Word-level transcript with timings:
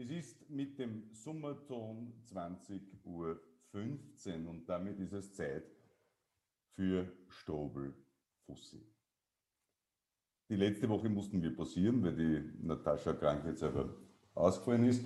Es 0.00 0.10
ist 0.10 0.48
mit 0.48 0.78
dem 0.78 1.12
Summerton 1.12 2.12
20.15 2.32 3.04
Uhr 3.04 3.40
und 4.48 4.68
damit 4.68 5.00
ist 5.00 5.12
es 5.12 5.34
Zeit 5.34 5.64
für 6.76 7.12
Strobel 7.26 7.92
Fussi. 8.46 8.80
Die 10.48 10.54
letzte 10.54 10.88
Woche 10.88 11.08
mussten 11.08 11.42
wir 11.42 11.52
passieren, 11.56 12.00
weil 12.04 12.14
die 12.14 12.64
Natascha 12.64 13.12
krankheitshalber 13.12 13.92
ausgefallen 14.34 14.84
ist. 14.84 15.04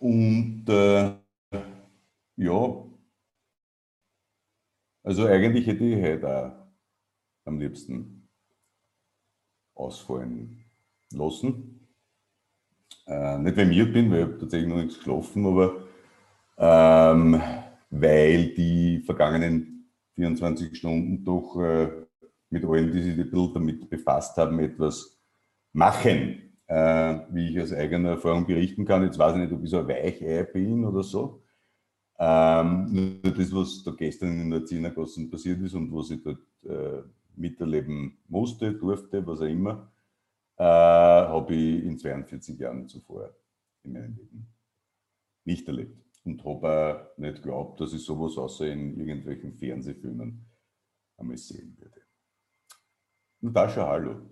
Und 0.00 0.64
äh, 0.68 1.16
ja, 2.34 2.84
also 5.04 5.26
eigentlich 5.26 5.68
hätte 5.68 5.84
ich 5.84 6.02
heute 6.02 6.28
auch 6.28 6.66
am 7.44 7.60
liebsten 7.60 8.28
ausfallen 9.76 10.64
lassen. 11.12 11.83
Äh, 13.06 13.38
nicht, 13.38 13.56
weil 13.56 13.70
ich 13.70 13.78
müde 13.78 13.92
bin, 13.92 14.10
weil 14.10 14.30
ich 14.32 14.40
tatsächlich 14.40 14.68
noch 14.68 14.76
nichts 14.76 14.96
geschlafen, 14.96 15.46
aber 15.46 15.76
ähm, 16.58 17.40
weil 17.90 18.54
die 18.54 19.02
vergangenen 19.04 19.90
24 20.14 20.76
Stunden 20.76 21.24
doch 21.24 21.60
äh, 21.60 21.88
mit 22.50 22.64
allen, 22.64 22.92
die 22.92 23.02
sich 23.02 23.18
ein 23.18 23.30
bisschen 23.30 23.54
damit 23.54 23.90
befasst 23.90 24.36
haben, 24.36 24.58
etwas 24.60 25.18
machen. 25.72 26.40
Äh, 26.66 27.20
wie 27.30 27.50
ich 27.50 27.60
aus 27.60 27.72
eigener 27.74 28.10
Erfahrung 28.10 28.46
berichten 28.46 28.86
kann. 28.86 29.02
Jetzt 29.02 29.18
weiß 29.18 29.34
ich 29.34 29.42
nicht, 29.42 29.52
ob 29.52 29.62
ich 29.62 29.68
so 29.70 29.80
ein 29.80 29.88
Weichei 29.88 30.44
bin 30.44 30.84
oder 30.86 31.02
so. 31.02 31.42
Ähm, 32.18 33.20
nur 33.22 33.32
das, 33.34 33.52
was 33.54 33.82
da 33.84 33.90
gestern 33.90 34.40
in 34.40 34.50
der 34.50 34.64
Zehnergasse 34.64 35.28
passiert 35.28 35.60
ist 35.62 35.74
und 35.74 35.92
was 35.92 36.10
ich 36.10 36.22
dort 36.22 36.38
äh, 36.64 37.02
miterleben 37.36 38.16
musste, 38.28 38.72
durfte, 38.72 39.26
was 39.26 39.40
auch 39.40 39.46
immer, 39.46 39.92
äh, 40.56 40.64
habe 40.64 41.54
ich 41.54 41.84
in 41.84 41.98
42 41.98 42.58
Jahren 42.58 42.88
zuvor 42.88 43.34
in 43.82 43.92
meinem 43.92 44.16
Leben 44.16 44.54
nicht 45.44 45.66
erlebt. 45.68 46.00
Und 46.24 46.42
habe 46.44 47.12
auch 47.14 47.18
nicht 47.18 47.36
geglaubt, 47.36 47.80
dass 47.80 47.92
ich 47.92 48.02
sowas 48.02 48.38
außer 48.38 48.66
in 48.66 48.98
irgendwelchen 48.98 49.52
Fernsehfilmen 49.52 50.46
einmal 51.18 51.36
sehen 51.36 51.76
würde. 51.78 52.00
Natascha, 53.40 53.86
hallo. 53.86 54.22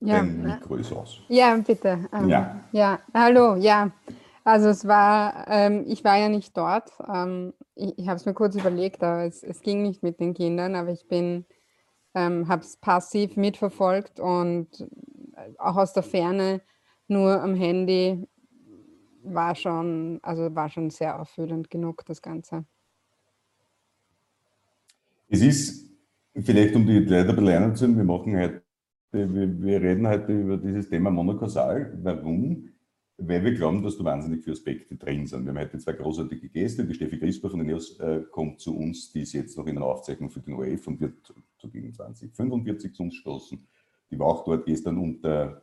Ja, 0.00 0.18
Dein 0.18 0.42
Mikro 0.42 0.76
ist 0.76 0.92
aus. 0.92 1.22
Ja, 1.28 1.56
bitte. 1.56 2.08
Ähm, 2.12 2.28
ja. 2.28 2.60
ja, 2.70 3.00
hallo, 3.12 3.56
ja. 3.56 3.90
Also 4.44 4.68
es 4.68 4.86
war, 4.86 5.46
ähm, 5.48 5.84
ich 5.88 6.04
war 6.04 6.16
ja 6.16 6.28
nicht 6.28 6.56
dort. 6.56 6.92
Ähm, 7.12 7.52
ich 7.74 7.98
ich 7.98 8.06
habe 8.06 8.16
es 8.16 8.26
mir 8.26 8.34
kurz 8.34 8.54
überlegt, 8.54 9.02
aber 9.02 9.24
es, 9.24 9.42
es 9.42 9.60
ging 9.60 9.82
nicht 9.82 10.04
mit 10.04 10.20
den 10.20 10.34
Kindern, 10.34 10.76
aber 10.76 10.92
ich 10.92 11.08
bin 11.08 11.46
ähm, 12.16 12.48
habe 12.48 12.62
es 12.62 12.78
passiv 12.78 13.36
mitverfolgt 13.36 14.18
und 14.18 14.80
äh, 14.80 15.52
auch 15.58 15.76
aus 15.76 15.92
der 15.92 16.02
Ferne 16.02 16.62
nur 17.08 17.40
am 17.42 17.54
Handy 17.54 18.26
war 19.22 19.54
schon, 19.54 20.18
also 20.22 20.54
war 20.54 20.70
schon 20.70 20.88
sehr 20.88 21.20
auffühlend 21.20 21.68
genug, 21.68 22.04
das 22.06 22.22
Ganze. 22.22 22.64
Es 25.28 25.42
ist 25.42 25.90
vielleicht, 26.34 26.74
um 26.74 26.86
die 26.86 27.00
Leute 27.00 27.30
ein 27.30 27.36
bisschen 27.36 27.62
einzuziehen, 27.62 27.96
wir 27.96 28.04
machen 28.04 28.36
heute, 28.36 28.62
wir, 29.12 29.62
wir 29.62 29.82
reden 29.82 30.08
heute 30.08 30.32
über 30.32 30.56
dieses 30.56 30.88
Thema 30.88 31.10
monokausal. 31.10 31.98
Warum? 32.02 32.70
Weil 33.18 33.42
wir 33.42 33.54
glauben, 33.54 33.82
dass 33.82 33.96
da 33.96 34.04
wahnsinnig 34.04 34.44
viele 34.44 34.54
Aspekte 34.54 34.94
drin 34.94 35.26
sind. 35.26 35.44
Wir 35.44 35.50
haben 35.50 35.58
heute 35.58 35.78
zwei 35.78 35.92
großartige 35.92 36.50
Gäste. 36.50 36.84
Die 36.84 36.92
Steffi 36.92 37.18
Crisper 37.18 37.48
von 37.48 37.60
den 37.60 37.68
NEOS 37.68 37.98
äh, 37.98 38.20
kommt 38.30 38.60
zu 38.60 38.76
uns, 38.76 39.10
die 39.10 39.22
ist 39.22 39.32
jetzt 39.32 39.56
noch 39.56 39.66
in 39.66 39.78
einer 39.78 39.86
Aufzeichnung 39.86 40.28
für 40.28 40.40
den 40.40 40.52
ORF 40.54 40.86
und 40.86 41.00
wird 41.00 41.34
so 41.56 41.68
gegen 41.68 41.94
2045 41.94 42.94
zu 42.94 43.04
uns 43.04 43.14
stoßen. 43.14 43.66
Die 44.10 44.18
war 44.18 44.26
auch 44.26 44.44
dort 44.44 44.66
gestern 44.66 44.98
und 44.98 45.24
der, 45.24 45.62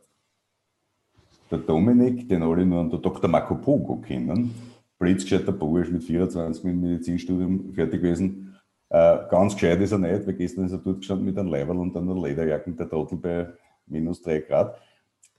der 1.48 1.58
Dominik, 1.58 2.28
den 2.28 2.42
alle 2.42 2.66
nur 2.66 2.80
unter 2.80 2.98
Dr. 2.98 3.30
Marco 3.30 3.54
Pogo 3.54 4.00
kennen. 4.00 4.52
Blitzgescheiter 4.98 5.52
Bursch 5.52 5.90
mit 5.90 6.02
24 6.02 6.64
mit 6.64 6.76
Medizinstudium 6.76 7.72
fertig 7.72 8.02
gewesen. 8.02 8.56
Äh, 8.88 9.28
ganz 9.30 9.54
gescheit 9.54 9.80
ist 9.80 9.92
er 9.92 9.98
nicht, 9.98 10.26
weil 10.26 10.34
gestern 10.34 10.66
ist 10.66 10.72
er 10.72 10.78
dort 10.78 10.98
gestanden 10.98 11.26
mit 11.26 11.38
einem 11.38 11.50
Leiberl 11.50 11.78
und 11.78 11.96
einer 11.96 12.20
Lederjacken, 12.20 12.76
der 12.76 12.88
Trottel 12.88 13.18
bei 13.18 13.52
minus 13.86 14.22
3 14.22 14.40
Grad. 14.40 14.76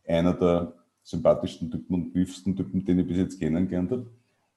Einer 0.07 0.33
der 0.33 0.73
sympathischsten 1.05 1.69
Typen 1.71 1.93
und 1.93 2.13
büffsten 2.13 2.55
Typen, 2.55 2.83
den 2.83 2.99
ich 2.99 3.07
bis 3.07 3.17
jetzt 3.17 3.39
kennengelernt 3.39 3.91
habe. 3.91 4.07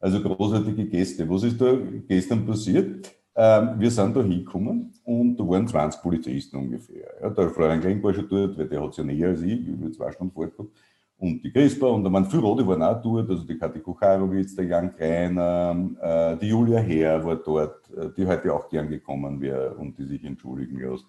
Also 0.00 0.20
großartige 0.20 0.86
Gäste. 0.86 1.28
Was 1.28 1.42
ist 1.42 1.60
da 1.60 1.76
gestern 2.08 2.46
passiert? 2.46 3.14
Ähm, 3.36 3.74
wir 3.78 3.90
sind 3.90 4.16
da 4.16 4.22
hingekommen 4.22 4.92
und 5.04 5.36
da 5.36 5.46
waren 5.46 5.68
20 5.68 6.02
Polizisten 6.02 6.56
ungefähr. 6.56 7.06
Ja, 7.20 7.30
der 7.30 7.50
Florian 7.50 7.80
Klenk 7.80 8.02
war 8.02 8.14
schon 8.14 8.28
dort, 8.28 8.58
weil 8.58 8.66
der 8.66 8.82
hat 8.82 8.90
es 8.90 8.96
ja 8.96 9.04
näher 9.04 9.28
als 9.28 9.42
ich, 9.42 9.60
ich 9.60 9.72
habe 9.72 9.92
zwei 9.92 10.10
Stunden 10.10 10.32
vorgehabt. 10.32 10.70
Und 11.18 11.42
die 11.42 11.52
Crispa 11.52 11.86
und 11.86 12.10
waren 12.12 12.24
viele 12.24 12.42
Rode 12.42 12.66
waren 12.66 12.82
auch 12.82 13.02
dort, 13.02 13.28
also 13.28 13.44
die 13.44 13.58
Kathi 13.58 13.80
Kucharowitz, 13.80 14.54
der 14.54 14.66
Jan 14.66 14.94
Kreiner, 14.94 15.90
äh, 16.00 16.36
die 16.38 16.48
Julia 16.48 16.78
Herr 16.78 17.24
war 17.24 17.36
dort, 17.36 17.90
äh, 17.90 18.08
die 18.16 18.26
heute 18.26 18.54
auch 18.54 18.68
gern 18.68 18.88
gekommen 18.88 19.40
wäre 19.40 19.74
und 19.74 19.98
die 19.98 20.04
sich 20.04 20.24
entschuldigen 20.24 20.78
lässt. 20.78 21.04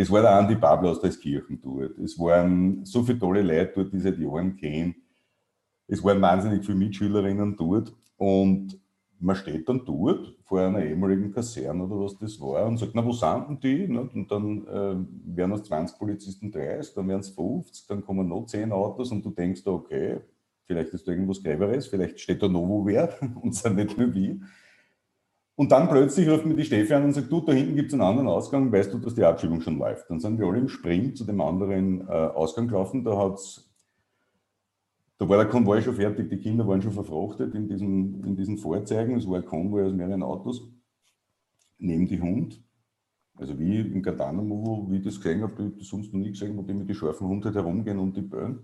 Es 0.00 0.08
war 0.12 0.22
der 0.22 0.30
Andi 0.30 0.54
Pablo 0.54 0.90
aus 0.90 1.00
Dreiskirchen 1.00 1.60
dort. 1.60 1.98
Es 1.98 2.16
waren 2.20 2.84
so 2.84 3.02
viele 3.02 3.18
tolle 3.18 3.42
Leute 3.42 3.72
dort, 3.74 3.92
die 3.92 3.98
seit 3.98 4.16
Jahren 4.16 4.54
kennen. 4.54 4.94
Es 5.88 6.04
waren 6.04 6.22
wahnsinnig 6.22 6.64
viele 6.64 6.78
Mitschülerinnen 6.78 7.56
dort. 7.56 7.92
Und 8.16 8.78
man 9.18 9.34
steht 9.34 9.68
dann 9.68 9.84
dort 9.84 10.36
vor 10.44 10.60
einer 10.60 10.84
ehemaligen 10.84 11.32
Kaserne 11.32 11.82
oder 11.82 12.04
was 12.04 12.16
das 12.16 12.40
war 12.40 12.64
und 12.66 12.76
sagt, 12.76 12.92
na, 12.94 13.04
wo 13.04 13.10
sind 13.10 13.48
denn 13.48 13.58
die? 13.60 13.98
Und 13.98 14.30
dann 14.30 14.66
äh, 14.68 15.36
werden 15.36 15.52
es 15.54 15.64
20 15.64 15.98
Polizisten 15.98 16.52
30, 16.52 16.94
dann 16.94 17.08
werden 17.08 17.20
es 17.22 17.30
50, 17.30 17.88
dann 17.88 18.04
kommen 18.04 18.28
noch 18.28 18.46
10 18.46 18.70
Autos 18.70 19.10
und 19.10 19.24
du 19.24 19.30
denkst, 19.30 19.66
okay, 19.66 20.20
vielleicht 20.64 20.90
ist 20.90 21.08
da 21.08 21.10
irgendwas 21.10 21.42
Gräberes, 21.42 21.88
vielleicht 21.88 22.20
steht 22.20 22.40
da 22.40 22.46
noch 22.46 22.68
wo 22.68 22.86
wer 22.86 23.12
und 23.42 23.52
sind 23.52 23.74
nicht 23.74 23.98
mehr 23.98 24.14
wie. 24.14 24.40
Und 25.58 25.72
dann 25.72 25.88
plötzlich 25.88 26.28
ruft 26.28 26.46
mir 26.46 26.54
die 26.54 26.62
Steffi 26.62 26.94
an 26.94 27.02
und 27.02 27.14
sagt, 27.14 27.32
du, 27.32 27.40
da 27.40 27.52
hinten 27.52 27.74
gibt 27.74 27.88
es 27.88 27.94
einen 27.94 28.02
anderen 28.02 28.28
Ausgang, 28.28 28.70
weißt 28.70 28.94
du, 28.94 28.98
dass 28.98 29.16
die 29.16 29.24
Abschiebung 29.24 29.60
schon 29.60 29.76
läuft? 29.76 30.08
Dann 30.08 30.20
sind 30.20 30.38
wir 30.38 30.46
alle 30.46 30.58
im 30.58 30.68
Sprint 30.68 31.18
zu 31.18 31.24
dem 31.24 31.40
anderen 31.40 32.02
äh, 32.02 32.12
Ausgang 32.12 32.68
gelaufen, 32.68 33.02
da 33.02 33.18
hat's, 33.18 33.68
da 35.18 35.28
war 35.28 35.36
der 35.36 35.48
Konvoi 35.48 35.82
schon 35.82 35.96
fertig, 35.96 36.30
die 36.30 36.38
Kinder 36.38 36.64
waren 36.68 36.80
schon 36.80 36.92
verfrachtet 36.92 37.56
in 37.56 37.66
diesen, 37.66 38.24
in 38.24 38.36
diesen 38.36 38.56
Fahrzeugen, 38.56 39.16
es 39.16 39.28
war 39.28 39.38
ein 39.38 39.46
Konvoi 39.46 39.84
aus 39.84 39.92
mehreren 39.92 40.22
Autos, 40.22 40.70
neben 41.78 42.06
die 42.06 42.20
Hund, 42.20 42.62
also 43.34 43.58
wie 43.58 43.80
im 43.80 44.00
Katana-Movie, 44.00 44.92
wie 44.92 44.98
ich 44.98 45.04
das 45.04 45.16
gesehen 45.16 45.42
habe, 45.42 45.72
ich 45.72 45.76
das 45.76 45.88
sonst 45.88 46.14
noch 46.14 46.20
nie 46.20 46.30
gesehen, 46.30 46.56
wo 46.56 46.62
die 46.62 46.72
mit 46.72 46.88
den 46.88 46.94
scharfen 46.94 47.26
Hunden 47.26 47.46
halt 47.46 47.56
herumgehen 47.56 47.98
und 47.98 48.16
die 48.16 48.22
böen. 48.22 48.60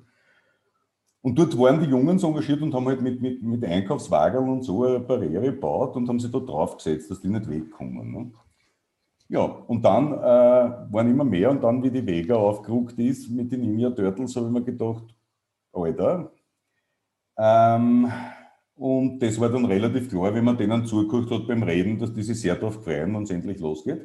Und 1.25 1.39
dort 1.39 1.59
waren 1.59 1.81
die 1.81 1.87
Jungen 1.87 2.19
so 2.19 2.29
engagiert 2.29 2.61
und 2.61 2.75
haben 2.75 2.87
halt 2.87 3.01
mit, 3.01 3.23
mit, 3.23 3.43
mit 3.43 3.65
Einkaufswagen 3.65 4.47
und 4.47 4.63
so 4.63 4.85
eine 4.85 5.01
Barriere 5.01 5.53
gebaut 5.53 5.97
und 5.97 6.07
haben 6.07 6.21
sich 6.21 6.31
da 6.31 6.39
drauf 6.39 6.77
gesetzt, 6.77 7.11
dass 7.11 7.23
die 7.23 7.29
nicht 7.29 7.49
wegkommen. 7.49 8.13
Ne? 8.13 8.31
Ja, 9.31 9.41
und 9.41 9.83
dann 9.83 10.13
äh, 10.13 10.93
waren 10.93 11.11
immer 11.11 11.25
mehr 11.25 11.51
und 11.51 11.65
dann, 11.65 11.83
wie 11.83 11.91
die 11.91 12.07
Vega 12.07 12.35
aufgerückt 12.35 12.99
ist 12.99 13.31
mit 13.31 13.51
den 13.51 13.63
Ninja 13.63 13.89
Turtles, 13.89 14.37
habe 14.37 14.49
ich 14.49 14.53
mir 14.53 14.65
gedacht, 14.65 15.05
Alter. 15.73 16.31
Ähm, 17.39 18.13
und 18.77 19.19
das 19.19 19.41
war 19.41 19.49
dann 19.49 19.65
relativ 19.65 20.11
klar, 20.11 20.35
wenn 20.35 20.45
man 20.45 20.59
denen 20.59 20.85
zugeguckt 20.85 21.31
hat 21.31 21.49
beim 21.49 21.63
Reden, 21.63 21.99
dass 21.99 22.13
die 22.13 22.23
sich 22.23 22.39
sehr 22.39 22.57
darauf 22.57 22.85
freuen, 22.85 23.15
wenn 23.15 23.23
es 23.23 23.31
endlich 23.31 23.61
losgeht 23.61 24.03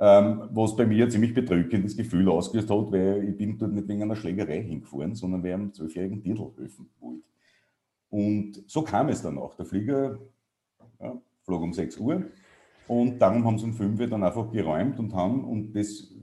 ähm, 0.00 0.48
was 0.52 0.74
bei 0.76 0.86
mir 0.86 1.04
ein 1.04 1.10
ziemlich 1.10 1.34
bedrückendes 1.34 1.94
Gefühl 1.94 2.28
ausgelöst 2.30 2.70
hat, 2.70 2.90
weil 2.90 3.28
ich 3.28 3.36
bin 3.36 3.58
dort 3.58 3.72
nicht 3.72 3.86
wegen 3.86 4.02
einer 4.02 4.16
Schlägerei 4.16 4.62
hingefahren, 4.62 5.14
sondern 5.14 5.44
wir 5.44 5.54
einem 5.54 5.74
zwölfjährigen 5.74 6.22
Dirndl 6.22 6.52
helfen 6.56 6.88
wollte. 7.00 7.22
Und 8.08 8.64
so 8.66 8.82
kam 8.82 9.08
es 9.08 9.22
dann 9.22 9.36
auch. 9.36 9.54
Der 9.54 9.66
Flieger 9.66 10.18
ja, 11.00 11.20
flog 11.42 11.62
um 11.62 11.74
6 11.74 11.98
Uhr 11.98 12.24
und 12.88 13.18
darum 13.18 13.44
haben 13.44 13.58
sie 13.58 13.66
um 13.66 13.74
5 13.74 14.00
Uhr 14.00 14.06
dann 14.06 14.24
einfach 14.24 14.50
geräumt 14.50 14.98
und 14.98 15.14
haben, 15.14 15.44
und 15.44 15.76
das 15.76 16.14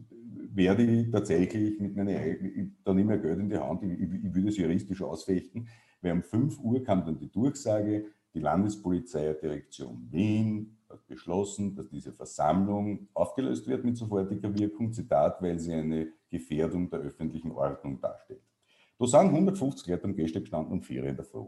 werde 0.54 0.84
ich 0.84 1.12
tatsächlich 1.12 1.80
mit 1.80 1.96
meiner 1.96 2.18
eigenen, 2.18 2.78
da 2.84 2.96
nehme 2.96 3.16
ich 3.16 3.22
Geld 3.22 3.40
in 3.40 3.50
die 3.50 3.58
Hand, 3.58 3.84
ich, 3.84 3.92
ich, 3.92 4.24
ich 4.26 4.34
würde 4.34 4.50
es 4.50 4.58
juristisch 4.58 5.04
ausfechten, 5.04 5.68
weil 6.02 6.14
um 6.14 6.24
5 6.24 6.60
Uhr 6.60 6.84
kam 6.84 7.06
dann 7.06 7.20
die 7.20 7.32
Durchsage, 7.32 8.06
die 8.34 8.40
Landespolizeidirektion 8.40 10.08
Wien 10.10 10.77
beschlossen, 11.08 11.76
dass 11.76 11.90
diese 11.90 12.12
Versammlung 12.12 13.08
aufgelöst 13.14 13.68
wird 13.68 13.84
mit 13.84 13.98
sofortiger 13.98 14.54
Wirkung, 14.54 14.92
Zitat, 14.92 15.42
weil 15.42 15.60
sie 15.60 15.74
eine 15.74 16.08
Gefährdung 16.30 16.90
der 16.90 17.00
öffentlichen 17.00 17.52
Ordnung 17.52 18.00
darstellt. 18.00 18.42
Da 19.00 19.06
sind 19.06 19.30
150 19.30 19.88
Leute 19.88 20.06
am 20.06 20.16
Gehsteig 20.16 20.44
gestanden 20.44 20.74
und 20.74 20.86
vier 20.86 21.04
in 21.04 21.16
der 21.16 21.26
Früh. 21.26 21.46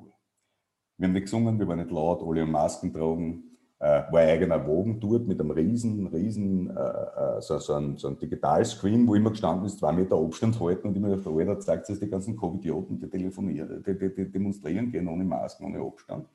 Wir 0.98 1.08
haben 1.08 1.14
nicht 1.14 1.24
gesungen, 1.24 1.58
wir 1.58 1.68
waren 1.68 1.80
nicht 1.80 1.92
laut, 1.92 2.22
alle 2.22 2.42
haben 2.42 2.52
Masken 2.52 2.94
tragen, 2.94 3.44
äh, 3.80 4.04
war 4.12 4.20
ein 4.20 4.30
eigener 4.30 4.68
Wogen 4.68 5.00
dort 5.00 5.26
mit 5.26 5.40
einem 5.40 5.52
riesen, 5.52 6.08
riesen, 6.08 6.70
äh, 6.70 7.38
äh, 7.38 7.42
so, 7.42 7.58
so, 7.58 7.74
ein, 7.74 7.96
so 7.98 8.10
ein 8.10 8.20
Digitalscreen, 8.20 9.08
wo 9.08 9.16
immer 9.16 9.32
gestanden 9.32 9.66
ist, 9.66 9.80
zwei 9.80 9.94
Meter 9.94 10.18
Abstand 10.18 10.60
halten 10.60 10.90
und 10.90 10.98
immer 10.98 11.14
auf 11.14 11.24
der 11.24 11.32
Alter 11.32 11.60
zeigt 11.60 11.90
es 11.90 12.00
die 12.00 12.10
ganzen 12.10 12.36
Covidioten, 12.36 13.00
die 13.00 13.10
telefonieren, 13.10 13.82
die, 13.82 13.98
die, 13.98 14.14
die 14.14 14.30
demonstrieren 14.30 14.92
gehen 14.92 15.08
ohne 15.08 15.24
Masken, 15.24 15.66
ohne 15.66 15.80
Abstand. 15.80 16.28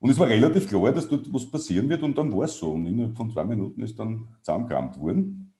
Und 0.00 0.10
es 0.10 0.18
war 0.18 0.28
relativ 0.28 0.66
klar, 0.66 0.92
dass 0.92 1.08
dort 1.08 1.32
was 1.32 1.50
passieren 1.50 1.88
wird 1.88 2.02
und 2.02 2.16
dann 2.16 2.34
war 2.34 2.44
es 2.44 2.56
so. 2.56 2.72
Und 2.72 2.86
innerhalb 2.86 3.16
von 3.16 3.30
zwei 3.30 3.44
Minuten 3.44 3.82
ist 3.82 3.98
dann 3.98 4.28
zusammengerammt 4.40 4.98
worden. 4.98 5.52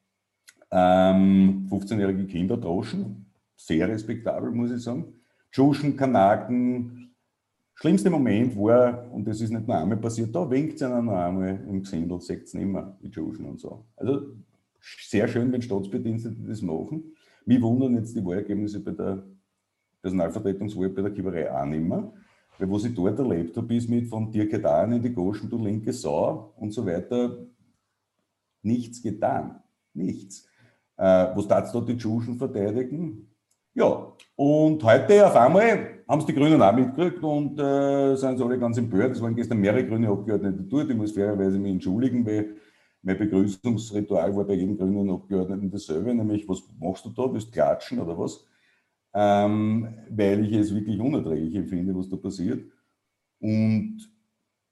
Ähm, 0.71 1.67
15-jährige 1.71 2.27
Kinder 2.27 2.57
droschen, 2.57 3.27
sehr 3.57 3.89
respektabel, 3.89 4.51
muss 4.51 4.71
ich 4.71 4.83
sagen. 4.83 5.13
Tschuschen, 5.53 5.97
Kanaken. 5.97 7.15
Schlimmste 7.75 8.09
Moment 8.09 8.57
war, 8.57 9.11
und 9.13 9.27
das 9.27 9.41
ist 9.41 9.51
nicht 9.51 9.67
nur 9.67 9.77
einmal 9.77 9.97
passiert, 9.99 10.35
da 10.35 10.49
winkt 10.51 10.77
es 10.77 10.83
einer 10.83 11.03
noch 11.03 11.15
einmal 11.15 11.65
im 11.69 11.83
Gesindel, 11.83 12.21
sagt 12.21 12.45
es 12.45 12.55
nicht 12.55 12.67
mehr, 12.67 12.97
die 13.03 13.11
Tschuschen 13.11 13.47
und 13.47 13.59
so. 13.59 13.87
Also 13.97 14.37
sehr 14.81 15.29
schön, 15.29 15.51
wenn 15.53 15.63
Staatsbedienstete 15.63 16.37
das 16.47 16.63
machen. 16.63 17.15
Mich 17.45 17.61
wundern 17.61 17.95
jetzt 17.95 18.15
die 18.15 18.25
Wahlergebnisse 18.25 18.81
bei 18.81 18.93
der 18.93 19.23
Personalvertretungswahl 20.03 20.91
bei 20.91 21.03
der 21.03 21.11
Kieberei 21.11 21.51
auch 21.53 21.67
nicht 21.67 21.83
mehr. 21.83 22.13
Weil 22.61 22.71
was 22.71 22.85
ich 22.85 22.95
dort 22.95 23.19
erlebt 23.19 23.57
habe, 23.57 23.75
ist 23.75 23.89
mit 23.89 24.07
von 24.07 24.31
dir 24.31 24.47
getan 24.47 24.93
in 24.93 25.03
die 25.03 25.15
Goschen, 25.15 25.49
du 25.49 25.57
linke 25.57 25.95
Sau 25.95 26.53
und 26.59 26.73
so 26.73 26.85
weiter, 26.85 27.39
nichts 28.63 29.03
getan. 29.03 29.63
Nichts. 29.95 30.47
Äh, 30.99 31.29
was 31.35 31.49
darfst 31.49 31.75
du 31.75 31.81
die 31.81 31.97
Tschuschen 31.97 32.37
verteidigen? 32.37 33.31
Ja, 33.73 34.13
und 34.37 34.85
heute 34.85 35.27
auf 35.27 35.35
einmal 35.37 36.03
haben 36.07 36.21
es 36.21 36.27
die 36.27 36.35
Grünen 36.35 36.61
auch 36.61 36.75
mitgekriegt 36.75 37.23
und 37.23 37.59
äh, 37.59 38.15
sind 38.17 38.37
sie 38.37 38.45
alle 38.45 38.59
ganz 38.59 38.77
empört. 38.77 39.13
Es 39.13 39.23
waren 39.23 39.35
gestern 39.35 39.59
mehrere 39.59 39.87
grüne 39.87 40.09
Abgeordnete 40.09 40.63
dort. 40.63 40.91
Ich 40.91 40.97
muss 40.97 41.13
fairerweise 41.13 41.59
mich 41.59 41.73
entschuldigen, 41.73 42.27
weil 42.27 42.57
mein 43.01 43.17
Begrüßungsritual 43.17 44.37
war 44.37 44.45
bei 44.45 44.55
jedem 44.55 44.77
grünen 44.77 45.09
Abgeordneten 45.09 45.71
dasselbe, 45.71 46.15
nämlich, 46.15 46.47
was 46.47 46.63
machst 46.79 47.07
du 47.07 47.11
da? 47.11 47.33
Willst 47.33 47.49
du 47.49 47.53
klatschen 47.53 48.01
oder 48.01 48.19
was? 48.19 48.45
Ähm, 49.13 49.89
weil 50.09 50.45
ich 50.45 50.53
es 50.53 50.75
wirklich 50.75 51.01
unerträglich 51.01 51.57
empfinde, 51.57 51.97
was 51.97 52.09
da 52.09 52.17
passiert. 52.17 52.65
Und 53.41 54.11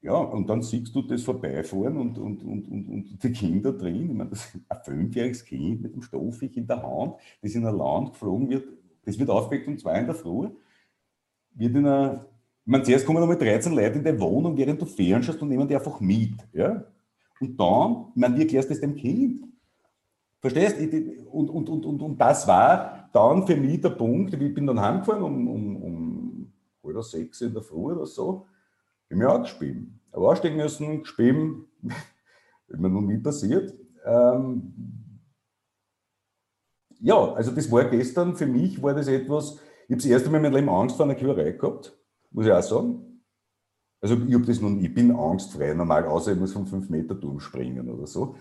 ja, 0.00 0.14
und 0.14 0.49
dann 0.49 0.62
siehst 0.62 0.94
du 0.94 1.02
das 1.02 1.25
vorbeifahren 1.25 1.96
und, 1.96 2.19
und, 2.19 2.44
und, 2.44 2.69
und, 2.69 2.88
und 2.88 3.23
die 3.23 3.32
Kinder 3.32 3.73
drin. 3.73 4.11
Ich 4.11 4.17
meine, 4.17 4.31
das 4.31 4.55
ist 4.55 4.61
ein 4.69 4.79
fünfjähriges 4.85 5.44
Kind 5.44 5.82
mit 5.82 5.93
einem 5.93 6.02
Stoffig 6.02 6.56
in 6.56 6.69
der 6.69 6.82
Hand, 6.82 7.14
das 7.43 7.55
in 7.55 7.67
ein 7.67 7.76
Land 7.76 8.12
geflogen 8.12 8.49
wird. 8.49 8.64
Das 9.05 9.19
wird 9.19 9.29
aufgeweckt 9.29 9.67
um 9.67 9.76
zwei 9.76 9.99
in 9.99 10.06
der 10.06 10.14
Früh. 10.14 10.50
Wird 11.55 11.75
in 11.75 11.87
einer, 11.87 12.26
ich 12.64 12.70
meine, 12.70 12.84
zuerst 12.84 13.06
kommen 13.06 13.23
einmal 13.23 13.38
13 13.38 13.73
Leute 13.73 13.99
in 13.99 14.05
der 14.05 14.20
Wohnung, 14.20 14.56
während 14.56 14.81
du 14.81 14.87
fernschaust 14.87 15.43
und 15.43 15.49
nehmen 15.49 15.67
die 15.67 15.75
einfach 15.75 15.99
mit. 15.99 16.46
Ja? 16.52 16.84
Und 17.41 17.58
dann, 17.58 18.06
ich 18.14 18.20
meine, 18.20 18.37
wie 18.37 18.43
erklärst 18.43 18.69
du 18.69 18.75
das 18.75 18.81
dem 18.81 18.94
Kind? 18.94 19.46
Verstehst? 20.41 20.76
Und, 21.32 21.50
und, 21.50 21.69
und, 21.69 21.84
und, 21.84 22.02
und 22.02 22.20
das 22.20 22.46
war 22.46 22.97
dann 23.19 23.47
für 23.47 23.56
mich 23.56 23.81
der 23.81 23.91
Punkt. 23.91 24.35
Ich 24.35 24.55
bin 24.55 24.67
dann 24.67 24.81
heimgefahren 24.81 25.23
um, 25.23 25.49
um, 25.49 25.76
um 25.76 26.53
halb 26.85 27.03
sechs 27.03 27.41
in 27.41 27.53
der 27.53 27.62
Früh 27.62 27.93
oder 27.93 28.06
so 28.06 28.47
habe 29.11 29.19
mich 29.19 29.26
auch 29.26 29.43
gespielt. 29.43 29.88
Aber 30.12 30.29
aussteigen 30.29 30.56
müssen, 30.56 31.00
gespielt, 31.00 31.65
ist 32.69 32.81
mir 32.81 32.88
noch 32.88 33.00
nie 33.00 33.19
passiert. 33.19 33.75
Ähm, 34.05 34.73
ja, 37.00 37.32
also 37.35 37.53
das 37.53 37.70
war 37.70 37.85
gestern, 37.85 38.37
für 38.37 38.47
mich 38.47 38.82
war 38.82 38.94
das 38.94 39.09
etwas, 39.09 39.59
ich 39.87 39.93
habe 39.93 40.03
das 40.03 40.06
erste 40.06 40.31
Mal 40.31 40.38
in 40.38 40.43
meinem 40.44 40.55
Leben 40.55 40.69
Angst 40.69 40.97
vor 40.97 41.06
einer 41.06 41.15
Quälerei 41.15 41.53
gehabt, 41.53 41.97
muss 42.31 42.47
ich 42.47 42.53
auch 42.53 42.62
sagen. 42.62 43.23
Also 44.00 44.15
ich 44.15 44.35
habe 44.35 44.44
das 44.44 44.61
nun, 44.61 44.82
ich 44.85 44.94
bin 44.94 45.15
angstfrei 45.15 45.75
normal, 45.75 46.05
außer 46.06 46.32
ich 46.32 46.38
muss 46.38 46.53
von 46.53 46.67
fünf 46.67 46.88
Meter 46.88 47.19
Turm 47.19 47.41
springen 47.41 47.91
oder 47.91 48.06
so. 48.06 48.37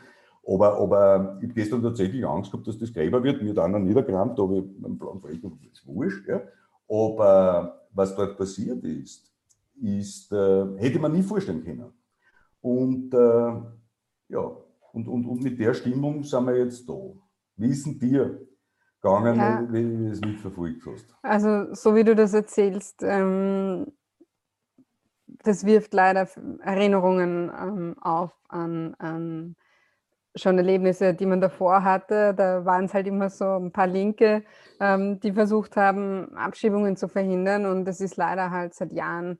Aber, 0.48 0.78
aber 0.78 1.38
ich 1.42 1.50
habe 1.50 1.54
gestern 1.54 1.84
tatsächlich 1.84 2.26
Angst 2.26 2.52
gehabt, 2.52 2.68
dass 2.68 2.78
das 2.78 2.94
Gräber 2.94 3.22
wird, 3.22 3.42
mir 3.42 3.54
dann 3.54 3.84
niedergerammt, 3.84 4.40
da 4.40 4.44
habe 4.44 4.60
ich 4.60 4.86
einen 4.86 4.98
blauen 4.98 5.20
Fleck, 5.20 5.42
das 5.42 5.52
ist 5.74 5.86
wurscht. 5.86 6.26
Ja. 6.28 6.42
Aber 6.90 7.86
was 7.92 8.16
dort 8.16 8.38
passiert 8.38 8.82
ist, 8.86 9.30
ist, 9.82 10.32
äh, 10.32 10.66
hätte 10.78 11.00
man 11.00 11.12
nie 11.12 11.22
vorstellen 11.22 11.64
können. 11.64 11.92
Und 12.62 13.14
äh, 13.14 13.62
ja, 14.30 14.52
und, 14.94 15.08
und, 15.08 15.26
und 15.26 15.44
mit 15.44 15.60
der 15.60 15.74
Stimmung 15.74 16.24
sind 16.24 16.46
wir 16.46 16.58
jetzt 16.58 16.88
da. 16.88 16.98
Wie 17.58 17.70
ist 17.70 17.86
denn 17.86 18.00
dir 18.00 18.48
gegangen, 19.02 19.36
ja. 19.36 19.68
wie 19.70 19.84
du 19.84 20.12
es 20.12 20.22
mitverfolgt 20.22 20.86
hast? 20.86 21.14
Also, 21.24 21.74
so 21.74 21.94
wie 21.94 22.06
du 22.06 22.16
das 22.16 22.34
erzählst, 22.34 23.04
ähm, 23.04 23.88
das 25.44 25.66
wirft 25.66 25.94
leider 25.94 26.28
Erinnerungen 26.62 27.52
ähm, 27.54 27.96
auf 28.00 28.32
an, 28.48 28.96
an 28.96 29.56
schon 30.38 30.58
Erlebnisse, 30.58 31.14
die 31.14 31.26
man 31.26 31.42
davor 31.42 31.84
hatte. 31.84 32.34
Da 32.34 32.66
waren 32.66 32.86
es 32.86 32.94
halt 32.94 33.08
immer 33.08 33.30
so 33.30 33.46
ein 33.58 33.72
paar 33.72 33.88
Linke, 33.88 34.44
ähm, 34.80 35.20
die 35.20 35.34
versucht 35.34 35.76
haben, 35.78 36.36
Abschiebungen 36.36 36.96
zu 36.96 37.08
verhindern. 37.08 37.66
Und 37.66 37.86
das 37.86 38.02
ist 38.02 38.18
leider 38.18 38.52
halt 38.52 38.74
seit 38.74 38.94
Jahren 38.94 39.40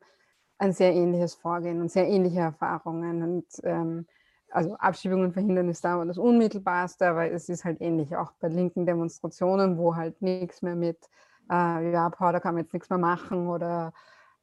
ein 0.58 0.74
sehr 0.74 0.94
ähnliches 0.94 1.36
Vorgehen 1.36 1.82
und 1.82 1.92
sehr 1.92 2.08
ähnliche 2.08 2.40
Erfahrungen. 2.40 3.24
Und 3.24 3.46
ähm, 3.64 4.08
also 4.52 4.76
Abschiebungen 4.76 5.34
verhindern 5.34 5.70
ist 5.70 5.84
da 5.84 6.04
das 6.06 6.18
Unmittelbarste, 6.18 7.08
aber 7.08 7.32
es 7.32 7.50
ist 7.50 7.66
halt 7.66 7.82
ähnlich 7.82 8.16
auch 8.16 8.32
bei 8.40 8.48
linken 8.48 8.86
Demonstrationen, 8.86 9.78
wo 9.78 9.96
halt 9.96 10.22
nichts 10.22 10.62
mehr 10.62 10.76
mit, 10.76 10.98
äh, 11.52 11.92
ja, 11.92 12.10
da 12.10 12.40
kann 12.40 12.56
man 12.56 12.64
jetzt 12.64 12.74
nichts 12.74 12.90
mehr 12.90 13.00
machen 13.00 13.48
oder 13.48 13.94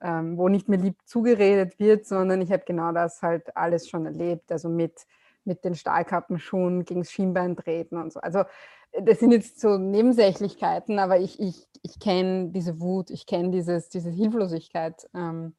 ähm, 0.03 0.37
wo 0.37 0.49
nicht 0.49 0.69
mehr 0.69 0.79
lieb 0.79 0.97
zugeredet 1.07 1.79
wird, 1.79 2.07
sondern 2.07 2.43
ich 2.43 2.53
habe 2.53 2.65
genau 2.67 2.93
das 2.93 3.23
halt 3.23 3.57
alles 3.57 3.89
schon 3.89 4.05
erlebt, 4.05 4.53
also 4.53 4.69
mit, 4.69 5.07
mit 5.45 5.65
den 5.65 5.75
Stahlkappenschuhen 5.75 6.85
gegen 6.85 7.01
das 7.01 7.13
Schienbein 7.13 7.57
treten 7.57 7.97
und 7.97 8.13
so. 8.13 8.21
Also 8.21 8.45
das 8.93 9.19
sind 9.19 9.33
jetzt 9.33 9.61
so 9.61 9.77
Nebensächlichkeiten, 9.77 10.99
aber 10.99 11.19
ich, 11.19 11.41
ich, 11.41 11.67
ich 11.83 11.99
kenne 11.99 12.51
diese 12.51 12.81
Wut, 12.81 13.11
ich 13.11 13.27
kenne 13.27 13.51
diese 13.51 14.11
Hilflosigkeit. 14.11 15.09
Ähm, 15.15 15.55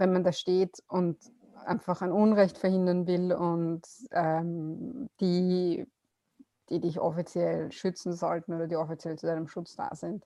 wenn 0.00 0.12
man 0.12 0.24
da 0.24 0.32
steht 0.32 0.82
und 0.88 1.18
einfach 1.64 2.02
ein 2.02 2.10
Unrecht 2.10 2.58
verhindern 2.58 3.06
will 3.06 3.32
und 3.32 3.82
ähm, 4.12 5.08
die, 5.20 5.86
die 6.70 6.80
dich 6.80 6.98
offiziell 6.98 7.70
schützen 7.70 8.14
sollten 8.14 8.54
oder 8.54 8.66
die 8.66 8.76
offiziell 8.76 9.18
zu 9.18 9.26
deinem 9.26 9.46
Schutz 9.46 9.76
da 9.76 9.90
sind, 9.92 10.24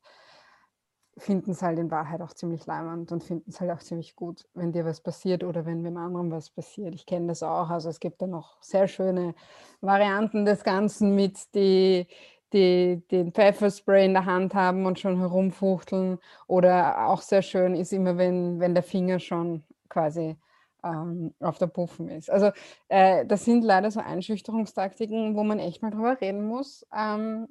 finden 1.17 1.53
es 1.53 1.63
halt 1.63 1.79
in 1.79 1.91
Wahrheit 1.91 2.21
auch 2.21 2.33
ziemlich 2.33 2.67
leimend 2.67 3.13
und 3.13 3.23
finden 3.23 3.51
es 3.51 3.61
halt 3.61 3.71
auch 3.71 3.79
ziemlich 3.79 4.17
gut, 4.17 4.47
wenn 4.55 4.73
dir 4.73 4.85
was 4.85 5.01
passiert 5.01 5.45
oder 5.45 5.65
wenn 5.65 5.85
wem 5.85 5.97
anderen 5.97 6.31
was 6.31 6.51
passiert. 6.51 6.95
Ich 6.95 7.07
kenne 7.07 7.29
das 7.29 7.43
auch. 7.43 7.71
Also 7.71 7.89
es 7.89 8.01
gibt 8.01 8.21
da 8.21 8.27
noch 8.27 8.61
sehr 8.63 8.89
schöne 8.89 9.35
Varianten 9.81 10.45
des 10.45 10.65
Ganzen 10.65 11.15
mit 11.15 11.55
die 11.55 12.07
die 12.53 13.03
den 13.11 13.33
Pfefferspray 13.33 14.07
in 14.07 14.15
der 14.15 14.27
Hand 14.27 14.55
haben 14.55 14.87
und 14.87 15.01
schon 15.01 15.19
herumfuchteln. 15.19 16.19
Oder 16.47 17.09
auch 17.09 17.21
sehr 17.21 17.43
schön 17.43 17.75
ist 17.75 17.93
immer, 17.93 18.17
wenn, 18.17 18.61
wenn 18.61 18.75
der 18.75 18.85
Finger 18.85 19.19
schon 19.19 19.65
quasi 19.89 20.37
ähm, 20.85 21.35
auf 21.41 21.59
der 21.59 21.67
Puffen 21.67 22.09
ist. 22.09 22.31
Also 22.31 22.53
äh, 22.89 23.27
das 23.27 23.45
sind 23.45 23.65
leider 23.65 23.91
so 23.91 24.01
Einschüchterungstaktiken, 24.01 25.35
wo 25.35 25.43
man 25.43 25.59
echt 25.59 25.83
mal 25.83 25.91
drüber 25.91 26.21
reden 26.21 26.45
muss, 26.47 26.87
ähm, 26.97 27.49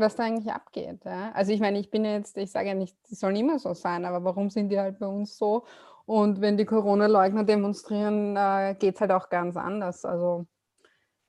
was 0.00 0.16
da 0.16 0.24
eigentlich 0.24 0.52
abgeht. 0.52 1.04
Ja? 1.04 1.32
Also 1.32 1.52
ich 1.52 1.60
meine, 1.60 1.78
ich 1.78 1.90
bin 1.90 2.04
jetzt, 2.04 2.36
ich 2.36 2.50
sage 2.50 2.68
ja 2.68 2.74
nicht, 2.74 2.96
die 3.10 3.14
sollen 3.14 3.36
immer 3.36 3.58
so 3.58 3.74
sein, 3.74 4.04
aber 4.04 4.24
warum 4.24 4.50
sind 4.50 4.68
die 4.70 4.78
halt 4.78 4.98
bei 4.98 5.06
uns 5.06 5.36
so? 5.36 5.64
Und 6.06 6.40
wenn 6.40 6.56
die 6.56 6.64
Corona-Leugner 6.64 7.44
demonstrieren, 7.44 8.36
äh, 8.36 8.74
geht 8.78 8.94
es 8.94 9.00
halt 9.00 9.12
auch 9.12 9.28
ganz 9.28 9.56
anders. 9.56 10.04
Also 10.04 10.46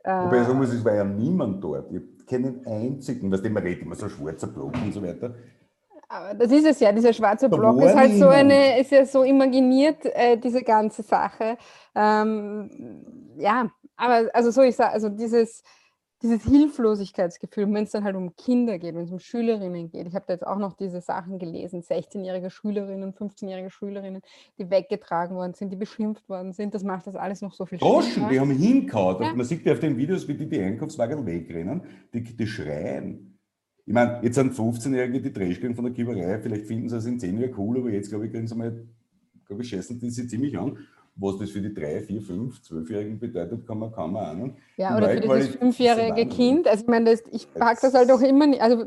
äh, 0.03 0.11
Wobei 0.11 0.41
ich 0.41 0.47
sagen 0.47 0.59
muss, 0.59 0.73
es 0.73 0.85
war 0.85 0.95
ja 0.95 1.03
niemand 1.03 1.63
dort. 1.63 1.91
Ich 1.91 2.01
keinen 2.29 2.65
einzigen, 2.65 3.31
was 3.31 3.41
dem 3.41 3.57
redet 3.57 3.81
immer 3.81 3.95
so 3.95 4.07
schwarzer 4.07 4.47
Block 4.47 4.73
und 4.75 4.93
so 4.93 5.01
weiter. 5.01 5.33
Aber 6.07 6.33
das 6.33 6.51
ist 6.51 6.65
es 6.65 6.79
ja, 6.79 6.91
dieser 6.91 7.13
schwarze 7.13 7.49
Block 7.49 7.81
ist 7.81 7.95
halt 7.95 8.13
so 8.13 8.29
eine, 8.29 8.79
ist 8.79 8.91
ja 8.91 9.05
so 9.05 9.23
imaginiert, 9.23 10.05
äh, 10.05 10.37
diese 10.37 10.63
ganze 10.63 11.03
Sache. 11.03 11.57
Ähm, 11.93 13.35
ja, 13.37 13.69
aber 13.95 14.29
also 14.33 14.49
so 14.51 14.61
ich 14.61 14.75
sage, 14.75 14.93
also 14.93 15.09
dieses, 15.09 15.63
dieses 16.21 16.43
Hilflosigkeitsgefühl, 16.43 17.71
wenn 17.73 17.83
es 17.83 17.91
dann 17.91 18.03
halt 18.03 18.15
um 18.15 18.35
Kinder 18.35 18.77
geht, 18.77 18.93
wenn 18.95 19.05
es 19.05 19.11
um 19.11 19.19
Schülerinnen 19.19 19.89
geht. 19.89 20.05
Ich 20.07 20.15
habe 20.15 20.25
da 20.27 20.33
jetzt 20.33 20.45
auch 20.45 20.57
noch 20.57 20.73
diese 20.73 20.99
Sachen 20.99 21.39
gelesen, 21.39 21.81
16-jährige 21.81 22.49
Schülerinnen, 22.49 23.13
15-jährige 23.13 23.69
Schülerinnen, 23.69 24.21
die 24.57 24.69
weggetragen 24.69 25.35
worden 25.35 25.53
sind, 25.53 25.71
die 25.71 25.77
beschimpft 25.77 26.27
worden 26.27 26.51
sind. 26.51 26.73
Das 26.73 26.83
macht 26.83 27.07
das 27.07 27.15
alles 27.15 27.41
noch 27.41 27.53
so 27.53 27.65
viel 27.65 27.77
Groschen, 27.77 28.27
die 28.29 28.39
haben 28.39 28.51
hingehauen. 28.51 29.23
Ja. 29.23 29.33
Man 29.33 29.45
sieht 29.45 29.65
ja 29.65 29.73
auf 29.73 29.79
den 29.79 29.97
Videos, 29.97 30.27
wie 30.27 30.35
die 30.35 30.49
die 30.49 30.59
Einkaufswagen 30.59 31.25
wegrennen, 31.25 31.83
die, 32.13 32.23
die 32.23 32.47
schreien. 32.47 33.39
Ich 33.85 33.93
meine, 33.93 34.19
jetzt 34.21 34.35
sind 34.35 34.53
15-Jährige 34.53 35.21
die 35.21 35.33
Dreschkeln 35.33 35.73
von 35.73 35.85
der 35.85 35.93
Kieberei, 35.93 36.39
vielleicht 36.39 36.67
finden 36.67 36.89
sie 36.89 36.97
es 36.97 37.05
in 37.05 37.19
10 37.19 37.39
Jahren 37.39 37.55
cool, 37.57 37.79
aber 37.79 37.89
jetzt, 37.89 38.09
glaube 38.09 38.27
ich, 38.27 38.31
können 38.31 38.45
sie 38.45 38.55
mal, 38.55 38.87
glaube 39.45 39.63
ich, 39.63 39.69
scheißen 39.69 39.99
die 39.99 40.09
sie 40.09 40.27
ziemlich 40.27 40.59
an. 40.59 40.77
Was 41.15 41.37
das 41.37 41.51
für 41.51 41.61
die 41.61 41.73
3, 41.73 42.01
4, 42.01 42.21
5, 42.21 42.61
12-Jährigen 42.61 43.19
bedeutet, 43.19 43.67
kann 43.67 43.79
man 43.79 43.91
kaum 43.91 44.15
ahnen. 44.15 44.55
Ja, 44.77 44.95
oder 44.95 45.09
für 45.09 45.19
dieses 45.19 45.55
fünfjährige 45.55 46.27
Kind. 46.27 46.67
Also 46.67 46.83
ich 46.83 46.87
meine, 46.87 47.11
das, 47.11 47.23
ich 47.31 47.51
packe 47.53 47.79
das 47.81 47.93
halt 47.93 48.11
auch 48.11 48.21
immer 48.21 48.47
nicht, 48.47 48.61
also 48.61 48.85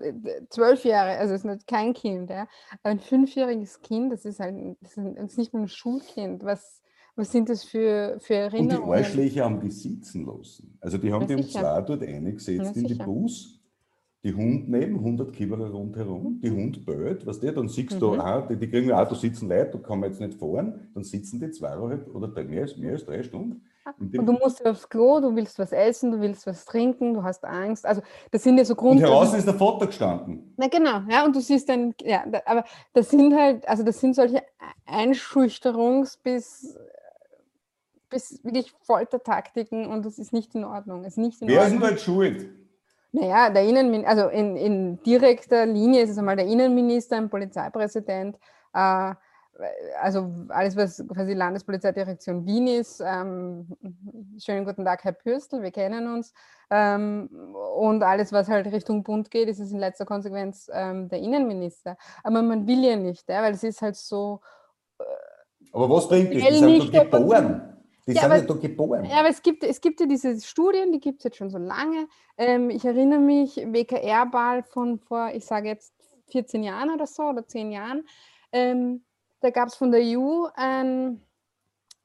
zwölf 0.49 0.85
Jahre, 0.85 1.19
also 1.19 1.35
es 1.35 1.41
ist 1.41 1.45
nicht 1.45 1.67
kein 1.67 1.93
Kind, 1.95 2.31
ja. 2.31 2.49
Aber 2.83 2.91
ein 2.91 3.01
fünfjähriges 3.01 3.81
Kind, 3.83 4.13
das 4.13 4.25
ist 4.25 4.41
halt 4.41 4.57
das 4.81 4.97
ist 4.97 5.39
nicht 5.39 5.53
nur 5.53 5.63
ein 5.63 5.69
Schulkind. 5.69 6.45
Was, 6.45 6.83
was 7.17 7.31
sind 7.31 7.49
das 7.49 7.65
für, 7.65 8.19
für 8.21 8.35
Erinnerungen? 8.35 8.89
Und 8.89 8.97
die 8.97 9.05
Arschlöcher 9.05 9.45
haben 9.45 9.61
die 9.61 9.71
sitzen 9.71 10.27
lassen. 10.27 10.79
Also 10.81 10.99
die 10.99 11.13
haben 11.13 11.23
ja, 11.23 11.29
die 11.29 11.35
um 11.35 11.49
zwei 11.49 11.81
dort 11.83 12.03
eingesetzt 12.03 12.77
in 12.77 12.85
die 12.85 12.95
Bus 12.95 13.62
die 14.25 14.35
Hund 14.35 14.69
neben, 14.69 14.99
100 14.99 15.33
Kieberer 15.33 15.71
rundherum, 15.71 16.41
die 16.41 16.51
Hund 16.51 16.87
bellt, 16.87 17.27
was 17.27 17.41
der, 17.41 17.53
dann 17.53 17.69
siehst 17.69 17.97
mhm. 17.97 18.01
du, 18.01 18.13
ah, 18.15 18.41
die, 18.43 18.57
die 18.57 18.69
kriegen 18.69 18.89
ja 18.89 19.03
auch, 19.03 19.09
da 19.09 19.17
sitzen 19.17 19.49
Leute, 19.49 19.73
da 19.73 19.79
kann 19.79 19.99
man 19.99 20.11
jetzt 20.11 20.21
nicht 20.21 20.39
fahren, 20.39 20.89
dann 20.95 21.03
sitzen 21.03 21.41
die 21.41 21.51
zwei 21.51 21.77
oder 21.77 22.29
drei, 22.29 22.45
mehr, 22.45 22.63
als, 22.63 22.77
mehr 22.77 22.93
als 22.93 23.05
drei 23.05 23.25
Stunden 23.25 23.63
Und 23.99 24.13
du 24.27 24.33
musst 24.33 24.65
aufs 24.65 24.89
Klo, 24.89 25.21
du 25.21 25.35
willst 25.35 25.59
was 25.59 25.73
essen, 25.73 26.13
du 26.13 26.21
willst 26.21 26.47
was 26.47 26.65
trinken, 26.65 27.15
du 27.15 27.25
hast 27.25 27.45
Angst. 27.45 27.85
Also 27.85 28.01
das 28.31 28.45
sind 28.45 28.59
ja 28.59 28.65
so 28.65 28.77
Grund. 28.77 29.01
Und 29.01 29.09
heraus 29.09 29.35
ist 29.35 29.47
der 29.47 29.55
Foto 29.55 29.87
gestanden. 29.87 30.55
Na 30.57 30.69
genau, 30.69 31.01
ja, 31.11 31.25
und 31.25 31.35
du 31.35 31.41
siehst 31.41 31.69
dann, 31.69 31.93
ja, 32.01 32.25
da, 32.25 32.43
aber 32.47 32.65
das 32.93 33.11
sind 33.11 33.35
halt, 33.35 33.69
also 33.69 33.83
das 33.83 33.99
sind 33.99 34.15
solche 34.15 34.43
Einschüchterungs- 34.87 36.19
bis, 36.23 36.79
bis 38.09 38.39
wirklich 38.45 38.73
Foltertaktiken 38.83 39.87
und 39.87 40.07
das 40.07 40.21
ist 40.21 40.33
nicht 40.33 40.55
in 40.55 40.63
Ordnung. 40.63 41.03
Ist 41.03 41.19
nicht 41.19 41.43
in 41.43 41.49
Wer 41.49 41.63
Ordnung. 41.63 41.75
ist 41.75 41.83
denn 41.83 41.91
dort 41.91 42.01
schuld? 42.01 42.62
Naja, 43.13 43.51
der 43.51 43.65
Innenminister, 43.65 44.09
also 44.09 44.29
in, 44.29 44.57
in 44.57 45.03
direkter 45.03 45.67
Linie 45.67 46.03
ist 46.03 46.11
es 46.11 46.19
einmal 46.19 46.37
der 46.37 46.47
Innenminister, 46.47 47.17
ein 47.17 47.29
Polizeipräsident, 47.29 48.39
äh, 48.73 49.15
also 50.01 50.31
alles, 50.49 50.77
was 50.77 51.05
quasi 51.13 51.35
Landespolizeidirektion 51.35 52.47
Wien 52.47 52.67
ist. 52.67 53.03
Ähm, 53.05 53.67
schönen 54.39 54.65
guten 54.65 54.85
Tag, 54.85 55.05
Herr 55.05 55.13
Pürstel, 55.13 55.63
wir 55.63 55.71
kennen 55.71 56.13
uns. 56.13 56.33
Ähm, 56.71 57.29
und 57.77 58.03
alles, 58.03 58.33
was 58.33 58.49
halt 58.49 58.73
Richtung 58.73 59.03
Bund 59.03 59.31
geht, 59.31 59.49
ist 59.49 59.61
es 59.61 59.73
in 59.73 59.79
letzter 59.79 60.07
Konsequenz 60.07 60.71
ähm, 60.73 61.09
der 61.09 61.19
Innenminister. 61.19 61.97
Aber 62.23 62.43
man 62.43 62.67
will 62.67 62.83
ja 62.83 62.97
nicht, 62.97 63.29
ja, 63.29 63.43
weil 63.43 63.53
es 63.53 63.63
ist 63.63 63.83
halt 63.83 63.97
so. 63.97 64.41
Äh, 64.99 65.05
aber 65.73 65.91
was 65.91 66.09
bringt 66.09 66.35
das? 66.35 66.49
Die 66.49 66.59
sind 66.59 66.95
doch 66.95 67.11
geboren. 67.11 67.72
Die 68.07 68.13
ja, 68.13 68.23
sind 68.23 68.31
aber, 68.33 68.41
ja 68.41 68.47
da 68.47 68.55
geboren. 68.55 69.05
Ja, 69.05 69.21
aber 69.21 69.29
es 69.29 69.43
gibt, 69.43 69.63
es 69.63 69.81
gibt 69.81 70.01
ja 70.01 70.07
diese 70.07 70.41
Studien, 70.41 70.93
die 70.93 71.01
gibt 71.01 71.19
es 71.19 71.25
jetzt 71.25 71.37
schon 71.37 71.51
so 71.51 71.59
lange. 71.59 72.09
Ähm, 72.37 72.71
ich 72.71 72.85
erinnere 72.85 73.21
mich, 73.21 73.57
WKR-Ball 73.57 74.65
von 74.65 74.99
vor, 74.99 75.31
ich 75.33 75.45
sage 75.45 75.69
jetzt 75.69 75.95
14 76.29 76.65
Jahren 76.65 76.91
oder 76.91 77.07
so 77.07 77.23
oder 77.25 77.47
10 77.47 77.71
Jahren. 77.71 78.05
Ähm, 78.51 79.05
da 79.41 79.51
gab 79.51 79.69
es 79.69 79.77
von 79.77 79.93
der 79.93 80.01
EU 80.03 80.47
ein, 80.55 81.21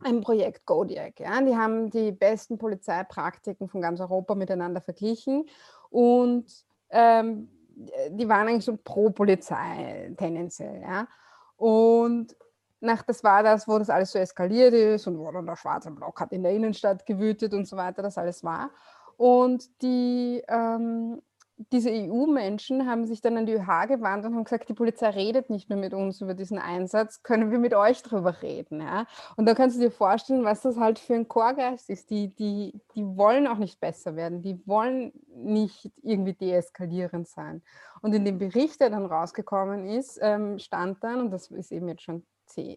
ein 0.01 0.21
Projekt 0.21 0.65
Godiac. 0.65 1.19
Ja? 1.19 1.41
Die 1.41 1.55
haben 1.55 1.89
die 1.89 2.11
besten 2.11 2.57
Polizeipraktiken 2.57 3.67
von 3.67 3.81
ganz 3.81 3.99
Europa 3.99 4.35
miteinander 4.35 4.81
verglichen 4.81 5.45
und 5.89 6.45
ähm, 6.89 7.49
die 8.09 8.27
waren 8.27 8.47
eigentlich 8.47 8.65
so 8.65 8.77
pro 8.77 9.09
Polizei 9.09 10.13
tendenziell. 10.17 10.81
Ja? 10.81 11.07
Und 11.55 12.35
nach, 12.79 13.03
das 13.03 13.23
war 13.23 13.43
das, 13.43 13.67
wo 13.67 13.77
das 13.79 13.89
alles 13.89 14.11
so 14.11 14.19
eskaliert 14.19 14.73
ist 14.73 15.07
und 15.07 15.17
wo 15.17 15.31
dann 15.31 15.45
der 15.45 15.55
schwarze 15.55 15.91
Block 15.91 16.21
hat 16.21 16.31
in 16.31 16.43
der 16.43 16.53
Innenstadt 16.53 17.05
gewütet 17.05 17.53
und 17.53 17.67
so 17.67 17.77
weiter, 17.77 18.01
das 18.01 18.17
alles 18.17 18.43
war. 18.43 18.69
Und 19.17 19.81
die 19.81 20.43
ähm, 20.47 21.21
diese 21.71 21.89
EU-Menschen 21.89 22.87
haben 22.87 23.07
sich 23.07 23.21
dann 23.21 23.35
an 23.35 23.47
die 23.47 23.53
ÖH 23.53 23.87
gewandt 23.87 24.25
und 24.25 24.35
haben 24.35 24.43
gesagt, 24.43 24.69
die 24.69 24.75
Polizei 24.75 25.09
redet 25.09 25.49
nicht 25.49 25.69
mehr 25.69 25.77
mit 25.77 25.93
uns 25.93 26.21
über 26.21 26.35
diesen 26.35 26.59
Einsatz, 26.59 27.23
können 27.23 27.49
wir 27.49 27.57
mit 27.57 27.73
euch 27.73 28.03
drüber 28.03 28.41
reden. 28.43 28.79
Ja? 28.79 29.07
Und 29.37 29.47
da 29.47 29.55
kannst 29.55 29.75
du 29.75 29.81
dir 29.81 29.91
vorstellen, 29.91 30.45
was 30.45 30.61
das 30.61 30.77
halt 30.77 30.99
für 30.99 31.15
ein 31.15 31.27
Chorgeist 31.27 31.89
ist. 31.89 32.11
Die, 32.11 32.29
die, 32.35 32.79
die 32.93 33.03
wollen 33.03 33.47
auch 33.47 33.57
nicht 33.57 33.79
besser 33.79 34.15
werden, 34.15 34.43
die 34.43 34.61
wollen 34.67 35.11
nicht 35.33 35.91
irgendwie 36.03 36.33
deeskalierend 36.33 37.27
sein. 37.27 37.63
Und 38.01 38.13
in 38.13 38.23
dem 38.23 38.37
Bericht, 38.37 38.79
der 38.79 38.91
dann 38.91 39.07
rausgekommen 39.07 39.87
ist, 39.87 40.19
ähm, 40.21 40.59
stand 40.59 41.03
dann, 41.03 41.21
und 41.21 41.31
das 41.31 41.49
ist 41.49 41.71
eben 41.71 41.87
jetzt 41.87 42.03
schon 42.03 42.23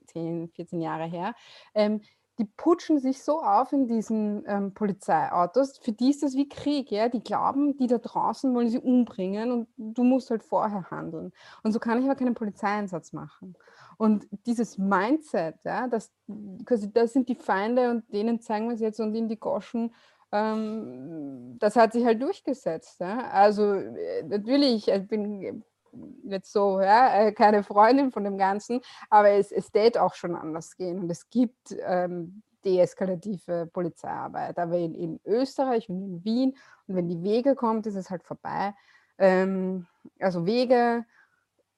10, 0.06 0.50
14 0.50 0.80
Jahre 0.80 1.06
her, 1.06 1.34
ähm, 1.74 2.00
die 2.40 2.46
putschen 2.46 2.98
sich 2.98 3.22
so 3.22 3.42
auf 3.42 3.72
in 3.72 3.86
diesen 3.86 4.44
ähm, 4.46 4.72
Polizeiautos. 4.72 5.76
Für 5.76 5.92
die 5.92 6.08
ist 6.08 6.22
das 6.22 6.34
wie 6.36 6.48
Krieg, 6.48 6.90
ja. 6.90 7.10
Die 7.10 7.22
glauben, 7.22 7.76
die 7.76 7.86
da 7.86 7.98
draußen 7.98 8.54
wollen 8.54 8.70
sie 8.70 8.78
umbringen 8.78 9.52
und 9.52 9.68
du 9.76 10.02
musst 10.04 10.30
halt 10.30 10.42
vorher 10.42 10.90
handeln. 10.90 11.32
Und 11.62 11.72
so 11.72 11.78
kann 11.78 11.98
ich 11.98 12.06
aber 12.06 12.14
keinen 12.14 12.34
Polizeieinsatz 12.34 13.12
machen. 13.12 13.56
Und 13.98 14.26
dieses 14.46 14.78
Mindset, 14.78 15.56
ja, 15.64 15.86
das, 15.86 16.10
das 16.26 17.12
sind 17.12 17.28
die 17.28 17.34
Feinde 17.34 17.90
und 17.90 18.10
denen 18.10 18.40
zeigen 18.40 18.68
wir 18.68 18.74
es 18.74 18.80
jetzt 18.80 19.00
und 19.00 19.14
in 19.14 19.28
die 19.28 19.38
Goschen, 19.38 19.94
ähm, 20.32 21.58
das 21.58 21.76
hat 21.76 21.92
sich 21.92 22.06
halt 22.06 22.22
durchgesetzt. 22.22 23.02
Also 23.02 23.74
äh, 23.74 24.22
natürlich, 24.22 24.88
ich 24.88 25.08
bin 25.08 25.62
jetzt 26.24 26.52
so, 26.52 26.80
ja, 26.80 27.14
äh, 27.14 27.32
keine 27.32 27.62
Freundin 27.62 28.12
von 28.12 28.24
dem 28.24 28.38
Ganzen, 28.38 28.80
aber 29.08 29.30
es, 29.30 29.52
es 29.52 29.70
täte 29.70 30.02
auch 30.02 30.14
schon 30.14 30.34
anders 30.34 30.76
gehen 30.76 31.00
und 31.00 31.10
es 31.10 31.28
gibt 31.30 31.76
ähm, 31.86 32.42
deeskalative 32.64 33.68
Polizeiarbeit. 33.72 34.58
Aber 34.58 34.76
in, 34.76 34.94
in, 34.94 35.20
Österreich 35.24 35.88
und 35.88 36.02
in 36.02 36.24
Wien 36.24 36.56
und 36.86 36.96
wenn 36.96 37.08
die 37.08 37.22
Wege 37.22 37.54
kommt, 37.54 37.86
ist 37.86 37.96
es 37.96 38.10
halt 38.10 38.22
vorbei. 38.22 38.74
Ähm, 39.18 39.86
also 40.18 40.46
Wege, 40.46 41.04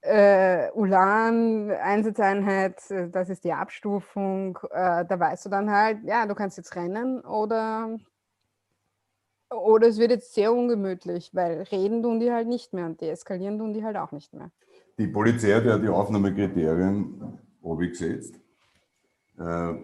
äh, 0.02 0.70
Ulan, 0.72 1.70
Einsatzeinheit, 1.70 2.90
äh, 2.90 3.08
das 3.08 3.28
ist 3.30 3.44
die 3.44 3.52
Abstufung. 3.52 4.58
Äh, 4.70 5.04
da 5.06 5.18
weißt 5.18 5.46
du 5.46 5.48
dann 5.48 5.70
halt, 5.70 6.04
ja, 6.04 6.26
du 6.26 6.34
kannst 6.34 6.56
jetzt 6.56 6.74
rennen 6.76 7.20
oder 7.20 7.96
oder 9.54 9.88
es 9.88 9.98
wird 9.98 10.10
jetzt 10.10 10.34
sehr 10.34 10.52
ungemütlich, 10.52 11.30
weil 11.34 11.62
reden 11.70 12.02
tun 12.02 12.20
die 12.20 12.30
halt 12.30 12.48
nicht 12.48 12.72
mehr 12.72 12.86
und 12.86 13.00
deeskalieren 13.00 13.58
tun 13.58 13.72
die 13.72 13.84
halt 13.84 13.96
auch 13.96 14.12
nicht 14.12 14.32
mehr. 14.32 14.50
Die 14.98 15.06
Polizei 15.06 15.52
hat 15.52 15.64
ja 15.64 15.78
die 15.78 15.88
Aufnahmekriterien 15.88 17.38
abgesetzt. 17.62 18.34
Äh, 19.38 19.74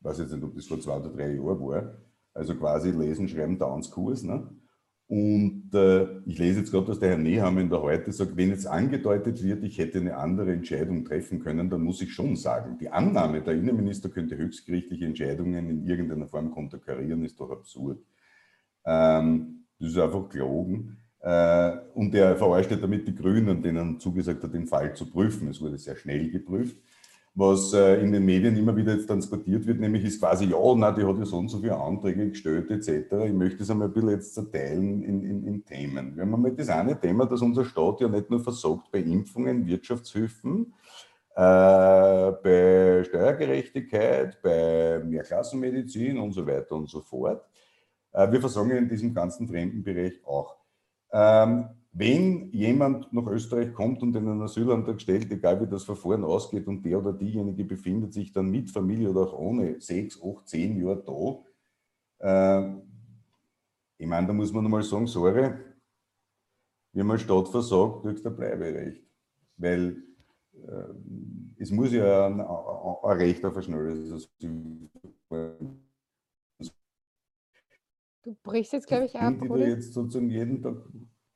weiß 0.00 0.18
jetzt 0.18 0.32
nicht, 0.32 0.42
ob 0.42 0.54
das 0.54 0.66
vor 0.66 0.80
zwei 0.80 0.96
oder 0.96 1.10
drei 1.10 1.32
Jahren 1.34 1.60
war. 1.60 1.94
Also 2.34 2.54
quasi 2.54 2.90
Lesen, 2.90 3.28
Schreiben, 3.28 3.58
Tanzkurs. 3.58 4.22
Ne? 4.22 4.48
Und 5.08 5.70
äh, 5.74 6.20
ich 6.26 6.38
lese 6.38 6.60
jetzt 6.60 6.70
gerade, 6.70 6.86
dass 6.86 7.00
der 7.00 7.10
Herr 7.10 7.18
Nehammer 7.18 7.64
der 7.64 7.80
Heute 7.80 8.12
sagt, 8.12 8.36
wenn 8.36 8.50
jetzt 8.50 8.66
angedeutet 8.66 9.42
wird, 9.42 9.64
ich 9.64 9.78
hätte 9.78 9.98
eine 9.98 10.16
andere 10.16 10.52
Entscheidung 10.52 11.04
treffen 11.04 11.40
können, 11.40 11.70
dann 11.70 11.82
muss 11.82 12.02
ich 12.02 12.12
schon 12.12 12.36
sagen, 12.36 12.76
die 12.78 12.90
Annahme, 12.90 13.40
der 13.40 13.54
Innenminister 13.54 14.10
könnte 14.10 14.36
höchstgerichtliche 14.36 15.06
Entscheidungen 15.06 15.70
in 15.70 15.86
irgendeiner 15.86 16.26
Form 16.26 16.50
konterkarieren, 16.50 17.24
ist 17.24 17.40
doch 17.40 17.50
absurd. 17.50 17.98
Ähm, 18.84 19.64
das 19.78 19.90
ist 19.90 19.98
einfach 19.98 20.28
gelogen. 20.28 20.96
Äh, 21.20 21.72
und 21.94 22.14
er 22.14 22.36
verarscht 22.36 22.70
damit 22.70 23.06
die 23.06 23.14
Grünen, 23.14 23.62
denen 23.62 23.98
zugesagt 23.98 24.42
hat, 24.42 24.54
den 24.54 24.66
Fall 24.66 24.94
zu 24.94 25.10
prüfen. 25.10 25.48
Es 25.48 25.60
wurde 25.60 25.78
sehr 25.78 25.96
schnell 25.96 26.30
geprüft. 26.30 26.76
Was 27.34 27.72
äh, 27.72 28.00
in 28.00 28.10
den 28.10 28.24
Medien 28.24 28.56
immer 28.56 28.74
wieder 28.74 28.94
jetzt 28.94 29.06
transportiert 29.06 29.64
wird, 29.66 29.78
nämlich 29.78 30.04
ist 30.04 30.18
quasi, 30.18 30.46
ja, 30.46 30.58
na, 30.74 30.90
die 30.90 31.04
hat 31.04 31.18
ja 31.18 31.24
so 31.24 31.38
und 31.38 31.48
so 31.48 31.58
viele 31.58 31.76
Anträge 31.76 32.30
gestellt, 32.30 32.68
etc. 32.70 33.12
Ich 33.26 33.32
möchte 33.32 33.62
es 33.62 33.70
einmal 33.70 33.88
ein 33.88 33.94
bisschen 33.94 34.10
jetzt 34.10 34.34
zerteilen 34.34 35.04
in, 35.04 35.22
in, 35.22 35.46
in 35.46 35.64
Themen. 35.64 36.16
Wir 36.16 36.22
haben 36.22 36.34
einmal 36.34 36.52
das 36.52 36.68
eine 36.68 36.98
Thema, 36.98 37.26
dass 37.26 37.40
unser 37.40 37.64
Staat 37.64 38.00
ja 38.00 38.08
nicht 38.08 38.28
nur 38.28 38.40
versorgt 38.40 38.90
bei 38.90 38.98
Impfungen, 38.98 39.66
Wirtschaftshilfen, 39.66 40.74
äh, 41.36 42.32
bei 42.42 43.04
Steuergerechtigkeit, 43.04 44.42
bei 44.42 45.00
Mehrklassenmedizin 45.04 46.18
und 46.18 46.32
so 46.32 46.44
weiter 46.44 46.74
und 46.74 46.88
so 46.88 47.02
fort, 47.02 47.47
wir 48.32 48.40
versorgen 48.40 48.72
in 48.72 48.88
diesem 48.88 49.14
ganzen 49.14 49.48
Fremdenbereich 49.48 50.24
auch. 50.24 50.56
Ähm, 51.12 51.68
wenn 51.92 52.50
jemand 52.52 53.12
nach 53.12 53.26
Österreich 53.26 53.72
kommt 53.72 54.02
und 54.02 54.16
einen 54.16 54.42
Asylantrag 54.42 55.00
stellt, 55.00 55.30
egal 55.32 55.60
wie 55.60 55.66
das 55.66 55.84
Verfahren 55.84 56.24
ausgeht, 56.24 56.66
und 56.66 56.84
der 56.84 56.98
oder 56.98 57.12
diejenige 57.12 57.64
befindet 57.64 58.12
sich 58.12 58.32
dann 58.32 58.50
mit 58.50 58.70
Familie 58.70 59.10
oder 59.10 59.22
auch 59.22 59.38
ohne 59.38 59.80
sechs, 59.80 60.20
acht, 60.22 60.48
zehn 60.48 60.80
Jahre 60.80 61.44
da, 62.20 62.60
äh, 62.60 62.74
ich 64.00 64.06
meine, 64.06 64.28
da 64.28 64.32
muss 64.32 64.52
man 64.52 64.62
nochmal 64.62 64.82
sagen, 64.82 65.06
sorry, 65.06 65.50
haben 66.98 67.10
als 67.10 67.22
Staat 67.22 67.48
versagt, 67.48 68.02
kriegst 68.02 68.24
du 68.24 68.30
ein 68.30 68.36
Bleiberecht. 68.36 69.02
Weil 69.56 70.02
äh, 70.54 70.94
es 71.58 71.70
muss 71.70 71.92
ja 71.92 72.26
ein, 72.26 72.40
ein 72.40 73.18
Recht 73.18 73.44
auf 73.44 73.56
ein 73.56 73.62
schnelles 73.62 74.12
Asyl 74.12 74.87
brichst 78.48 78.72
jetzt, 78.72 78.86
glaube 78.86 79.04
ich, 79.04 79.14
ab. 79.14 79.34
Die, 79.40 79.48
die 79.48 79.60
jetzt 79.60 79.92
sozusagen 79.92 80.30
jeden 80.30 80.62
Tag. 80.62 80.76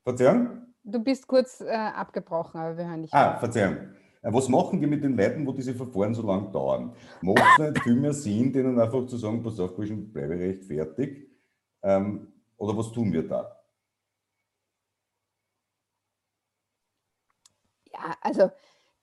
Verzeihung? 0.02 0.66
Du 0.82 0.98
bist 0.98 1.26
kurz 1.28 1.60
äh, 1.60 1.70
abgebrochen, 1.70 2.58
aber 2.58 2.76
wir 2.76 2.88
hören 2.88 3.02
dich. 3.02 3.14
Ah, 3.14 3.38
Verzeihung. 3.38 3.76
Äh, 4.22 4.32
was 4.32 4.48
machen 4.48 4.80
die 4.80 4.86
mit 4.86 5.04
den 5.04 5.16
Leuten, 5.16 5.46
wo 5.46 5.52
diese 5.52 5.74
Verfahren 5.74 6.14
so 6.14 6.26
lange 6.26 6.50
dauern? 6.50 6.94
Macht 7.20 7.60
es 7.60 7.70
nicht 7.70 7.82
viel 7.82 7.96
mehr 7.96 8.12
Sinn, 8.12 8.52
denen 8.52 8.80
einfach 8.80 9.06
zu 9.06 9.16
sagen, 9.16 9.42
pass 9.42 9.60
auf, 9.60 9.76
Burschen, 9.76 10.12
bleibe 10.12 10.34
recht 10.34 10.64
fertig? 10.64 11.30
Ähm, 11.82 12.32
oder 12.56 12.76
was 12.76 12.90
tun 12.92 13.12
wir 13.12 13.26
da? 13.28 13.56
Ja, 17.92 18.16
also 18.20 18.50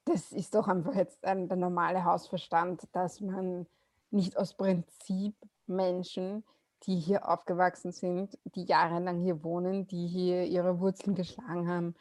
das 0.06 0.32
ist 0.32 0.56
doch 0.56 0.68
einfach 0.68 0.96
jetzt 0.96 1.24
ein, 1.24 1.48
der 1.48 1.58
normale 1.58 2.04
Hausverstand, 2.04 2.84
dass 2.94 3.22
man 3.22 3.68
nicht 4.10 4.36
aus 4.38 4.56
Prinzip 4.56 5.36
Menschen 5.68 6.44
die 6.84 6.98
hier 6.98 7.28
aufgewachsen 7.28 7.92
sind, 7.92 8.38
die 8.56 8.64
jahrelang 8.64 9.22
hier 9.22 9.44
wohnen, 9.44 9.88
die 9.88 10.08
hier 10.08 10.46
ihre 10.46 10.80
Wurzeln 10.80 11.16
geschlagen 11.16 11.68
haben, 11.68 11.96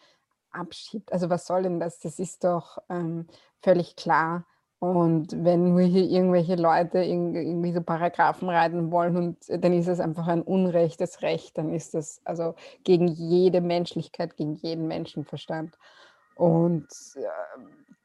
abschiebt. 0.51 1.13
Also 1.13 1.31
was 1.31 1.47
soll 1.47 1.63
denn 1.63 1.81
das? 1.81 1.99
Das 2.01 2.19
ist 2.19 2.45
doch 2.45 2.79
ähm, 2.89 3.27
völlig 3.61 3.97
klar. 3.97 4.47
Und 4.81 5.33
wenn 5.45 5.71
nur 5.71 5.81
hier 5.81 6.05
irgendwelche 6.05 6.55
Leute 6.55 7.03
irgendwie 7.03 7.73
so 7.73 7.81
Paragraphen 7.83 8.49
reiten 8.49 8.93
wollen 8.93 9.17
und 9.17 9.37
dann 9.49 9.73
ist 9.73 9.89
es 9.89 9.99
einfach 9.99 10.29
ein 10.29 10.43
unrechtes 10.43 11.23
Recht, 11.23 11.59
dann 11.59 11.75
ist 11.75 11.95
das 11.95 12.21
also 12.25 12.55
gegen 12.85 13.09
jede 13.09 13.61
Menschlichkeit, 13.61 14.37
gegen 14.37 14.55
jeden 14.55 14.87
Menschenverstand. 14.87 15.77
Und 16.37 16.87
äh, 17.17 17.27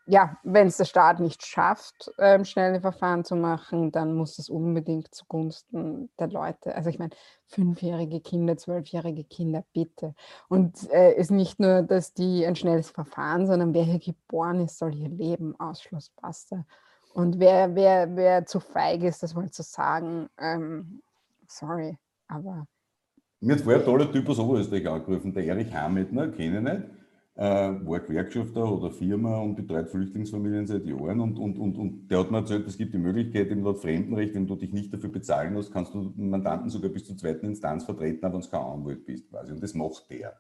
ja, 0.05 0.37
wenn 0.43 0.67
es 0.67 0.77
der 0.77 0.85
Staat 0.85 1.19
nicht 1.19 1.45
schafft, 1.45 2.11
ähm, 2.19 2.43
schnelle 2.43 2.81
Verfahren 2.81 3.23
zu 3.23 3.35
machen, 3.35 3.91
dann 3.91 4.15
muss 4.15 4.37
es 4.37 4.49
unbedingt 4.49 5.13
zugunsten 5.13 6.09
der 6.19 6.27
Leute. 6.27 6.75
Also 6.75 6.89
ich 6.89 6.99
meine, 6.99 7.11
fünfjährige 7.47 8.19
Kinder, 8.19 8.57
zwölfjährige 8.57 9.23
Kinder, 9.23 9.63
bitte. 9.73 10.13
Und 10.49 10.91
äh, 10.91 11.13
ist 11.13 11.31
nicht 11.31 11.59
nur, 11.59 11.83
dass 11.83 12.13
die 12.13 12.45
ein 12.45 12.55
schnelles 12.55 12.89
Verfahren, 12.89 13.47
sondern 13.47 13.73
wer 13.73 13.83
hier 13.83 13.99
geboren 13.99 14.59
ist, 14.61 14.77
soll 14.77 14.91
hier 14.91 15.09
leben. 15.09 15.57
Ausschluss, 15.59 16.11
basta. 16.21 16.65
Und 17.13 17.39
wer, 17.39 17.73
wer, 17.75 18.13
wer 18.15 18.45
zu 18.45 18.59
feig 18.59 19.03
ist, 19.03 19.23
das 19.23 19.35
mal 19.35 19.51
zu 19.51 19.63
sagen, 19.63 20.27
ähm, 20.37 21.01
sorry, 21.47 21.97
aber. 22.27 22.65
Mir 23.39 23.55
hat 23.55 23.61
vorher 23.61 23.81
ein 23.81 23.85
toller 23.85 24.11
Typ 24.11 24.27
aus 24.27 24.39
Oberösterreich 24.39 24.87
angerufen, 24.87 25.33
der 25.33 25.45
Erich 25.45 25.73
Hametner, 25.73 26.29
kenne 26.29 26.57
ich 26.57 26.63
nicht 26.63 27.02
äh, 27.35 27.43
war 27.43 27.99
Gewerkschafter 27.99 28.71
oder 28.71 28.91
Firma 28.91 29.37
und 29.37 29.55
betreut 29.55 29.89
Flüchtlingsfamilien 29.89 30.67
seit 30.67 30.85
Jahren. 30.85 31.19
Und, 31.19 31.39
und, 31.39 31.57
und, 31.57 31.77
und 31.77 32.07
der 32.07 32.19
hat 32.19 32.31
mir 32.31 32.37
erzählt, 32.37 32.67
es 32.67 32.77
gibt 32.77 32.93
die 32.93 32.99
Möglichkeit 32.99 33.49
im 33.49 33.63
Laut 33.63 33.79
Fremdenrecht, 33.79 34.35
wenn 34.35 34.47
du 34.47 34.55
dich 34.55 34.71
nicht 34.71 34.93
dafür 34.93 35.09
bezahlen 35.09 35.53
musst, 35.53 35.73
kannst 35.73 35.93
du 35.93 36.09
den 36.09 36.29
Mandanten 36.29 36.69
sogar 36.69 36.91
bis 36.91 37.05
zur 37.05 37.17
zweiten 37.17 37.47
Instanz 37.47 37.83
vertreten, 37.83 38.25
auch 38.25 38.33
wenn 38.33 38.41
du 38.41 38.47
kein 38.47 38.61
Anwalt 38.61 39.05
bist. 39.05 39.29
Quasi. 39.29 39.51
Und 39.51 39.63
das 39.63 39.73
macht 39.73 40.09
der. 40.11 40.39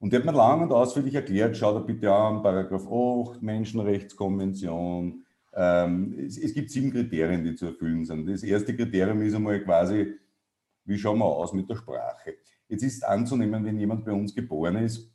Und 0.00 0.12
der 0.12 0.20
hat 0.20 0.26
mir 0.26 0.32
lang 0.32 0.62
und 0.62 0.72
ausführlich 0.72 1.14
erklärt, 1.14 1.56
schau 1.56 1.76
dir 1.76 1.84
bitte 1.84 2.12
an, 2.12 2.42
Paragraph 2.42 2.86
8, 2.86 3.42
Menschenrechtskonvention. 3.42 5.24
Ähm, 5.52 6.14
es, 6.24 6.38
es, 6.38 6.54
gibt 6.54 6.70
sieben 6.70 6.92
Kriterien, 6.92 7.42
die 7.42 7.56
zu 7.56 7.66
erfüllen 7.66 8.04
sind. 8.04 8.28
Das 8.28 8.44
erste 8.44 8.76
Kriterium 8.76 9.20
ist 9.22 9.34
einmal 9.34 9.60
quasi, 9.64 10.14
wie 10.84 10.98
schauen 10.98 11.18
wir 11.18 11.24
aus 11.24 11.52
mit 11.52 11.68
der 11.68 11.74
Sprache? 11.74 12.34
Jetzt 12.68 12.84
ist 12.84 13.04
anzunehmen, 13.04 13.64
wenn 13.64 13.78
jemand 13.78 14.04
bei 14.04 14.12
uns 14.12 14.32
geboren 14.32 14.76
ist, 14.76 15.10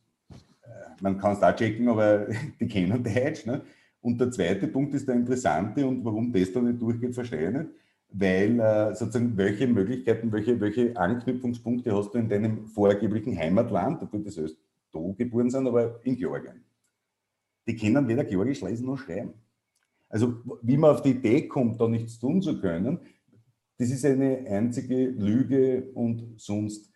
man 1.04 1.18
kann 1.18 1.34
es 1.34 1.44
auch 1.44 1.56
checken, 1.56 1.88
aber 1.90 2.28
die 2.60 2.68
kennen 2.68 3.04
Deutsch. 3.04 3.46
Ne? 3.46 3.62
Und 4.02 4.20
der 4.20 4.32
zweite 4.32 4.68
Punkt 4.68 4.94
ist 4.94 5.08
der 5.08 5.16
interessante 5.16 5.86
und 5.86 6.04
warum 6.04 6.32
das 6.32 6.52
da 6.52 6.62
nicht 6.62 6.82
durchgeht, 6.82 7.14
verstehe 7.14 7.50
ich 7.50 7.58
nicht. 7.58 7.70
Weil 8.16 8.60
äh, 8.60 8.96
sozusagen, 8.96 9.36
welche 9.38 9.68
Möglichkeiten, 9.68 10.32
welche, 10.32 10.60
welche 10.60 10.96
Anknüpfungspunkte 10.96 11.96
hast 11.96 12.12
du 12.12 12.20
in 12.20 12.30
deinem 12.30 12.68
vorgeblichen 12.68 13.38
Heimatland, 13.38 14.02
obwohl 14.02 14.24
das 14.24 14.38
erst 14.38 14.58
da 14.92 15.00
geboren 15.18 15.50
sind, 15.50 15.68
aber 15.68 16.00
in 16.04 16.16
Georgien. 16.16 16.64
Die 17.68 17.76
können 17.76 18.08
weder 18.08 18.24
Georgisch 18.24 18.62
lesen 18.62 18.86
noch 18.86 18.98
schreiben. 18.98 19.34
Also, 20.10 20.36
wie 20.62 20.78
man 20.78 20.92
auf 20.92 21.02
die 21.02 21.12
Idee 21.12 21.48
kommt, 21.48 21.82
da 21.82 21.88
nichts 21.88 22.20
tun 22.20 22.42
zu 22.42 22.62
können, 22.62 23.00
das 23.80 23.90
ist 23.90 24.06
eine 24.06 24.46
einzige 24.48 25.08
Lüge 25.08 25.90
und 25.96 26.40
sonst 26.40 26.92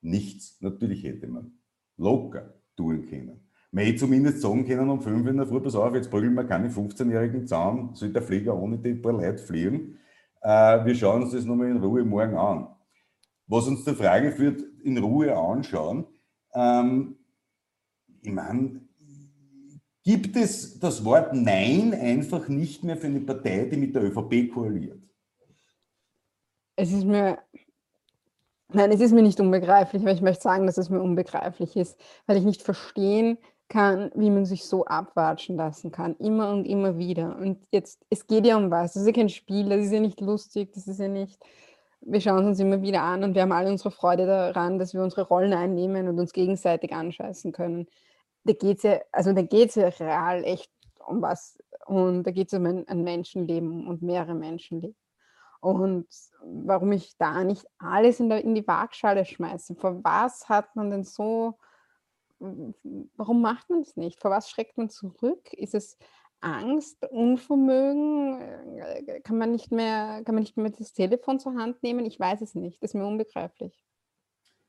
nichts. 0.00 0.58
Natürlich 0.60 1.04
hätte 1.04 1.26
man 1.26 1.52
locker 1.98 2.54
tun 2.76 3.06
können. 3.06 3.41
Man 3.74 3.86
hätte 3.86 4.00
zumindest 4.00 4.42
sagen 4.42 4.66
können 4.66 4.90
um 4.90 5.00
5 5.00 5.26
in 5.26 5.38
der 5.38 5.46
Früh, 5.46 5.58
pass 5.58 5.74
auf, 5.74 5.94
jetzt 5.94 6.10
prügeln 6.10 6.34
wir 6.34 6.44
keine 6.44 6.68
15-Jährigen 6.68 7.46
zusammen, 7.46 7.94
soll 7.94 8.10
der 8.10 8.20
Flieger 8.20 8.54
ohne 8.54 8.76
die 8.76 8.94
paar 8.94 9.14
Leute 9.14 9.38
fliegen. 9.38 9.98
Äh, 10.42 10.84
wir 10.84 10.94
schauen 10.94 11.22
uns 11.22 11.32
das 11.32 11.46
nochmal 11.46 11.70
in 11.70 11.78
Ruhe 11.78 12.04
morgen 12.04 12.36
an. 12.36 12.68
Was 13.46 13.66
uns 13.66 13.82
zur 13.82 13.94
Frage 13.94 14.30
führt, 14.30 14.60
in 14.82 14.98
Ruhe 14.98 15.34
anschauen, 15.34 16.04
ähm, 16.52 17.16
ich 18.20 18.30
meine, 18.30 18.82
gibt 20.04 20.36
es 20.36 20.78
das 20.78 21.02
Wort 21.06 21.32
Nein 21.32 21.94
einfach 21.94 22.48
nicht 22.48 22.84
mehr 22.84 22.98
für 22.98 23.06
eine 23.06 23.20
Partei, 23.20 23.64
die 23.70 23.78
mit 23.78 23.94
der 23.94 24.04
ÖVP 24.04 24.52
koaliert? 24.52 25.02
Es 26.76 26.92
ist 26.92 27.04
mir 27.04 27.38
Nein, 28.74 28.90
es 28.90 29.00
ist 29.00 29.12
mir 29.12 29.22
nicht 29.22 29.38
unbegreiflich, 29.38 30.02
aber 30.02 30.12
ich 30.12 30.22
möchte 30.22 30.42
sagen, 30.42 30.66
dass 30.66 30.78
es 30.78 30.88
mir 30.88 31.02
unbegreiflich 31.02 31.76
ist, 31.76 31.98
weil 32.26 32.38
ich 32.38 32.44
nicht 32.44 32.62
verstehen 32.62 33.36
kann, 33.72 34.10
wie 34.14 34.28
man 34.28 34.44
sich 34.44 34.66
so 34.66 34.84
abwatschen 34.84 35.56
lassen 35.56 35.90
kann, 35.90 36.14
immer 36.16 36.50
und 36.50 36.66
immer 36.66 36.98
wieder. 36.98 37.36
Und 37.38 37.66
jetzt, 37.70 38.04
es 38.10 38.26
geht 38.26 38.44
ja 38.44 38.58
um 38.58 38.70
was, 38.70 38.92
das 38.92 39.02
ist 39.02 39.06
ja 39.06 39.14
kein 39.14 39.30
Spiel, 39.30 39.70
das 39.70 39.86
ist 39.86 39.92
ja 39.92 40.00
nicht 40.00 40.20
lustig, 40.20 40.72
das 40.74 40.86
ist 40.86 41.00
ja 41.00 41.08
nicht, 41.08 41.42
wir 42.02 42.20
schauen 42.20 42.44
uns 42.44 42.60
immer 42.60 42.82
wieder 42.82 43.02
an 43.02 43.24
und 43.24 43.34
wir 43.34 43.40
haben 43.40 43.52
alle 43.52 43.70
unsere 43.70 43.90
Freude 43.90 44.26
daran, 44.26 44.78
dass 44.78 44.92
wir 44.92 45.02
unsere 45.02 45.22
Rollen 45.22 45.54
einnehmen 45.54 46.06
und 46.06 46.20
uns 46.20 46.34
gegenseitig 46.34 46.92
anscheißen 46.92 47.52
können. 47.52 47.86
Da 48.44 48.52
geht 48.52 48.76
es 48.78 48.82
ja, 48.82 49.00
also 49.10 49.32
da 49.32 49.40
geht 49.40 49.70
es 49.70 49.76
ja 49.76 49.88
real 49.88 50.44
echt 50.44 50.70
um 51.06 51.22
was. 51.22 51.58
Und 51.86 52.24
da 52.24 52.30
geht 52.30 52.48
es 52.48 52.58
um 52.58 52.66
ein, 52.66 52.86
ein 52.88 53.02
Menschenleben 53.04 53.86
und 53.86 54.02
mehrere 54.02 54.34
Menschenleben. 54.34 54.96
Und 55.60 56.08
warum 56.44 56.92
ich 56.92 57.16
da 57.16 57.42
nicht 57.42 57.64
alles 57.78 58.20
in, 58.20 58.28
der, 58.28 58.44
in 58.44 58.54
die 58.54 58.66
Waagschale 58.66 59.24
schmeiße. 59.24 59.76
Vor 59.76 60.04
was 60.04 60.48
hat 60.48 60.76
man 60.76 60.90
denn 60.90 61.04
so, 61.04 61.56
warum 63.16 63.40
macht 63.40 63.70
man 63.70 63.80
es 63.80 63.96
nicht? 63.96 64.20
Vor 64.20 64.30
was 64.30 64.50
schreckt 64.50 64.76
man 64.76 64.90
zurück? 64.90 65.52
Ist 65.52 65.74
es 65.74 65.98
Angst, 66.40 67.04
Unvermögen? 67.10 68.40
Äh, 68.78 69.20
kann 69.20 69.38
man 69.38 69.52
nicht 69.52 69.70
mehr, 69.70 70.22
kann 70.24 70.34
man 70.34 70.42
nicht 70.42 70.56
mehr 70.56 70.70
das 70.70 70.92
Telefon 70.92 71.38
zur 71.38 71.54
Hand 71.54 71.82
nehmen? 71.82 72.04
Ich 72.04 72.18
weiß 72.18 72.40
es 72.42 72.54
nicht. 72.54 72.82
Das 72.82 72.90
ist 72.90 72.94
mir 72.94 73.06
unbegreiflich. 73.06 73.84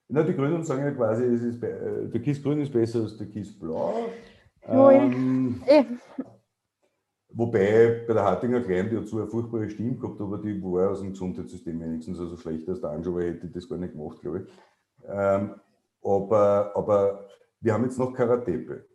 Na, 0.09 0.23
die 0.23 0.35
Grünen 0.35 0.63
sagen 0.63 0.83
ja 0.83 0.91
quasi, 0.91 1.23
es 1.23 1.41
ist, 1.41 1.63
äh, 1.63 2.07
der 2.07 2.21
Kies 2.21 2.41
Grün 2.43 2.61
ist 2.61 2.71
besser 2.71 3.01
als 3.01 3.17
der 3.17 3.27
Kies 3.27 3.57
Blau. 3.57 3.93
Ähm, 4.67 5.61
eh. 5.65 5.83
Wobei 7.29 8.05
bei 8.07 8.13
der 8.13 8.23
Hartinger 8.23 8.61
Klein, 8.61 8.89
die 8.89 8.97
hat 8.97 9.07
so 9.07 9.17
eine 9.17 9.27
furchtbare 9.27 9.67
Stimme 9.69 9.95
gehabt, 9.95 10.21
aber 10.21 10.37
die 10.37 10.61
war 10.61 10.91
aus 10.91 11.01
dem 11.01 11.11
Gesundheitssystem 11.11 11.79
wenigstens 11.81 12.19
also 12.19 12.37
schlechter 12.37 12.73
als 12.73 12.81
der 12.81 12.91
Anschober 12.91 13.23
hätte 13.23 13.47
das 13.47 13.67
gar 13.67 13.79
nicht 13.79 13.93
gemacht, 13.93 14.21
glaube 14.21 14.41
ich. 14.41 14.53
Ähm, 15.07 15.55
aber, 16.03 16.71
aber 16.75 17.27
wir 17.63 17.73
haben 17.73 17.85
jetzt 17.85 17.97
noch 17.97 18.13
Karatepe. 18.13 18.85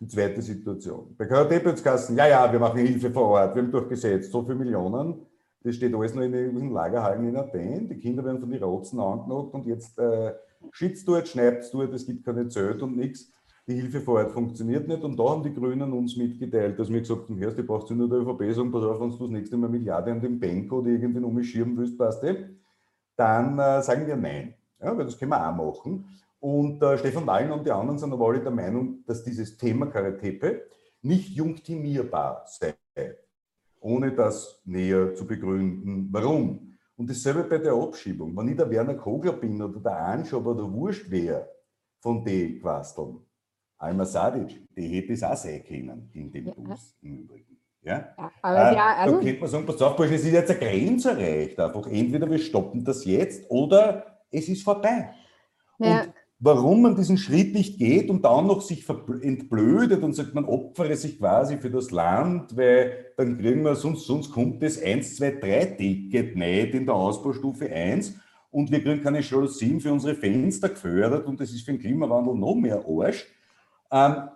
Die 0.00 0.08
zweite 0.08 0.42
Situation. 0.42 1.14
Bei 1.16 1.26
Karatepe 1.26 1.70
hat 1.70 1.84
es 1.84 2.08
ja, 2.10 2.26
ja, 2.26 2.52
wir 2.52 2.58
machen 2.58 2.78
Hilfe 2.78 3.10
vor 3.10 3.28
Ort, 3.28 3.54
wir 3.54 3.62
haben 3.62 3.70
durchgesetzt, 3.70 4.32
so 4.32 4.42
viele 4.42 4.56
Millionen. 4.56 5.26
Das 5.62 5.76
steht 5.76 5.94
alles 5.94 6.14
noch 6.14 6.22
in 6.22 6.32
den 6.32 6.70
Lagerhallen 6.70 7.28
in 7.28 7.36
Athen. 7.36 7.88
Die 7.88 7.98
Kinder 7.98 8.24
werden 8.24 8.40
von 8.40 8.50
den 8.50 8.62
Rotzen 8.62 9.00
angenockt 9.00 9.54
und 9.54 9.66
jetzt 9.66 9.98
äh, 9.98 10.34
schützt 10.72 11.08
dort, 11.08 11.28
schneibt 11.28 11.72
dort, 11.72 11.94
es 11.94 12.06
gibt 12.06 12.24
keine 12.24 12.48
Zölt 12.48 12.82
und 12.82 12.96
nichts 12.96 13.32
die 13.66 13.74
Hilfe 13.74 14.00
vor 14.00 14.20
Ort 14.20 14.32
funktioniert 14.32 14.86
nicht. 14.86 15.02
Und 15.02 15.18
da 15.18 15.24
haben 15.24 15.42
die 15.42 15.52
Grünen 15.52 15.92
uns 15.92 16.16
mitgeteilt, 16.16 16.78
dass 16.78 16.88
wir 16.88 17.00
gesagt 17.00 17.28
haben, 17.28 17.38
hörst, 17.38 17.58
du 17.58 17.64
brauchst 17.64 17.90
nur 17.90 18.08
der 18.08 18.18
ÖVP 18.18 18.54
sagen, 18.54 18.70
pass 18.70 18.84
auf, 18.84 19.00
wenn 19.00 19.10
du 19.10 19.18
das 19.18 19.30
nächste 19.30 19.56
Mal 19.56 19.68
Milliarde 19.68 20.12
an 20.12 20.20
den 20.20 20.38
Benko 20.38 20.78
oder 20.78 20.90
irgendwen 20.90 21.24
um 21.24 21.34
mich 21.34 21.50
schirmen 21.50 21.76
willst, 21.76 21.98
passt 21.98 22.22
eh, 22.22 22.46
dann 23.16 23.58
äh, 23.58 23.82
sagen 23.82 24.06
wir 24.06 24.16
nein. 24.16 24.54
Ja, 24.80 24.96
weil 24.96 25.04
das 25.04 25.18
können 25.18 25.30
wir 25.30 25.48
auch 25.48 25.56
machen. 25.56 26.04
Und 26.46 26.80
äh, 26.80 26.96
Stefan 26.96 27.26
Wallen 27.26 27.50
und 27.50 27.66
die 27.66 27.72
anderen 27.72 27.98
sind 27.98 28.12
aber 28.12 28.28
alle 28.28 28.40
der 28.40 28.52
Meinung, 28.52 29.04
dass 29.04 29.24
dieses 29.24 29.56
Thema 29.56 29.86
Karatepe 29.86 30.62
nicht 31.02 31.34
junktimierbar 31.34 32.44
sei, 32.46 32.76
ohne 33.80 34.12
das 34.12 34.62
näher 34.64 35.12
zu 35.16 35.26
begründen. 35.26 36.06
Warum? 36.12 36.76
Und 36.94 37.10
dasselbe 37.10 37.42
bei 37.42 37.58
der 37.58 37.72
Abschiebung. 37.72 38.36
Wenn 38.36 38.46
ich 38.46 38.56
der 38.56 38.70
Werner 38.70 38.94
Kogler 38.94 39.32
bin 39.32 39.60
oder 39.60 39.80
der 39.80 39.98
Anschober 39.98 40.52
oder 40.52 40.72
Wurscht 40.72 41.10
wäre 41.10 41.48
von 41.98 42.24
den 42.24 42.60
Quasteln, 42.60 43.16
Alma 43.78 44.04
Sadic, 44.04 44.72
die 44.76 44.86
hätte 44.86 45.14
es 45.14 45.24
auch 45.24 45.36
sein 45.36 45.64
können 45.64 46.10
in 46.12 46.30
dem 46.30 46.46
ja. 46.46 46.54
Bus 46.54 46.94
im 47.02 47.24
Übrigen. 47.24 47.58
Ja? 47.82 48.14
ja 48.16 48.32
aber 48.40 48.70
äh, 48.70 48.74
ja, 48.76 48.94
also 48.98 49.16
da 49.16 49.24
könnte 49.24 49.40
man 49.40 49.50
sagen, 49.50 49.66
pass 49.66 49.82
auf, 49.82 49.98
es 49.98 50.12
ist 50.12 50.32
jetzt 50.32 50.50
eine 50.52 50.60
Grenze 50.60 51.10
erreicht. 51.10 51.58
Einfach 51.58 51.88
entweder 51.88 52.30
wir 52.30 52.38
stoppen 52.38 52.84
das 52.84 53.04
jetzt 53.04 53.50
oder 53.50 54.20
es 54.30 54.48
ist 54.48 54.62
vorbei. 54.62 55.12
Ja. 55.78 56.02
Und 56.02 56.12
warum 56.38 56.82
man 56.82 56.96
diesen 56.96 57.16
Schritt 57.16 57.54
nicht 57.54 57.78
geht 57.78 58.10
und 58.10 58.24
dann 58.24 58.46
noch 58.46 58.60
sich 58.60 58.84
entblödet 59.22 60.02
und 60.02 60.14
sagt, 60.14 60.34
man 60.34 60.44
opfere 60.44 60.96
sich 60.96 61.18
quasi 61.18 61.56
für 61.56 61.70
das 61.70 61.90
Land, 61.90 62.56
weil 62.56 63.12
dann 63.16 63.38
kriegen 63.38 63.62
wir, 63.62 63.74
sonst, 63.74 64.06
sonst 64.06 64.30
kommt 64.30 64.62
das 64.62 64.80
1, 64.80 65.16
2, 65.16 65.30
3 65.40 65.64
Ticket 65.78 66.36
nicht 66.36 66.74
in 66.74 66.84
der 66.84 66.94
Ausbaustufe 66.94 67.70
1 67.70 68.16
und 68.50 68.70
wir 68.70 68.82
kriegen 68.82 69.02
keine 69.02 69.20
Jalousien 69.20 69.80
für 69.80 69.92
unsere 69.92 70.14
Fenster 70.14 70.68
gefördert 70.68 71.26
und 71.26 71.40
das 71.40 71.52
ist 71.52 71.64
für 71.64 71.72
den 71.72 71.80
Klimawandel 71.80 72.34
noch 72.34 72.54
mehr 72.54 72.84
Arsch. 72.86 73.26
Ähm, 73.90 74.28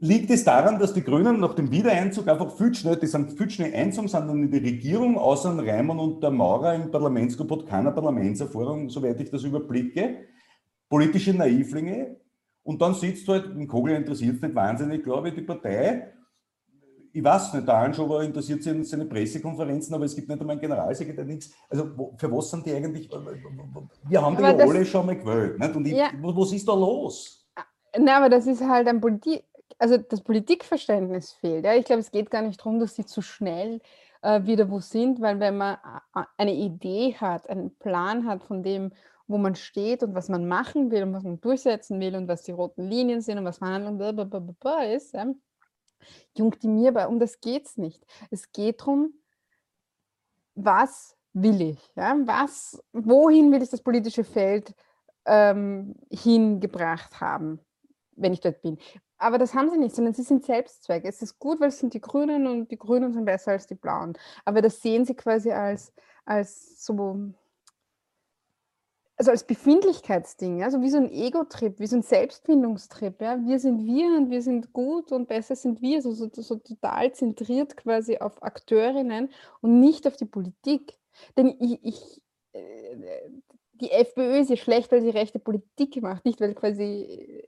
liegt 0.00 0.30
es 0.30 0.44
daran, 0.44 0.78
dass 0.78 0.94
die 0.94 1.02
Grünen 1.02 1.40
nach 1.40 1.54
dem 1.54 1.70
Wiedereinzug 1.70 2.28
einfach 2.28 2.56
viel 2.56 2.74
schnell, 2.74 2.96
die 2.96 3.06
sind 3.06 3.32
viel 3.32 3.50
schnell 3.50 3.74
einzogen, 3.74 4.08
sind 4.08 4.28
dann 4.28 4.42
in 4.42 4.50
die 4.50 4.58
Regierung, 4.58 5.18
außer 5.18 5.56
Reimann 5.58 5.98
und 5.98 6.22
der 6.22 6.30
Maurer 6.30 6.74
im 6.74 6.90
Parlamentsgruppe 6.90 7.58
hat 7.58 7.66
keine 7.66 7.92
Parlamentserfahrung, 7.92 8.88
soweit 8.88 9.20
ich 9.20 9.30
das 9.30 9.44
überblicke. 9.44 10.26
Politische 10.88 11.34
Naivlinge. 11.34 12.16
Und 12.62 12.80
dann 12.80 12.94
sitzt 12.94 13.28
halt, 13.28 13.54
den 13.54 13.68
Kogel 13.68 13.96
interessiert 13.96 14.36
es 14.36 14.42
nicht 14.42 14.54
wahnsinnig, 14.54 15.02
glaube 15.04 15.28
ich, 15.28 15.34
die 15.34 15.42
Partei. 15.42 16.12
Ich 17.12 17.22
weiß 17.22 17.54
nicht, 17.54 17.66
der 17.66 17.76
Anschober 17.76 18.22
interessiert 18.22 18.62
sich 18.62 18.72
in 18.72 18.84
seine 18.84 19.06
Pressekonferenzen, 19.06 19.94
aber 19.94 20.04
es 20.04 20.14
gibt 20.14 20.28
nicht 20.28 20.40
einmal 20.40 20.54
einen 20.54 20.60
Generalsekretär, 20.60 21.24
nichts. 21.24 21.50
Also 21.68 22.14
für 22.18 22.30
was 22.30 22.50
sind 22.50 22.66
die 22.66 22.74
eigentlich? 22.74 23.08
Wir 24.08 24.20
haben 24.20 24.36
die 24.36 24.42
ja 24.42 24.48
alle 24.48 24.84
schon 24.84 25.06
mal 25.06 25.16
gewählt. 25.16 25.58
Nicht? 25.58 25.76
Und 25.76 25.86
ich, 25.86 25.94
ja. 25.94 26.10
was 26.20 26.52
ist 26.52 26.68
da 26.68 26.74
los? 26.74 27.48
Na, 27.98 28.18
aber 28.18 28.28
das 28.28 28.46
ist 28.46 28.60
halt 28.62 28.86
ein 28.88 29.00
Politik, 29.00 29.44
also 29.78 29.96
das 29.98 30.22
Politikverständnis 30.22 31.32
fehlt. 31.32 31.64
Ja? 31.64 31.74
Ich 31.74 31.84
glaube, 31.84 32.00
es 32.00 32.10
geht 32.10 32.30
gar 32.30 32.42
nicht 32.42 32.60
darum, 32.60 32.80
dass 32.80 32.94
sie 32.94 33.04
zu 33.04 33.22
schnell 33.22 33.80
äh, 34.22 34.44
wieder 34.44 34.70
wo 34.70 34.80
sind, 34.80 35.20
weil 35.20 35.40
wenn 35.40 35.56
man 35.56 35.78
eine 36.36 36.54
Idee 36.54 37.14
hat, 37.14 37.48
einen 37.48 37.76
Plan 37.76 38.26
hat 38.26 38.42
von 38.42 38.62
dem, 38.62 38.92
wo 39.26 39.38
man 39.38 39.54
steht 39.54 40.02
und 40.02 40.14
was 40.14 40.28
man 40.28 40.46
machen 40.46 40.90
will 40.90 41.02
und 41.02 41.12
was 41.12 41.24
man 41.24 41.40
durchsetzen 41.40 42.00
will 42.00 42.14
und 42.14 42.28
was 42.28 42.42
die 42.42 42.52
roten 42.52 42.88
Linien 42.88 43.20
sind 43.20 43.38
und 43.38 43.44
was 43.44 43.58
Verhandlungen 43.58 44.00
ist, 44.92 45.14
ja, 45.14 45.26
junktimierbar. 46.36 47.08
Um 47.08 47.18
das 47.18 47.40
geht 47.40 47.66
es 47.66 47.76
nicht. 47.76 48.04
Es 48.30 48.52
geht 48.52 48.80
darum, 48.80 49.14
was 50.54 51.16
will 51.32 51.60
ich? 51.60 51.90
Ja? 51.96 52.16
Was, 52.24 52.82
wohin 52.92 53.52
will 53.52 53.62
ich 53.62 53.70
das 53.70 53.82
politische 53.82 54.24
Feld 54.24 54.74
ähm, 55.24 55.94
hingebracht 56.10 57.20
haben, 57.20 57.60
wenn 58.12 58.32
ich 58.32 58.40
dort 58.40 58.62
bin? 58.62 58.78
Aber 59.18 59.38
das 59.38 59.54
haben 59.54 59.70
sie 59.70 59.78
nicht, 59.78 59.94
sondern 59.94 60.14
sie 60.14 60.22
sind 60.22 60.44
Selbstzweck. 60.44 61.04
Es 61.04 61.22
ist 61.22 61.38
gut, 61.38 61.60
weil 61.60 61.68
es 61.68 61.78
sind 61.78 61.94
die 61.94 62.00
Grünen 62.00 62.46
und 62.46 62.70
die 62.70 62.78
Grünen 62.78 63.12
sind 63.12 63.24
besser 63.24 63.52
als 63.52 63.66
die 63.66 63.74
Blauen. 63.74 64.16
Aber 64.44 64.60
das 64.60 64.82
sehen 64.82 65.04
sie 65.04 65.14
quasi 65.14 65.52
als, 65.52 65.92
als 66.24 66.84
so 66.84 67.32
also 69.18 69.30
als 69.30 69.44
Befindlichkeitsding, 69.44 70.62
also 70.62 70.82
wie 70.82 70.90
so 70.90 70.98
ein 70.98 71.10
Ego-Trip, 71.10 71.80
wie 71.80 71.86
so 71.86 71.96
ein 71.96 72.02
Selbstfindungstrip. 72.02 73.20
Ja? 73.22 73.38
Wir 73.46 73.58
sind 73.58 73.86
wir 73.86 74.08
und 74.18 74.30
wir 74.30 74.42
sind 74.42 74.74
gut 74.74 75.10
und 75.10 75.26
besser 75.26 75.56
sind 75.56 75.80
wir, 75.80 76.02
so, 76.02 76.12
so, 76.12 76.28
so 76.30 76.56
total 76.56 77.12
zentriert 77.12 77.78
quasi 77.78 78.18
auf 78.18 78.42
Akteurinnen 78.42 79.30
und 79.62 79.80
nicht 79.80 80.06
auf 80.06 80.16
die 80.16 80.26
Politik. 80.26 80.98
Denn 81.38 81.56
ich, 81.58 81.82
ich 81.82 82.22
äh, 82.52 83.30
die 83.80 83.90
FPÖ 83.90 84.38
ist 84.38 84.50
ja 84.50 84.56
schlecht, 84.56 84.90
weil 84.90 85.02
sie 85.02 85.10
rechte 85.10 85.38
Politik 85.38 86.00
macht, 86.02 86.24
nicht 86.24 86.40
weil 86.40 86.54
quasi 86.54 87.46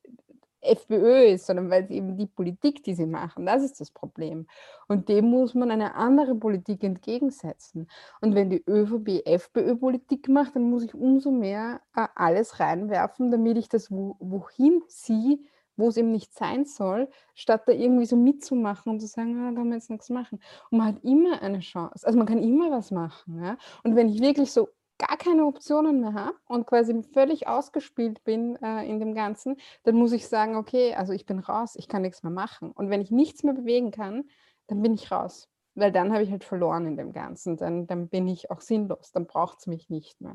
FPÖ 0.61 1.33
ist, 1.33 1.47
sondern 1.47 1.71
weil 1.71 1.85
es 1.85 1.91
eben 1.91 2.17
die 2.17 2.27
Politik, 2.27 2.83
die 2.83 2.95
sie 2.95 3.07
machen, 3.07 3.47
das 3.47 3.63
ist 3.63 3.81
das 3.81 3.91
Problem. 3.91 4.47
Und 4.89 5.09
dem 5.09 5.27
muss 5.27 5.55
man 5.55 5.71
eine 5.71 5.95
andere 5.95 6.35
Politik 6.35 6.83
entgegensetzen. 6.85 7.89
Und 8.21 8.35
wenn 8.35 8.51
die 8.51 8.65
ÖVP 8.67 9.23
FPÖ-Politik 9.27 10.29
macht, 10.29 10.57
dann 10.57 10.71
muss 10.71 10.85
ich 10.85 10.95
umso 10.95 11.31
mehr 11.31 11.81
äh, 11.95 12.07
alles 12.15 12.61
reinwerfen, 12.61 13.31
damit 13.31 13.59
ich 13.59 13.69
das, 13.69 13.91
wo, 13.91 14.17
wohin 14.19 14.83
sie, 14.89 15.47
wo 15.77 15.89
es 15.89 15.97
eben 15.97 16.11
nicht 16.11 16.35
sein 16.35 16.65
soll, 16.65 17.09
statt 17.35 17.63
da 17.67 17.73
irgendwie 17.73 18.07
so 18.07 18.17
mitzumachen 18.17 18.93
und 18.93 19.01
zu 19.01 19.07
sagen, 19.07 19.39
ah, 19.39 19.51
da 19.51 19.57
kann 19.57 19.69
man 19.69 19.79
jetzt 19.79 19.91
nichts 19.91 20.11
machen. 20.11 20.41
Und 20.71 20.79
man 20.79 20.89
hat 20.89 21.05
immer 21.05 21.41
eine 21.41 21.61
Chance. 21.61 22.05
Also 22.07 22.19
man 22.19 22.27
kann 22.27 22.43
immer 22.43 22.71
was 22.71 22.91
machen. 22.91 23.43
Ja? 23.43 23.57
Und 23.85 23.95
wenn 23.95 24.09
ich 24.09 24.21
wirklich 24.21 24.53
so 24.53 24.69
gar 24.99 25.17
keine 25.17 25.47
Optionen 25.47 26.01
mehr 26.01 26.15
habe 26.15 26.37
und 26.47 26.67
quasi 26.67 27.03
völlig 27.15 27.47
ausgespielt 27.47 28.25
bin 28.25 28.57
äh, 28.57 28.85
in 28.89 28.99
dem 28.99 29.15
Ganzen, 29.15 29.57
dann 29.85 29.95
muss 29.95 30.13
ich 30.13 30.27
sagen, 30.27 30.57
okay, 30.57 30.95
also 30.95 31.13
ich 31.13 31.27
bin 31.27 31.39
raus, 31.39 31.77
ich 31.77 31.89
kann 31.89 32.03
nichts 32.03 32.23
mehr 32.23 32.33
machen. 32.33 32.73
Und 32.73 32.91
wenn 32.91 33.01
ich 33.01 33.11
nichts 33.11 33.43
mehr 33.43 33.55
bewegen 33.55 33.91
kann, 33.91 34.25
dann 34.67 34.83
bin 34.83 34.95
ich 34.95 35.11
raus. 35.11 35.49
Weil 35.75 35.93
dann 35.93 36.13
habe 36.13 36.25
ich 36.25 36.31
halt 36.31 36.45
verloren 36.45 36.87
in 36.87 36.97
dem 36.97 37.13
Ganzen. 37.13 37.57
Dann, 37.57 37.87
dann 37.87 38.09
bin 38.09 38.27
ich 38.27 38.51
auch 38.51 38.61
sinnlos, 38.61 39.13
dann 39.13 39.27
braucht 39.27 39.61
es 39.61 39.67
mich 39.67 39.89
nicht 39.89 40.21
mehr. 40.21 40.35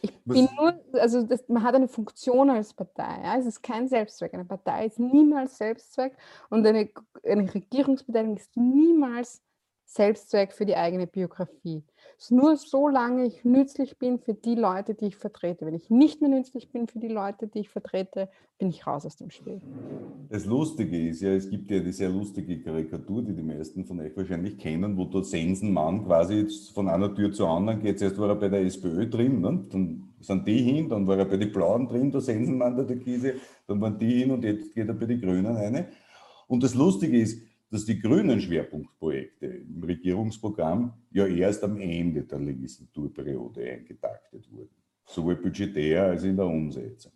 Ich 0.00 0.12
bin 0.24 0.48
nur, 0.56 0.78
also 1.00 1.22
das, 1.22 1.48
man 1.48 1.62
hat 1.62 1.74
eine 1.74 1.88
Funktion 1.88 2.50
als 2.50 2.74
Partei. 2.74 3.22
Ja? 3.22 3.38
Es 3.38 3.46
ist 3.46 3.62
kein 3.62 3.88
Selbstzweck. 3.88 4.34
Eine 4.34 4.44
Partei 4.44 4.86
ist 4.86 4.98
niemals 4.98 5.56
Selbstzweck 5.56 6.16
und 6.50 6.66
eine, 6.66 6.90
eine 7.24 7.54
Regierungsbeteiligung 7.54 8.36
ist 8.36 8.56
niemals 8.56 9.42
Selbstzweck 9.86 10.52
für 10.52 10.66
die 10.66 10.76
eigene 10.76 11.06
Biografie. 11.06 11.84
Nur 12.30 12.56
solange 12.56 13.26
ich 13.26 13.44
nützlich 13.44 13.98
bin 13.98 14.18
für 14.18 14.34
die 14.34 14.54
Leute, 14.54 14.94
die 14.94 15.06
ich 15.06 15.16
vertrete. 15.16 15.66
Wenn 15.66 15.74
ich 15.74 15.90
nicht 15.90 16.20
mehr 16.20 16.30
nützlich 16.30 16.70
bin 16.70 16.86
für 16.86 16.98
die 16.98 17.08
Leute, 17.08 17.46
die 17.48 17.60
ich 17.60 17.68
vertrete, 17.68 18.28
bin 18.58 18.68
ich 18.68 18.86
raus 18.86 19.04
aus 19.04 19.16
dem 19.16 19.30
Spiel. 19.30 19.60
Das 20.28 20.46
Lustige 20.46 21.08
ist 21.08 21.20
ja, 21.20 21.30
es 21.30 21.48
gibt 21.50 21.70
ja 21.70 21.80
die 21.80 21.92
sehr 21.92 22.08
lustige 22.08 22.60
Karikatur, 22.60 23.22
die 23.22 23.34
die 23.34 23.42
meisten 23.42 23.84
von 23.84 24.00
euch 24.00 24.16
wahrscheinlich 24.16 24.58
kennen, 24.58 24.96
wo 24.96 25.04
der 25.04 25.24
Sensenmann 25.24 26.04
quasi 26.04 26.46
von 26.72 26.88
einer 26.88 27.14
Tür 27.14 27.32
zur 27.32 27.48
anderen 27.48 27.80
geht. 27.80 27.98
Zuerst 27.98 28.18
war 28.18 28.28
er 28.28 28.36
bei 28.36 28.48
der 28.48 28.62
SPÖ 28.62 29.08
drin, 29.08 29.40
ne? 29.40 29.66
dann 29.70 30.14
sind 30.20 30.46
die 30.46 30.62
hin, 30.62 30.88
dann 30.88 31.06
war 31.06 31.18
er 31.18 31.26
bei 31.26 31.36
den 31.36 31.52
Blauen 31.52 31.86
drin, 31.86 32.10
der 32.10 32.20
Sensenmann, 32.20 32.76
der 32.76 32.86
Türkise, 32.86 33.34
dann 33.66 33.80
waren 33.80 33.98
die 33.98 34.20
hin 34.20 34.30
und 34.30 34.44
jetzt 34.44 34.74
geht 34.74 34.88
er 34.88 34.94
bei 34.94 35.06
den 35.06 35.20
Grünen 35.20 35.54
rein. 35.54 35.86
Und 36.46 36.62
das 36.62 36.74
Lustige 36.74 37.18
ist, 37.18 37.42
dass 37.74 37.84
die 37.84 37.98
grünen 37.98 38.40
Schwerpunktprojekte 38.40 39.46
im 39.46 39.82
Regierungsprogramm 39.82 40.92
ja 41.10 41.26
erst 41.26 41.64
am 41.64 41.76
Ende 41.80 42.22
der 42.22 42.38
Legislaturperiode 42.38 43.68
eingetaktet 43.68 44.48
wurden, 44.52 44.70
sowohl 45.04 45.34
budgetär 45.34 46.04
als 46.04 46.22
in 46.22 46.36
der 46.36 46.46
Umsetzung. 46.46 47.10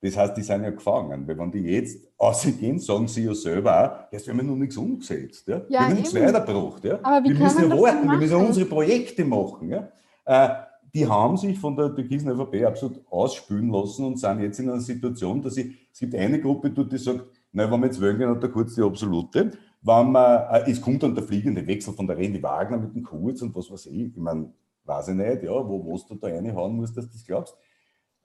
Das 0.00 0.16
heißt, 0.16 0.36
die 0.36 0.42
sind 0.42 0.62
ja 0.62 0.70
gefangen, 0.70 1.26
weil 1.26 1.36
wenn 1.36 1.50
die 1.50 1.58
jetzt 1.58 2.06
ausgehen, 2.16 2.78
sagen 2.78 3.08
sie 3.08 3.24
ja 3.24 3.34
selber 3.34 3.84
auch, 3.84 4.12
jetzt 4.12 4.28
haben 4.28 4.36
wir 4.36 4.44
noch 4.44 4.54
nichts 4.54 4.76
umgesetzt. 4.76 5.48
Ja? 5.48 5.56
ja 5.56 5.64
wir 5.68 5.80
haben 5.80 5.94
nichts 5.94 6.14
weitergebracht. 6.14 6.84
Ja? 6.84 7.00
Aber 7.02 7.28
wir 7.28 7.34
müssen 7.34 7.68
ja 7.68 7.76
warten, 7.76 8.08
wir 8.08 8.16
müssen 8.16 8.36
unsere 8.36 8.66
Projekte 8.66 9.24
machen. 9.24 9.70
Ja? 9.70 9.90
Äh, 10.24 10.50
die 10.94 11.06
haben 11.06 11.36
sich 11.36 11.58
von 11.58 11.74
der 11.74 11.92
türkisen 11.92 12.30
ÖVP 12.30 12.64
absolut 12.64 13.00
ausspülen 13.10 13.70
lassen 13.70 14.04
und 14.04 14.20
sind 14.20 14.40
jetzt 14.40 14.60
in 14.60 14.70
einer 14.70 14.80
Situation, 14.80 15.42
dass 15.42 15.56
ich, 15.56 15.76
es 15.92 15.98
gibt 15.98 16.14
eine 16.14 16.40
Gruppe 16.40 16.70
die 16.70 16.96
sagt, 16.96 17.26
na, 17.52 17.70
wenn 17.70 17.80
wir 17.80 17.86
jetzt 17.86 18.00
wählen, 18.00 18.18
dann 18.18 18.36
hat 18.36 18.42
er 18.42 18.48
kurz 18.50 18.76
die 18.76 18.82
absolute 18.82 19.50
wenn 19.82 20.12
man, 20.12 20.42
äh, 20.52 20.70
es 20.70 20.80
kommt 20.80 21.02
dann 21.02 21.14
der 21.14 21.24
fliegende 21.24 21.66
Wechsel 21.66 21.94
von 21.94 22.06
der 22.06 22.16
Randy 22.16 22.42
Wagner 22.42 22.78
mit 22.78 22.94
dem 22.94 23.02
Kurz 23.02 23.42
und 23.42 23.54
was 23.54 23.70
weiß 23.70 23.86
ich, 23.86 24.08
ich 24.08 24.16
meine, 24.16 24.52
weiß 24.84 25.08
ich 25.08 25.14
nicht, 25.14 25.42
ja, 25.42 25.50
wo, 25.50 25.84
wo 25.84 25.98
du 26.08 26.14
da 26.16 26.28
reinhauen 26.28 26.76
musst, 26.76 26.96
dass 26.96 27.06
du 27.06 27.12
das 27.12 27.24
glaubst. 27.24 27.56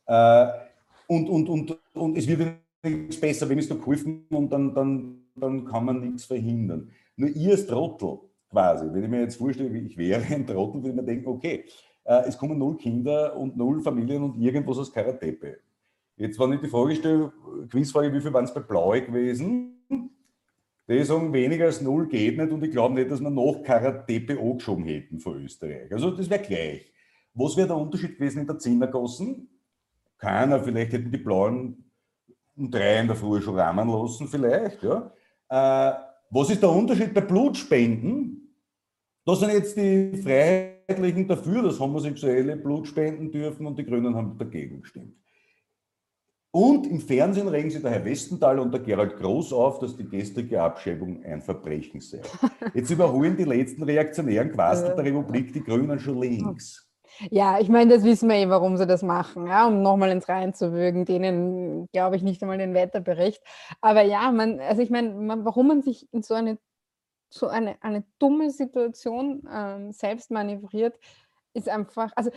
Äh, 0.05 0.47
und, 1.07 1.29
und, 1.29 1.49
und, 1.49 1.79
und 1.93 2.17
es 2.17 2.27
wird 2.27 2.57
nichts 2.83 3.19
besser, 3.19 3.47
wenn 3.47 3.59
es 3.59 3.67
da 3.67 3.75
geholfen 3.75 4.25
und 4.29 4.51
dann, 4.51 4.73
dann, 4.73 5.25
dann 5.35 5.65
kann 5.65 5.85
man 5.85 6.01
nichts 6.01 6.25
verhindern. 6.25 6.89
Nur 7.15 7.29
ihr 7.29 7.51
als 7.51 7.65
Trottel 7.65 8.19
quasi, 8.49 8.85
wenn 8.91 9.03
ich 9.03 9.09
mir 9.09 9.21
jetzt 9.21 9.37
vorstelle, 9.37 9.77
ich 9.77 9.97
wäre 9.97 10.23
ein 10.33 10.45
Trottel, 10.45 10.81
würde 10.81 10.89
ich 10.89 10.95
mir 10.95 11.03
denken, 11.03 11.27
okay, 11.27 11.65
äh, 12.03 12.23
es 12.27 12.37
kommen 12.37 12.57
null 12.57 12.77
Kinder 12.77 13.35
und 13.37 13.55
null 13.55 13.81
Familien 13.81 14.23
und 14.23 14.39
irgendwas 14.39 14.77
aus 14.77 14.91
Karatepe. 14.91 15.59
Jetzt, 16.17 16.39
wenn 16.39 16.53
ich 16.53 16.61
die 16.61 16.69
Frage 16.69 16.95
stelle, 16.95 17.33
Quizfrage, 17.69 18.13
wie 18.13 18.21
viel 18.21 18.31
waren 18.31 18.45
es 18.45 18.53
bei 18.53 18.61
Blaue 18.61 19.01
gewesen? 19.01 19.75
Die 20.87 21.03
sagen, 21.03 21.33
weniger 21.33 21.65
als 21.65 21.81
null 21.81 22.07
geht 22.07 22.37
nicht 22.37 22.51
und 22.51 22.63
ich 22.63 22.71
glaube 22.71 22.93
nicht, 22.93 23.09
dass 23.09 23.19
wir 23.19 23.31
noch 23.31 23.63
Karatepe 23.63 24.39
angeschoben 24.39 24.85
hätten 24.85 25.19
von 25.19 25.43
Österreich. 25.43 25.91
Also 25.91 26.11
das 26.11 26.29
wäre 26.29 26.43
gleich. 26.43 26.91
Was 27.33 27.57
wäre 27.57 27.67
der 27.67 27.77
Unterschied 27.77 28.17
gewesen 28.17 28.41
in 28.41 28.47
der 28.47 28.59
Zinnergassen? 28.59 29.49
Keiner, 30.17 30.63
vielleicht 30.63 30.93
hätten 30.93 31.11
die 31.11 31.17
Blauen 31.17 31.91
um 32.55 32.71
drei 32.71 32.99
in 32.99 33.07
der 33.07 33.15
Früh 33.15 33.41
schon 33.41 33.57
rahmen 33.57 33.89
lassen, 33.89 34.27
vielleicht. 34.27 34.81
Ja. 34.83 35.11
Äh, 35.49 35.93
was 36.29 36.49
ist 36.49 36.61
der 36.61 36.69
Unterschied 36.69 37.13
bei 37.13 37.21
Blutspenden? 37.21 38.55
Da 39.25 39.35
sind 39.35 39.51
jetzt 39.51 39.75
die 39.75 40.15
Freiheitlichen 40.21 41.27
dafür, 41.27 41.63
dass 41.63 41.79
Homosexuelle 41.79 42.55
Blut 42.55 42.87
spenden 42.87 43.31
dürfen 43.31 43.65
und 43.65 43.77
die 43.77 43.85
Grünen 43.85 44.15
haben 44.15 44.37
dagegen 44.37 44.81
gestimmt. 44.81 45.15
Und 46.55 46.87
im 46.87 47.01
Fernsehen 47.01 47.49
regen 47.49 47.69
sich 47.69 47.81
der 47.81 47.91
Herr 47.91 48.05
Westenthal 48.05 48.59
und 48.59 48.71
der 48.71 48.79
Gerald 48.79 49.17
Groß 49.17 49.51
auf, 49.51 49.79
dass 49.79 49.97
die 49.97 50.07
gestrige 50.07 50.61
Abschiebung 50.61 51.21
ein 51.25 51.41
Verbrechen 51.41 51.99
sei. 51.99 52.21
Jetzt 52.73 52.89
überholen 52.89 53.35
die 53.35 53.43
letzten 53.43 53.83
reaktionären 53.83 54.53
Quastel 54.53 54.95
der 54.95 55.03
Republik 55.03 55.51
die 55.51 55.61
Grünen 55.61 55.99
schon 55.99 56.21
links. 56.21 56.89
Ja, 57.29 57.59
ich 57.59 57.67
meine, 57.67 57.93
das 57.93 58.05
wissen 58.05 58.29
wir 58.29 58.37
eh, 58.37 58.49
warum 58.49 58.77
sie 58.77 58.87
das 58.87 59.03
machen, 59.03 59.47
ja, 59.47 59.67
um 59.67 59.81
nochmal 59.81 60.11
ins 60.11 60.29
Rein 60.29 60.53
zu 60.53 60.71
würgen. 60.71 61.03
Denen 61.03 61.89
glaube 61.91 62.15
ich 62.15 62.23
nicht 62.23 62.41
einmal 62.41 62.57
den 62.57 62.73
Wetterbericht. 62.73 63.43
Aber 63.81 64.03
ja, 64.03 64.31
man, 64.31 64.61
also 64.61 64.81
ich 64.81 64.89
meine, 64.89 65.09
man, 65.09 65.43
warum 65.43 65.67
man 65.67 65.81
sich 65.81 66.07
in 66.13 66.23
so 66.23 66.35
eine, 66.35 66.57
so 67.29 67.47
eine, 67.47 67.75
eine 67.81 68.05
dumme 68.17 68.49
Situation 68.49 69.45
ähm, 69.53 69.91
selbst 69.91 70.31
manövriert, 70.31 70.97
ist 71.53 71.67
einfach, 71.67 72.13
also 72.15 72.31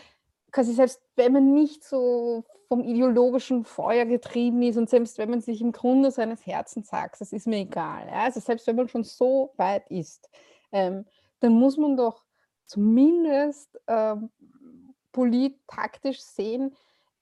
quasi 0.51 0.73
selbst 0.73 1.01
wenn 1.17 1.33
man 1.33 1.53
nicht 1.55 1.85
so 1.85 2.45
vom 2.69 2.85
ideologischen 2.85 3.65
Feuer 3.65 4.05
getrieben 4.05 4.63
ist 4.63 4.77
und 4.77 4.91
selbst 4.91 5.19
wenn 5.19 5.31
man 5.31 5.41
sich 5.41 5.61
im 5.61 5.73
Grunde 5.73 6.11
seines 6.11 6.47
Herzens 6.47 6.89
sagt, 6.89 7.21
das 7.21 7.33
ist 7.33 7.47
mir 7.47 7.61
egal. 7.61 8.07
Ja? 8.07 8.25
Also 8.25 8.41
selbst 8.41 8.67
wenn 8.67 8.77
man 8.77 8.89
schon 8.89 9.05
so 9.05 9.53
weit 9.57 9.91
ist, 9.91 10.29
ähm, 10.71 11.07
dann 11.41 11.55
muss 11.55 11.77
man 11.79 11.97
doch 11.97 12.25
zumindest 12.67 13.81
ähm, 13.87 14.31
polit-taktisch 15.13 16.21
sehen, 16.21 16.75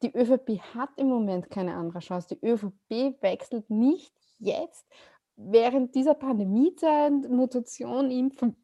die 0.03 0.15
ÖVP 0.15 0.61
hat 0.75 0.91
im 0.97 1.09
Moment 1.09 1.49
keine 1.49 1.75
andere 1.75 2.01
Chance. 2.01 2.35
Die 2.35 2.47
ÖVP 2.47 3.23
wechselt 3.23 3.71
nicht 3.71 4.13
jetzt 4.39 4.85
während 5.37 5.95
dieser 5.95 6.15
Pandemiezeit, 6.15 7.31
Mutation, 7.31 8.11
Impfen 8.11 8.57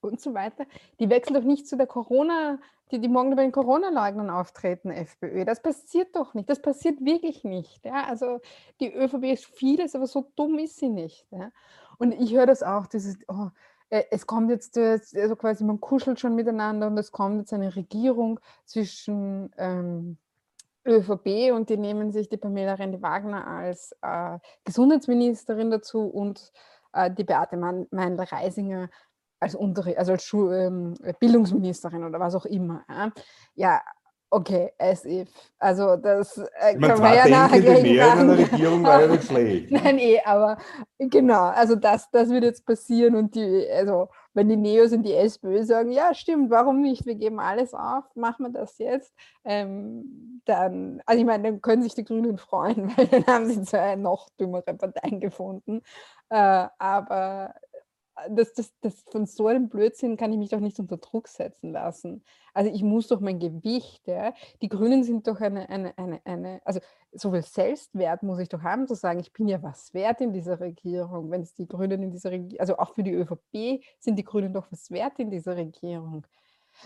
und 0.00 0.20
so 0.20 0.34
weiter, 0.34 0.66
die 1.00 1.08
wechselt 1.08 1.36
doch 1.36 1.44
nicht 1.44 1.66
zu 1.66 1.76
der 1.76 1.86
Corona- 1.86 2.58
die, 2.90 3.00
die 3.00 3.08
morgen 3.08 3.34
bei 3.34 3.42
den 3.42 3.52
Corona-Leugnern 3.52 4.30
auftreten, 4.30 4.90
FPÖ. 4.90 5.44
Das 5.44 5.60
passiert 5.60 6.14
doch 6.14 6.34
nicht. 6.34 6.48
Das 6.48 6.60
passiert 6.60 7.04
wirklich 7.04 7.44
nicht. 7.44 7.84
Ja? 7.84 8.04
Also 8.04 8.40
die 8.80 8.94
ÖVP 8.94 9.24
ist 9.24 9.46
vieles, 9.46 9.94
aber 9.94 10.06
so 10.06 10.30
dumm 10.36 10.58
ist 10.58 10.78
sie 10.78 10.88
nicht. 10.88 11.26
Ja? 11.30 11.50
Und 11.98 12.12
ich 12.12 12.34
höre 12.34 12.46
das 12.46 12.62
auch, 12.62 12.86
dieses, 12.86 13.18
oh, 13.28 13.48
äh, 13.90 14.04
es 14.10 14.26
kommt 14.26 14.50
jetzt, 14.50 14.78
also 14.78 15.36
quasi 15.36 15.64
man 15.64 15.80
kuschelt 15.80 16.20
schon 16.20 16.34
miteinander 16.34 16.86
und 16.86 16.98
es 16.98 17.12
kommt 17.12 17.38
jetzt 17.38 17.52
eine 17.52 17.74
Regierung 17.74 18.40
zwischen 18.64 19.50
ähm, 19.56 20.18
ÖVP 20.86 21.52
und 21.52 21.68
die 21.68 21.76
nehmen 21.76 22.12
sich 22.12 22.28
die 22.28 22.36
Pamela 22.36 22.74
Rendi-Wagner 22.74 23.46
als 23.46 23.96
äh, 24.02 24.38
Gesundheitsministerin 24.64 25.70
dazu 25.70 26.06
und 26.06 26.52
äh, 26.92 27.10
die 27.10 27.24
Beate 27.24 27.56
Meindl-Reisinger 27.56 28.88
als, 29.40 29.54
Unterricht, 29.54 29.98
also 29.98 30.12
als 30.12 30.24
Schul 30.24 30.52
ähm, 30.54 30.94
Bildungsministerin 31.20 32.04
oder 32.04 32.20
was 32.20 32.34
auch 32.34 32.46
immer. 32.46 32.84
Ja, 32.88 33.12
ja 33.54 33.82
Okay, 34.28 34.72
as 34.78 35.04
if. 35.04 35.28
Also 35.58 35.96
das 35.96 36.36
äh, 36.36 36.72
ich 36.72 36.78
meine, 36.78 36.96
zwei 36.96 37.14
ja 37.16 37.26
mehr 37.26 38.12
in 38.12 38.20
einer 38.20 38.38
Regierung 38.38 38.82
war 38.82 39.00
ja 39.00 39.06
nicht 39.06 39.24
schlecht. 39.28 39.70
Nein, 39.70 39.98
eh, 39.98 40.20
aber 40.24 40.58
genau, 40.98 41.44
also 41.44 41.76
das, 41.76 42.10
das 42.10 42.28
wird 42.28 42.42
jetzt 42.42 42.66
passieren 42.66 43.14
und 43.14 43.36
die, 43.36 43.68
also 43.72 44.08
wenn 44.34 44.48
die 44.48 44.56
Neos 44.56 44.92
und 44.92 45.04
die 45.04 45.14
SPÖ 45.14 45.64
sagen, 45.64 45.92
ja 45.92 46.12
stimmt, 46.12 46.50
warum 46.50 46.80
nicht, 46.82 47.06
wir 47.06 47.14
geben 47.14 47.38
alles 47.38 47.72
auf, 47.72 48.04
machen 48.16 48.46
wir 48.46 48.52
das 48.52 48.76
jetzt, 48.78 49.14
ähm, 49.44 50.42
dann, 50.44 51.00
also 51.06 51.20
ich 51.20 51.26
meine, 51.26 51.44
dann 51.44 51.62
können 51.62 51.82
sich 51.82 51.94
die 51.94 52.04
Grünen 52.04 52.36
freuen, 52.36 52.92
weil 52.96 53.06
dann 53.06 53.26
haben 53.26 53.46
sie 53.46 53.62
zwei 53.62 53.94
noch 53.94 54.28
dümmere 54.40 54.74
Parteien 54.74 55.20
gefunden. 55.20 55.82
Äh, 56.30 56.66
aber 56.78 57.54
das, 58.30 58.54
das, 58.54 58.72
das, 58.80 59.04
von 59.10 59.26
so 59.26 59.46
einem 59.46 59.68
Blödsinn 59.68 60.16
kann 60.16 60.32
ich 60.32 60.38
mich 60.38 60.48
doch 60.48 60.60
nicht 60.60 60.78
unter 60.78 60.96
Druck 60.96 61.28
setzen 61.28 61.72
lassen. 61.72 62.24
Also 62.54 62.70
ich 62.72 62.82
muss 62.82 63.08
doch 63.08 63.20
mein 63.20 63.38
Gewicht, 63.38 64.06
ja. 64.06 64.32
Die 64.62 64.68
Grünen 64.68 65.04
sind 65.04 65.26
doch 65.26 65.40
eine, 65.40 65.68
eine, 65.68 65.96
eine, 65.98 66.20
eine, 66.24 66.60
also 66.64 66.80
so 67.12 67.30
viel 67.30 67.42
Selbstwert 67.42 68.22
muss 68.22 68.38
ich 68.38 68.48
doch 68.48 68.62
haben, 68.62 68.86
zu 68.86 68.94
sagen, 68.94 69.20
ich 69.20 69.32
bin 69.32 69.48
ja 69.48 69.62
was 69.62 69.92
wert 69.92 70.20
in 70.20 70.32
dieser 70.32 70.60
Regierung. 70.60 71.30
Wenn 71.30 71.42
es 71.42 71.54
die 71.54 71.68
Grünen 71.68 72.02
in 72.02 72.10
dieser 72.10 72.30
Regierung, 72.30 72.60
also 72.60 72.78
auch 72.78 72.94
für 72.94 73.02
die 73.02 73.12
ÖVP 73.12 73.84
sind 73.98 74.16
die 74.18 74.24
Grünen 74.24 74.54
doch 74.54 74.70
was 74.70 74.90
wert 74.90 75.18
in 75.18 75.30
dieser 75.30 75.56
Regierung. 75.56 76.26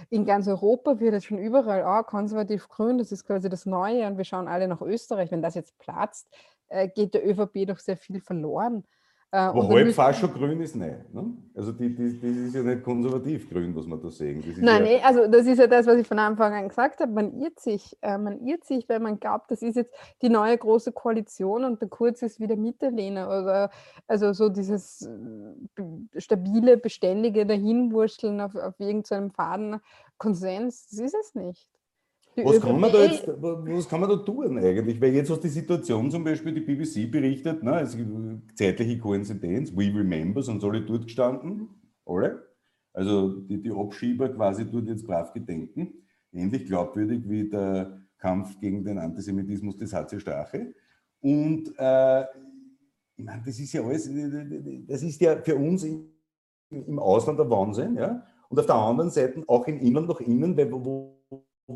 In 0.09 0.25
ganz 0.25 0.49
Europa 0.49 1.01
wird 1.01 1.15
es 1.15 1.25
schon 1.25 1.39
überall, 1.39 1.85
oh, 1.87 2.03
konservativ-grün, 2.05 2.99
das 2.99 3.13
ist 3.13 3.25
quasi 3.25 3.49
das 3.49 3.67
Neue 3.67 4.07
und 4.07 4.19
wir 4.19 4.25
schauen 4.25 4.49
alle 4.49 4.69
nach 4.69 4.81
Österreich. 4.81 5.31
Wenn 5.31 5.43
das 5.43 5.55
jetzt 5.55 5.79
platzt, 5.79 6.29
äh, 6.69 6.89
geht 6.89 7.15
der 7.15 7.29
ÖVP 7.29 7.67
doch 7.67 7.79
sehr 7.79 7.97
viel 7.97 8.21
verloren. 8.21 8.85
Äh, 9.33 9.55
Wo 9.55 9.69
halb 9.69 9.93
fast 9.93 10.19
schon 10.19 10.33
grün 10.33 10.61
ist, 10.61 10.75
nein. 10.75 11.05
Ne? 11.13 11.33
Also 11.55 11.71
die, 11.71 11.95
die, 11.95 12.19
das 12.21 12.31
ist 12.31 12.55
ja 12.55 12.63
nicht 12.63 12.83
konservativ 12.83 13.49
grün, 13.49 13.77
was 13.77 13.87
man 13.87 14.01
da 14.01 14.11
sehen. 14.11 14.43
nein, 14.59 14.85
ja 14.85 14.91
nee, 14.91 15.01
also 15.03 15.29
das 15.29 15.47
ist 15.47 15.59
ja 15.59 15.69
das, 15.69 15.87
was 15.87 15.99
ich 15.99 16.07
von 16.07 16.19
Anfang 16.19 16.53
an 16.53 16.69
gesagt 16.69 16.99
habe. 16.99 17.13
Man 17.13 17.41
irrt 17.41 17.61
sich, 17.61 17.97
äh, 18.03 18.19
man 18.19 18.45
irrt 18.45 18.65
sich, 18.65 18.89
weil 18.89 18.99
man 18.99 19.21
glaubt, 19.21 19.53
das 19.53 19.63
ist 19.63 19.77
jetzt 19.77 19.95
die 20.21 20.29
neue 20.29 20.59
große 20.59 20.91
Koalition 20.91 21.65
und 21.65 21.81
der 21.81 21.89
Kurz 21.89 22.23
ist 22.23 22.41
wieder 22.41 22.57
Mitterlehner 22.57 23.29
oder 23.29 23.71
also 24.09 24.33
so 24.33 24.49
dieses 24.49 25.03
äh, 25.03 26.21
stabile, 26.21 26.77
beständige 26.77 27.47
Dahinwurschteln 27.47 28.41
auf, 28.41 28.57
auf 28.57 28.81
irgendeinem 28.81 29.31
Faden 29.31 29.81
Konsens, 30.19 30.89
das 30.89 30.99
ist 30.99 31.15
es 31.15 31.35
nicht. 31.37 31.69
Was 32.45 32.61
kann, 32.61 32.81
man 32.81 32.93
da 32.93 33.05
jetzt, 33.05 33.27
was 33.27 33.89
kann 33.89 34.01
man 34.01 34.11
da 34.11 34.17
tun 34.17 34.59
eigentlich? 34.59 35.01
Weil 35.01 35.15
jetzt 35.15 35.31
hast 35.31 35.43
die 35.43 35.49
Situation 35.49 36.11
zum 36.11 36.25
Beispiel, 36.25 36.53
die 36.53 36.61
BBC 36.61 37.11
berichtet, 37.11 37.63
ne, 37.63 37.81
es 37.81 37.97
gibt 37.97 38.11
zeitliche 38.57 38.99
Koinzidenz, 38.99 39.73
we 39.75 39.87
remember, 39.87 40.43
sind 40.43 40.63
alle 40.65 40.83
dort 40.83 41.05
gestanden, 41.05 41.69
alle. 42.05 42.43
Also 42.93 43.41
die, 43.41 43.63
die 43.63 43.71
Abschieber 43.71 44.29
quasi 44.31 44.69
dort 44.71 44.89
jetzt 44.89 45.07
brav 45.07 45.33
gedenken. 45.33 45.95
Ähnlich 46.33 46.67
glaubwürdig 46.67 47.29
wie 47.29 47.49
der 47.49 48.01
Kampf 48.19 48.59
gegen 48.61 48.85
den 48.85 48.99
Antisemitismus 48.99 49.77
des 49.77 49.93
HC 49.93 50.21
Strache. 50.21 50.75
Und 51.21 51.73
äh, 51.79 52.23
ich 53.17 53.25
meine, 53.25 53.43
das 53.45 53.59
ist 53.59 53.73
ja 53.73 53.83
alles, 53.83 54.11
das 54.87 55.03
ist 55.03 55.21
ja 55.21 55.37
für 55.37 55.57
uns 55.57 55.85
im, 55.85 56.99
Ausland 56.99 57.39
der 57.39 57.51
Wahnsinn, 57.51 57.97
ja. 57.97 58.25
Und 58.49 58.59
auf 58.59 58.67
der 58.67 58.75
anderen 58.75 59.11
Seite 59.11 59.43
auch 59.47 59.67
im 59.67 59.79
Inland 59.81 60.09
nach 60.09 60.21
innen, 60.21 60.57
weil 60.57 60.71
wo 60.73 61.20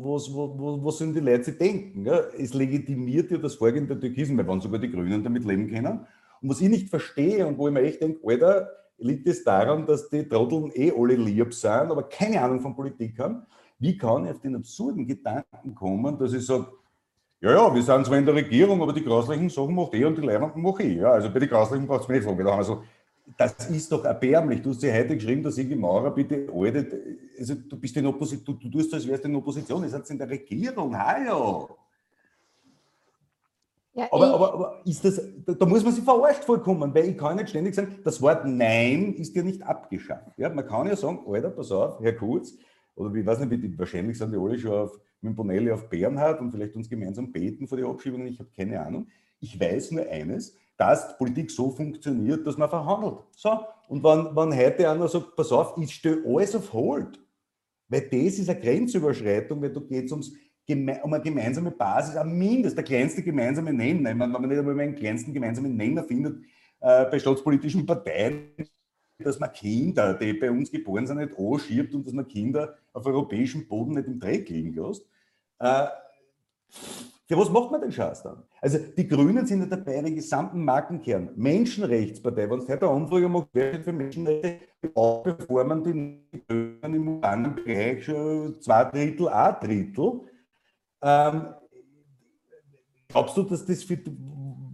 was, 0.03 0.29
was, 0.33 0.83
was 0.83 0.97
sollen 0.97 1.13
die 1.13 1.19
Leute 1.19 1.51
denken? 1.51 2.05
Ja? 2.05 2.19
Es 2.37 2.53
legitimiert 2.53 3.31
ja 3.31 3.37
das 3.37 3.55
Vorgehen 3.55 3.87
der 3.87 3.99
Türkisen, 3.99 4.37
weil 4.37 4.47
wann 4.47 4.61
sogar 4.61 4.79
die 4.79 4.91
Grünen 4.91 5.23
damit 5.23 5.45
leben 5.45 5.69
können. 5.69 6.05
Und 6.41 6.49
was 6.49 6.61
ich 6.61 6.69
nicht 6.69 6.89
verstehe 6.89 7.45
und 7.47 7.57
wo 7.57 7.67
ich 7.67 7.73
mir 7.73 7.81
echt 7.81 8.01
denke, 8.01 8.19
Alter, 8.27 8.69
liegt 8.97 9.27
es 9.27 9.43
daran, 9.43 9.85
dass 9.85 10.09
die 10.09 10.27
Trotteln 10.27 10.71
eh 10.73 10.91
alle 10.91 11.15
lieb 11.15 11.53
sind, 11.53 11.71
aber 11.71 12.03
keine 12.03 12.41
Ahnung 12.41 12.61
von 12.61 12.75
Politik 12.75 13.19
haben. 13.19 13.43
Wie 13.79 13.97
kann 13.97 14.25
ich 14.25 14.31
auf 14.31 14.39
den 14.39 14.55
absurden 14.55 15.05
Gedanken 15.05 15.75
kommen, 15.75 16.17
dass 16.17 16.33
ich 16.33 16.45
sage, 16.45 16.67
ja, 17.41 17.51
ja, 17.51 17.75
wir 17.75 17.83
sind 17.83 18.05
zwar 18.05 18.17
in 18.17 18.25
der 18.25 18.35
Regierung, 18.35 18.81
aber 18.81 18.93
die 18.93 19.03
grauslichen 19.03 19.49
Sachen 19.49 19.75
macht 19.75 19.93
eh 19.93 20.05
und 20.05 20.17
die 20.17 20.21
Leibenden 20.21 20.61
mache 20.61 20.83
ich. 20.83 20.97
Ja, 20.97 21.11
also 21.11 21.29
bei 21.31 21.39
den 21.39 21.49
grauslichen 21.49 21.85
braucht 21.85 22.03
es 22.03 22.07
mir 22.07 22.15
nicht 22.15 22.23
fragen. 22.23 22.43
Da 22.43 22.51
haben 22.51 22.59
wir 22.59 22.63
so 22.63 22.83
das 23.37 23.69
ist 23.69 23.91
doch 23.91 24.05
erbärmlich. 24.05 24.61
Du 24.61 24.69
hast 24.69 24.83
ja 24.83 24.93
heute 24.93 25.15
geschrieben, 25.15 25.43
dass 25.43 25.57
ich 25.57 25.75
Maurer 25.75 26.11
bitte, 26.11 26.47
Alte, 26.53 27.17
also 27.37 27.55
du 27.55 27.77
bist 27.77 27.97
in 27.97 28.05
Opposition, 28.05 28.45
du, 28.45 28.53
du 28.53 28.77
tust, 28.77 28.93
als 28.93 29.07
wärst 29.07 29.23
du 29.23 29.29
in 29.29 29.35
Opposition, 29.35 29.83
ihr 29.83 29.89
seid 29.89 30.09
in 30.09 30.17
der 30.17 30.29
Regierung, 30.29 30.97
hallo. 30.97 31.77
Ja, 33.93 34.07
aber, 34.11 34.33
aber, 34.33 34.53
aber, 34.53 34.81
ist 34.85 35.05
das, 35.05 35.21
da, 35.45 35.53
da, 35.53 35.65
muss 35.65 35.83
man 35.83 35.93
sich 35.93 36.03
verarscht 36.03 36.43
vollkommen, 36.43 36.93
weil 36.93 37.09
ich 37.09 37.17
kann 37.17 37.37
nicht 37.37 37.49
ständig 37.49 37.73
sagen, 37.73 37.95
das 38.03 38.21
Wort 38.21 38.45
Nein 38.45 39.13
ist 39.13 39.33
ja 39.35 39.41
nicht 39.41 39.63
abgeschafft. 39.63 40.37
Ja, 40.37 40.49
man 40.49 40.67
kann 40.67 40.87
ja 40.87 40.97
sagen, 40.97 41.19
Alter, 41.25 41.49
pass 41.49 41.71
auf, 41.71 42.01
Herr 42.01 42.13
Kurz, 42.13 42.53
oder 42.95 43.15
ich 43.15 43.25
weiß 43.25 43.39
nicht, 43.39 43.63
die, 43.63 43.79
wahrscheinlich 43.79 44.17
sind 44.17 44.33
die 44.33 44.37
alle 44.37 44.59
schon 44.59 44.71
auf, 44.71 44.99
mit 45.21 45.35
Bonelli 45.35 45.71
auf 45.71 45.89
Bernhard 45.89 46.41
und 46.41 46.51
vielleicht 46.51 46.75
uns 46.75 46.89
gemeinsam 46.89 47.31
beten 47.31 47.67
vor 47.67 47.77
die 47.77 47.85
Abschiebung, 47.85 48.25
ich 48.27 48.37
habe 48.37 48.49
keine 48.55 48.81
Ahnung. 48.81 49.07
Ich 49.39 49.59
weiß 49.59 49.91
nur 49.91 50.05
eines, 50.07 50.57
dass 50.77 51.17
Politik 51.17 51.51
so 51.51 51.69
funktioniert, 51.71 52.45
dass 52.45 52.57
man 52.57 52.69
verhandelt. 52.69 53.19
So, 53.31 53.59
und 53.87 54.03
wenn, 54.03 54.35
wenn 54.35 54.57
heute 54.57 54.89
einer 54.89 55.07
sagt, 55.07 55.35
pass 55.35 55.51
auf, 55.51 55.77
ich 55.77 55.93
stelle 55.93 56.23
alles 56.25 56.55
auf 56.55 56.73
Hold, 56.73 57.19
weil 57.87 58.01
das 58.01 58.39
ist 58.39 58.49
eine 58.49 58.59
Grenzüberschreitung, 58.59 59.61
weil 59.61 59.71
da 59.71 59.79
geht 59.79 60.05
es 60.05 60.11
um 60.11 60.23
eine 60.67 61.21
gemeinsame 61.21 61.71
Basis, 61.71 62.15
ein 62.15 62.37
Mindest, 62.37 62.75
der 62.75 62.83
kleinste 62.83 63.21
gemeinsame 63.21 63.71
Nenner. 63.71 64.09
Ich 64.09 64.15
meine, 64.15 64.33
wenn 64.33 64.41
man 64.41 64.49
nicht 64.49 64.57
einmal 64.57 64.79
einen 64.79 64.95
kleinsten 64.95 65.33
gemeinsamen 65.33 65.75
Nenner 65.75 66.03
findet 66.03 66.43
äh, 66.79 67.05
bei 67.05 67.19
staatspolitischen 67.19 67.85
Parteien, 67.85 68.49
dass 69.19 69.39
man 69.39 69.53
Kinder, 69.53 70.15
die 70.15 70.33
bei 70.33 70.49
uns 70.51 70.71
geboren 70.71 71.07
sind, 71.07 71.17
nicht 71.17 71.37
anschiebt 71.37 71.93
und 71.93 72.05
dass 72.05 72.13
man 72.13 72.27
Kinder 72.27 72.75
auf 72.93 73.05
europäischem 73.05 73.67
Boden 73.67 73.93
nicht 73.93 74.07
im 74.07 74.19
Dreck 74.19 74.49
liegen 74.49 74.73
lässt. 74.73 75.05
Äh, 75.59 75.87
für 77.27 77.37
was 77.37 77.49
macht 77.49 77.71
man 77.71 77.81
den 77.81 77.91
Scheiß 77.91 78.21
dann? 78.23 78.43
Also 78.61 78.77
die 78.77 79.07
Grünen 79.07 79.47
sind 79.47 79.61
ja 79.61 79.65
dabei, 79.65 80.01
den 80.01 80.15
gesamten 80.15 80.63
Markenkern, 80.63 81.31
Menschenrechtspartei, 81.35 82.49
wenn 82.49 82.59
es 82.59 82.69
heute 82.69 82.87
eine 82.87 82.95
Umfrage 82.95 83.27
macht, 83.27 83.49
wer 83.53 83.83
für 83.83 83.91
Menschenrechte, 83.91 84.59
auch 84.93 85.23
bevor 85.23 85.63
man 85.63 85.83
die 85.83 86.41
Grünen 86.47 86.93
im 86.93 87.07
urbanen 87.07 87.55
Bereich 87.55 88.05
schon 88.05 88.61
zwei 88.61 88.83
Drittel, 88.85 89.27
ein 89.29 89.55
Drittel. 89.59 90.21
Ähm, 91.01 91.47
glaubst 93.07 93.37
du, 93.37 93.43
dass 93.43 93.65
das 93.65 93.83
für, 93.83 93.97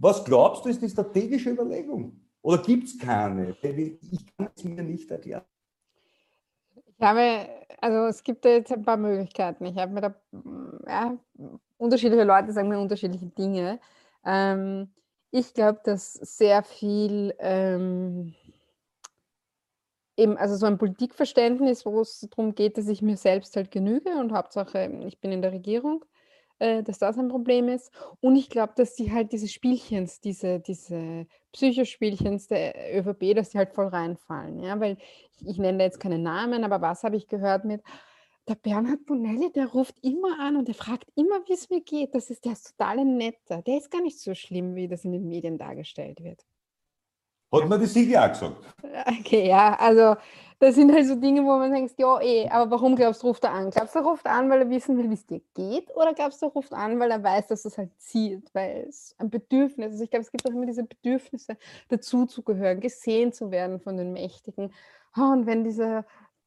was 0.00 0.22
glaubst 0.22 0.64
du, 0.64 0.68
ist 0.68 0.82
die 0.82 0.90
strategische 0.90 1.50
Überlegung? 1.50 2.20
Oder 2.42 2.58
gibt 2.58 2.88
es 2.88 2.98
keine? 2.98 3.56
Ich 3.62 4.36
kann 4.36 4.50
es 4.54 4.64
mir 4.64 4.82
nicht 4.82 5.10
erklären. 5.10 5.42
Ich 7.02 7.08
habe, 7.08 7.48
also 7.80 8.06
es 8.06 8.22
gibt 8.22 8.44
jetzt 8.44 8.72
ein 8.72 8.84
paar 8.84 8.96
Möglichkeiten. 8.96 9.66
Ich 9.66 9.76
habe 9.76 9.92
mir 9.92 10.02
da 10.02 10.14
ja, 10.86 11.18
unterschiedliche 11.76 12.22
Leute 12.22 12.52
sagen 12.52 12.68
mir 12.68 12.78
unterschiedliche 12.78 13.26
Dinge. 13.26 13.80
Ähm, 14.24 14.88
ich 15.32 15.52
glaube, 15.52 15.80
dass 15.82 16.12
sehr 16.12 16.62
viel 16.62 17.34
ähm, 17.40 18.36
eben, 20.16 20.36
also 20.36 20.54
so 20.54 20.66
ein 20.66 20.78
Politikverständnis, 20.78 21.84
wo 21.84 22.02
es 22.02 22.20
darum 22.30 22.54
geht, 22.54 22.78
dass 22.78 22.86
ich 22.86 23.02
mir 23.02 23.16
selbst 23.16 23.56
halt 23.56 23.72
genüge 23.72 24.10
und 24.10 24.32
Hauptsache, 24.32 24.88
ich 25.04 25.20
bin 25.20 25.32
in 25.32 25.42
der 25.42 25.50
Regierung, 25.50 26.04
äh, 26.62 26.84
dass 26.84 26.98
das 26.98 27.18
ein 27.18 27.28
Problem 27.28 27.68
ist. 27.68 27.90
Und 28.20 28.36
ich 28.36 28.48
glaube, 28.48 28.72
dass 28.76 28.94
die 28.94 29.12
halt 29.12 29.32
diese 29.32 29.48
Spielchens, 29.48 30.20
diese, 30.20 30.60
diese 30.60 31.26
Psychospielchens 31.52 32.46
der 32.46 32.96
ÖVP, 32.96 33.34
dass 33.34 33.50
die 33.50 33.58
halt 33.58 33.74
voll 33.74 33.88
reinfallen. 33.88 34.60
Ja? 34.60 34.78
Weil 34.78 34.96
ich, 35.38 35.48
ich 35.48 35.58
nenne 35.58 35.82
jetzt 35.82 35.98
keine 35.98 36.18
Namen, 36.18 36.62
aber 36.62 36.80
was 36.80 37.02
habe 37.02 37.16
ich 37.16 37.26
gehört 37.26 37.64
mit, 37.64 37.82
der 38.48 38.54
Bernhard 38.54 39.06
Bonelli, 39.06 39.52
der 39.52 39.66
ruft 39.66 39.96
immer 40.02 40.38
an 40.40 40.56
und 40.56 40.68
der 40.68 40.74
fragt 40.74 41.06
immer, 41.14 41.40
wie 41.46 41.52
es 41.52 41.68
mir 41.68 41.80
geht. 41.80 42.14
Das 42.14 42.30
ist 42.30 42.44
der 42.44 42.52
ist 42.52 42.76
total 42.76 43.00
ein 43.00 43.16
netter. 43.16 43.62
Der 43.62 43.78
ist 43.78 43.90
gar 43.90 44.00
nicht 44.00 44.20
so 44.20 44.34
schlimm, 44.34 44.74
wie 44.74 44.88
das 44.88 45.04
in 45.04 45.12
den 45.12 45.28
Medien 45.28 45.58
dargestellt 45.58 46.22
wird. 46.22 46.44
Hat 47.52 47.68
man 47.68 47.80
das 47.80 47.92
sicher 47.92 48.24
auch 48.24 48.28
gesagt? 48.28 48.56
Okay, 49.20 49.48
ja, 49.48 49.74
also 49.78 50.16
das 50.58 50.76
sind 50.76 50.92
halt 50.92 51.06
so 51.06 51.16
Dinge, 51.16 51.42
wo 51.42 51.56
man 51.58 51.72
denkt, 51.72 51.94
ja, 51.98 52.20
eh, 52.20 52.48
aber 52.48 52.70
warum 52.70 52.94
glaubst 52.94 53.22
du, 53.22 53.26
ruft 53.26 53.42
er 53.42 53.52
an? 53.52 53.70
Glaubst 53.70 53.94
du, 53.94 53.98
er 53.98 54.04
ruft 54.04 54.26
an, 54.26 54.48
weil 54.48 54.60
er 54.60 54.70
wissen 54.70 54.96
will, 54.96 55.10
wie 55.10 55.14
es 55.14 55.26
dir 55.26 55.40
geht? 55.54 55.90
Oder 55.96 56.14
glaubst 56.14 56.40
du, 56.40 56.46
er 56.46 56.52
ruft 56.52 56.72
an, 56.72 57.00
weil 57.00 57.10
er 57.10 57.22
weiß, 57.22 57.48
dass 57.48 57.62
das 57.62 57.78
halt 57.78 57.90
zieht, 57.98 58.48
weil 58.54 58.86
es 58.88 59.14
ein 59.18 59.28
Bedürfnis 59.28 59.94
ist? 59.94 60.00
Ich 60.00 60.10
glaube, 60.10 60.22
es 60.22 60.30
gibt 60.30 60.46
auch 60.46 60.54
immer 60.54 60.66
diese 60.66 60.84
Bedürfnisse, 60.84 61.56
dazuzugehören, 61.88 62.78
gesehen 62.78 63.32
zu 63.32 63.50
werden 63.50 63.80
von 63.80 63.96
den 63.96 64.12
Mächtigen. 64.12 64.72
Und 65.16 65.46
wenn 65.46 65.64
dieser 65.64 66.04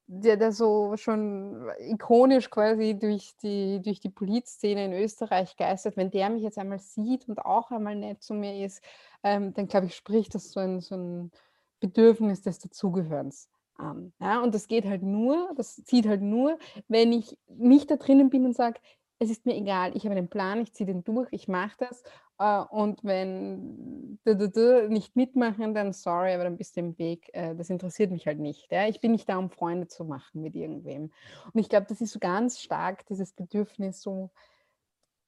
der, 0.08 0.38
der 0.38 0.52
so 0.52 0.96
schon 0.98 1.70
ikonisch 1.80 2.50
quasi 2.50 2.98
durch 2.98 3.36
die, 3.41 3.82
durch 3.82 4.00
die 4.00 4.10
Polizszene 4.10 4.86
in 4.86 4.94
Österreich 4.94 5.58
geistert, 5.58 5.98
wenn 5.98 6.12
der 6.12 6.30
mich 6.30 6.44
jetzt 6.44 6.60
einmal 6.60 6.80
sieht 6.80 7.28
und 7.28 7.39
auch 7.39 7.72
einmal 7.72 7.96
nett 7.96 8.22
zu 8.22 8.34
mir 8.36 8.63
ist, 8.63 8.84
ähm, 9.26 9.54
dann 9.56 9.68
glaube 9.68 9.88
ich, 9.88 9.96
spricht 9.96 10.36
das 10.36 10.52
so 10.52 10.60
ein, 10.60 10.80
so 10.82 10.96
ein 10.96 11.32
Bedürfnis 11.80 12.44
des 12.44 12.60
Dazugehörens 12.60 13.50
an. 13.76 14.14
Ja? 14.22 14.42
Und 14.42 14.54
das 14.54 14.68
geht 14.68 14.86
halt 14.86 15.02
nur, 15.02 15.52
das 15.58 15.84
zieht 15.84 16.08
halt 16.08 16.22
nur, 16.22 16.60
wenn 16.88 17.12
ich 17.12 17.36
nicht 17.48 17.90
da 17.90 17.98
drinnen 17.98 18.30
bin 18.30 18.46
und 18.46 18.56
sage, 18.56 18.80
es 19.18 19.32
ist 19.32 19.46
mir 19.46 19.56
egal, 19.56 19.96
ich 19.96 20.06
habe 20.06 20.16
einen 20.16 20.30
Plan, 20.30 20.62
ich 20.62 20.74
ziehe 20.74 20.86
den 20.86 21.04
durch, 21.04 21.28
ich 21.32 21.48
mache 21.48 21.76
das 21.80 22.04
Äh, 22.38 22.60
und 22.70 23.04
wenn 23.04 24.20
du, 24.26 24.36
du, 24.36 24.50
du 24.50 24.90
nicht 24.90 25.16
mitmachen, 25.16 25.74
dann 25.74 25.94
sorry, 25.94 26.34
aber 26.34 26.44
dann 26.44 26.58
bist 26.58 26.76
du 26.76 26.82
im 26.82 26.98
Weg. 26.98 27.30
Äh, 27.34 27.56
das 27.56 27.70
interessiert 27.70 28.12
mich 28.12 28.28
halt 28.28 28.40
nicht. 28.40 28.72
Ja? 28.72 28.88
Ich 28.88 29.00
bin 29.02 29.14
nicht 29.14 29.28
da, 29.30 29.38
um 29.38 29.50
Freunde 29.50 29.88
zu 29.88 30.06
machen 30.06 30.42
mit 30.42 30.56
irgendwem. 30.56 31.12
Und 31.54 31.60
ich 31.60 31.70
glaube, 31.70 31.88
das 31.90 32.02
ist 32.02 32.12
so 32.12 32.20
ganz 32.20 32.60
stark, 32.60 33.06
dieses 33.08 33.34
Bedürfnis, 33.34 34.02
so 34.02 34.32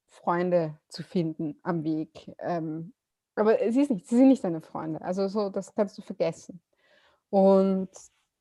Freunde 0.05 0.77
zu 0.89 1.03
finden 1.03 1.57
am 1.63 1.83
Weg. 1.83 2.29
Ähm, 2.39 2.93
aber 3.37 3.61
es 3.61 3.75
ist 3.75 3.91
nicht, 3.91 4.07
sie 4.07 4.17
sind 4.17 4.29
nicht 4.29 4.43
deine 4.43 4.61
Freunde. 4.61 5.01
Also 5.01 5.27
so, 5.27 5.49
das 5.49 5.73
kannst 5.73 5.97
du 5.97 6.01
vergessen. 6.01 6.59
Und 7.29 7.89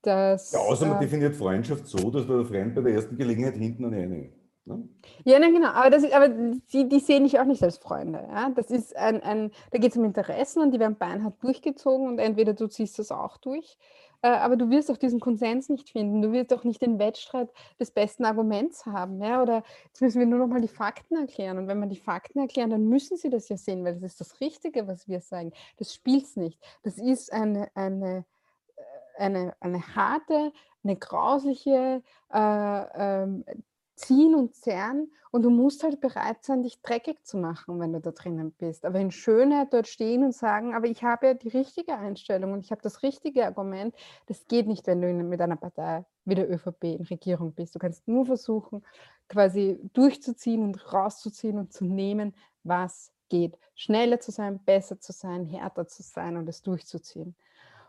das. 0.01 0.51
Ja, 0.51 0.59
außer 0.59 0.85
man 0.85 0.97
äh, 0.97 1.01
definiert 1.01 1.35
Freundschaft 1.35 1.87
so, 1.87 2.09
dass 2.09 2.27
der 2.27 2.45
Freund 2.45 2.75
bei 2.75 2.81
der 2.81 2.93
ersten 2.93 3.17
Gelegenheit 3.17 3.55
hinten 3.55 3.85
an 3.85 3.93
eine 3.93 4.29
Ne? 4.67 4.89
Ja, 5.23 5.39
nein, 5.39 5.53
genau. 5.53 5.69
Aber, 5.69 5.89
das 5.89 6.03
ist, 6.03 6.13
aber 6.13 6.27
die, 6.27 6.89
die 6.89 6.99
sehen 6.99 7.23
dich 7.23 7.39
auch 7.39 7.45
nicht 7.45 7.63
als 7.63 7.77
Freunde. 7.77 8.27
Ja? 8.29 8.49
Das 8.49 8.69
ist 8.69 8.95
ein, 8.95 9.21
ein 9.23 9.51
da 9.71 9.79
geht 9.79 9.91
es 9.91 9.97
um 9.97 10.03
Interessen 10.03 10.61
und 10.61 10.71
die 10.71 10.79
werden 10.79 10.97
beinhart 10.97 11.41
durchgezogen 11.41 12.07
und 12.07 12.19
entweder 12.19 12.53
du 12.53 12.67
ziehst 12.67 12.99
das 12.99 13.11
auch 13.11 13.37
durch, 13.37 13.77
aber 14.21 14.55
du 14.55 14.69
wirst 14.69 14.89
auch 14.89 14.97
diesen 14.97 15.19
Konsens 15.19 15.69
nicht 15.69 15.89
finden. 15.89 16.21
Du 16.21 16.31
wirst 16.31 16.53
auch 16.53 16.63
nicht 16.63 16.81
den 16.81 16.99
Wettstreit 16.99 17.49
des 17.79 17.91
besten 17.91 18.25
Arguments 18.25 18.85
haben. 18.85 19.21
Ja? 19.21 19.41
Oder 19.41 19.63
jetzt 19.85 20.01
müssen 20.01 20.19
wir 20.19 20.25
nur 20.25 20.39
noch 20.39 20.47
mal 20.47 20.61
die 20.61 20.67
Fakten 20.67 21.15
erklären. 21.15 21.57
Und 21.57 21.67
wenn 21.67 21.79
wir 21.79 21.87
die 21.87 21.99
Fakten 21.99 22.39
erklären, 22.39 22.69
dann 22.69 22.87
müssen 22.87 23.17
sie 23.17 23.29
das 23.29 23.49
ja 23.49 23.57
sehen, 23.57 23.83
weil 23.85 23.93
das 23.93 24.03
ist 24.03 24.21
das 24.21 24.41
Richtige, 24.41 24.87
was 24.87 25.07
wir 25.07 25.21
sagen. 25.21 25.51
Das 25.77 25.93
spielt 25.93 26.23
es 26.23 26.35
nicht. 26.35 26.59
Das 26.83 26.97
ist 26.97 27.31
eine, 27.31 27.69
eine, 27.75 28.25
äh, 28.75 28.81
eine, 29.17 29.55
eine 29.59 29.95
harte, 29.95 30.51
eine 30.83 30.95
grausliche, 30.95 32.01
äh, 32.33 32.83
ähm, 32.95 33.45
ziehen 33.97 34.35
und 34.35 34.55
zerren 34.55 35.11
und 35.31 35.41
du 35.41 35.49
musst 35.49 35.83
halt 35.83 35.99
bereit 35.99 36.43
sein, 36.43 36.63
dich 36.63 36.81
dreckig 36.81 37.25
zu 37.25 37.37
machen, 37.37 37.79
wenn 37.79 37.93
du 37.93 37.99
da 37.99 38.11
drinnen 38.11 38.51
bist. 38.51 38.85
Aber 38.85 38.99
in 38.99 39.11
Schönheit 39.11 39.73
dort 39.73 39.87
stehen 39.87 40.23
und 40.23 40.33
sagen, 40.33 40.73
aber 40.73 40.87
ich 40.87 41.03
habe 41.03 41.27
ja 41.27 41.33
die 41.33 41.49
richtige 41.49 41.97
Einstellung 41.97 42.53
und 42.53 42.63
ich 42.63 42.71
habe 42.71 42.81
das 42.81 43.03
richtige 43.03 43.45
Argument, 43.45 43.93
das 44.27 44.47
geht 44.47 44.67
nicht, 44.67 44.87
wenn 44.87 45.01
du 45.01 45.11
mit 45.11 45.41
einer 45.41 45.57
Partei 45.57 46.05
wie 46.25 46.35
der 46.35 46.49
ÖVP 46.49 46.83
in 46.83 47.03
Regierung 47.05 47.53
bist. 47.53 47.75
Du 47.75 47.79
kannst 47.79 48.07
nur 48.07 48.25
versuchen, 48.25 48.85
quasi 49.27 49.79
durchzuziehen 49.93 50.63
und 50.63 50.93
rauszuziehen 50.93 51.57
und 51.57 51.73
zu 51.73 51.85
nehmen, 51.85 52.35
was 52.63 53.11
geht. 53.29 53.57
Schneller 53.75 54.19
zu 54.19 54.31
sein, 54.31 54.59
besser 54.63 54.99
zu 54.99 55.11
sein, 55.11 55.45
härter 55.45 55.87
zu 55.87 56.03
sein 56.03 56.37
und 56.37 56.47
es 56.47 56.61
durchzuziehen. 56.61 57.35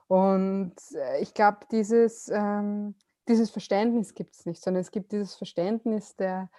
Und 0.06 0.74
äh, 0.94 1.20
ich 1.20 1.34
glaube, 1.34 1.58
dieses... 1.70 2.28
Ähm, 2.28 2.94
dieses 3.28 3.50
Verständnis 3.50 4.14
gibt 4.14 4.34
es 4.34 4.46
nicht, 4.46 4.62
sondern 4.62 4.80
es 4.80 4.90
gibt 4.90 5.12
dieses 5.12 5.34
Verständnis 5.34 6.16
der 6.16 6.50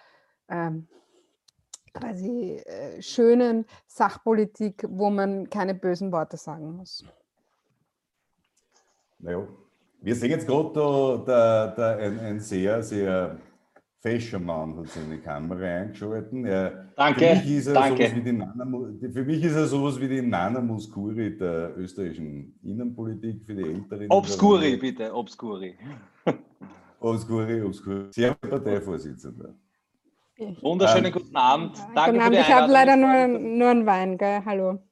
ähm, 0.48 0.88
quasi 1.92 2.56
äh, 2.56 3.02
schönen 3.02 3.66
Sachpolitik, 3.86 4.84
wo 4.88 5.10
man 5.10 5.50
keine 5.50 5.74
bösen 5.74 6.12
Worte 6.12 6.36
sagen 6.36 6.76
muss. 6.76 7.04
Naja, 9.18 9.46
wir 10.00 10.14
sehen 10.14 10.30
jetzt 10.30 10.46
gerade 10.46 10.72
da, 10.72 11.22
da, 11.26 11.66
da 11.66 11.96
ein, 11.96 12.18
ein, 12.20 12.40
sehr, 12.40 12.82
sehr 12.82 13.38
fescher 14.00 14.38
Mann 14.38 14.76
hat 14.78 14.88
seine 14.88 15.18
Kamera 15.18 15.82
eingeschalten. 15.82 16.44
Er, 16.46 16.88
danke, 16.96 17.20
für 17.20 17.34
mich, 17.34 17.50
ist 17.50 17.66
er 17.66 17.74
danke. 17.74 18.08
Sowas 18.08 18.16
wie 18.16 18.22
die 18.22 18.32
Nana, 18.32 18.64
für 19.12 19.24
mich 19.24 19.44
ist 19.44 19.54
er 19.54 19.66
sowas 19.66 20.00
wie 20.00 20.08
die 20.08 20.22
Nana 20.22 20.60
Muscuri 20.60 21.36
der 21.36 21.76
österreichischen 21.76 22.58
Innenpolitik 22.62 23.44
für 23.44 23.54
die 23.54 23.62
Älteren. 23.62 24.06
Obscuri, 24.08 24.76
bitte, 24.76 25.14
Obscuri. 25.14 25.76
Obscuri, 27.00 27.62
Obscuri. 27.62 28.06
Sehr 28.10 28.34
Parteivorsitzender. 28.34 29.54
Wunderschönen 30.62 31.06
ähm, 31.06 31.12
guten 31.12 31.36
Abend. 31.36 31.76
Danke 31.94 32.12
guten 32.12 32.22
Abend. 32.22 32.38
Ich 32.38 32.52
habe 32.52 32.72
leider 32.72 32.96
nur, 32.96 33.38
nur 33.38 33.68
einen 33.68 33.86
Wein, 33.86 34.16
gell? 34.16 34.42
Hallo. 34.46 34.82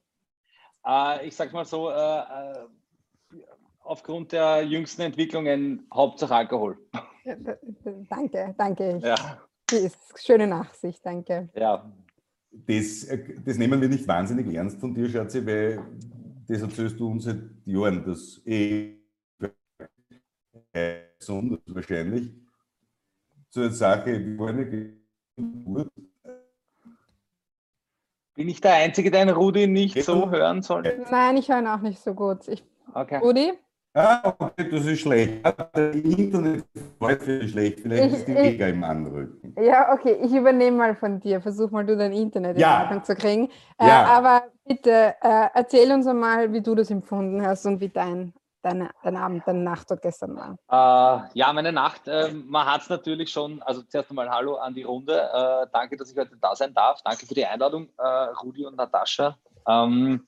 Äh, 0.87 1.27
ich 1.27 1.35
sage 1.35 1.53
mal 1.53 1.65
so, 1.65 1.89
äh, 1.89 1.95
äh, 1.95 2.25
aufgrund 3.81 4.33
der 4.33 4.63
jüngsten 4.65 5.03
Entwicklungen 5.03 5.87
Hauptsache 5.93 6.35
Alkohol. 6.35 6.77
Ja, 7.29 7.37
danke, 8.09 8.55
danke. 8.57 9.01
Ja. 9.03 9.17
schöne 10.17 10.47
Nachsicht, 10.47 11.05
danke. 11.05 11.51
Ja. 11.55 11.93
Das, 12.51 13.07
das 13.45 13.59
nehmen 13.59 13.81
wir 13.81 13.89
nicht 13.89 14.09
wahnsinnig 14.09 14.55
ernst 14.55 14.81
von 14.81 14.95
dir, 14.95 15.09
Schatzi, 15.09 15.45
weil 15.45 15.85
das 16.47 16.63
erzählst 16.63 16.99
du 16.99 17.11
uns 17.11 17.25
seit 17.25 17.43
Jahren, 17.67 18.03
dass 18.05 18.41
eh 18.47 18.95
besonders 20.73 21.61
wahrscheinlich 21.67 22.33
zur 23.51 23.71
Sache, 23.71 24.25
wie 24.25 24.43
eine 24.43 24.95
Geburt. 25.37 25.93
Bin 28.35 28.49
ich 28.49 28.61
der 28.63 28.75
Einzige, 28.75 29.11
der 29.11 29.27
den 29.27 29.35
Rudi 29.35 29.67
nicht 29.67 30.03
so 30.03 30.31
hören 30.31 30.63
soll? 30.63 31.05
Nein, 31.11 31.37
ich 31.37 31.51
höre 31.51 31.59
ihn 31.59 31.67
auch 31.67 31.81
nicht 31.81 31.99
so 31.99 32.15
gut. 32.15 32.49
Ich, 32.49 32.65
okay. 32.95 33.19
Rudi? 33.19 33.53
Ah, 33.95 34.35
okay, 34.39 34.69
das 34.71 34.87
ist 34.87 35.01
schlecht. 35.01 35.45
Das 35.45 35.95
Internet 35.95 36.65
ist 37.27 37.51
schlecht. 37.51 37.81
Vielleicht 37.81 38.15
ist 38.15 38.29
die 38.29 38.33
Mega 38.33 38.67
im 38.67 38.85
Anrücken. 38.85 39.55
Ja, 39.61 39.93
okay, 39.93 40.19
ich 40.23 40.33
übernehme 40.33 40.77
mal 40.77 40.95
von 40.95 41.19
dir. 41.21 41.41
Versuch 41.41 41.71
mal, 41.71 41.85
du 41.85 41.97
dein 41.97 42.13
Internet 42.13 42.59
ja. 42.59 42.77
in 42.77 42.83
Ordnung 42.83 43.05
zu 43.05 43.15
kriegen. 43.17 43.49
Äh, 43.79 43.89
ja. 43.89 44.05
Aber 44.05 44.45
bitte 44.65 45.15
äh, 45.21 45.49
erzähl 45.55 45.91
uns 45.93 46.07
einmal, 46.07 46.53
wie 46.53 46.61
du 46.61 46.75
das 46.75 46.91
empfunden 46.91 47.45
hast 47.45 47.67
und 47.67 47.81
wie 47.81 47.89
dein 47.89 48.33
deine, 48.63 48.91
dein 49.03 49.17
Abend, 49.17 49.43
deine 49.47 49.61
Nacht 49.61 49.91
dort 49.91 50.03
gestern 50.03 50.37
war? 50.37 50.59
Äh, 50.69 51.29
ja, 51.35 51.53
meine 51.53 51.73
Nacht, 51.73 52.07
äh, 52.09 52.33
man 52.33 52.67
hat 52.67 52.83
es 52.83 52.89
natürlich 52.89 53.31
schon, 53.31 53.63
also 53.63 53.83
zuerst 53.83 54.11
einmal 54.11 54.31
Hallo 54.31 54.57
an 54.57 54.75
die 54.75 54.83
Runde. 54.83 55.15
Äh, 55.15 55.67
danke, 55.73 55.97
dass 55.97 56.11
ich 56.11 56.19
heute 56.19 56.37
da 56.41 56.55
sein 56.55 56.75
darf. 56.75 57.01
Danke 57.03 57.27
für 57.27 57.35
die 57.35 57.47
Einladung, 57.47 57.89
äh, 57.99 58.07
Rudi 58.43 58.67
und 58.67 58.77
Natascha. 58.77 59.37
Ähm, 59.67 60.27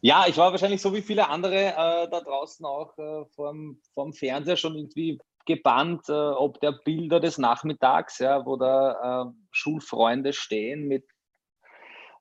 ja, 0.00 0.26
ich 0.28 0.36
war 0.36 0.52
wahrscheinlich 0.52 0.80
so 0.80 0.94
wie 0.94 1.02
viele 1.02 1.28
andere 1.28 1.56
äh, 1.56 2.08
da 2.10 2.20
draußen 2.20 2.64
auch 2.64 2.96
äh, 2.98 3.24
vorm, 3.34 3.80
vorm 3.94 4.12
Fernseher 4.12 4.56
schon 4.56 4.76
irgendwie 4.76 5.18
gebannt, 5.46 6.10
ob 6.10 6.60
der 6.60 6.72
Bilder 6.72 7.20
des 7.20 7.38
Nachmittags, 7.38 8.18
ja, 8.18 8.44
wo 8.44 8.56
da 8.58 9.32
Schulfreunde 9.50 10.34
stehen 10.34 10.88
mit 10.88 11.06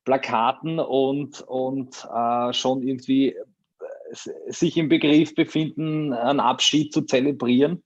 Plakaten 0.05 0.79
und, 0.79 1.41
und 1.41 2.07
schon 2.51 2.83
irgendwie 2.83 3.35
sich 4.13 4.77
im 4.77 4.87
Begriff 4.87 5.35
befinden, 5.35 6.13
einen 6.13 6.39
Abschied 6.39 6.93
zu 6.93 7.01
zelebrieren. 7.01 7.83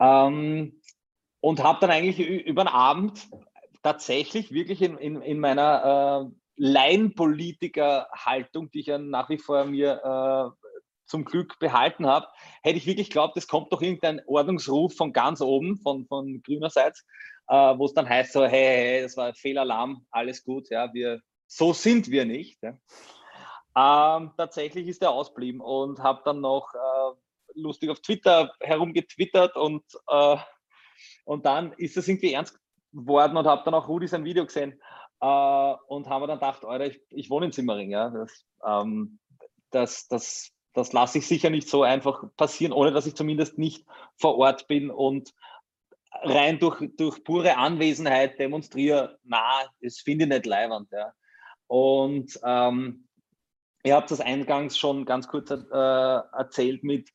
Ähm, 0.00 0.80
und 1.40 1.62
habe 1.62 1.80
dann 1.80 1.90
eigentlich 1.90 2.18
über 2.18 2.64
den 2.64 2.72
Abend 2.72 3.28
tatsächlich 3.82 4.50
wirklich 4.50 4.80
in, 4.80 4.96
in, 4.96 5.20
in 5.20 5.38
meiner 5.38 6.30
äh, 6.30 6.34
Laienpolitiker-Haltung, 6.56 8.70
die 8.70 8.80
ich 8.80 8.86
ja 8.86 8.98
nach 8.98 9.28
wie 9.28 9.38
vor 9.38 9.64
mir 9.64 10.00
äh, 10.04 10.50
zum 11.06 11.24
Glück 11.24 11.58
behalten 11.58 12.06
habe, 12.06 12.28
hätte 12.62 12.78
ich 12.78 12.86
wirklich 12.86 13.08
geglaubt, 13.08 13.36
es 13.36 13.48
kommt 13.48 13.72
doch 13.72 13.82
irgendein 13.82 14.22
Ordnungsruf 14.26 14.96
von 14.96 15.12
ganz 15.12 15.40
oben, 15.40 15.78
von, 15.78 16.06
von 16.06 16.42
grünerseits, 16.42 17.04
äh, 17.48 17.54
wo 17.54 17.86
es 17.86 17.94
dann 17.94 18.08
heißt 18.08 18.32
so, 18.32 18.44
hey, 18.44 18.76
hey, 18.76 19.02
das 19.02 19.16
war 19.16 19.34
Fehlalarm, 19.34 20.06
alles 20.10 20.44
gut, 20.44 20.70
ja, 20.70 20.92
wir, 20.94 21.20
so 21.46 21.72
sind 21.72 22.08
wir 22.08 22.24
nicht. 22.24 22.62
Ja. 22.62 22.78
Ähm, 23.76 24.32
tatsächlich 24.36 24.88
ist 24.88 25.02
er 25.02 25.10
ausblieben 25.10 25.60
und 25.60 26.00
habe 26.00 26.22
dann 26.24 26.40
noch 26.40 26.72
äh, 26.74 27.16
lustig 27.54 27.90
auf 27.90 28.00
Twitter 28.00 28.52
herumgetwittert 28.60 29.56
und, 29.56 29.84
äh, 30.08 30.36
und 31.24 31.44
dann 31.44 31.72
ist 31.72 31.96
es 31.96 32.08
irgendwie 32.08 32.32
ernst 32.32 32.58
geworden 32.92 33.36
und 33.36 33.46
habe 33.46 33.62
dann 33.64 33.74
auch 33.74 33.88
Rudi 33.88 34.06
sein 34.06 34.24
Video 34.24 34.46
gesehen 34.46 34.80
äh, 35.20 35.74
und 35.86 36.08
haben 36.08 36.26
dann 36.26 36.38
gedacht, 36.38 36.64
Alter, 36.64 36.86
ich, 36.86 37.00
ich 37.10 37.30
wohne 37.30 37.46
in 37.46 37.52
Simmering, 37.52 37.90
ja, 37.90 38.10
das, 38.10 38.44
ähm, 38.66 39.18
das, 39.70 40.08
das, 40.08 40.50
das 40.72 40.92
lasse 40.92 41.18
ich 41.18 41.26
sicher 41.26 41.50
nicht 41.50 41.68
so 41.68 41.82
einfach 41.82 42.24
passieren, 42.36 42.72
ohne 42.72 42.92
dass 42.92 43.06
ich 43.06 43.14
zumindest 43.14 43.58
nicht 43.58 43.86
vor 44.16 44.36
Ort 44.38 44.66
bin 44.66 44.90
und 44.90 45.32
rein 46.22 46.58
durch, 46.58 46.90
durch 46.96 47.24
pure 47.24 47.56
Anwesenheit 47.56 48.38
demonstriere, 48.38 49.18
na, 49.24 49.62
das 49.80 49.98
finde 49.98 50.24
ich 50.24 50.30
nicht 50.30 50.46
leiwand. 50.46 50.90
Ja. 50.92 51.12
Und 51.66 52.38
ähm, 52.44 53.04
Ihr 53.84 53.94
habt 53.94 54.10
das 54.10 54.20
eingangs 54.20 54.78
schon 54.78 55.04
ganz 55.04 55.28
kurz 55.28 55.50
äh, 55.50 55.56
erzählt 55.72 56.82
mit 56.84 57.10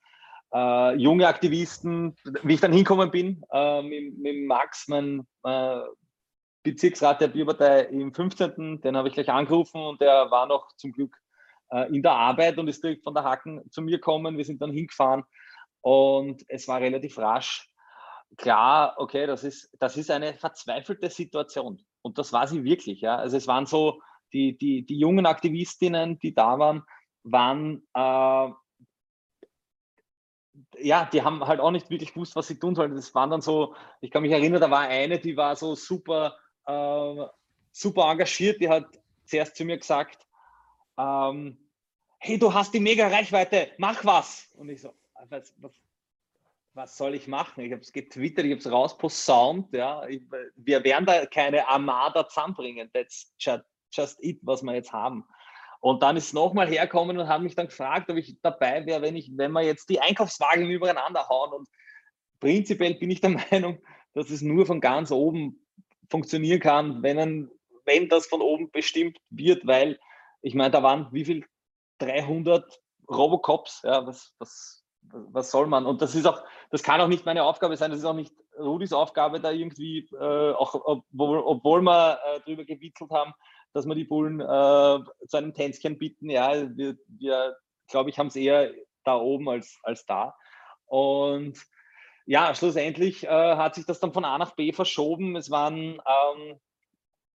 äh, 0.54 0.96
junge 0.96 1.28
Aktivisten, 1.28 2.16
wie 2.44 2.54
ich 2.54 2.62
dann 2.62 2.72
hinkommen 2.72 3.10
bin, 3.10 3.44
äh, 3.52 3.82
mit, 3.82 4.20
mit, 4.20 4.46
Max, 4.46 4.88
mein 4.88 5.28
äh, 5.44 5.80
Bezirksrat 6.64 7.22
der 7.22 7.30
Bierpartei 7.30 7.82
im 7.86 8.14
15., 8.14 8.82
den 8.82 8.98
habe 8.98 9.08
ich 9.08 9.14
gleich 9.14 9.30
angerufen 9.30 9.82
und 9.82 10.02
der 10.02 10.30
war 10.30 10.46
noch 10.46 10.68
zum 10.76 10.92
Glück 10.92 11.16
äh, 11.72 11.88
in 11.94 12.02
der 12.04 12.14
Arbeit 12.14 12.58
und 12.58 12.68
ist 12.68 12.84
direkt 12.84 13.04
von 13.04 13.14
der 13.14 13.24
Hacken 13.24 13.62
zu 13.72 13.82
mir 13.82 13.98
gekommen. 13.98 14.38
Wir 14.38 14.46
sind 14.46 14.62
dann 14.62 14.72
hingefahren 14.72 15.24
und 15.82 16.44
es 16.48 16.68
war 16.68 16.82
relativ 16.82 17.18
rasch 17.18 17.70
klar, 18.38 18.96
okay, 18.98 19.26
das 19.28 19.44
ist, 19.44 19.70
das 19.80 19.98
ist 19.98 20.12
eine 20.12 20.34
verzweifelte 20.34 21.10
Situation. 21.10 21.84
Und 22.02 22.18
das 22.18 22.32
war 22.34 22.48
sie 22.48 22.64
wirklich. 22.64 23.02
Ja. 23.02 23.18
Also 23.18 23.38
es 23.38 23.48
waren 23.48 23.66
so 23.66 24.02
die, 24.34 24.58
die, 24.58 24.86
die 24.86 25.00
jungen 25.00 25.26
Aktivistinnen, 25.26 26.20
die 26.20 26.34
da 26.34 26.60
waren, 26.60 26.84
waren, 27.24 27.84
äh, 27.94 28.52
ja, 30.82 31.06
die 31.06 31.22
haben 31.22 31.46
halt 31.46 31.60
auch 31.60 31.72
nicht 31.72 31.90
wirklich 31.90 32.14
gewusst, 32.14 32.36
was 32.36 32.48
sie 32.48 32.60
tun 32.60 32.76
sollen. 32.76 32.96
Das 32.96 33.14
waren 33.16 33.30
dann 33.30 33.42
so, 33.42 33.76
ich 34.02 34.12
kann 34.12 34.22
mich 34.22 34.32
erinnern, 34.32 34.62
da 34.62 34.70
war 34.70 34.82
eine, 34.82 35.20
die 35.20 35.36
war 35.36 35.56
so 35.56 35.76
super, 35.76 36.38
äh, 36.70 37.28
super 37.72 38.12
engagiert, 38.12 38.62
die 38.62 38.70
hat 38.70 38.86
zuerst 39.26 39.56
zu 39.56 39.66
mir 39.66 39.78
gesagt, 39.78 40.26
ähm, 40.98 41.58
hey, 42.20 42.38
du 42.38 42.54
hast 42.54 42.74
die 42.74 42.80
mega 42.80 43.08
Reichweite, 43.08 43.72
mach 43.78 44.04
was. 44.06 44.50
Und 44.56 44.70
ich 44.70 44.82
so, 44.82 44.94
was, 45.30 45.54
was, 45.58 45.72
was 46.74 46.98
soll 46.98 47.16
ich 47.16 47.28
machen? 47.28 47.64
Ich 47.64 47.72
habe 47.72 47.82
es 47.82 47.92
getwittert, 47.92 48.46
ich 48.46 48.52
habe 48.52 48.60
es 48.60 48.72
rausposaunt. 48.72 49.74
Ja. 49.74 50.06
Ich, 50.08 50.22
wir 50.56 50.84
werden 50.84 51.06
da 51.06 51.26
keine 51.26 51.68
Armada 51.68 52.28
zusammenbringen. 52.28 52.90
That's 52.94 53.34
just, 53.40 53.64
just 53.92 54.24
it, 54.24 54.40
was 54.42 54.62
wir 54.62 54.76
jetzt 54.76 54.92
haben. 54.92 55.26
Und 55.82 56.04
dann 56.04 56.18
ist 56.18 56.34
nochmal 56.34 56.68
herkommen 56.68 57.18
und 57.18 57.28
haben 57.30 57.46
mich 57.46 57.56
dann 57.56 57.68
gefragt, 57.68 58.10
ob 58.10 58.18
ich 58.18 58.38
dabei 58.42 58.86
wäre, 58.86 59.02
wenn, 59.02 59.16
ich, 59.16 59.32
wenn 59.36 59.54
wir 59.54 59.62
jetzt 59.62 59.90
die 59.90 60.02
Einkaufswagen 60.02 60.70
übereinander 60.70 61.30
hauen. 61.30 61.54
Und 61.54 61.70
prinzipiell 62.42 62.96
bin 62.96 63.12
ich 63.12 63.22
der 63.22 63.30
Meinung, 63.52 63.82
dass 64.14 64.30
es 64.30 64.42
nur 64.42 64.66
von 64.66 64.82
ganz 64.82 65.12
oben 65.12 65.66
funktionieren 66.10 66.60
kann, 66.60 67.04
wenn, 67.04 67.50
wenn 67.86 68.10
das 68.10 68.28
von 68.28 68.42
oben 68.42 68.72
bestimmt 68.72 69.18
wird, 69.30 69.66
weil 69.66 70.00
ich 70.42 70.56
meine, 70.56 70.72
da 70.72 70.84
waren 70.84 71.08
wie 71.12 71.26
viel 71.26 71.46
300 72.00 72.82
Robocops, 73.10 73.82
ja, 73.84 74.06
was, 74.06 74.34
was, 74.40 74.86
was 75.02 75.52
soll 75.52 75.68
man? 75.68 75.86
Und 75.86 76.02
das 76.02 76.16
ist 76.16 76.26
auch, 76.26 76.44
das 76.72 76.84
kann 76.84 77.02
auch 77.02 77.08
nicht 77.08 77.26
meine 77.26 77.44
Aufgabe 77.44 77.76
sein, 77.78 77.92
das 77.92 78.00
ist 78.00 78.06
auch 78.06 78.14
nicht 78.14 78.34
Rudis 78.58 78.94
Aufgabe, 78.94 79.40
da 79.40 79.52
irgendwie, 79.52 80.10
äh, 80.20 80.52
auch 80.52 80.76
obwohl, 80.76 81.40
obwohl 81.40 81.82
wir 81.82 82.20
äh, 82.26 82.40
drüber 82.42 82.66
gewitzelt 82.66 83.10
haben, 83.12 83.34
dass 83.74 83.86
wir 83.86 83.96
die 83.96 84.04
Bullen 84.04 84.42
äh, 84.42 85.00
zu 85.28 85.38
einem 85.38 85.54
Tänzchen 85.54 85.98
bitten. 85.98 86.30
Ja, 86.30 86.54
wir, 86.76 86.98
wir 87.08 87.56
glaube 87.88 88.10
ich, 88.10 88.20
haben 88.20 88.28
es 88.28 88.36
eher 88.36 88.74
da 89.04 89.16
oben 89.18 89.50
als, 89.50 89.80
als 89.84 90.06
da. 90.06 90.36
Und 90.86 91.58
ja, 92.30 92.54
schlussendlich 92.54 93.24
äh, 93.24 93.28
hat 93.28 93.74
sich 93.74 93.88
das 93.88 94.00
dann 94.00 94.14
von 94.14 94.24
A 94.24 94.38
nach 94.38 94.56
B 94.56 94.72
verschoben. 94.72 95.36
Es 95.36 95.50
waren 95.50 96.00
ähm, 96.00 96.60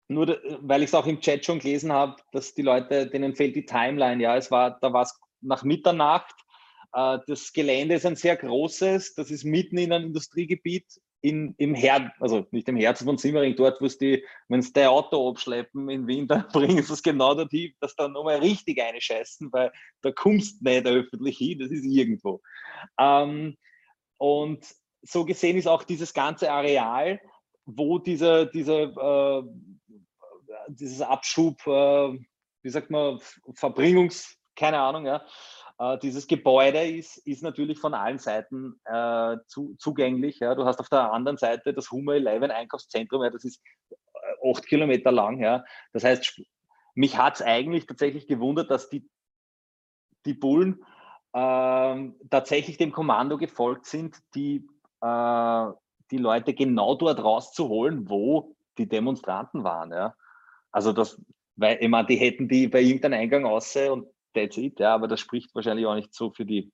nur, 0.07 0.39
weil 0.61 0.85
ich 0.85 0.91
es 0.91 0.95
auch 0.95 1.09
im 1.09 1.21
Chat 1.21 1.45
schon 1.45 1.59
gelesen 1.59 1.93
habe, 1.93 2.15
dass 2.31 2.55
die 2.55 2.63
Leute, 2.63 3.09
denen 3.09 3.35
fehlt 3.35 3.57
die 3.57 3.67
Timeline. 3.67 4.23
Ja, 4.23 4.37
es 4.37 4.53
war, 4.53 4.79
da 4.79 4.93
war 4.93 5.03
es 5.03 5.21
nach 5.41 5.65
Mitternacht. 5.65 6.37
Äh, 6.93 7.19
das 7.27 7.53
Gelände 7.53 7.97
ist 7.97 8.07
ein 8.07 8.15
sehr 8.15 8.37
großes. 8.37 9.17
Das 9.17 9.33
ist 9.33 9.43
mitten 9.43 9.79
in 9.79 9.93
einem 9.93 10.07
Industriegebiet 10.07 10.87
in, 11.23 11.57
im 11.59 11.75
Herz, 11.75 12.13
also 12.21 12.47
nicht 12.53 12.69
im 12.69 12.77
Herzen 12.77 13.05
von 13.05 13.19
Simmering, 13.19 13.57
dort, 13.57 13.81
wo 13.81 13.87
es 13.87 13.99
die, 13.99 14.25
wenn 14.47 14.63
sie 14.63 14.75
der 14.75 14.93
Auto 14.93 15.29
abschleppen 15.29 15.89
in 15.89 16.07
Wien, 16.07 16.29
dann 16.29 16.47
bringen 16.53 16.81
sie 16.81 16.93
es 16.93 17.03
genau 17.03 17.35
dorthin, 17.35 17.75
dass 17.81 17.97
da 17.97 18.07
nochmal 18.07 18.37
richtig 18.37 18.81
einscheißen, 18.81 19.53
weil 19.53 19.73
da 20.03 20.13
kommst 20.13 20.61
du 20.61 20.71
nicht 20.71 20.87
öffentlich 20.87 21.39
hin, 21.39 21.59
das 21.59 21.73
ist 21.73 21.85
irgendwo. 21.85 22.41
Ähm, 23.01 23.57
und 24.19 24.65
so 25.05 25.25
gesehen 25.25 25.57
ist 25.57 25.69
auch 25.69 25.83
dieses 25.83 26.15
ganze 26.15 26.51
Areal, 26.51 27.21
wo 27.67 27.99
dieser, 27.99 28.47
dieser, 28.47 28.83
äh, 28.83 29.43
dieses 30.69 31.01
Abschub, 31.01 31.67
äh, 31.67 32.19
wie 32.63 32.71
sagt 32.71 32.91
man, 32.91 33.21
Verbringungs, 33.55 34.37
keine 34.57 34.79
Ahnung, 34.79 35.07
ja, 35.07 35.25
äh, 35.79 35.99
dieses 35.99 36.27
Gebäude 36.27 36.85
ist, 36.85 37.19
ist 37.19 37.43
natürlich 37.43 37.79
von 37.79 37.95
allen 37.95 38.19
Seiten 38.19 38.81
äh, 38.85 39.37
zu, 39.47 39.75
zugänglich. 39.79 40.39
Ja. 40.39 40.55
Du 40.55 40.65
hast 40.65 40.79
auf 40.79 40.89
der 40.89 41.13
anderen 41.13 41.39
Seite 41.39 41.75
das 41.75 41.91
Hummer 41.91 42.15
11 42.15 42.51
Einkaufszentrum, 42.51 43.23
ja, 43.23 43.31
das 43.31 43.45
ist 43.45 43.61
äh, 43.91 44.51
acht 44.51 44.67
Kilometer 44.67 45.11
lang. 45.11 45.41
Ja. 45.41 45.65
Das 45.93 46.05
heißt, 46.05 46.41
mich 46.95 47.19
hat 47.19 47.37
es 47.37 47.43
eigentlich 47.43 47.87
tatsächlich 47.87 48.27
gewundert, 48.27 48.71
dass 48.71 48.89
die, 48.89 49.09
die 50.25 50.35
Bullen 50.35 50.85
äh, 51.33 52.11
tatsächlich 52.31 52.77
dem 52.77 52.93
Kommando 52.93 53.37
gefolgt 53.37 53.87
sind, 53.87 54.17
die, 54.35 54.69
äh, 55.05 55.73
die 56.11 56.19
Leute 56.19 56.55
genau 56.55 56.95
dort 56.95 57.23
rauszuholen, 57.23 58.09
wo 58.09 58.57
die 58.79 58.89
Demonstranten 58.89 59.65
waren. 59.65 59.93
Ja. 59.93 60.15
Also 60.73 60.93
das, 60.93 61.21
weil 61.57 61.79
ich 61.81 61.89
meine, 61.89 62.07
die 62.07 62.17
hätten 62.17 62.49
die 62.49 62.69
bei 62.69 62.81
irgendeinem 62.81 63.21
Eingang 63.21 63.45
aussehen 63.45 63.93
und 63.93 64.07
that's 64.35 64.57
it, 64.57 64.81
ja, 64.81 64.95
aber 64.95 65.07
das 65.07 65.21
spricht 65.21 65.55
wahrscheinlich 65.55 65.87
auch 65.87 65.95
nicht 65.95 66.15
so 66.15 66.31
für 66.31 66.45
die 66.45 66.73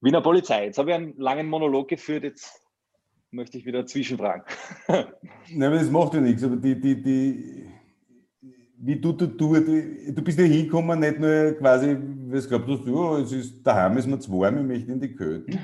Wiener 0.00 0.20
Polizei. 0.20 0.66
Jetzt 0.66 0.78
habe 0.78 0.90
ich 0.90 0.96
einen 0.96 1.16
langen 1.18 1.48
Monolog 1.48 1.88
geführt, 1.88 2.24
jetzt 2.24 2.60
möchte 3.30 3.58
ich 3.58 3.66
wieder 3.66 3.86
zwischenfragen. 3.86 4.44
Nein, 4.88 5.62
aber 5.62 5.76
das 5.76 5.90
macht 5.90 6.14
ja 6.14 6.20
nichts, 6.20 6.42
aber 6.42 6.56
die, 6.56 6.80
die, 6.80 7.02
die, 7.02 7.70
wie 8.78 8.96
du, 8.96 9.12
du, 9.12 9.26
du, 9.26 9.60
du 9.60 10.22
bist 10.22 10.38
ja 10.38 10.44
hingekommen, 10.44 10.98
nicht 10.98 11.20
nur 11.20 11.52
quasi, 11.52 11.96
du 11.96 12.48
glaubt 12.48 12.68
hast, 12.68 12.88
oh, 12.88 13.16
es 13.18 13.32
ist, 13.32 13.62
daheim 13.62 13.96
ist 13.96 14.06
mir 14.06 14.18
zu 14.18 14.32
warm, 14.32 14.58
ich 14.58 14.64
möchte 14.64 14.92
in 14.92 15.00
die 15.00 15.14
Köten, 15.14 15.58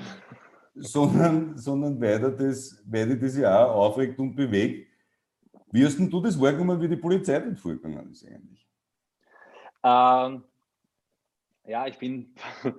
sondern, 0.81 1.57
sondern 1.57 2.01
weil, 2.01 2.20
das, 2.37 2.83
weil 2.87 3.18
das 3.18 3.37
ja 3.37 3.64
auch 3.64 3.87
aufregt 3.87 4.18
und 4.18 4.35
bewegt. 4.35 4.89
Wie 5.70 5.85
hast 5.85 5.99
denn 5.99 6.11
du 6.11 6.20
das 6.20 6.41
wahrgenommen, 6.41 6.81
wie 6.81 6.89
die 6.89 6.97
Polizei 6.97 7.39
dort 7.41 7.59
vorgegangen 7.59 8.11
ist 8.11 8.26
eigentlich? 8.26 8.66
Ähm, 9.85 10.45
ja, 11.66 11.87
ich 11.87 11.99
bin, 11.99 12.35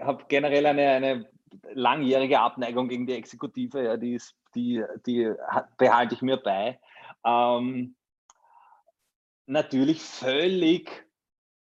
habe 0.00 0.24
generell 0.28 0.66
eine, 0.66 0.88
eine 0.90 1.30
langjährige 1.74 2.40
Abneigung 2.40 2.88
gegen 2.88 3.06
die 3.06 3.14
Exekutive, 3.14 3.84
ja, 3.84 3.96
die, 3.96 4.14
ist, 4.14 4.34
die, 4.54 4.82
die 5.06 5.32
behalte 5.78 6.14
ich 6.14 6.22
mir 6.22 6.38
bei. 6.38 6.80
Ähm, 7.24 7.94
natürlich 9.46 10.02
völlig 10.02 11.01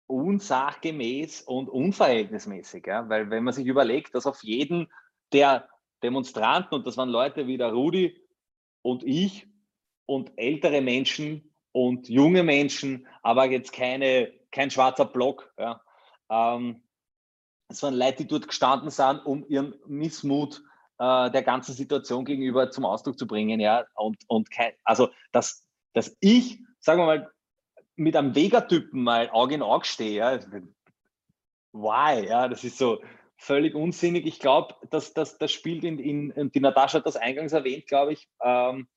unsachgemäß 0.09 1.41
und 1.41 1.69
unverhältnismäßig, 1.69 2.87
ja, 2.87 3.07
weil 3.09 3.29
wenn 3.29 3.43
man 3.43 3.53
sich 3.53 3.67
überlegt, 3.67 4.15
dass 4.15 4.25
auf 4.25 4.43
jeden 4.43 4.91
der 5.31 5.69
Demonstranten, 6.01 6.75
und 6.75 6.87
das 6.87 6.97
waren 6.97 7.09
Leute 7.09 7.45
wie 7.45 7.57
der 7.57 7.71
Rudi 7.71 8.19
und 8.81 9.03
ich 9.03 9.47
und 10.05 10.31
ältere 10.37 10.81
Menschen 10.81 11.53
und 11.71 12.09
junge 12.09 12.43
Menschen, 12.43 13.07
aber 13.21 13.45
jetzt 13.45 13.71
keine 13.71 14.33
kein 14.51 14.71
schwarzer 14.71 15.05
Block. 15.05 15.53
Ja. 15.57 15.81
Ähm, 16.29 16.83
es 17.67 17.83
waren 17.83 17.93
Leute, 17.93 18.23
die 18.23 18.27
dort 18.27 18.47
gestanden 18.47 18.89
sind, 18.89 19.25
um 19.25 19.45
ihren 19.47 19.75
Missmut 19.85 20.63
äh, 20.97 21.29
der 21.29 21.43
ganzen 21.43 21.73
Situation 21.73 22.25
gegenüber 22.25 22.71
zum 22.71 22.85
Ausdruck 22.85 23.19
zu 23.19 23.27
bringen. 23.27 23.59
Ja. 23.59 23.85
Und, 23.95 24.17
und 24.27 24.49
kein, 24.49 24.73
also, 24.83 25.09
dass, 25.31 25.67
dass 25.93 26.15
ich, 26.19 26.59
sagen 26.79 26.99
wir 26.99 27.05
mal, 27.05 27.31
mit 27.99 28.15
einem 28.15 28.35
Vega-Typen 28.35 29.03
mal 29.03 29.29
Auge 29.29 29.55
in 29.55 29.61
Auge 29.61 29.85
stehe, 29.85 30.17
ja, 30.17 30.39
why? 31.73 32.25
Ja, 32.27 32.47
das 32.47 32.63
ist 32.63 32.77
so 32.77 33.01
völlig 33.37 33.75
unsinnig. 33.75 34.25
Ich 34.25 34.39
glaube, 34.39 34.75
dass, 34.89 35.13
dass 35.13 35.37
das 35.37 35.51
spielt 35.51 35.83
in, 35.83 35.99
in, 35.99 36.51
die 36.51 36.59
Natascha 36.59 36.99
hat 36.99 37.05
das 37.05 37.15
eingangs 37.15 37.53
erwähnt, 37.53 37.87
glaube 37.87 38.13
ich, 38.13 38.27
ähm, 38.43 38.87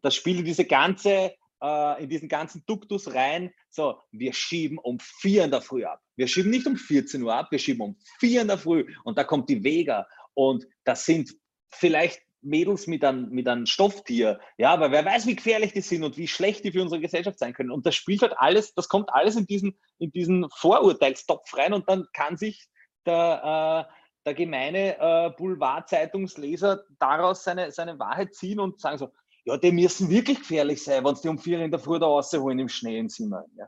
das 0.00 0.14
spielt 0.14 0.46
diese 0.46 0.64
ganze 0.64 1.34
äh, 1.62 2.02
in 2.02 2.08
diesen 2.08 2.28
ganzen 2.28 2.64
Duktus 2.66 3.14
rein, 3.14 3.52
so, 3.70 4.00
wir 4.10 4.32
schieben 4.32 4.78
um 4.78 4.98
vier 4.98 5.44
in 5.44 5.50
der 5.50 5.62
Früh 5.62 5.84
ab. 5.84 6.00
Wir 6.16 6.26
schieben 6.26 6.50
nicht 6.50 6.66
um 6.66 6.76
14 6.76 7.22
Uhr 7.22 7.34
ab, 7.34 7.48
wir 7.50 7.58
schieben 7.58 7.82
um 7.82 7.96
vier 8.18 8.42
in 8.42 8.48
der 8.48 8.58
Früh 8.58 8.84
und 9.04 9.16
da 9.16 9.24
kommt 9.24 9.48
die 9.48 9.62
Vega 9.62 10.06
und 10.34 10.66
das 10.84 11.04
sind 11.04 11.34
vielleicht 11.70 12.20
Mädels 12.42 12.86
mit 12.86 13.04
einem, 13.04 13.30
mit 13.30 13.48
einem 13.48 13.66
Stofftier, 13.66 14.40
ja, 14.58 14.72
aber 14.72 14.90
wer 14.90 15.04
weiß, 15.04 15.26
wie 15.26 15.36
gefährlich 15.36 15.72
die 15.72 15.80
sind 15.80 16.04
und 16.04 16.16
wie 16.16 16.28
schlecht 16.28 16.64
die 16.64 16.72
für 16.72 16.82
unsere 16.82 17.00
Gesellschaft 17.00 17.38
sein 17.38 17.54
können. 17.54 17.70
Und 17.70 17.86
das 17.86 17.94
spielt 17.94 18.22
halt 18.22 18.34
alles, 18.36 18.74
das 18.74 18.88
kommt 18.88 19.12
alles 19.12 19.36
in 19.36 19.46
diesen, 19.46 19.78
in 19.98 20.10
diesen 20.10 20.48
Vorurteilstopf 20.50 21.56
rein 21.56 21.72
und 21.72 21.88
dann 21.88 22.06
kann 22.12 22.36
sich 22.36 22.68
der, 23.06 23.86
äh, 23.88 23.92
der 24.26 24.34
gemeine 24.34 24.98
äh, 24.98 25.30
Boulevardzeitungsleser 25.36 26.84
daraus 26.98 27.44
seine, 27.44 27.70
seine 27.70 27.98
Wahrheit 27.98 28.34
ziehen 28.34 28.60
und 28.60 28.80
sagen 28.80 28.98
so, 28.98 29.12
ja, 29.44 29.56
die 29.56 29.72
müssen 29.72 30.08
wirklich 30.10 30.38
gefährlich 30.38 30.84
sein, 30.84 31.04
wenn 31.04 31.16
sie 31.16 31.22
die 31.22 31.28
um 31.28 31.38
vier 31.38 31.60
in 31.60 31.70
der 31.70 31.80
Früh 31.80 31.98
da 31.98 32.06
rausholen 32.06 32.58
im 32.58 32.68
Schnee 32.68 32.98
im 32.98 33.08
Zimmer. 33.08 33.44
Ja. 33.56 33.66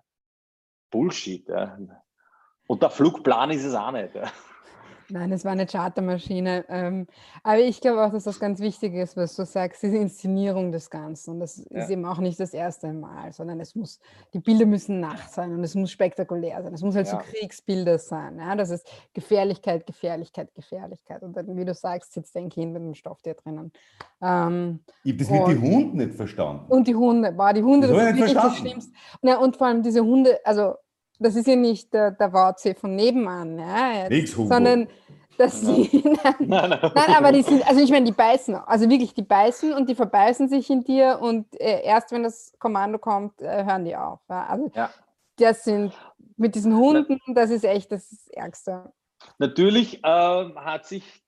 Bullshit. 0.91 1.49
Ja. 1.49 1.77
Und 2.67 2.83
der 2.83 2.91
Flugplan 2.91 3.51
ist 3.51 3.65
es 3.65 3.75
auch 3.75 3.91
nicht. 3.91 4.15
Ja. 4.15 4.31
Nein, 5.11 5.33
es 5.33 5.45
war 5.45 5.53
eine 5.53 5.67
Chartermaschine. 5.67 6.65
Ähm, 6.69 7.07
aber 7.43 7.61
ich 7.61 7.81
glaube 7.81 8.05
auch, 8.05 8.13
dass 8.13 8.25
das 8.25 8.41
ganz 8.41 8.61
wichtig 8.61 8.95
ist, 8.95 9.17
was 9.17 9.37
du 9.37 9.45
sagst, 9.45 9.83
diese 9.83 9.97
Inszenierung 9.97 10.73
des 10.73 10.91
Ganzen. 10.91 11.35
Und 11.35 11.41
das 11.41 11.65
ja. 11.71 11.83
ist 11.83 11.91
eben 11.91 12.05
auch 12.05 12.19
nicht 12.19 12.39
das 12.41 12.55
erste 12.55 12.93
Mal, 12.93 13.33
sondern 13.33 13.61
es 13.61 13.75
muss, 13.75 14.01
die 14.33 14.41
Bilder 14.41 14.67
müssen 14.67 15.01
nach 15.01 15.29
sein 15.29 15.53
und 15.53 15.63
es 15.63 15.75
muss 15.75 15.91
spektakulär 15.91 16.63
sein. 16.63 16.75
Es 16.75 16.83
muss 16.83 16.95
halt 16.95 17.07
ja. 17.07 17.13
so 17.13 17.19
Kriegsbilder 17.19 17.99
sein. 17.99 18.39
Ja? 18.39 18.57
Das 18.57 18.71
ist 18.71 18.87
Gefährlichkeit, 19.13 19.87
Gefährlichkeit, 19.87 20.55
Gefährlichkeit. 20.55 21.23
Und 21.23 21.37
dann, 21.37 21.57
wie 21.57 21.65
du 21.65 21.75
sagst, 21.75 22.13
sitzt 22.13 22.37
ein 22.37 22.49
Kind 22.49 22.73
mit 22.73 22.83
einem 22.83 22.95
Stofftier 22.95 23.35
drinnen. 23.35 23.73
Ähm, 24.23 24.81
ich 25.03 25.13
habe 25.13 25.19
das 25.19 25.31
mit 25.31 25.47
den 25.49 25.63
Hunden 25.63 25.97
nicht 25.99 26.15
verstanden. 26.15 26.65
Und 26.69 26.89
die 26.89 26.95
Hunde, 26.95 27.37
war 27.37 27.53
die 27.53 27.63
Hunde, 27.63 27.89
das, 27.89 27.97
das 27.97 28.07
ist 28.07 28.17
wirklich 28.17 28.35
das 28.35 28.57
Schlimmste. 28.57 28.93
Ja, 29.23 29.39
und 29.39 29.57
vor 29.57 29.67
allem 29.67 29.83
diese 29.83 30.03
Hunde, 30.03 30.39
also 30.45 30.75
das 31.19 31.37
ist 31.37 31.47
ja 31.47 31.57
nicht 31.57 31.93
der, 31.93 32.11
der 32.11 32.33
WC 32.33 32.75
von 32.75 32.95
nebenan, 32.95 33.59
ja, 33.59 34.09
jetzt, 34.09 34.35
sondern 34.35 34.89
dass 35.39 35.61
sie, 35.63 36.03
nein, 36.05 36.35
nein, 36.39 36.71
nein, 36.71 36.93
nein, 36.95 37.15
aber 37.17 37.33
die 37.33 37.43
sind, 37.43 37.67
also 37.67 37.81
ich 37.81 37.91
meine, 37.91 38.05
die 38.05 38.13
beißen, 38.13 38.55
also 38.55 38.89
wirklich, 38.89 39.15
die 39.15 39.23
beißen 39.23 39.73
und 39.73 39.89
die 39.89 39.95
verbeißen 39.95 40.49
sich 40.49 40.71
in 40.71 40.85
dir 40.85 41.19
und 41.21 41.61
äh, 41.61 41.83
erst 41.83 42.13
wenn 42.13 42.23
das 42.23 42.53
Kommando 42.59 42.99
kommt, 42.99 43.41
äh, 43.43 43.65
hören 43.65 43.85
die 43.85 43.97
auf. 43.97 44.21
Ja? 44.29 44.47
Also 44.47 44.71
ja. 44.75 44.91
das 45.37 45.65
sind 45.65 45.93
mit 46.37 46.55
diesen 46.55 46.77
Hunden, 46.77 47.21
das 47.35 47.51
ist 47.51 47.65
echt 47.65 47.93
das 47.93 48.29
Ärgste. 48.33 48.93
Natürlich 49.39 50.05
äh, 50.05 50.07
hat 50.07 50.87
sich 50.87 51.23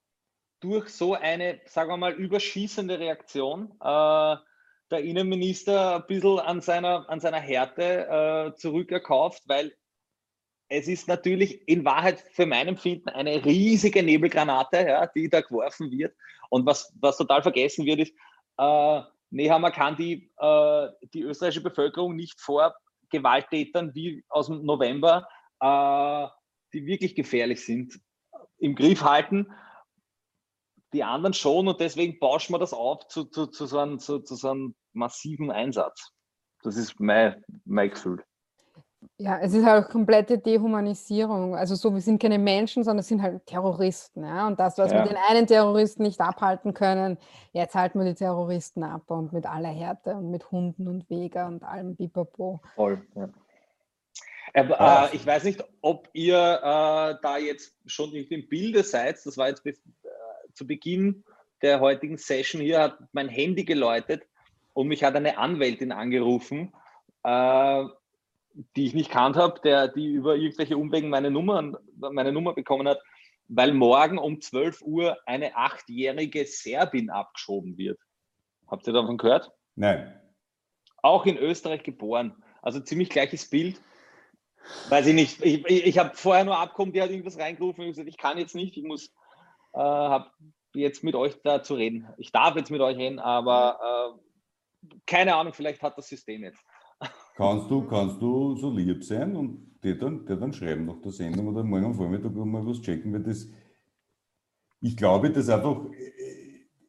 durch 0.60 0.88
so 0.88 1.14
eine, 1.14 1.60
sagen 1.66 1.90
wir 1.90 1.96
mal, 1.96 2.12
überschießende 2.12 2.98
Reaktion 2.98 3.72
äh, 3.80 4.36
der 4.90 5.00
Innenminister 5.00 5.96
ein 5.96 6.06
bisschen 6.06 6.38
an 6.38 6.60
seiner, 6.60 7.08
an 7.08 7.20
seiner 7.20 7.40
Härte 7.40 8.52
äh, 8.52 8.54
zurückerkauft, 8.56 9.42
weil 9.46 9.72
es 10.68 10.88
ist 10.88 11.08
natürlich 11.08 11.68
in 11.68 11.84
Wahrheit 11.84 12.24
für 12.32 12.46
mein 12.46 12.68
Empfinden 12.68 13.08
eine 13.08 13.44
riesige 13.44 14.02
Nebelgranate, 14.02 14.78
ja, 14.78 15.06
die 15.06 15.28
da 15.28 15.40
geworfen 15.40 15.90
wird. 15.90 16.14
Und 16.50 16.66
was, 16.66 16.92
was 17.00 17.16
total 17.16 17.42
vergessen 17.42 17.84
wird, 17.84 18.00
ist, 18.00 18.14
äh, 18.58 19.00
Nehammer 19.30 19.70
kann 19.70 19.96
die, 19.96 20.30
äh, 20.38 20.88
die 21.12 21.22
österreichische 21.22 21.62
Bevölkerung 21.62 22.16
nicht 22.16 22.40
vor 22.40 22.74
Gewalttätern 23.10 23.94
wie 23.94 24.24
aus 24.28 24.46
dem 24.46 24.64
November, 24.64 25.28
äh, 25.60 26.26
die 26.72 26.86
wirklich 26.86 27.14
gefährlich 27.14 27.64
sind, 27.64 28.00
im 28.58 28.74
Griff 28.74 29.02
halten. 29.02 29.52
Die 30.96 31.04
anderen 31.04 31.34
schon 31.34 31.68
und 31.68 31.78
deswegen 31.78 32.18
bauschen 32.18 32.54
wir 32.54 32.58
das 32.58 32.72
auf 32.72 33.06
zu, 33.08 33.24
zu, 33.24 33.48
zu, 33.48 33.66
so, 33.66 33.78
einem, 33.78 33.98
zu, 33.98 34.20
zu 34.20 34.34
so 34.34 34.48
einem 34.48 34.74
massiven 34.94 35.50
Einsatz. 35.50 36.10
Das 36.62 36.76
ist 36.76 36.98
mein, 36.98 37.44
mein 37.66 37.90
Gefühl. 37.90 38.24
Ja, 39.18 39.38
es 39.40 39.52
ist 39.52 39.66
halt 39.66 39.84
auch 39.84 39.90
komplette 39.90 40.38
Dehumanisierung. 40.38 41.54
Also 41.54 41.74
so, 41.74 41.92
wir 41.92 42.00
sind 42.00 42.22
keine 42.22 42.38
Menschen, 42.38 42.82
sondern 42.82 43.00
es 43.00 43.08
sind 43.08 43.20
halt 43.20 43.44
Terroristen. 43.44 44.24
Ja? 44.24 44.46
Und 44.46 44.58
das, 44.58 44.78
was 44.78 44.90
ja. 44.90 45.04
wir 45.04 45.10
den 45.10 45.18
einen 45.28 45.46
Terroristen 45.46 46.02
nicht 46.02 46.18
abhalten 46.18 46.72
können, 46.72 47.18
jetzt 47.52 47.74
halten 47.74 47.98
wir 47.98 48.06
die 48.06 48.14
Terroristen 48.14 48.82
ab 48.82 49.02
und 49.10 49.34
mit 49.34 49.44
aller 49.44 49.68
Härte 49.68 50.14
und 50.14 50.30
mit 50.30 50.50
Hunden 50.50 50.88
und 50.88 51.10
Weger 51.10 51.46
und 51.46 51.62
allem 51.62 51.94
Bipapo. 51.94 52.62
Voll, 52.74 53.06
ja. 53.14 53.28
Äh, 54.56 54.62
äh, 54.62 55.14
ich 55.14 55.26
weiß 55.26 55.44
nicht, 55.44 55.62
ob 55.82 56.08
ihr 56.14 56.36
äh, 56.36 57.20
da 57.20 57.36
jetzt 57.36 57.76
schon 57.84 58.14
im 58.14 58.48
Bilde 58.48 58.82
seid. 58.82 59.18
Das 59.26 59.36
war 59.36 59.48
jetzt 59.48 59.62
bis, 59.62 59.78
zu 60.56 60.66
Beginn 60.66 61.24
der 61.62 61.80
heutigen 61.80 62.18
Session 62.18 62.60
hier, 62.60 62.80
hat 62.82 62.98
mein 63.12 63.28
Handy 63.28 63.64
geläutet 63.64 64.26
und 64.74 64.88
mich 64.88 65.04
hat 65.04 65.14
eine 65.16 65.38
Anwältin 65.38 65.92
angerufen 65.92 66.72
äh, 67.26 67.84
die 68.76 68.86
ich 68.86 68.94
nicht 68.94 69.10
kannt 69.10 69.36
habe, 69.36 69.60
der, 69.60 69.88
die 69.88 70.06
über 70.06 70.36
irgendwelche 70.36 70.78
Umwegen 70.78 71.10
meine, 71.10 71.30
Nummern, 71.30 71.76
meine 71.96 72.32
Nummer 72.32 72.54
bekommen 72.54 72.88
hat, 72.88 73.02
weil 73.48 73.74
morgen 73.74 74.18
um 74.18 74.40
12 74.40 74.82
Uhr 74.82 75.18
eine 75.26 75.56
achtjährige 75.56 76.46
Serbin 76.46 77.10
abgeschoben 77.10 77.76
wird. 77.76 77.98
Habt 78.68 78.86
ihr 78.86 78.92
davon 78.92 79.18
gehört? 79.18 79.50
Nein. 79.74 80.20
Auch 81.02 81.26
in 81.26 81.36
Österreich 81.36 81.82
geboren. 81.82 82.42
Also 82.62 82.80
ziemlich 82.80 83.10
gleiches 83.10 83.50
Bild. 83.50 83.80
Weiß 84.88 85.06
ich 85.06 85.14
nicht. 85.14 85.44
Ich, 85.44 85.64
ich, 85.66 85.86
ich 85.86 85.98
habe 85.98 86.14
vorher 86.14 86.44
nur 86.44 86.58
abgekommen, 86.58 86.92
die 86.92 87.02
hat 87.02 87.10
irgendwas 87.10 87.38
reingerufen 87.38 87.84
und 87.84 87.90
gesagt, 87.90 88.08
ich 88.08 88.16
kann 88.16 88.38
jetzt 88.38 88.54
nicht, 88.54 88.76
ich 88.76 88.84
muss, 88.84 89.12
äh, 89.76 89.78
habe 89.78 90.30
jetzt 90.74 91.04
mit 91.04 91.14
euch 91.14 91.40
da 91.42 91.62
zu 91.62 91.74
reden. 91.74 92.08
Ich 92.18 92.32
darf 92.32 92.56
jetzt 92.56 92.70
mit 92.70 92.80
euch 92.80 92.96
reden, 92.96 93.18
aber 93.18 94.16
äh, 94.82 94.90
keine 95.06 95.34
Ahnung, 95.34 95.52
vielleicht 95.52 95.82
hat 95.82 95.96
das 95.98 96.08
System 96.08 96.42
jetzt. 96.42 96.60
Kannst 97.36 97.70
du, 97.70 97.82
kannst 97.86 98.22
du 98.22 98.56
so 98.56 98.70
lieb 98.70 99.04
sein 99.04 99.36
und 99.36 99.78
dir 99.84 99.98
dann, 99.98 100.24
dir 100.24 100.36
dann 100.36 100.54
schreiben 100.54 100.86
nach 100.86 101.02
der 101.02 101.12
Sendung 101.12 101.48
oder 101.48 101.62
morgen 101.62 101.84
am 101.84 101.94
Vormittag 101.94 102.34
mal 102.34 102.64
was 102.64 102.80
checken, 102.80 103.12
weil 103.12 103.22
das, 103.22 103.46
ich 104.80 104.96
glaube, 104.96 105.30
das 105.30 105.50
einfach, 105.50 105.82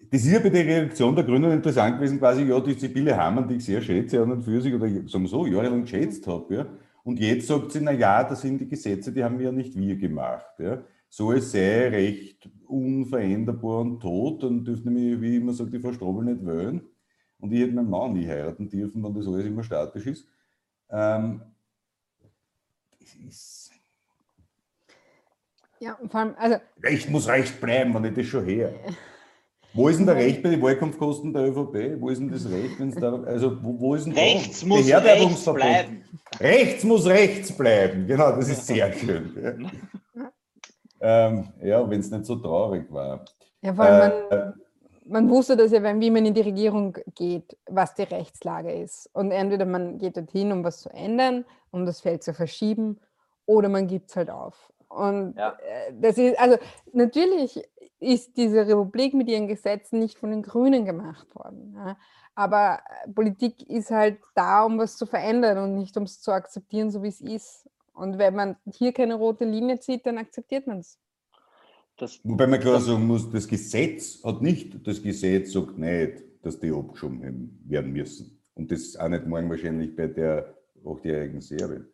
das 0.09 0.23
ist 0.23 0.31
ja 0.31 0.39
bei 0.39 0.49
der 0.49 0.65
Reaktion 0.65 1.13
der 1.13 1.25
Grünen 1.25 1.51
interessant 1.51 1.97
gewesen, 1.97 2.19
quasi, 2.19 2.43
ja, 2.43 2.57
die 2.61 2.75
Sibylle 2.75 3.17
Hamann, 3.17 3.49
die 3.49 3.55
ich 3.55 3.65
sehr 3.65 3.81
schätze 3.81 4.23
an 4.23 4.31
und 4.31 4.43
für 4.43 4.61
sich 4.61 4.73
oder 4.73 4.87
sagen 4.87 5.23
wir 5.23 5.27
so, 5.27 5.45
jahrelang 5.45 5.81
geschätzt 5.81 6.25
habe, 6.27 6.55
ja, 6.55 6.65
und 7.03 7.19
jetzt 7.19 7.47
sagt 7.47 7.73
sie, 7.73 7.81
na 7.81 7.91
ja, 7.91 8.23
das 8.23 8.39
sind 8.39 8.61
die 8.61 8.69
Gesetze, 8.69 9.11
die 9.11 9.25
haben 9.25 9.41
ja 9.41 9.51
nicht 9.51 9.75
wir 9.75 9.97
gemacht, 9.97 10.59
ja. 10.59 10.81
So 11.09 11.31
es 11.31 11.51
sei 11.51 11.89
recht 11.89 12.49
unveränderbar 12.67 13.81
und 13.81 13.99
tot, 13.99 14.43
dann 14.43 14.63
dürfte 14.63 14.89
nämlich, 14.89 15.21
wie 15.21 15.37
immer 15.37 15.53
sagt, 15.53 15.73
die 15.73 15.79
Frau 15.79 15.93
Strobel 15.93 16.25
nicht 16.25 16.45
wählen. 16.45 16.81
Und 17.39 17.51
ich 17.53 17.61
hätte 17.61 17.73
meinen 17.73 17.89
Mann 17.89 18.13
nie 18.13 18.27
heiraten 18.27 18.69
dürfen, 18.69 19.03
wenn 19.03 19.13
das 19.13 19.27
alles 19.27 19.45
immer 19.45 19.63
statisch 19.63 20.05
ist. 20.07 20.27
Ähm, 20.89 21.41
das 22.99 23.15
ist. 23.15 23.71
Ja, 25.79 25.97
vor 26.09 26.19
allem, 26.19 26.35
also. 26.37 26.57
Recht 26.81 27.09
muss 27.09 27.27
Recht 27.27 27.61
bleiben, 27.61 27.93
wenn 27.93 28.05
ich 28.05 28.15
das 28.15 28.25
schon 28.25 28.45
her. 28.45 28.73
Wo 29.73 29.89
ist 29.89 29.97
denn 29.97 30.07
der 30.07 30.15
Recht 30.15 30.41
bei 30.41 30.49
den 30.49 30.61
Wahlkampfkosten 30.61 31.31
der 31.33 31.49
ÖVP? 31.49 32.01
Wo 32.01 32.09
ist 32.09 32.19
denn 32.19 32.31
das 32.31 32.49
Recht, 32.49 32.79
wenn 32.79 32.89
es 32.89 32.95
da, 32.95 33.13
also 33.21 33.61
wo, 33.61 33.79
wo 33.79 33.95
ist 33.95 34.05
denn 34.05 34.13
Rechts 34.13 34.61
da? 34.61 34.67
muss 34.67 34.87
rechts 34.89 35.45
bleiben. 35.45 36.03
Rechts 36.39 36.83
muss 36.83 37.05
rechts 37.05 37.51
bleiben, 37.55 38.07
genau, 38.07 38.31
das 38.31 38.49
ist 38.49 38.65
sehr 38.65 38.91
schön. 38.91 39.69
ähm, 41.07 41.53
ja, 41.63 41.89
wenn 41.89 42.01
es 42.01 42.11
nicht 42.11 42.25
so 42.25 42.35
traurig 42.35 42.91
war. 42.91 43.23
Ja, 43.61 43.73
vor 43.73 43.85
allem, 43.85 44.11
äh, 44.29 44.35
man, 44.35 44.53
man 45.05 45.29
wusste 45.29 45.55
das 45.55 45.71
ja, 45.71 45.81
wenn, 45.81 46.01
wie 46.01 46.11
man 46.11 46.25
in 46.25 46.33
die 46.33 46.41
Regierung 46.41 46.97
geht, 47.15 47.57
was 47.65 47.95
die 47.95 48.03
Rechtslage 48.03 48.73
ist. 48.73 49.09
Und 49.13 49.31
entweder 49.31 49.65
man 49.65 49.99
geht 49.99 50.17
dorthin, 50.17 50.51
um 50.51 50.65
was 50.65 50.81
zu 50.81 50.89
ändern, 50.89 51.45
um 51.71 51.85
das 51.85 52.01
Feld 52.01 52.23
zu 52.23 52.33
verschieben, 52.33 52.99
oder 53.45 53.69
man 53.69 53.87
gibt 53.87 54.09
es 54.09 54.17
halt 54.17 54.29
auf. 54.29 54.73
Und 54.89 55.35
ja. 55.37 55.51
Äh, 55.51 55.93
das 56.01 56.17
ist, 56.17 56.37
also 56.37 56.57
natürlich 56.91 57.63
ist 58.01 58.35
diese 58.35 58.67
Republik 58.67 59.13
mit 59.13 59.29
ihren 59.29 59.47
Gesetzen 59.47 59.99
nicht 59.99 60.17
von 60.17 60.31
den 60.31 60.43
Grünen 60.43 60.83
gemacht 60.83 61.33
worden. 61.35 61.73
Ja. 61.73 61.97
Aber 62.35 62.79
Politik 63.15 63.67
ist 63.69 63.91
halt 63.91 64.19
da, 64.35 64.63
um 64.63 64.77
was 64.77 64.97
zu 64.97 65.05
verändern 65.05 65.57
und 65.57 65.75
nicht 65.75 65.95
um 65.95 66.03
es 66.03 66.21
zu 66.21 66.31
akzeptieren, 66.33 66.91
so 66.91 67.01
wie 67.01 67.07
es 67.07 67.21
ist. 67.21 67.69
Und 67.97 68.19
wenn 68.19 68.35
man 68.35 68.57
hier 68.71 68.93
keine 68.93 69.15
rote 69.15 69.43
Linie 69.43 69.79
zieht, 69.79 70.05
dann 70.05 70.19
akzeptiert 70.19 70.67
man 70.67 70.79
es. 70.79 70.99
Das, 71.97 72.19
Wobei 72.23 72.45
man 72.45 72.59
klar 72.59 72.79
sagen 72.79 73.07
muss, 73.07 73.31
das 73.31 73.47
Gesetz 73.47 74.23
hat 74.23 74.43
nicht, 74.43 74.85
das 74.85 75.01
Gesetz 75.01 75.51
sagt 75.51 75.79
nicht, 75.79 76.23
dass 76.43 76.59
die 76.59 76.71
abgeschoben 76.71 77.59
werden 77.65 77.91
müssen. 77.91 78.39
Und 78.53 78.71
das 78.71 78.81
ist 78.81 78.99
auch 78.99 79.09
nicht 79.09 79.25
morgen 79.25 79.49
wahrscheinlich 79.49 79.95
bei 79.95 80.05
der 80.05 80.55
achtjährigen 80.85 81.41
Serie, 81.41 81.87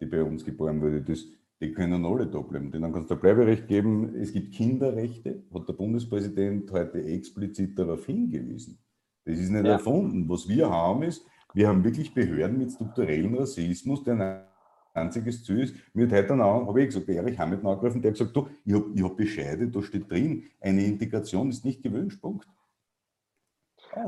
die 0.00 0.06
bei 0.06 0.22
uns 0.22 0.44
geboren 0.44 0.80
wurde. 0.80 1.02
Das, 1.02 1.24
die 1.60 1.72
können 1.72 2.04
alle 2.04 2.28
da 2.28 2.38
bleiben. 2.38 2.70
Denn 2.70 2.82
dann 2.82 2.92
kannst 2.92 3.10
du 3.10 3.14
ein 3.14 3.20
Bleiberecht 3.20 3.66
geben. 3.66 4.14
Es 4.14 4.32
gibt 4.32 4.54
Kinderrechte, 4.54 5.42
hat 5.52 5.68
der 5.68 5.72
Bundespräsident 5.72 6.70
heute 6.70 7.02
explizit 7.02 7.76
darauf 7.76 8.06
hingewiesen. 8.06 8.78
Das 9.24 9.40
ist 9.40 9.50
nicht 9.50 9.64
ja. 9.64 9.72
erfunden. 9.72 10.28
Was 10.28 10.48
wir 10.48 10.70
haben 10.70 11.02
ist, 11.02 11.26
wir 11.52 11.66
haben 11.66 11.82
wirklich 11.82 12.14
Behörden 12.14 12.58
mit 12.58 12.70
strukturellem 12.70 13.34
Rassismus, 13.34 14.04
der 14.04 14.46
einziges 14.96 15.44
Ziel 15.44 15.60
ist, 15.60 15.74
mir 15.94 16.06
hat 16.06 16.12
heute 16.12 16.44
auch, 16.44 16.66
habe 16.66 16.80
ich 16.80 16.86
gesagt, 16.88 17.08
Erich 17.08 17.38
Hamid 17.38 17.64
angegriffen, 17.64 18.02
der 18.02 18.10
hat 18.10 18.18
gesagt, 18.18 18.36
du, 18.36 18.48
ich 18.64 18.74
habe 18.74 19.02
hab 19.02 19.16
Bescheide, 19.16 19.68
da 19.68 19.82
steht 19.82 20.10
drin, 20.10 20.44
eine 20.60 20.84
Integration 20.84 21.50
ist 21.50 21.64
nicht 21.64 21.82
gewünscht, 21.82 22.20
Punkt. 22.20 22.48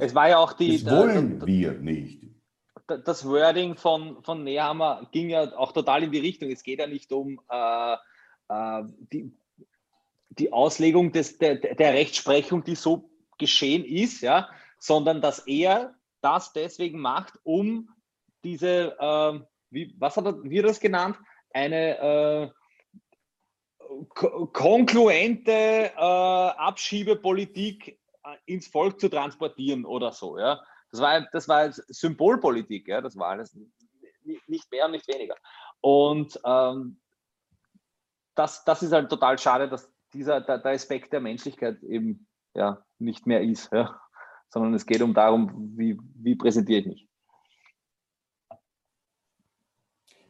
Es 0.00 0.14
war 0.14 0.28
ja 0.28 0.38
auch 0.38 0.52
die... 0.52 0.82
Das 0.82 0.92
wollen 0.92 1.40
da, 1.40 1.46
wir 1.46 1.72
nicht. 1.72 2.22
Das 2.86 3.26
Wording 3.26 3.76
von, 3.76 4.22
von 4.22 4.44
Nehammer 4.44 5.08
ging 5.12 5.28
ja 5.28 5.56
auch 5.56 5.72
total 5.72 6.04
in 6.04 6.10
die 6.10 6.20
Richtung. 6.20 6.50
Es 6.50 6.62
geht 6.62 6.78
ja 6.78 6.86
nicht 6.86 7.12
um 7.12 7.40
äh, 7.50 7.96
äh, 8.48 8.82
die, 9.12 9.32
die 10.30 10.52
Auslegung 10.52 11.12
des, 11.12 11.38
der, 11.38 11.56
der 11.56 11.92
Rechtsprechung, 11.92 12.64
die 12.64 12.74
so 12.74 13.10
geschehen 13.38 13.84
ist, 13.84 14.22
ja, 14.22 14.48
sondern 14.78 15.20
dass 15.20 15.40
er 15.40 15.94
das 16.20 16.52
deswegen 16.52 17.00
macht, 17.00 17.38
um 17.44 17.90
diese 18.44 18.96
äh, 18.98 19.40
wie, 19.70 19.94
was 19.98 20.16
hat 20.16 20.26
er, 20.26 20.42
wie 20.42 20.58
er 20.58 20.64
das 20.64 20.80
genannt? 20.80 21.18
Eine 21.52 21.98
äh, 21.98 22.50
konkluente 24.52 25.52
äh, 25.52 25.90
Abschiebepolitik 25.96 27.88
äh, 27.88 27.98
ins 28.46 28.68
Volk 28.68 29.00
zu 29.00 29.08
transportieren 29.08 29.84
oder 29.84 30.12
so. 30.12 30.38
Ja? 30.38 30.62
Das 30.90 31.00
war, 31.00 31.20
das 31.32 31.48
war 31.48 31.72
Symbolpolitik, 31.72 32.88
ja? 32.88 33.00
das 33.00 33.16
war 33.16 33.28
alles 33.28 33.56
nicht 34.46 34.70
mehr 34.70 34.86
und 34.86 34.92
nicht 34.92 35.08
weniger. 35.08 35.36
Und 35.80 36.38
ähm, 36.44 37.00
das, 38.34 38.64
das 38.64 38.82
ist 38.82 38.92
halt 38.92 39.10
total 39.10 39.38
schade, 39.38 39.68
dass 39.68 39.92
dieser 40.12 40.40
der, 40.40 40.58
der 40.58 40.72
Aspekt 40.72 41.12
der 41.12 41.20
Menschlichkeit 41.20 41.82
eben 41.82 42.26
ja, 42.54 42.84
nicht 42.98 43.26
mehr 43.26 43.42
ist, 43.42 43.72
ja? 43.72 44.00
sondern 44.48 44.74
es 44.74 44.86
geht 44.86 45.02
um 45.02 45.14
darum, 45.14 45.72
wie, 45.76 45.98
wie 46.14 46.34
präsentiere 46.34 46.80
ich 46.80 46.86
mich. 46.86 47.07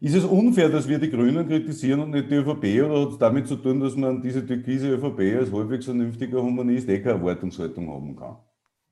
Ist 0.00 0.14
es 0.14 0.24
unfair, 0.24 0.68
dass 0.68 0.86
wir 0.86 0.98
die 1.00 1.10
Grünen 1.10 1.48
kritisieren 1.48 2.00
und 2.00 2.10
nicht 2.10 2.30
die 2.30 2.36
ÖVP 2.36 2.84
oder 2.84 3.02
hat 3.02 3.08
es 3.08 3.18
damit 3.18 3.48
zu 3.48 3.56
tun, 3.56 3.80
dass 3.80 3.96
man 3.96 4.22
diese 4.22 4.46
türkise 4.46 4.90
ÖVP 4.90 5.36
als 5.36 5.52
halbwegs 5.52 5.86
vernünftiger 5.86 6.40
Humanist 6.40 6.88
eh 6.88 7.00
keine 7.02 7.18
Erwartungshaltung 7.18 7.90
haben 7.90 8.14
kann? 8.14 8.36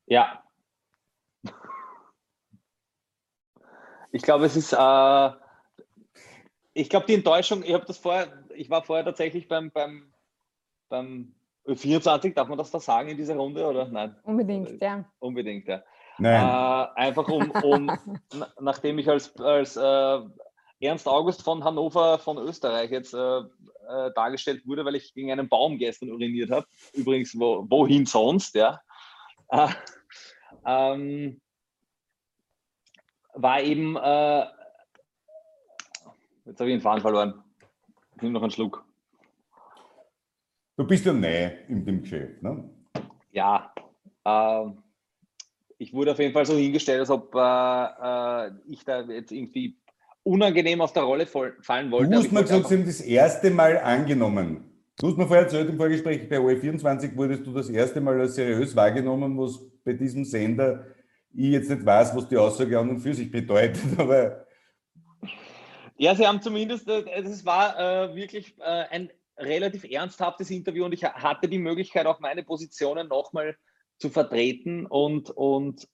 Ja. 0.06 0.42
Ich 4.10 4.22
glaube, 4.22 4.46
es 4.46 4.56
ist, 4.56 4.72
äh, 4.72 5.30
ich 6.74 6.90
glaube, 6.90 7.06
die 7.06 7.14
Enttäuschung, 7.14 7.62
ich 7.62 7.72
habe 7.72 7.84
das 7.86 7.98
vorher, 7.98 8.26
ich 8.54 8.68
war 8.68 8.82
vorher 8.82 9.04
tatsächlich 9.04 9.46
beim, 9.46 9.70
beim, 9.70 10.12
beim 10.88 11.34
24, 11.72 12.34
darf 12.34 12.48
man 12.48 12.58
das 12.58 12.72
da 12.72 12.80
sagen 12.80 13.10
in 13.10 13.16
dieser 13.16 13.36
Runde 13.36 13.64
oder 13.64 13.86
nein? 13.86 14.16
Unbedingt, 14.24 14.82
ja. 14.82 15.04
Unbedingt, 15.20 15.68
ja. 15.68 15.84
Nein. 16.18 16.40
Äh, 16.40 17.00
einfach 17.00 17.28
um, 17.28 17.50
um 17.50 17.90
nachdem 18.60 18.98
ich 18.98 19.08
als, 19.08 19.36
als 19.36 19.76
äh, 19.76 20.20
Ernst 20.80 21.08
August 21.08 21.42
von 21.42 21.64
Hannover 21.64 22.18
von 22.18 22.36
Österreich 22.38 22.90
jetzt 22.90 23.14
äh, 23.14 23.38
äh, 23.38 24.12
dargestellt 24.14 24.66
wurde, 24.66 24.84
weil 24.84 24.96
ich 24.96 25.14
gegen 25.14 25.32
einen 25.32 25.48
Baum 25.48 25.78
gestern 25.78 26.10
uriniert 26.10 26.50
habe. 26.50 26.66
Übrigens, 26.92 27.38
wo, 27.38 27.66
wohin 27.68 28.04
sonst, 28.04 28.54
ja. 28.54 28.80
Äh, 29.48 29.68
ähm, 30.66 31.40
war 33.32 33.62
eben, 33.62 33.96
äh, 33.96 34.46
jetzt 36.44 36.60
habe 36.60 36.70
ich 36.70 36.76
den 36.76 36.80
Faden 36.80 37.00
verloren. 37.00 37.42
Ich 38.16 38.22
nehme 38.22 38.34
noch 38.34 38.42
einen 38.42 38.50
Schluck. 38.50 38.84
Du 40.76 40.86
bist 40.86 41.06
ja 41.06 41.12
neu 41.12 41.52
in 41.68 41.86
dem 41.86 42.02
Geschäft, 42.02 42.42
ne? 42.42 42.68
Ja. 43.32 43.72
Äh, 44.24 44.70
ich 45.78 45.92
wurde 45.92 46.12
auf 46.12 46.18
jeden 46.18 46.32
Fall 46.32 46.44
so 46.44 46.54
hingestellt, 46.54 47.00
als 47.00 47.10
ob 47.10 47.34
äh, 47.34 47.38
äh 47.38 48.52
ich 48.66 48.84
da 48.84 49.02
jetzt 49.02 49.32
irgendwie 49.32 49.78
unangenehm 50.26 50.80
aus 50.80 50.92
der 50.92 51.04
Rolle 51.04 51.26
fallen 51.26 51.90
wollte. 51.90 52.10
Du 52.10 52.16
hast 52.16 52.32
mir 52.32 52.42
gesagt, 52.42 52.66
Sie 52.66 52.74
haben 52.74 52.84
das 52.84 53.00
erste 53.00 53.50
Mal 53.50 53.78
angenommen. 53.78 54.64
Du 54.98 55.08
hast 55.08 55.16
mir 55.16 55.26
vorher 55.26 55.44
erzählt 55.44 55.68
im 55.68 55.76
Vorgespräch, 55.76 56.28
bei 56.28 56.38
OE24 56.38 57.16
wurdest 57.16 57.46
du 57.46 57.52
das 57.52 57.68
erste 57.68 58.00
Mal 58.00 58.20
als 58.20 58.34
seriös 58.34 58.74
wahrgenommen, 58.74 59.38
was 59.38 59.60
bei 59.84 59.92
diesem 59.92 60.24
Sender 60.24 60.86
ich 61.32 61.50
jetzt 61.50 61.70
nicht 61.70 61.84
weiß, 61.84 62.16
was 62.16 62.28
die 62.28 62.36
Aussage 62.36 62.78
an 62.78 62.90
und 62.90 63.00
für 63.00 63.14
sich 63.14 63.30
bedeutet, 63.30 63.82
aber. 63.98 64.46
Ja, 65.96 66.14
sie 66.14 66.26
haben 66.26 66.42
zumindest, 66.42 66.88
äh, 66.88 67.04
es 67.22 67.44
war 67.44 67.78
äh, 67.78 68.16
wirklich 68.16 68.54
äh, 68.58 68.84
ein 68.90 69.10
relativ 69.38 69.84
ernsthaftes 69.84 70.50
Interview 70.50 70.86
und 70.86 70.92
ich 70.92 71.04
hatte 71.04 71.48
die 71.48 71.58
Möglichkeit, 71.58 72.06
auch 72.06 72.20
meine 72.20 72.42
Positionen 72.42 73.08
nochmal 73.08 73.56
zu 73.98 74.10
vertreten 74.10 74.86
und, 74.86 75.30
und 75.30 75.86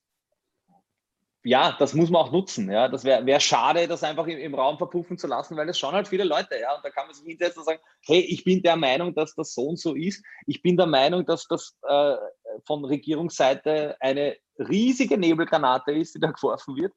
ja, 1.45 1.75
das 1.79 1.95
muss 1.95 2.11
man 2.11 2.23
auch 2.23 2.31
nutzen. 2.31 2.71
Ja, 2.71 2.89
das 2.89 3.05
wäre 3.05 3.27
wär 3.27 3.41
schade, 3.41 3.89
das 3.89 4.05
einfach 4.05 4.27
im, 4.27 4.39
im, 4.39 4.55
Raum 4.55 4.79
verpuffen 4.79 5.19
zu 5.19 5.27
lassen, 5.27 5.57
weil 5.57 5.69
es 5.69 5.79
schon 5.79 5.93
halt 5.93 6.07
viele 6.07 6.25
Leute. 6.25 6.59
Ja, 6.61 6.77
und 6.77 6.85
da 6.85 6.91
kann 6.91 7.07
man 7.07 7.15
sich 7.15 7.27
hinsetzen 7.27 7.61
und 7.61 7.67
sagen: 7.67 7.81
Hey, 8.03 8.21
ich 8.21 8.45
bin 8.45 8.63
der 8.63 8.77
Meinung, 8.77 9.15
dass 9.15 9.35
das 9.35 9.53
so 9.55 9.63
und 9.63 9.79
so 9.79 9.95
ist. 9.95 10.25
Ich 10.47 10.63
bin 10.63 10.77
der 10.77 10.87
Meinung, 10.87 11.27
dass 11.27 11.49
das 11.49 11.77
äh, 11.89 12.15
von 12.65 12.85
Regierungsseite 12.85 13.97
eine 13.99 14.37
riesige 14.59 15.19
Nebelgranate 15.19 15.93
ist, 15.93 16.15
die 16.15 16.21
da 16.21 16.31
geworfen 16.33 16.77
wird, 16.77 16.93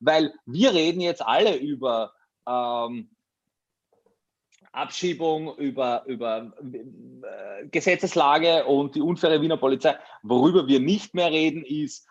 weil 0.00 0.32
wir 0.46 0.72
reden 0.72 1.00
jetzt 1.00 1.22
alle 1.22 1.56
über 1.56 2.12
ähm, 2.48 3.10
Abschiebung, 4.72 5.56
über, 5.56 6.04
über 6.06 6.52
äh, 6.62 7.66
Gesetzeslage 7.68 8.64
und 8.64 8.94
die 8.94 9.00
unfaire 9.00 9.42
Wiener 9.42 9.56
Polizei. 9.56 9.98
Worüber 10.22 10.68
wir 10.68 10.80
nicht 10.80 11.12
mehr 11.12 11.30
reden, 11.30 11.64
ist 11.64 12.06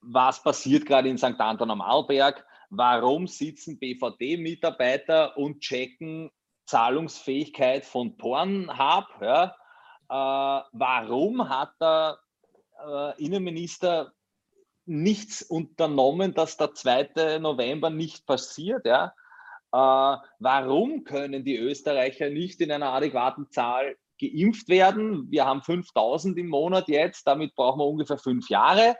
was 0.00 0.42
passiert 0.42 0.86
gerade 0.86 1.08
in 1.08 1.18
St. 1.18 1.38
Anton 1.38 1.70
am 1.70 1.80
Arlberg, 1.80 2.44
warum 2.70 3.26
sitzen 3.26 3.78
BVD-Mitarbeiter 3.78 5.36
und 5.36 5.60
checken 5.60 6.30
Zahlungsfähigkeit 6.66 7.84
von 7.84 8.16
Pornhub, 8.16 9.06
ja? 9.20 9.56
Äh, 10.08 10.62
warum 10.72 11.48
hat 11.48 11.72
der 11.80 12.18
äh, 12.84 13.24
Innenminister 13.24 14.12
nichts 14.86 15.42
unternommen, 15.42 16.34
dass 16.34 16.56
der 16.56 16.74
2. 16.74 17.38
November 17.38 17.90
nicht 17.90 18.26
passiert, 18.26 18.86
ja? 18.86 19.12
Äh, 19.72 20.16
warum 20.38 21.04
können 21.04 21.44
die 21.44 21.56
Österreicher 21.56 22.30
nicht 22.30 22.60
in 22.60 22.72
einer 22.72 22.92
adäquaten 22.92 23.50
Zahl 23.50 23.96
geimpft 24.20 24.68
werden? 24.68 25.30
Wir 25.30 25.46
haben 25.46 25.62
5000 25.62 26.38
im 26.38 26.48
Monat 26.48 26.88
jetzt, 26.88 27.26
damit 27.26 27.54
brauchen 27.54 27.80
wir 27.80 27.86
ungefähr 27.86 28.18
fünf 28.18 28.48
Jahre. 28.48 28.96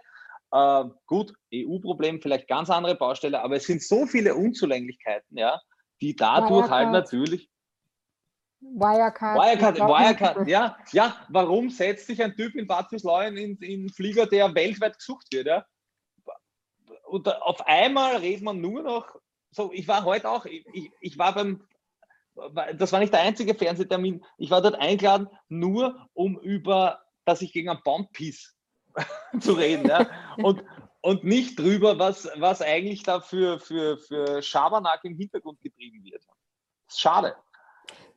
Äh, 0.53 0.84
gut, 1.07 1.32
EU-Problem, 1.55 2.20
vielleicht 2.20 2.48
ganz 2.48 2.70
andere 2.70 2.96
Baustelle, 2.96 3.40
aber 3.40 3.57
es 3.57 3.66
sind 3.66 3.82
so 3.82 4.07
viele 4.07 4.34
Unzulänglichkeiten, 4.34 5.38
ja, 5.38 5.61
die 6.01 6.16
dadurch 6.16 6.51
halt 6.51 6.51
Wirecard. 6.51 6.70
halt 6.70 6.92
natürlich. 6.92 7.51
Wirecard. 8.61 9.38
Wirecard, 9.38 9.78
Wirecard, 9.78 10.48
ja, 10.48 10.76
ja, 10.92 11.16
warum 11.28 11.70
setzt 11.70 12.09
sich 12.09 12.22
ein 12.22 12.34
Typ 12.34 12.55
in 12.57 12.66
Bad 12.66 12.88
Fürslau 12.88 13.20
in, 13.20 13.57
in 13.59 13.88
Flieger, 13.90 14.26
der 14.26 14.55
weltweit 14.55 14.98
gesucht 14.98 15.26
wird, 15.32 15.46
ja? 15.46 15.64
Und 17.07 17.28
auf 17.42 17.66
einmal 17.66 18.16
redet 18.16 18.42
man 18.42 18.61
nur 18.61 18.82
noch, 18.82 19.16
so, 19.51 19.72
ich 19.72 19.88
war 19.88 20.05
heute 20.05 20.28
auch, 20.28 20.46
ich, 20.46 20.64
ich, 20.72 20.90
ich 21.01 21.18
war 21.18 21.34
beim, 21.34 21.66
das 22.76 22.92
war 22.92 23.01
nicht 23.01 23.12
der 23.12 23.22
einzige 23.22 23.55
Fernsehtermin, 23.55 24.24
ich 24.38 24.51
war 24.51 24.62
dort 24.62 24.76
eingeladen, 24.76 25.28
nur 25.48 26.09
um 26.12 26.38
über, 26.40 27.03
dass 27.24 27.42
ich 27.42 27.53
gegen 27.53 27.68
einen 27.68 27.82
Baum 27.82 28.09
piss 28.12 28.55
zu 29.41 29.53
reden. 29.53 29.88
Ja? 29.88 30.07
Und, 30.36 30.64
und 31.03 31.24
nicht 31.24 31.59
drüber, 31.59 31.99
was, 31.99 32.28
was 32.36 32.62
eigentlich 32.62 33.03
da 33.03 33.20
für, 33.20 33.59
für, 33.59 33.99
für 33.99 34.43
Schabernack 34.43 35.01
im 35.05 35.16
Hintergrund 35.16 35.61
getrieben 35.61 36.05
wird. 36.05 36.22
Das 36.86 36.95
ist 36.95 37.01
schade. 37.01 37.34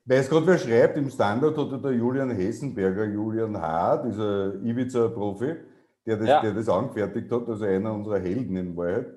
Weiß 0.05 0.29
gerade, 0.29 0.47
wer 0.47 0.57
schreibt, 0.57 0.97
im 0.97 1.09
Standard 1.09 1.57
hat 1.57 1.83
der 1.83 1.93
Julian 1.93 2.29
Hessenberger, 2.31 3.05
Julian 3.05 3.59
H., 3.59 3.97
dieser 3.97 4.55
Ibiza-Profi, 4.55 5.55
der, 6.05 6.17
das, 6.17 6.27
ja. 6.27 6.41
der 6.41 6.53
das 6.53 6.67
angefertigt 6.67 7.31
hat, 7.31 7.47
also 7.47 7.63
einer 7.63 7.93
unserer 7.93 8.19
Helden 8.19 8.57
in 8.57 8.75
Wahrheit, 8.75 9.13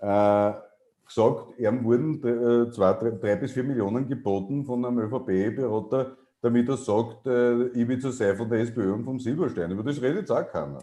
äh, 0.00 0.60
gesagt, 1.06 1.58
ihm 1.60 1.84
wurden 1.84 2.16
äh, 2.24 2.72
zwei, 2.72 2.92
drei, 2.94 3.10
drei, 3.10 3.36
bis 3.36 3.52
vier 3.52 3.62
Millionen 3.62 4.08
geboten 4.08 4.64
von 4.64 4.84
einem 4.84 4.98
ÖVP-Berater, 4.98 6.16
damit 6.40 6.68
er 6.68 6.76
sagt, 6.76 7.26
äh, 7.26 7.80
Ibiza 7.80 8.12
sei 8.12 8.34
von 8.34 8.48
der 8.48 8.60
SPÖ 8.60 8.92
und 8.92 9.04
vom 9.04 9.18
Silberstein. 9.18 9.70
Über 9.70 9.82
das 9.82 10.00
redet 10.00 10.30
auch 10.30 10.46
keiner. 10.48 10.78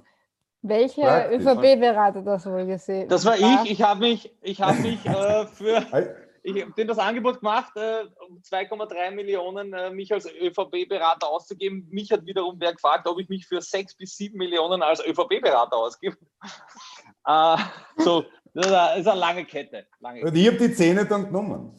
Welcher 0.61 1.29
ÖVP-Berater 1.31 2.21
das 2.21 2.45
wohl 2.45 2.65
gesehen? 2.65 3.09
Das 3.09 3.25
war 3.25 3.35
ich. 3.35 3.71
Ich 3.71 3.81
habe 3.81 3.99
mich, 3.99 4.33
ich 4.41 4.61
hab 4.61 4.79
mich 4.79 5.05
äh, 5.05 5.45
für. 5.47 5.85
Ich 6.45 6.61
habe 6.61 6.85
das 6.85 6.97
Angebot 6.97 7.39
gemacht, 7.39 7.71
äh, 7.77 8.03
um 8.27 8.41
2,3 8.41 9.11
Millionen 9.11 9.71
äh, 9.71 9.89
mich 9.91 10.11
als 10.11 10.29
ÖVP-Berater 10.29 11.29
auszugeben. 11.29 11.87
Mich 11.89 12.11
hat 12.11 12.25
wiederum 12.25 12.57
wer 12.59 12.73
gefragt, 12.73 13.07
ob 13.07 13.17
ich 13.17 13.29
mich 13.29 13.47
für 13.47 13.61
6 13.61 13.95
bis 13.95 14.17
7 14.17 14.37
Millionen 14.37 14.81
als 14.81 14.99
ÖVP-Berater 15.05 15.77
ausgebe. 15.77 16.17
äh, 17.25 17.57
so, 17.95 18.25
das 18.53 18.97
ist 18.97 19.07
eine 19.07 19.19
lange 19.21 19.45
Kette. 19.45 19.85
Lange 20.01 20.21
Und 20.21 20.35
ich 20.35 20.47
habe 20.47 20.57
die 20.57 20.73
Zähne 20.73 21.05
dann 21.05 21.27
genommen. 21.27 21.73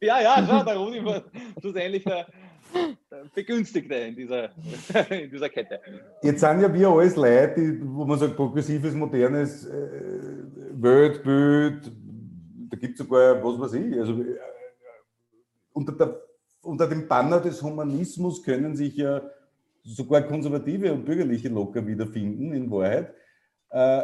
Ja, 0.00 0.20
ja, 0.20 0.44
schau, 0.44 0.64
der 0.64 0.76
Rudi 0.76 1.04
war 1.04 1.22
schlussendlich 1.60 2.02
der, 2.02 2.26
Begünstigte 3.34 3.94
in 3.94 4.16
dieser, 4.16 4.50
in 5.10 5.30
dieser 5.30 5.48
Kette. 5.48 5.80
Jetzt 6.22 6.40
sind 6.40 6.60
ja 6.60 6.72
wir 6.72 6.88
alles 6.88 7.16
Leute, 7.16 7.54
die, 7.56 7.80
wo 7.82 8.04
man 8.04 8.18
sagt, 8.18 8.36
progressives, 8.36 8.94
modernes 8.94 9.66
äh, 9.66 9.88
Weltbild, 10.72 11.92
da 12.70 12.76
gibt 12.76 12.92
es 12.92 12.98
sogar, 12.98 13.42
was 13.42 13.60
weiß 13.60 13.72
ich, 13.74 13.98
also 13.98 14.12
äh, 14.22 14.38
unter, 15.72 15.92
der, 15.92 16.20
unter 16.62 16.86
dem 16.86 17.06
Banner 17.06 17.40
des 17.40 17.62
Humanismus 17.62 18.42
können 18.42 18.76
sich 18.76 18.96
ja 18.96 19.22
sogar 19.82 20.22
konservative 20.22 20.92
und 20.92 21.04
bürgerliche 21.04 21.48
locker 21.48 21.86
wiederfinden, 21.86 22.52
in 22.52 22.70
Wahrheit. 22.70 23.14
Äh, 23.70 24.02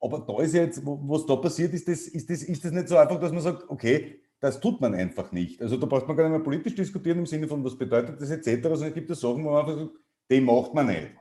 aber 0.00 0.24
da 0.26 0.42
ist 0.42 0.54
jetzt, 0.54 0.82
was 0.84 1.26
da 1.26 1.36
passiert, 1.36 1.72
ist 1.74 1.86
das, 1.86 2.08
ist, 2.08 2.28
das, 2.28 2.42
ist 2.42 2.64
das 2.64 2.72
nicht 2.72 2.88
so 2.88 2.96
einfach, 2.96 3.20
dass 3.20 3.30
man 3.30 3.40
sagt, 3.40 3.68
okay, 3.68 4.20
das 4.42 4.58
tut 4.58 4.80
man 4.80 4.92
einfach 4.94 5.30
nicht. 5.30 5.62
Also 5.62 5.76
da 5.76 5.86
braucht 5.86 6.08
man 6.08 6.16
gar 6.16 6.24
nicht 6.24 6.32
mehr 6.32 6.44
politisch 6.44 6.74
diskutieren 6.74 7.20
im 7.20 7.26
Sinne 7.26 7.46
von, 7.46 7.64
was 7.64 7.78
bedeutet 7.78 8.20
das 8.20 8.28
etc., 8.28 8.62
sondern 8.62 8.88
es 8.88 8.94
gibt 8.94 9.10
es 9.10 9.20
Sachen, 9.20 9.44
wo 9.44 9.50
man 9.50 9.60
einfach 9.60 9.78
sagt, 9.78 9.92
den 10.28 10.44
macht 10.44 10.74
man 10.74 10.88
nicht. 10.88 11.12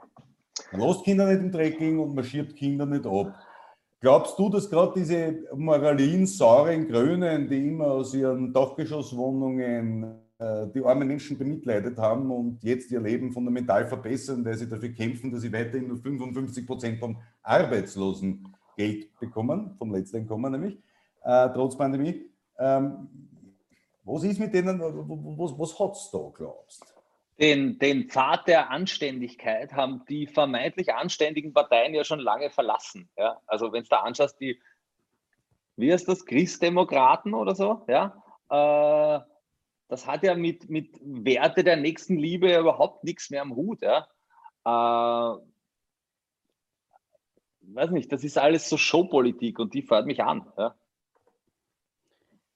Man 0.72 0.82
lässt 0.82 1.04
Kinder 1.04 1.32
nicht 1.32 1.54
im 1.56 1.78
gehen 1.78 2.00
und 2.00 2.16
man 2.16 2.24
schiebt 2.24 2.56
Kinder 2.56 2.88
nicht 2.88 3.06
ab. 3.06 3.36
Glaubst 4.00 4.40
du, 4.40 4.50
dass 4.50 4.68
gerade 4.68 4.94
diese 4.96 5.44
moralin 5.56 6.26
sauren 6.26 6.88
Grünen, 6.88 7.48
die 7.48 7.68
immer 7.68 7.92
aus 7.92 8.16
ihren 8.16 8.52
Dachgeschosswohnungen 8.52 10.16
äh, 10.40 10.68
die 10.74 10.84
armen 10.84 11.08
Menschen 11.08 11.38
bemitleidet 11.38 12.00
haben 12.00 12.32
und 12.32 12.64
jetzt 12.64 12.90
ihr 12.90 13.02
Leben 13.02 13.32
fundamental 13.32 13.86
verbessern, 13.86 14.44
weil 14.44 14.58
sie 14.58 14.68
dafür 14.68 14.90
kämpfen, 14.90 15.32
dass 15.32 15.42
sie 15.42 15.54
weiterhin 15.54 15.90
nur 15.90 15.98
55 15.98 16.66
Prozent 16.66 17.00
vom 17.00 17.18
Arbeitslosengeld 17.44 19.20
bekommen, 19.20 19.76
vom 19.78 19.94
Letzteinkommen 19.94 20.54
nämlich, 20.54 20.80
äh, 21.24 21.50
trotz 21.54 21.78
Pandemie, 21.78 22.31
ähm, 22.62 23.10
was 24.04 24.24
ist 24.24 24.40
mit 24.40 24.54
denen, 24.54 24.80
was, 24.80 25.58
was 25.58 25.80
hat 25.80 25.92
es 25.92 26.10
da, 26.12 26.32
glaubst 26.34 26.92
den, 27.42 27.80
den 27.80 28.08
Pfad 28.08 28.48
der 28.48 28.70
Anständigkeit 28.70 29.74
haben 29.74 30.06
die 30.08 30.28
vermeintlich 30.28 30.94
anständigen 30.94 31.54
Parteien 31.54 31.94
ja 31.96 32.04
schon 32.04 32.20
lange 32.20 32.52
verlassen. 32.52 33.10
Ja? 33.18 33.42
Also 33.48 33.74
wenn 33.74 33.82
es 33.82 33.90
da 33.90 34.02
anschaust, 34.02 34.40
die, 34.40 34.62
wie 35.76 35.92
heißt 35.92 36.08
das, 36.08 36.26
Christdemokraten 36.26 37.34
oder 37.34 37.56
so, 37.56 37.84
ja, 37.88 38.24
äh, 38.50 39.20
das 39.88 40.06
hat 40.06 40.24
ja 40.24 40.36
mit, 40.36 40.70
mit 40.70 41.00
Werte 41.02 41.64
der 41.64 41.78
Nächstenliebe 41.78 42.56
überhaupt 42.56 43.04
nichts 43.04 43.32
mehr 43.32 43.42
am 43.42 43.56
Hut. 43.56 43.82
Ja? 43.82 44.08
Äh, 44.64 45.40
weiß 47.74 47.90
nicht, 47.90 48.12
das 48.12 48.24
ist 48.24 48.38
alles 48.38 48.70
so 48.70 48.78
Showpolitik 48.78 49.58
und 49.58 49.74
die 49.74 49.82
fährt 49.82 50.06
mich 50.06 50.22
an. 50.24 50.46
Ja? 50.60 50.76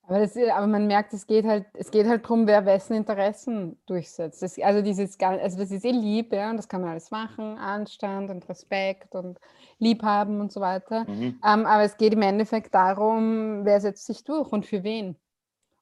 Aber, 0.08 0.20
das, 0.20 0.38
aber 0.38 0.68
man 0.68 0.86
merkt, 0.88 1.14
es 1.14 1.26
geht 1.26 1.45
halt, 1.45 1.66
es 1.74 1.89
geht 1.89 2.08
halt 2.08 2.24
darum, 2.24 2.45
wer 2.45 2.66
wessen 2.66 2.95
Interessen 2.95 3.78
durchsetzt. 3.88 4.41
Das, 4.41 4.60
also, 4.60 4.82
dieses, 4.82 5.20
also 5.20 5.58
das 5.58 5.72
ist 5.72 5.84
eh 5.84 5.91
lieb, 5.91 6.32
ja, 6.32 6.51
und 6.51 6.58
das 6.58 6.68
kann 6.68 6.82
man 6.82 6.91
alles 6.91 7.10
machen, 7.10 7.58
Anstand 7.58 8.30
und 8.30 8.47
Respekt 8.47 9.16
und 9.16 9.39
Liebhaben 9.80 10.41
und 10.41 10.51
so 10.51 10.62
weiter. 10.62 11.06
Mhm. 11.10 11.39
Ähm, 11.43 11.66
aber 11.66 11.84
es 11.84 11.97
geht 11.97 12.14
im 12.14 12.22
Endeffekt 12.22 12.74
darum, 12.76 13.66
wer 13.66 13.82
setzt 13.82 14.06
sich 14.06 14.24
durch 14.24 14.51
und 14.51 14.66
für 14.66 14.84
wen. 14.84 15.16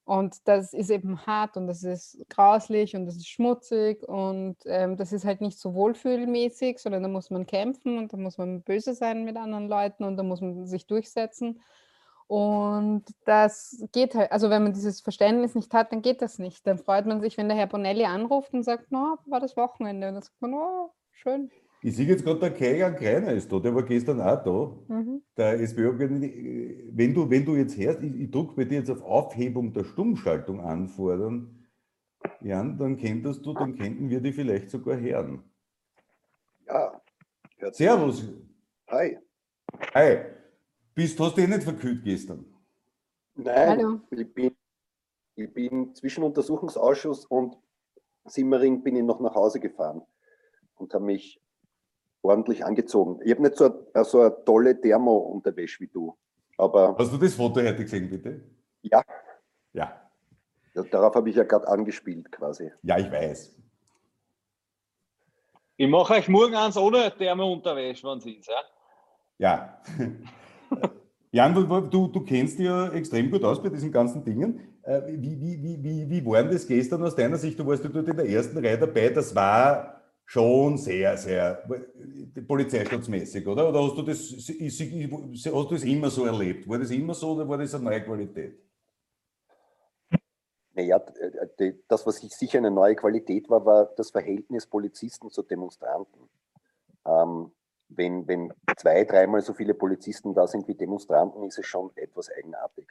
Und 0.06 0.48
das 0.48 0.74
ist 0.74 0.90
eben 0.90 1.26
hart 1.26 1.56
und 1.56 1.68
das 1.68 1.84
ist 1.84 2.18
grauslich 2.30 2.94
und 2.96 3.06
das 3.06 3.16
ist 3.16 3.30
schmutzig 3.30 4.04
und 4.04 4.58
ähm, 4.66 4.98
das 4.98 5.14
ist 5.14 5.24
halt 5.24 5.40
nicht 5.40 5.58
so 5.58 5.74
wohlfühlmäßig, 5.74 6.80
sondern 6.80 7.04
da 7.04 7.10
muss 7.10 7.30
man 7.30 7.46
kämpfen 7.46 7.98
und 7.98 8.12
da 8.12 8.18
muss 8.18 8.38
man 8.38 8.64
böse 8.64 8.96
sein 8.96 9.24
mit 9.24 9.38
anderen 9.38 9.70
Leuten 9.70 10.04
und 10.04 10.18
da 10.18 10.24
muss 10.24 10.42
man 10.42 10.66
sich 10.66 10.88
durchsetzen. 10.88 11.62
Und 12.28 13.04
das 13.26 13.84
geht 13.92 14.16
halt, 14.16 14.32
also 14.32 14.50
wenn 14.50 14.64
man 14.64 14.74
dieses 14.74 15.02
Verständnis 15.02 15.56
nicht 15.56 15.74
hat, 15.74 15.92
dann 15.92 16.02
geht 16.02 16.22
das 16.22 16.40
nicht. 16.40 16.66
Dann 16.66 16.78
freut 16.78 17.06
man 17.06 17.22
sich, 17.22 17.38
wenn 17.38 17.48
der 17.48 17.58
Herr 17.58 17.68
Bonelli 17.68 18.06
anruft 18.06 18.54
und 18.54 18.64
sagt, 18.64 18.92
no, 18.92 19.18
war 19.26 19.40
das 19.40 19.58
Wochenende. 19.58 20.08
Und 20.08 20.16
dann 20.16 20.24
sagt 20.24 20.42
man, 20.42 20.54
oh, 20.54 20.92
schön. 21.12 21.52
Ich 21.86 21.98
sehe 21.98 22.08
jetzt 22.08 22.24
gerade, 22.24 22.40
der 22.40 22.54
Keiger 22.54 22.94
Kreiner 22.94 23.34
ist 23.34 23.52
da, 23.52 23.60
der 23.60 23.76
war 23.76 23.84
gestern 23.84 24.22
auch 24.22 24.42
da. 24.42 24.96
Mhm. 24.96 25.22
Der 25.36 25.60
SPÖ, 25.60 26.00
wenn 26.00 27.14
du, 27.14 27.30
wenn 27.30 27.46
du 27.46 27.56
jetzt 27.58 27.78
hörst, 27.78 28.02
ich, 28.02 28.16
ich 28.16 28.32
drücke 28.32 28.56
bei 28.56 28.64
dir 28.64 28.80
jetzt 28.80 28.90
auf 28.90 29.02
Aufhebung 29.02 29.74
der 29.74 29.84
Stummschaltung 29.84 30.62
anfordern, 30.62 31.64
Jan, 32.40 32.78
dann 32.78 32.98
könntest 32.98 33.46
du, 33.46 33.54
dann 33.54 33.76
könnten 33.78 34.10
wir 34.10 34.22
die 34.22 34.32
vielleicht 34.32 34.70
sogar 34.70 34.98
hören. 34.98 35.44
Ja. 36.68 37.02
Servus. 37.72 38.30
Hi. 38.90 39.18
Hi. 39.94 40.20
Bist, 40.96 41.20
hast 41.20 41.38
du 41.38 41.42
eh 41.42 41.48
nicht 41.48 41.64
verkühlt 41.64 42.04
gestern? 42.04 42.46
Nein, 43.36 43.80
Hallo. 43.80 44.00
ich 44.12 44.32
bin, 44.32 44.56
ich 45.36 45.52
bin 45.52 45.96
zwischen 45.96 46.24
Untersuchungsausschuss 46.24 47.26
und 47.26 47.58
Simmering 48.26 48.84
bin 48.84 48.96
ich 48.96 49.04
noch 49.04 49.20
nach 49.20 49.34
Hause 49.34 49.60
gefahren 49.60 50.04
und 50.76 50.94
habe 50.94 51.06
mich 51.06 51.42
ordentlich 52.22 52.64
angezogen. 52.64 53.20
Ich 53.24 53.32
habe 53.32 53.42
nicht 53.42 53.58
so 53.58 53.66
eine, 53.94 54.06
so 54.06 54.22
eine 54.22 54.46
tolle 54.46 54.80
Thermo-Unterwäsche 54.80 55.80
wie 55.82 55.88
du. 55.88 56.16
Aber 56.58 56.96
Hast 56.98 57.12
du 57.12 57.18
das 57.18 57.34
Foto 57.34 57.60
heute 57.60 57.84
gesehen, 57.84 58.10
bitte? 58.10 58.42
Ja. 58.84 59.04
Ja. 59.74 60.10
ja 60.76 60.84
darauf 60.84 61.16
habe 61.16 61.30
ich 61.30 61.36
ja 61.36 61.44
gerade 61.44 61.68
angespielt 61.68 62.32
quasi. 62.32 62.72
Ja, 62.84 63.00
ich 63.00 63.12
weiß. 63.12 63.56
Ich 65.76 65.90
mache 65.90 66.14
euch 66.14 66.28
morgen 66.28 66.54
eins 66.54 66.78
ohne 66.78 67.12
Thermo-Unterwäsche, 67.18 68.08
wenn 68.08 68.20
Sie 68.22 68.38
es, 68.38 68.46
ja? 68.46 68.62
Ja. 69.40 69.82
Jan, 71.32 71.56
du, 71.56 72.08
du, 72.08 72.24
kennst 72.24 72.60
ja 72.60 72.90
extrem 72.90 73.32
gut 73.32 73.44
aus 73.44 73.62
bei 73.62 73.70
diesen 73.70 73.92
ganzen 73.92 74.24
Dingen. 74.24 74.60
Äh, 74.84 75.02
wie, 75.08 75.42
wie, 75.42 75.84
wie, 75.84 76.10
wie, 76.10 76.26
war 76.26 76.44
das 76.44 76.68
gestern 76.68 77.02
aus 77.02 77.16
deiner 77.16 77.38
Sicht? 77.38 77.58
Du 77.58 77.66
warst 77.66 77.84
ja 77.84 77.90
dort 77.90 78.08
in 78.08 78.16
der 78.16 78.30
ersten 78.30 78.58
Reihe 78.60 78.78
dabei. 78.78 79.10
Das 79.10 79.34
war 79.34 80.04
schon 80.26 80.78
sehr, 80.78 81.18
sehr 81.18 81.68
polizeischutzmäßig, 82.48 83.48
oder? 83.48 83.70
Oder 83.70 83.84
hast 83.84 83.98
du 83.98 84.04
das, 84.04 84.20
hast 84.20 85.72
du 85.72 85.74
das 85.74 85.84
immer 85.84 86.10
so 86.10 86.26
erlebt? 86.26 86.68
War 86.68 86.78
das 86.78 86.92
immer 86.92 87.14
so 87.14 87.32
oder 87.32 87.50
war 87.50 87.58
das 87.58 87.74
eine 87.74 87.86
neue 87.86 88.02
Qualität? 88.04 88.60
Naja, 90.76 91.00
das, 91.88 92.06
was 92.06 92.18
sicher 92.18 92.58
eine 92.58 92.72
neue 92.72 92.96
Qualität 92.96 93.50
war, 93.50 93.66
war 93.66 93.86
das 93.96 94.10
Verhältnis 94.10 94.66
Polizisten 94.66 95.30
zu 95.30 95.44
Demonstranten. 95.44 96.30
Ähm, 97.06 97.52
wenn, 97.98 98.28
wenn 98.28 98.54
zwei, 98.78 99.04
dreimal 99.04 99.42
so 99.42 99.54
viele 99.54 99.74
Polizisten 99.74 100.34
da 100.34 100.48
sind 100.48 100.68
wie 100.68 100.76
Demonstranten, 100.76 101.44
ist 101.44 101.60
es 101.60 101.66
schon 101.66 101.92
etwas 101.96 102.30
eigenartig. 102.32 102.88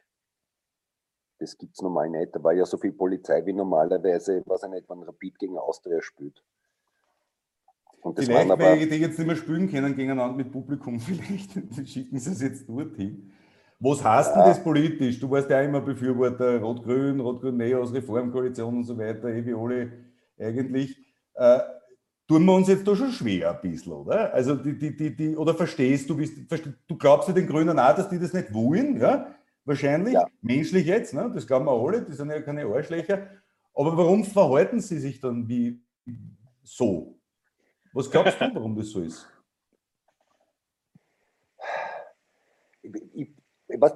Das 1.39 1.59
gibt 1.59 1.75
es 1.75 1.83
normal 1.83 2.09
nicht. 2.09 2.35
Da 2.35 2.43
war 2.43 2.53
ja 2.53 2.65
so 2.65 2.79
viel 2.79 2.93
Polizei 2.93 3.45
wie 3.45 3.53
normalerweise, 3.53 4.43
was 4.47 4.63
er 4.63 4.69
nicht, 4.69 4.89
wenn 4.89 5.03
Rapid 5.03 5.39
gegen 5.39 5.59
Austria 5.59 6.01
spielt. 6.01 6.43
Und 8.03 8.19
das 8.19 8.27
vielleicht, 8.27 8.51
aber, 8.51 8.65
weil 8.65 8.89
die 8.89 8.97
jetzt 8.97 9.19
nicht 9.19 9.27
mehr 9.27 9.37
spielen 9.37 9.71
können 9.71 9.95
gegeneinander 9.95 10.37
mit 10.37 10.53
Publikum, 10.53 10.99
vielleicht 11.01 11.53
schicken 11.89 12.19
sie 12.19 12.33
es 12.33 12.43
jetzt 12.43 12.69
dorthin. 12.69 13.33
Was 13.79 14.05
heißt 14.05 14.37
denn 14.37 14.45
das 14.45 14.63
politisch? 14.63 15.19
Du 15.19 15.29
warst 15.29 15.51
ja 15.51 15.61
immer 15.61 15.81
Befürworter 15.81 16.61
Rot-Grün, 16.61 17.19
Rot-Grün-Neos, 17.19 17.93
Reformkoalition 17.93 18.77
und 18.77 18.85
so 18.85 18.97
weiter, 18.97 19.29
eh 19.29 19.45
wie 19.45 19.55
alle 19.55 19.93
eigentlich. 20.39 20.97
Äh, 21.35 21.59
tun 22.33 22.47
wir 22.47 22.55
uns 22.55 22.69
jetzt 22.69 22.87
da 22.87 22.97
schon 22.97 23.13
schwer 23.13 23.51
ein 23.51 23.61
bisschen, 23.61 23.93
oder? 23.93 24.33
Also 24.33 24.55
die, 24.55 24.79
die, 24.79 24.97
die, 24.97 25.15
die, 25.15 25.37
oder 25.37 25.55
verstehst 25.55 26.09
du, 26.09 26.17
du 26.17 26.97
glaubst 26.97 27.29
ja 27.29 27.35
den 27.35 27.47
Grünen 27.47 27.79
auch, 27.79 27.95
dass 27.95 28.09
die 28.09 28.19
das 28.19 28.33
nicht 28.33 28.53
wollen, 28.55 28.99
ja? 28.99 29.35
Wahrscheinlich, 29.65 30.15
ja. 30.15 30.27
menschlich 30.41 30.87
jetzt, 30.87 31.15
ne? 31.15 31.31
das 31.33 31.47
glauben 31.47 31.67
wir 31.67 31.73
alle, 31.73 32.03
die 32.03 32.13
sind 32.13 32.31
ja 32.31 32.41
keine 32.41 32.65
Arschlöcher. 32.65 33.29
Aber 33.75 33.97
warum 33.97 34.25
verhalten 34.25 34.81
sie 34.81 34.99
sich 34.99 35.21
dann 35.21 35.47
wie 35.47 35.81
so? 36.65 37.17
Was 37.93 38.11
glaubst 38.11 38.41
du, 38.41 38.55
warum 38.55 38.75
das 38.75 38.89
so 38.89 39.03
ist? 39.03 39.29
Ich, 42.83 43.31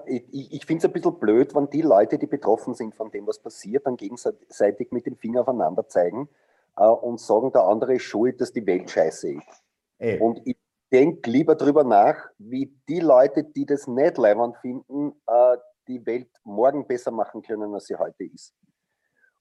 ich, 0.07 0.53
ich 0.53 0.66
finde 0.66 0.78
es 0.78 0.84
ein 0.84 0.93
bisschen 0.93 1.18
blöd, 1.18 1.55
wenn 1.55 1.68
die 1.68 1.82
Leute, 1.82 2.16
die 2.16 2.26
betroffen 2.26 2.74
sind 2.74 2.95
von 2.95 3.11
dem, 3.11 3.26
was 3.26 3.41
passiert, 3.41 3.87
dann 3.87 3.97
gegenseitig 3.97 4.93
mit 4.93 5.07
dem 5.07 5.16
Finger 5.16 5.41
aufeinander 5.41 5.89
zeigen 5.89 6.28
äh, 6.77 6.85
und 6.85 7.20
sagen, 7.20 7.53
der 7.53 7.62
andere 7.62 7.95
ist 7.95 8.03
schuld, 8.03 8.41
dass 8.41 8.53
die 8.53 8.66
Welt 8.66 8.91
scheiße 8.91 9.33
ist. 9.33 9.64
Ey. 9.99 10.18
Und 10.18 10.41
ich 10.45 10.57
denke 10.93 11.31
lieber 11.31 11.55
darüber 11.55 11.85
nach, 11.85 12.16
wie 12.39 12.74
die 12.89 13.01
Leute, 13.01 13.45
die 13.45 13.66
das 13.66 13.87
nicht 13.87 14.18
leibend 14.18 14.57
finden, 14.59 15.12
äh, 15.27 15.57
die 15.89 16.05
Welt 16.07 16.29
morgen 16.45 16.87
besser 16.87 17.11
machen 17.11 17.43
können, 17.43 17.72
als 17.74 17.87
sie 17.87 17.97
heute 17.97 18.24
ist. 18.24 18.55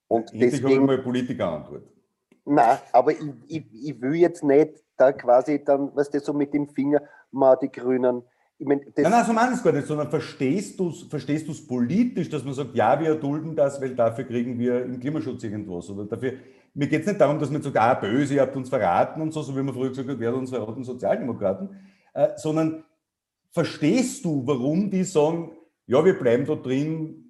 Und 0.08 0.32
Endlich 0.32 0.52
deswegen, 0.52 0.82
habe 0.82 0.94
ich 0.94 0.98
mal 0.98 1.04
Politiker-Antwort. 1.04 1.84
Nein, 2.46 2.78
aber 2.92 3.12
ich, 3.12 3.20
ich, 3.48 3.66
ich 3.74 4.02
will 4.02 4.16
jetzt 4.16 4.44
nicht 4.44 4.84
da 4.98 5.12
quasi 5.12 5.64
dann, 5.64 5.96
was 5.96 6.10
du, 6.10 6.20
so 6.20 6.34
mit 6.34 6.54
dem 6.54 6.70
Finger 6.70 7.02
mal 7.32 7.56
die 7.56 7.72
Grünen. 7.72 8.22
Ich 8.58 8.68
mein, 8.68 8.82
nein, 8.96 9.12
nein, 9.12 9.26
so 9.26 9.34
meine 9.34 9.52
ich 9.52 9.58
es 9.58 9.64
gar 9.64 9.74
nicht, 9.74 9.88
sondern 9.88 10.10
verstehst 10.10 10.80
du 10.80 10.90
es 10.90 11.04
verstehst 11.04 11.68
politisch, 11.68 12.30
dass 12.30 12.46
man 12.46 12.54
sagt, 12.54 12.76
ja, 12.76 12.98
wir 13.00 13.10
erdulden 13.10 13.56
das, 13.56 13.82
weil 13.82 13.96
dafür 13.96 14.24
kriegen 14.24 14.58
wir 14.58 14.86
im 14.86 15.00
Klimaschutz 15.00 15.44
irgendwas. 15.44 15.90
Oder 15.90 16.06
dafür, 16.06 16.34
mir 16.76 16.88
geht 16.88 17.02
es 17.02 17.08
nicht 17.08 17.20
darum, 17.20 17.40
dass 17.40 17.50
man 17.50 17.62
sagt, 17.62 17.78
ah, 17.78 17.94
böse, 17.96 18.36
ihr 18.36 18.42
habt 18.42 18.56
uns 18.56 18.70
verraten 18.70 19.22
und 19.22 19.32
so, 19.32 19.42
so 19.42 19.56
wie 19.56 19.64
man 19.64 19.74
früher 19.74 19.90
gesagt 19.90 20.10
hat, 20.10 20.20
wer 20.20 20.30
hat 20.30 20.38
uns 20.38 20.52
verraten, 20.52 20.84
Sozialdemokraten, 20.84 21.70
äh, 22.14 22.38
sondern 22.38 22.84
verstehst 23.52 24.24
du, 24.26 24.46
warum 24.46 24.92
die 24.92 25.04
sagen, 25.04 25.56
ja, 25.88 26.04
wir 26.04 26.20
bleiben 26.20 26.46
da 26.46 26.56
drin, 26.56 27.26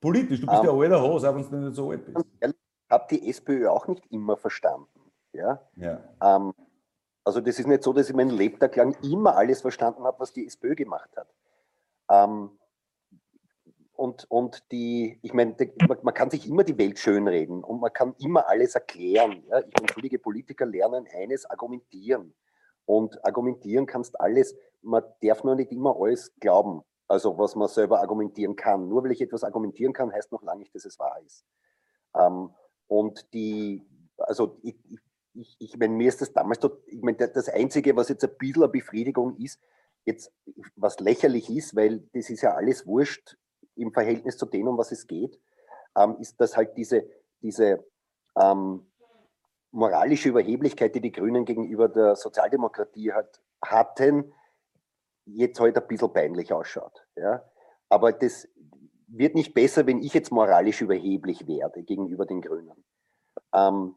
Politisch, 0.00 0.40
du 0.40 0.46
bist 0.46 0.60
ähm, 0.60 0.66
ja 0.66 0.72
alter 0.72 1.02
Hose, 1.02 1.28
auch 1.28 1.34
wenn 1.34 1.50
du 1.50 1.56
nicht 1.56 1.74
so 1.74 1.90
alt 1.90 2.04
bist. 2.04 2.24
Ich 2.40 2.52
habe 2.90 3.06
die 3.10 3.28
SPÖ 3.28 3.68
auch 3.68 3.88
nicht 3.88 4.06
immer 4.12 4.36
verstanden. 4.36 5.00
Ja? 5.32 5.60
ja. 5.74 5.98
Ähm, 6.22 6.54
also 7.24 7.40
das 7.40 7.58
ist 7.58 7.66
nicht 7.66 7.82
so, 7.82 7.92
dass 7.92 8.08
ich 8.08 8.14
mein 8.14 8.30
Lebtag 8.30 8.76
lang 8.76 8.96
immer 9.02 9.36
alles 9.36 9.62
verstanden 9.62 10.04
habe, 10.04 10.20
was 10.20 10.32
die 10.32 10.46
SPÖ 10.46 10.76
gemacht 10.76 11.10
hat. 11.16 11.26
Ähm, 12.08 12.50
und, 13.96 14.30
und 14.30 14.70
die, 14.72 15.18
ich 15.22 15.32
meine, 15.32 15.56
man, 15.88 15.98
man, 16.02 16.14
kann 16.14 16.30
sich 16.30 16.48
immer 16.48 16.64
die 16.64 16.78
Welt 16.78 16.98
schönreden 16.98 17.64
und 17.64 17.80
man 17.80 17.92
kann 17.92 18.14
immer 18.18 18.48
alles 18.48 18.74
erklären. 18.74 19.42
Ja? 19.48 19.60
Ich 19.60 19.80
entschuldige, 19.80 20.18
Politiker 20.18 20.66
lernen 20.66 21.06
eines, 21.12 21.48
argumentieren. 21.48 22.34
Und 22.84 23.24
argumentieren 23.24 23.86
kannst 23.86 24.20
alles, 24.20 24.54
man 24.82 25.02
darf 25.22 25.42
nur 25.42 25.56
nicht 25.56 25.72
immer 25.72 25.96
alles 25.98 26.32
glauben. 26.38 26.82
Also 27.08 27.38
was 27.38 27.56
man 27.56 27.68
selber 27.68 28.00
argumentieren 28.00 28.54
kann. 28.54 28.88
Nur 28.88 29.02
weil 29.02 29.12
ich 29.12 29.20
etwas 29.20 29.44
argumentieren 29.44 29.92
kann, 29.92 30.12
heißt 30.12 30.30
noch 30.32 30.42
lange 30.42 30.60
nicht, 30.60 30.74
dass 30.74 30.84
es 30.84 30.98
wahr 30.98 31.18
ist. 31.24 31.44
Ähm, 32.14 32.50
und 32.86 33.32
die, 33.32 33.82
also 34.18 34.58
ich, 34.62 34.76
ich, 35.34 35.56
ich 35.58 35.76
meine, 35.76 35.94
mir 35.94 36.08
ist 36.08 36.20
das 36.20 36.32
damals, 36.32 36.60
dort, 36.60 36.82
ich 36.86 37.02
meine, 37.02 37.16
das 37.16 37.48
Einzige, 37.48 37.96
was 37.96 38.08
jetzt 38.08 38.24
ein 38.24 38.36
bisschen 38.38 38.62
eine 38.62 38.72
Befriedigung 38.72 39.36
ist, 39.38 39.60
jetzt 40.04 40.32
was 40.76 41.00
lächerlich 41.00 41.50
ist, 41.50 41.74
weil 41.74 42.08
das 42.12 42.30
ist 42.30 42.42
ja 42.42 42.54
alles 42.54 42.86
wurscht 42.86 43.36
im 43.76 43.92
Verhältnis 43.92 44.36
zu 44.36 44.46
dem, 44.46 44.68
um 44.68 44.78
was 44.78 44.92
es 44.92 45.06
geht, 45.06 45.38
ähm, 45.96 46.16
ist, 46.20 46.40
dass 46.40 46.56
halt 46.56 46.76
diese, 46.76 47.08
diese 47.42 47.84
ähm, 48.36 48.86
moralische 49.70 50.30
Überheblichkeit, 50.30 50.94
die 50.94 51.00
die 51.00 51.12
Grünen 51.12 51.44
gegenüber 51.44 51.88
der 51.88 52.16
Sozialdemokratie 52.16 53.12
hat, 53.12 53.40
hatten, 53.64 54.32
jetzt 55.26 55.60
halt 55.60 55.76
ein 55.76 55.86
bisschen 55.86 56.12
peinlich 56.12 56.52
ausschaut. 56.52 57.06
Ja? 57.16 57.44
Aber 57.88 58.12
das 58.12 58.48
wird 59.08 59.34
nicht 59.34 59.54
besser, 59.54 59.86
wenn 59.86 60.02
ich 60.02 60.14
jetzt 60.14 60.32
moralisch 60.32 60.80
überheblich 60.80 61.46
werde 61.46 61.82
gegenüber 61.82 62.26
den 62.26 62.40
Grünen. 62.40 62.84
Ähm, 63.52 63.96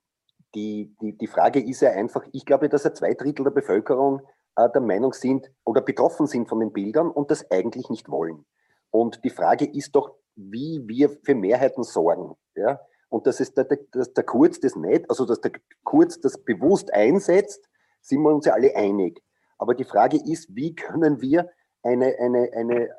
die, 0.56 0.96
die, 1.02 1.18
die 1.18 1.28
Frage 1.28 1.64
ist 1.64 1.82
ja 1.82 1.92
einfach, 1.92 2.26
ich 2.32 2.46
glaube, 2.46 2.70
dass 2.70 2.84
ja 2.84 2.94
zwei 2.94 3.14
Drittel 3.14 3.44
der 3.44 3.52
Bevölkerung 3.52 4.22
äh, 4.56 4.70
der 4.70 4.82
Meinung 4.82 5.14
sind 5.14 5.52
oder 5.64 5.82
betroffen 5.82 6.28
sind 6.28 6.50
von 6.50 6.60
den 6.60 6.74
Bildern 6.74 7.10
und 7.10 7.32
das 7.32 7.50
eigentlich 7.52 7.90
nicht 7.90 8.10
wollen. 8.10 8.46
Und 8.92 9.24
die 9.24 9.30
Frage 9.30 9.66
ist 9.66 9.96
doch, 9.96 10.16
wie 10.36 10.82
wir 10.86 11.10
für 11.24 11.36
Mehrheiten 11.36 11.84
sorgen. 11.84 12.36
Ja? 12.56 12.80
Und 13.10 13.28
dass, 13.28 13.40
es 13.40 13.54
der, 13.54 13.66
dass 13.92 14.14
der 14.14 14.24
Kurz 14.24 14.60
das 14.60 14.76
nicht, 14.76 15.10
also 15.10 15.26
dass 15.26 15.42
der 15.42 15.52
Kurz 15.84 16.20
das 16.20 16.44
bewusst 16.44 16.94
einsetzt, 16.94 17.68
sind 18.02 18.22
wir 18.22 18.34
uns 18.34 18.46
ja 18.46 18.54
alle 18.54 18.76
einig. 18.76 19.22
Aber 19.58 19.76
die 19.76 19.84
Frage 19.84 20.18
ist, 20.18 20.56
wie 20.56 20.76
können 20.76 21.22
wir 21.22 21.50
eine, 21.84 22.16
eine, 22.20 22.50
eine, 22.54 22.90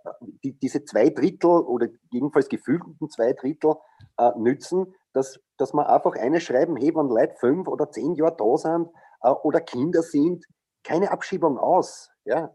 die, 0.43 0.59
diese 0.59 0.85
zwei 0.85 1.11
Drittel 1.11 1.51
oder 1.51 1.89
jedenfalls 2.11 2.49
gefühlten 2.49 2.97
zwei 3.11 3.33
Drittel 3.33 3.75
äh, 4.19 4.31
nützen, 4.37 4.95
dass, 5.13 5.39
dass 5.57 5.73
man 5.73 5.87
einfach 5.87 6.15
eine 6.17 6.41
schreiben, 6.41 6.77
hey, 6.77 6.95
wenn 6.95 7.09
Leute 7.09 7.35
fünf 7.39 7.69
oder 7.69 7.91
zehn 7.91 8.15
Jahre 8.15 8.37
da 8.37 8.57
sind 8.57 8.89
äh, 9.23 9.31
oder 9.31 9.61
Kinder 9.61 10.03
sind, 10.03 10.45
keine 10.83 11.11
Abschiebung 11.11 11.59
aus. 11.59 12.11
Ja? 12.25 12.55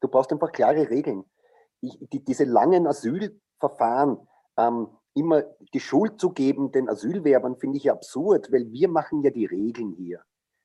Du 0.00 0.08
brauchst 0.08 0.32
einfach 0.32 0.52
klare 0.52 0.90
Regeln. 0.90 1.24
Ich, 1.82 1.98
die, 2.12 2.24
diese 2.24 2.44
langen 2.44 2.86
Asylverfahren, 2.86 4.18
ähm, 4.56 4.88
immer 5.14 5.42
die 5.74 5.80
Schuld 5.80 6.18
zu 6.18 6.30
geben 6.30 6.72
den 6.72 6.88
Asylwerbern, 6.88 7.56
finde 7.56 7.76
ich 7.76 7.90
absurd, 7.90 8.50
weil 8.50 8.72
wir 8.72 8.88
machen 8.88 9.22
ja 9.22 9.30
die 9.30 9.44
Regeln 9.44 9.92
hier. 9.92 10.22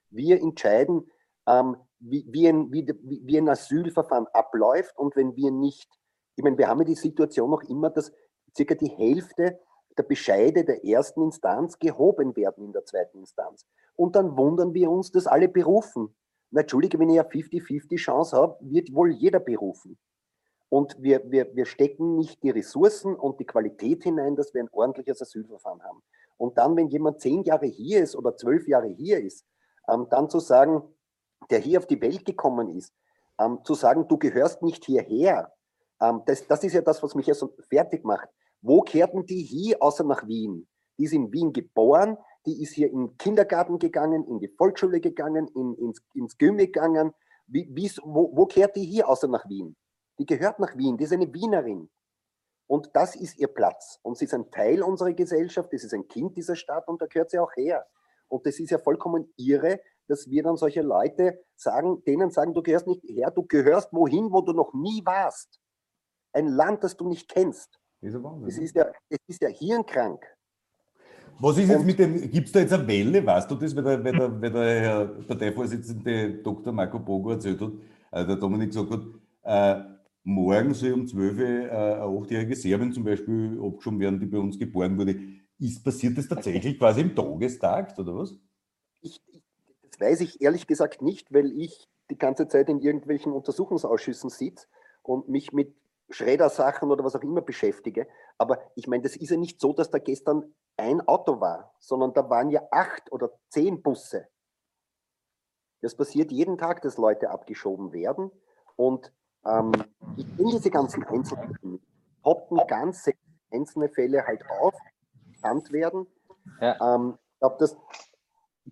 Wir 0.09 0.41
entscheiden, 0.41 1.11
ähm, 1.47 1.75
wie, 1.99 2.25
wie, 2.29 2.47
ein, 2.47 2.71
wie, 2.71 2.87
wie 3.01 3.37
ein 3.37 3.49
Asylverfahren 3.49 4.27
abläuft 4.27 4.97
und 4.97 5.15
wenn 5.15 5.35
wir 5.35 5.51
nicht, 5.51 5.89
ich 6.35 6.43
meine, 6.43 6.57
wir 6.57 6.69
haben 6.69 6.79
ja 6.79 6.85
die 6.85 6.95
Situation 6.95 7.49
noch 7.49 7.63
immer, 7.63 7.89
dass 7.89 8.11
circa 8.55 8.75
die 8.75 8.89
Hälfte 8.89 9.59
der 9.97 10.03
Bescheide 10.03 10.63
der 10.63 10.85
ersten 10.85 11.23
Instanz 11.23 11.79
gehoben 11.79 12.35
werden 12.35 12.63
in 12.63 12.71
der 12.71 12.85
zweiten 12.85 13.17
Instanz. 13.19 13.65
Und 13.95 14.15
dann 14.15 14.37
wundern 14.37 14.73
wir 14.73 14.91
uns, 14.91 15.11
dass 15.11 15.25
alle 15.25 15.49
berufen. 15.49 16.15
Na, 16.51 16.61
Entschuldige, 16.61 16.99
wenn 16.99 17.09
ich 17.09 17.19
eine 17.19 17.27
50-50 17.27 17.97
Chance 17.97 18.37
habe, 18.37 18.57
wird 18.61 18.93
wohl 18.93 19.11
jeder 19.11 19.39
berufen. 19.39 19.97
Und 20.69 21.01
wir, 21.01 21.21
wir, 21.31 21.55
wir 21.55 21.65
stecken 21.65 22.17
nicht 22.17 22.43
die 22.43 22.49
Ressourcen 22.49 23.15
und 23.15 23.39
die 23.39 23.45
Qualität 23.45 24.03
hinein, 24.03 24.35
dass 24.35 24.53
wir 24.53 24.61
ein 24.61 24.69
ordentliches 24.71 25.21
Asylverfahren 25.21 25.81
haben. 25.83 26.03
Und 26.35 26.57
dann, 26.57 26.75
wenn 26.75 26.89
jemand 26.89 27.21
zehn 27.21 27.43
Jahre 27.43 27.65
hier 27.65 28.03
ist 28.03 28.15
oder 28.15 28.35
zwölf 28.35 28.67
Jahre 28.67 28.87
hier 28.87 29.19
ist, 29.19 29.45
ähm, 29.87 30.07
dann 30.09 30.29
zu 30.29 30.39
sagen, 30.39 30.83
der 31.49 31.59
hier 31.59 31.79
auf 31.79 31.87
die 31.87 32.01
Welt 32.01 32.25
gekommen 32.25 32.69
ist, 32.69 32.93
ähm, 33.39 33.59
zu 33.63 33.73
sagen, 33.75 34.07
du 34.07 34.17
gehörst 34.17 34.61
nicht 34.61 34.85
hierher, 34.85 35.53
ähm, 36.01 36.21
das, 36.25 36.45
das 36.47 36.63
ist 36.63 36.73
ja 36.73 36.81
das, 36.81 37.01
was 37.01 37.15
mich 37.15 37.27
ja 37.27 37.33
so 37.33 37.55
fertig 37.69 38.03
macht. 38.03 38.27
Wo 38.61 38.81
kehrten 38.81 39.25
die 39.25 39.43
hier, 39.43 39.81
außer 39.81 40.03
nach 40.03 40.27
Wien? 40.27 40.67
Die 40.97 41.05
ist 41.05 41.13
in 41.13 41.31
Wien 41.31 41.53
geboren, 41.53 42.17
die 42.45 42.61
ist 42.61 42.73
hier 42.73 42.91
in 42.91 43.07
den 43.07 43.17
Kindergarten 43.17 43.79
gegangen, 43.79 44.25
in 44.25 44.39
die 44.39 44.47
Volksschule 44.47 44.99
gegangen, 44.99 45.47
in, 45.55 45.75
ins, 45.75 46.01
ins 46.13 46.37
Gym 46.37 46.57
gegangen. 46.57 47.13
Wie, 47.45 47.67
wo, 48.03 48.35
wo 48.35 48.45
kehrt 48.45 48.75
die 48.75 48.83
hier, 48.83 49.07
außer 49.07 49.27
nach 49.27 49.47
Wien? 49.47 49.75
Die 50.19 50.25
gehört 50.25 50.59
nach 50.59 50.75
Wien, 50.77 50.97
die 50.97 51.03
ist 51.03 51.13
eine 51.13 51.33
Wienerin. 51.33 51.89
Und 52.67 52.89
das 52.93 53.15
ist 53.15 53.37
ihr 53.37 53.47
Platz. 53.47 53.99
Und 54.03 54.17
sie 54.17 54.25
ist 54.25 54.33
ein 54.33 54.51
Teil 54.51 54.83
unserer 54.83 55.13
Gesellschaft, 55.13 55.71
das 55.71 55.83
ist 55.83 55.93
ein 55.93 56.07
Kind 56.07 56.35
dieser 56.35 56.55
Stadt 56.55 56.87
und 56.87 57.01
da 57.01 57.05
gehört 57.05 57.31
sie 57.31 57.39
auch 57.39 57.55
her. 57.55 57.85
Und 58.27 58.45
das 58.45 58.59
ist 58.59 58.71
ja 58.71 58.77
vollkommen 58.77 59.31
irre, 59.37 59.79
dass 60.07 60.29
wir 60.29 60.43
dann 60.43 60.57
solche 60.57 60.81
Leute 60.81 61.39
sagen, 61.55 62.03
denen 62.05 62.31
sagen, 62.31 62.53
du 62.53 62.61
gehörst 62.61 62.87
nicht 62.87 63.03
her, 63.03 63.31
du 63.31 63.43
gehörst 63.43 63.93
wohin, 63.93 64.31
wo 64.31 64.41
du 64.41 64.53
noch 64.53 64.73
nie 64.73 65.01
warst. 65.05 65.59
Ein 66.33 66.47
Land, 66.47 66.83
das 66.83 66.97
du 66.97 67.07
nicht 67.07 67.29
kennst. 67.29 67.79
Das 68.01 68.13
ist, 68.13 68.23
das 68.23 68.57
ist, 68.57 68.75
ja, 68.75 68.85
das 69.09 69.19
ist 69.27 69.41
ja 69.41 69.49
hirnkrank. 69.49 70.25
Was 71.39 71.57
ist 71.57 71.69
jetzt 71.69 71.85
mit 71.85 71.99
dem, 71.99 72.29
gibt 72.31 72.47
es 72.47 72.51
da 72.51 72.59
jetzt 72.59 72.73
eine 72.73 72.87
Welle, 72.87 73.25
weißt 73.25 73.49
du 73.49 73.55
das, 73.55 73.75
weil 73.75 73.83
der, 73.83 74.03
weil 74.03 74.11
der, 74.13 74.41
weil 74.41 74.51
der 74.51 74.81
Herr 74.81 75.05
Parteivorsitzende 75.05 76.41
Dr. 76.41 76.73
Marco 76.73 76.99
Bogo 76.99 77.31
erzählt 77.31 77.61
hat, 77.61 77.71
also 78.11 78.27
der 78.27 78.35
Dominik 78.37 78.69
gesagt 78.69 78.89
hat, 78.91 79.03
äh, 79.43 79.96
morgen 80.27 80.73
soll 80.73 80.91
um 80.91 81.07
12 81.07 81.37
Uhr 81.37 81.45
äh, 81.45 81.69
eine 81.71 82.03
achtjährige 82.03 82.55
Serbin 82.55 82.91
zum 82.91 83.05
Beispiel 83.05 83.59
abgeschoben 83.63 83.99
werden, 83.99 84.19
die 84.19 84.25
bei 84.25 84.37
uns 84.37 84.59
geboren 84.59 84.97
wurde. 84.97 85.15
Ist 85.57 85.83
passiert 85.83 86.17
das 86.17 86.27
tatsächlich 86.27 86.77
quasi 86.77 87.01
im 87.01 87.15
Tagestakt 87.15 87.97
oder 87.97 88.15
was? 88.15 88.37
Ich, 89.01 89.21
das 89.83 89.99
weiß 89.99 90.21
ich 90.21 90.41
ehrlich 90.41 90.67
gesagt 90.67 91.01
nicht, 91.01 91.33
weil 91.33 91.51
ich 91.57 91.87
die 92.09 92.17
ganze 92.17 92.47
Zeit 92.47 92.67
in 92.69 92.81
irgendwelchen 92.81 93.31
Untersuchungsausschüssen 93.31 94.29
sitze 94.29 94.67
und 95.01 95.29
mich 95.29 95.53
mit 95.53 95.73
Schreddersachen 96.09 96.91
oder 96.91 97.03
was 97.03 97.15
auch 97.15 97.23
immer 97.23 97.41
beschäftige. 97.41 98.07
Aber 98.37 98.59
ich 98.75 98.87
meine, 98.87 99.03
das 99.03 99.15
ist 99.15 99.29
ja 99.29 99.37
nicht 99.37 99.61
so, 99.61 99.73
dass 99.73 99.89
da 99.89 99.97
gestern 99.97 100.53
ein 100.75 101.01
Auto 101.07 101.39
war, 101.39 101.73
sondern 101.79 102.13
da 102.13 102.29
waren 102.29 102.49
ja 102.49 102.61
acht 102.71 103.11
oder 103.11 103.31
zehn 103.49 103.81
Busse. 103.81 104.27
Das 105.81 105.95
passiert 105.95 106.31
jeden 106.31 106.57
Tag, 106.57 106.81
dass 106.81 106.97
Leute 106.97 107.29
abgeschoben 107.29 107.93
werden. 107.93 108.31
Und 108.75 109.11
ähm, 109.45 109.71
ich 110.15 110.37
kenne 110.37 110.51
diese 110.51 110.69
ganzen 110.71 111.03
Einzelfälle, 111.03 111.79
poppen 112.23 112.59
ganz 112.67 113.09
einzelne 113.51 113.89
Fälle 113.89 114.25
halt 114.25 114.43
auf, 114.49 114.75
bekannt 115.31 115.71
werden. 115.71 116.07
Ja. 116.61 116.95
Ähm, 116.95 117.17
ich 117.33 117.39
glaube, 117.39 117.55
dass 117.59 117.77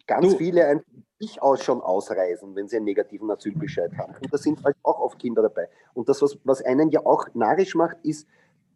ganz 0.07 0.31
du. 0.31 0.37
viele 0.37 0.65
ein 0.65 0.83
sich 1.19 1.41
aus 1.41 1.63
schon 1.63 1.81
ausreisen, 1.81 2.55
wenn 2.55 2.67
sie 2.67 2.77
einen 2.77 2.85
negativen 2.85 3.29
Asylbescheid 3.31 3.91
haben. 3.97 4.15
Und 4.21 4.33
da 4.33 4.37
sind 4.37 4.63
halt 4.63 4.75
auch 4.83 4.99
oft 4.99 5.19
Kinder 5.19 5.41
dabei. 5.41 5.69
Und 5.93 6.09
das, 6.09 6.21
was, 6.21 6.37
was 6.43 6.61
einen 6.61 6.89
ja 6.89 7.05
auch 7.05 7.27
narrisch 7.33 7.75
macht, 7.75 7.97
ist, 8.03 8.27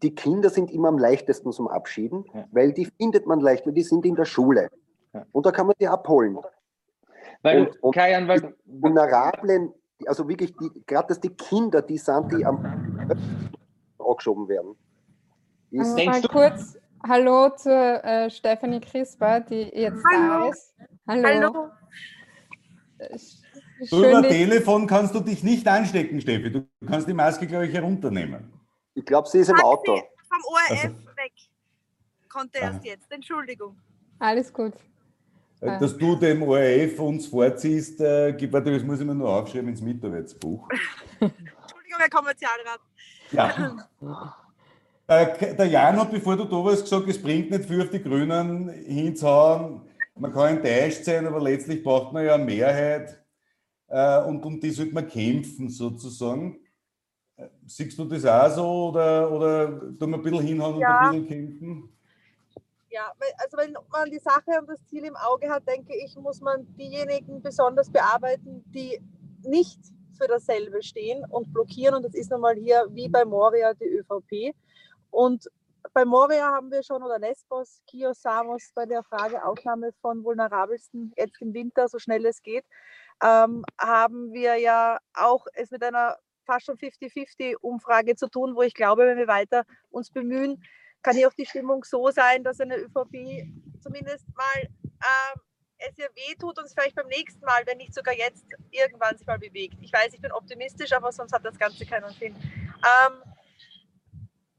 die 0.01 0.15
Kinder 0.15 0.49
sind 0.49 0.71
immer 0.71 0.87
am 0.87 0.97
leichtesten 0.97 1.51
zum 1.51 1.67
Abschieben, 1.67 2.25
ja. 2.33 2.47
weil 2.51 2.71
die 2.71 2.85
findet 2.85 3.25
man 3.27 3.41
leicht, 3.41 3.65
weil 3.65 3.73
die 3.73 3.83
sind 3.83 4.05
in 4.05 4.15
der 4.15 4.25
Schule. 4.25 4.69
Ja. 5.13 5.25
Und 5.33 5.45
da 5.45 5.51
kann 5.51 5.67
man 5.67 5.75
die 5.79 5.87
abholen. 5.87 6.37
Weil, 7.41 7.67
und, 7.67 7.83
und 7.83 7.95
Kajan, 7.95 8.27
weil, 8.27 8.41
die 8.41 8.53
vulnerablen, 8.65 9.73
also 10.07 10.27
wirklich, 10.27 10.53
gerade 10.85 11.07
dass 11.07 11.19
die 11.19 11.29
Kinder, 11.29 11.81
die 11.81 11.97
sind, 11.97 12.31
die 12.31 12.45
am 12.45 12.63
angeschoben 13.97 14.47
werden. 14.47 14.75
Ist, 15.71 15.95
mal 15.95 16.21
kurz 16.23 16.77
Hallo 17.07 17.49
zu 17.55 17.69
äh, 17.71 18.29
Stephanie 18.29 18.81
Crisper, 18.81 19.39
die 19.39 19.69
jetzt 19.73 20.03
Hallo. 20.11 20.45
da 20.45 20.49
ist. 20.49 20.75
Hallo. 21.07 21.27
Hallo. 21.27 21.69
Schön, 23.85 24.09
über 24.09 24.27
Telefon 24.27 24.87
kannst 24.87 25.15
du 25.15 25.21
dich 25.21 25.43
nicht 25.43 25.65
anstecken, 25.67 26.19
Steffi. 26.19 26.51
Du 26.51 26.67
kannst 26.85 27.07
die 27.07 27.13
Maske, 27.13 27.47
glaube 27.47 27.67
ich, 27.67 27.73
herunternehmen. 27.73 28.51
Ich 28.93 29.05
glaube, 29.05 29.29
sie 29.29 29.39
ist 29.39 29.49
im 29.49 29.59
Auto. 29.61 29.95
Vom 29.95 30.39
ORF 30.51 30.83
also. 30.83 30.95
weg. 31.15 31.31
Konnte 32.27 32.59
erst 32.59 32.83
jetzt. 32.83 33.09
Entschuldigung. 33.11 33.77
Alles 34.19 34.53
gut. 34.53 34.73
Äh, 35.61 35.79
dass 35.79 35.97
du 35.97 36.15
dem 36.15 36.41
ORF 36.43 36.99
uns 36.99 37.27
vorziehst, 37.27 37.99
äh, 37.99 38.51
warte, 38.51 38.71
das 38.71 38.83
muss 38.83 38.99
ich 38.99 39.05
mir 39.05 39.15
nur 39.15 39.29
aufschreiben 39.29 39.69
ins 39.69 39.81
Mitarbeitsbuch. 39.81 40.67
Entschuldigung, 41.19 41.97
Herr 41.97 42.09
Kommerzialrat. 42.09 42.79
Ja. 43.31 44.35
äh, 45.07 45.55
der 45.55 45.65
Jan 45.65 45.99
hat, 45.99 46.11
bevor 46.11 46.37
du 46.37 46.45
da 46.45 46.63
warst, 46.63 46.83
gesagt, 46.83 47.09
es 47.09 47.21
bringt 47.21 47.51
nicht 47.51 47.65
viel 47.65 47.81
auf 47.81 47.89
die 47.89 48.01
Grünen 48.01 48.69
hinzuhauen. 48.69 49.81
Man 50.15 50.33
kann 50.33 50.57
enttäuscht 50.57 51.03
sein, 51.03 51.27
aber 51.27 51.41
letztlich 51.41 51.83
braucht 51.83 52.13
man 52.13 52.25
ja 52.25 52.35
eine 52.35 52.45
Mehrheit 52.45 53.21
äh, 53.87 54.21
und 54.23 54.45
um 54.45 54.59
die 54.59 54.71
sollte 54.71 54.93
man 54.93 55.07
kämpfen 55.07 55.69
sozusagen. 55.69 56.57
Äh, 57.35 57.47
siehst 57.65 57.99
du 57.99 58.05
das 58.05 58.25
auch 58.25 58.55
so 58.55 58.89
oder, 58.89 59.31
oder 59.31 59.79
tun 59.97 60.11
wir 60.11 60.17
ein 60.17 60.21
bisschen 60.21 60.45
hinhauen 60.45 60.79
ja. 60.79 61.09
und 61.09 61.15
ein 61.15 61.21
bisschen 61.21 61.27
kämpfen? 61.27 61.98
Ja, 62.91 63.13
also 63.37 63.57
wenn 63.57 63.73
man 63.91 64.09
die 64.09 64.19
Sache 64.19 64.59
und 64.59 64.67
das 64.67 64.83
Ziel 64.87 65.05
im 65.05 65.15
Auge 65.15 65.49
hat, 65.49 65.67
denke 65.67 65.95
ich, 65.95 66.15
muss 66.15 66.41
man 66.41 66.65
diejenigen 66.75 67.41
besonders 67.41 67.91
bearbeiten, 67.91 68.63
die 68.73 68.99
nicht 69.43 69.79
für 70.17 70.27
dasselbe 70.27 70.81
stehen 70.81 71.23
und 71.29 71.53
blockieren. 71.53 71.95
Und 71.95 72.03
das 72.03 72.15
ist 72.15 72.31
nun 72.31 72.41
mal 72.41 72.55
hier 72.55 72.87
wie 72.89 73.07
bei 73.07 73.25
Moria 73.25 73.73
die 73.73 73.85
ÖVP. 73.85 74.55
Und 75.11 75.47
bei 75.93 76.03
Moria 76.03 76.51
haben 76.51 76.71
wir 76.71 76.83
schon, 76.83 77.03
oder 77.03 77.19
Lesbos, 77.19 77.81
Kios, 77.87 78.21
Samos, 78.21 78.71
bei 78.75 78.85
der 78.85 79.03
Frage 79.03 79.43
Aufnahme 79.45 79.91
von 80.01 80.23
Vulnerabelsten 80.23 81.13
jetzt 81.15 81.41
im 81.41 81.53
Winter, 81.53 81.87
so 81.87 81.99
schnell 81.99 82.25
es 82.25 82.41
geht, 82.41 82.65
ähm, 83.23 83.63
haben 83.79 84.33
wir 84.33 84.55
ja 84.57 84.97
auch 85.13 85.45
es 85.53 85.71
mit 85.71 85.83
einer 85.83 86.17
fast 86.45 86.65
schon 86.65 86.77
50-50-Umfrage 86.77 88.15
zu 88.15 88.27
tun, 88.27 88.55
wo 88.55 88.61
ich 88.61 88.73
glaube, 88.73 89.05
wenn 89.05 89.17
wir 89.17 89.27
weiter 89.27 89.65
uns 89.89 90.11
bemühen, 90.11 90.63
kann 91.01 91.15
hier 91.15 91.27
auch 91.27 91.33
die 91.33 91.45
Stimmung 91.45 91.83
so 91.83 92.09
sein, 92.11 92.43
dass 92.43 92.59
eine 92.59 92.77
ÖVP 92.77 93.47
zumindest 93.81 94.25
mal 94.35 94.61
ähm, 94.63 95.41
es 95.79 95.97
ihr 95.97 96.09
wehtut 96.15 96.57
und 96.59 96.65
es 96.65 96.73
vielleicht 96.73 96.95
beim 96.95 97.07
nächsten 97.07 97.43
Mal, 97.45 97.65
wenn 97.65 97.77
nicht 97.77 97.93
sogar 97.93 98.13
jetzt, 98.13 98.45
irgendwann 98.71 99.17
sich 99.17 99.25
mal 99.25 99.39
bewegt. 99.39 99.75
Ich 99.81 99.93
weiß, 99.93 100.13
ich 100.13 100.21
bin 100.21 100.31
optimistisch, 100.31 100.91
aber 100.91 101.11
sonst 101.11 101.31
hat 101.31 101.45
das 101.45 101.57
Ganze 101.57 101.85
keinen 101.85 102.09
Sinn. 102.13 102.35
Ähm, 102.35 103.23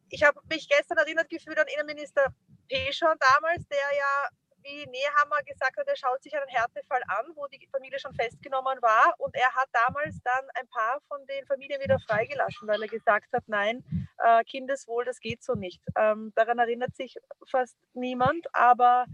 ich 0.08 0.22
habe 0.22 0.40
mich 0.48 0.68
gestern 0.68 0.98
erinnert 0.98 1.28
gefühlt 1.28 1.58
an 1.58 1.66
Innenminister 1.74 2.32
Peschon 2.68 3.16
damals, 3.18 3.66
der 3.68 3.78
ja, 3.78 4.28
wie 4.62 4.86
Nehammer 4.86 5.42
gesagt 5.46 5.76
hat, 5.76 5.86
er 5.86 5.96
schaut 5.96 6.22
sich 6.22 6.34
einen 6.34 6.48
Härtefall 6.48 7.02
an, 7.06 7.26
wo 7.34 7.46
die 7.48 7.66
Familie 7.70 7.98
schon 7.98 8.14
festgenommen 8.14 8.80
war. 8.82 9.14
Und 9.18 9.34
er 9.34 9.52
hat 9.54 9.68
damals 9.72 10.18
dann 10.22 10.44
ein 10.54 10.68
paar 10.68 11.00
von 11.08 11.24
den 11.26 11.46
Familien 11.46 11.80
wieder 11.80 11.98
freigelassen, 12.00 12.68
weil 12.68 12.82
er 12.82 12.88
gesagt 12.88 13.32
hat, 13.32 13.44
nein, 13.46 13.82
äh, 14.24 14.44
Kindeswohl, 14.44 15.04
das 15.04 15.20
geht 15.20 15.42
so 15.42 15.54
nicht. 15.54 15.82
Ähm, 15.96 16.32
daran 16.36 16.58
erinnert 16.58 16.96
sich 16.96 17.16
fast 17.46 17.76
niemand, 17.94 18.46
aber 18.52 19.06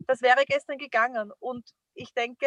das 0.00 0.22
wäre 0.22 0.44
gestern 0.46 0.78
gegangen. 0.78 1.30
Und 1.38 1.70
ich 1.94 2.12
denke, 2.14 2.46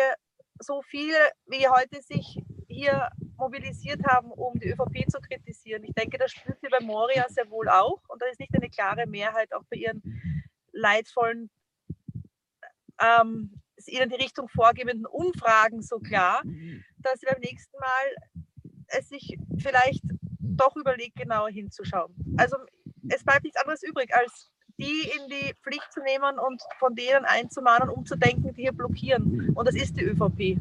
so 0.60 0.82
viele 0.82 1.18
wie 1.46 1.68
heute 1.68 2.02
sich 2.02 2.40
hier 2.68 3.10
mobilisiert 3.38 4.02
haben, 4.06 4.32
um 4.32 4.60
die 4.60 4.70
ÖVP 4.70 5.10
zu 5.10 5.20
kritisieren. 5.20 5.84
Ich 5.84 5.94
denke, 5.94 6.18
das 6.18 6.32
spürt 6.32 6.60
sie 6.62 6.70
bei 6.70 6.80
Moria 6.80 7.26
sehr 7.30 7.50
wohl 7.50 7.70
auch. 7.70 8.02
Und 8.08 8.22
da 8.22 8.26
ist 8.28 8.40
nicht 8.40 8.54
eine 8.56 8.70
klare 8.70 9.06
Mehrheit 9.06 9.54
auch 9.54 9.64
bei 9.70 9.78
ihren 9.78 10.02
leidvollen, 10.72 11.50
ähm, 13.02 13.62
ihnen 13.86 14.10
die 14.10 14.16
Richtung 14.16 14.48
vorgebenden 14.48 15.06
Umfragen 15.06 15.82
so 15.82 16.00
klar, 16.00 16.42
dass 16.98 17.20
sie 17.20 17.26
beim 17.26 17.42
nächsten 17.42 17.78
Mal 17.80 18.16
es 18.88 19.10
sich 19.10 19.38
vielleicht 19.58 20.04
doch 20.44 20.76
überlegt, 20.76 21.16
genauer 21.16 21.50
hinzuschauen. 21.50 22.14
Also 22.38 22.58
es 23.10 23.24
bleibt 23.24 23.44
nichts 23.44 23.60
anderes 23.60 23.84
übrig, 23.84 24.14
als 24.14 24.50
die 24.78 25.10
in 25.18 25.30
die 25.30 25.54
Pflicht 25.62 25.92
zu 25.94 26.02
nehmen 26.02 26.40
und 26.40 26.62
von 26.80 26.96
denen 26.96 27.26
einzumahnen, 27.26 27.90
umzudenken, 27.90 28.54
die 28.54 28.64
hier 28.64 28.72
blockieren. 28.72 29.52
Und 29.56 29.68
das 29.68 29.76
ist 29.76 29.96
die 29.98 30.04
ÖVP. 30.04 30.58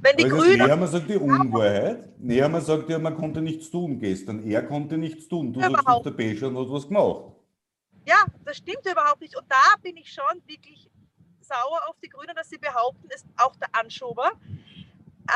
Wenn 0.00 0.16
die 0.18 0.24
Grünen. 0.24 0.58
Nehammer 0.58 0.86
sagt 0.86 1.08
die 1.08 1.16
Unwahrheit. 1.16 2.18
Nehammer 2.18 2.60
sagt 2.60 2.90
ja, 2.90 2.98
man 2.98 3.14
konnte 3.14 3.40
nichts 3.40 3.70
tun 3.70 3.98
gestern. 3.98 4.42
Er 4.44 4.62
konnte 4.62 4.98
nichts 4.98 5.28
tun. 5.28 5.52
Du 5.52 5.60
sagst, 5.60 6.04
der 6.04 6.10
Becher 6.10 6.46
hat 6.46 6.54
was 6.54 6.88
gemacht. 6.88 7.32
Ja, 8.06 8.24
das 8.44 8.58
stimmt 8.58 8.84
überhaupt 8.84 9.20
nicht. 9.20 9.36
Und 9.36 9.46
da 9.48 9.76
bin 9.82 9.96
ich 9.96 10.12
schon 10.12 10.42
wirklich 10.46 10.90
sauer 11.40 11.80
auf 11.88 11.96
die 12.02 12.08
Grünen, 12.08 12.34
dass 12.34 12.48
sie 12.48 12.58
behaupten, 12.58 13.08
ist 13.14 13.26
auch 13.36 13.56
der 13.56 13.68
Anschober. 13.72 14.32
äh, 15.28 15.32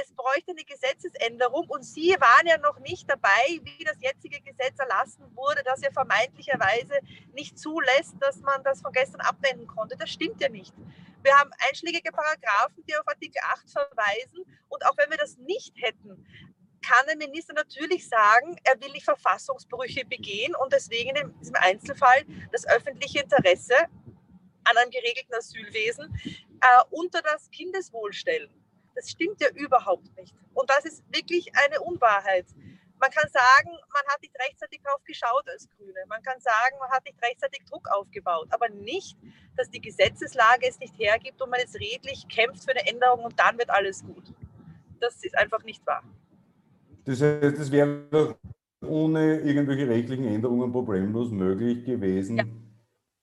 es 0.00 0.12
bräuchte 0.12 0.52
eine 0.52 0.64
Gesetzesänderung 0.64 1.68
und 1.68 1.82
Sie 1.82 2.10
waren 2.18 2.46
ja 2.46 2.58
noch 2.58 2.78
nicht 2.80 3.08
dabei, 3.10 3.60
wie 3.62 3.84
das 3.84 3.96
jetzige 4.00 4.40
Gesetz 4.40 4.78
erlassen 4.78 5.24
wurde, 5.34 5.62
das 5.64 5.82
ja 5.82 5.90
vermeintlicherweise 5.90 6.98
nicht 7.32 7.58
zulässt, 7.58 8.14
dass 8.20 8.38
man 8.40 8.62
das 8.64 8.80
von 8.80 8.92
gestern 8.92 9.20
abwenden 9.20 9.66
konnte. 9.66 9.96
Das 9.96 10.10
stimmt 10.10 10.40
ja 10.40 10.48
nicht. 10.48 10.74
Wir 11.22 11.38
haben 11.38 11.50
einschlägige 11.68 12.10
Paragraphen, 12.10 12.84
die 12.88 12.96
auf 12.96 13.06
Artikel 13.06 13.40
8 13.44 13.70
verweisen 13.70 14.44
und 14.68 14.84
auch 14.86 14.96
wenn 14.96 15.10
wir 15.10 15.18
das 15.18 15.36
nicht 15.38 15.74
hätten, 15.80 16.26
kann 16.82 17.06
der 17.06 17.16
Minister 17.16 17.54
natürlich 17.54 18.08
sagen, 18.08 18.56
er 18.64 18.80
will 18.80 18.90
nicht 18.90 19.04
Verfassungsbrüche 19.04 20.04
begehen 20.04 20.54
und 20.56 20.72
deswegen 20.72 21.14
in 21.14 21.38
diesem 21.38 21.54
Einzelfall 21.56 22.24
das 22.50 22.66
öffentliche 22.66 23.20
Interesse 23.20 23.76
an 24.64 24.76
einem 24.76 24.90
geregelten 24.90 25.34
Asylwesen 25.34 26.12
äh, 26.24 26.82
unter 26.90 27.22
das 27.22 27.50
Kindeswohl 27.50 28.12
stellen. 28.12 28.50
Das 28.94 29.10
stimmt 29.10 29.40
ja 29.40 29.48
überhaupt 29.54 30.14
nicht. 30.16 30.34
Und 30.54 30.68
das 30.68 30.84
ist 30.84 31.02
wirklich 31.12 31.50
eine 31.54 31.80
Unwahrheit. 31.80 32.46
Man 33.00 33.10
kann 33.10 33.28
sagen, 33.30 33.70
man 33.70 34.02
hat 34.06 34.22
nicht 34.22 34.34
rechtzeitig 34.38 34.80
drauf 34.82 35.02
geschaut 35.04 35.48
als 35.48 35.68
Grüne. 35.70 35.98
Man 36.08 36.22
kann 36.22 36.40
sagen, 36.40 36.76
man 36.78 36.88
hat 36.90 37.04
nicht 37.04 37.20
rechtzeitig 37.20 37.64
Druck 37.68 37.88
aufgebaut. 37.90 38.46
Aber 38.50 38.68
nicht, 38.68 39.16
dass 39.56 39.68
die 39.70 39.80
Gesetzeslage 39.80 40.68
es 40.68 40.78
nicht 40.78 40.96
hergibt 40.98 41.42
und 41.42 41.50
man 41.50 41.58
jetzt 41.58 41.74
redlich 41.74 42.28
kämpft 42.28 42.64
für 42.64 42.70
eine 42.70 42.86
Änderung 42.86 43.24
und 43.24 43.38
dann 43.40 43.58
wird 43.58 43.70
alles 43.70 44.04
gut. 44.04 44.32
Das 45.00 45.16
ist 45.24 45.36
einfach 45.36 45.64
nicht 45.64 45.84
wahr. 45.84 46.04
Das 47.04 47.20
heißt, 47.20 47.58
es 47.58 47.72
wäre 47.72 48.36
ohne 48.86 49.40
irgendwelche 49.40 49.88
rechtlichen 49.88 50.26
Änderungen 50.26 50.70
problemlos 50.70 51.30
möglich 51.30 51.84
gewesen, 51.84 52.36
ja. 52.36 52.44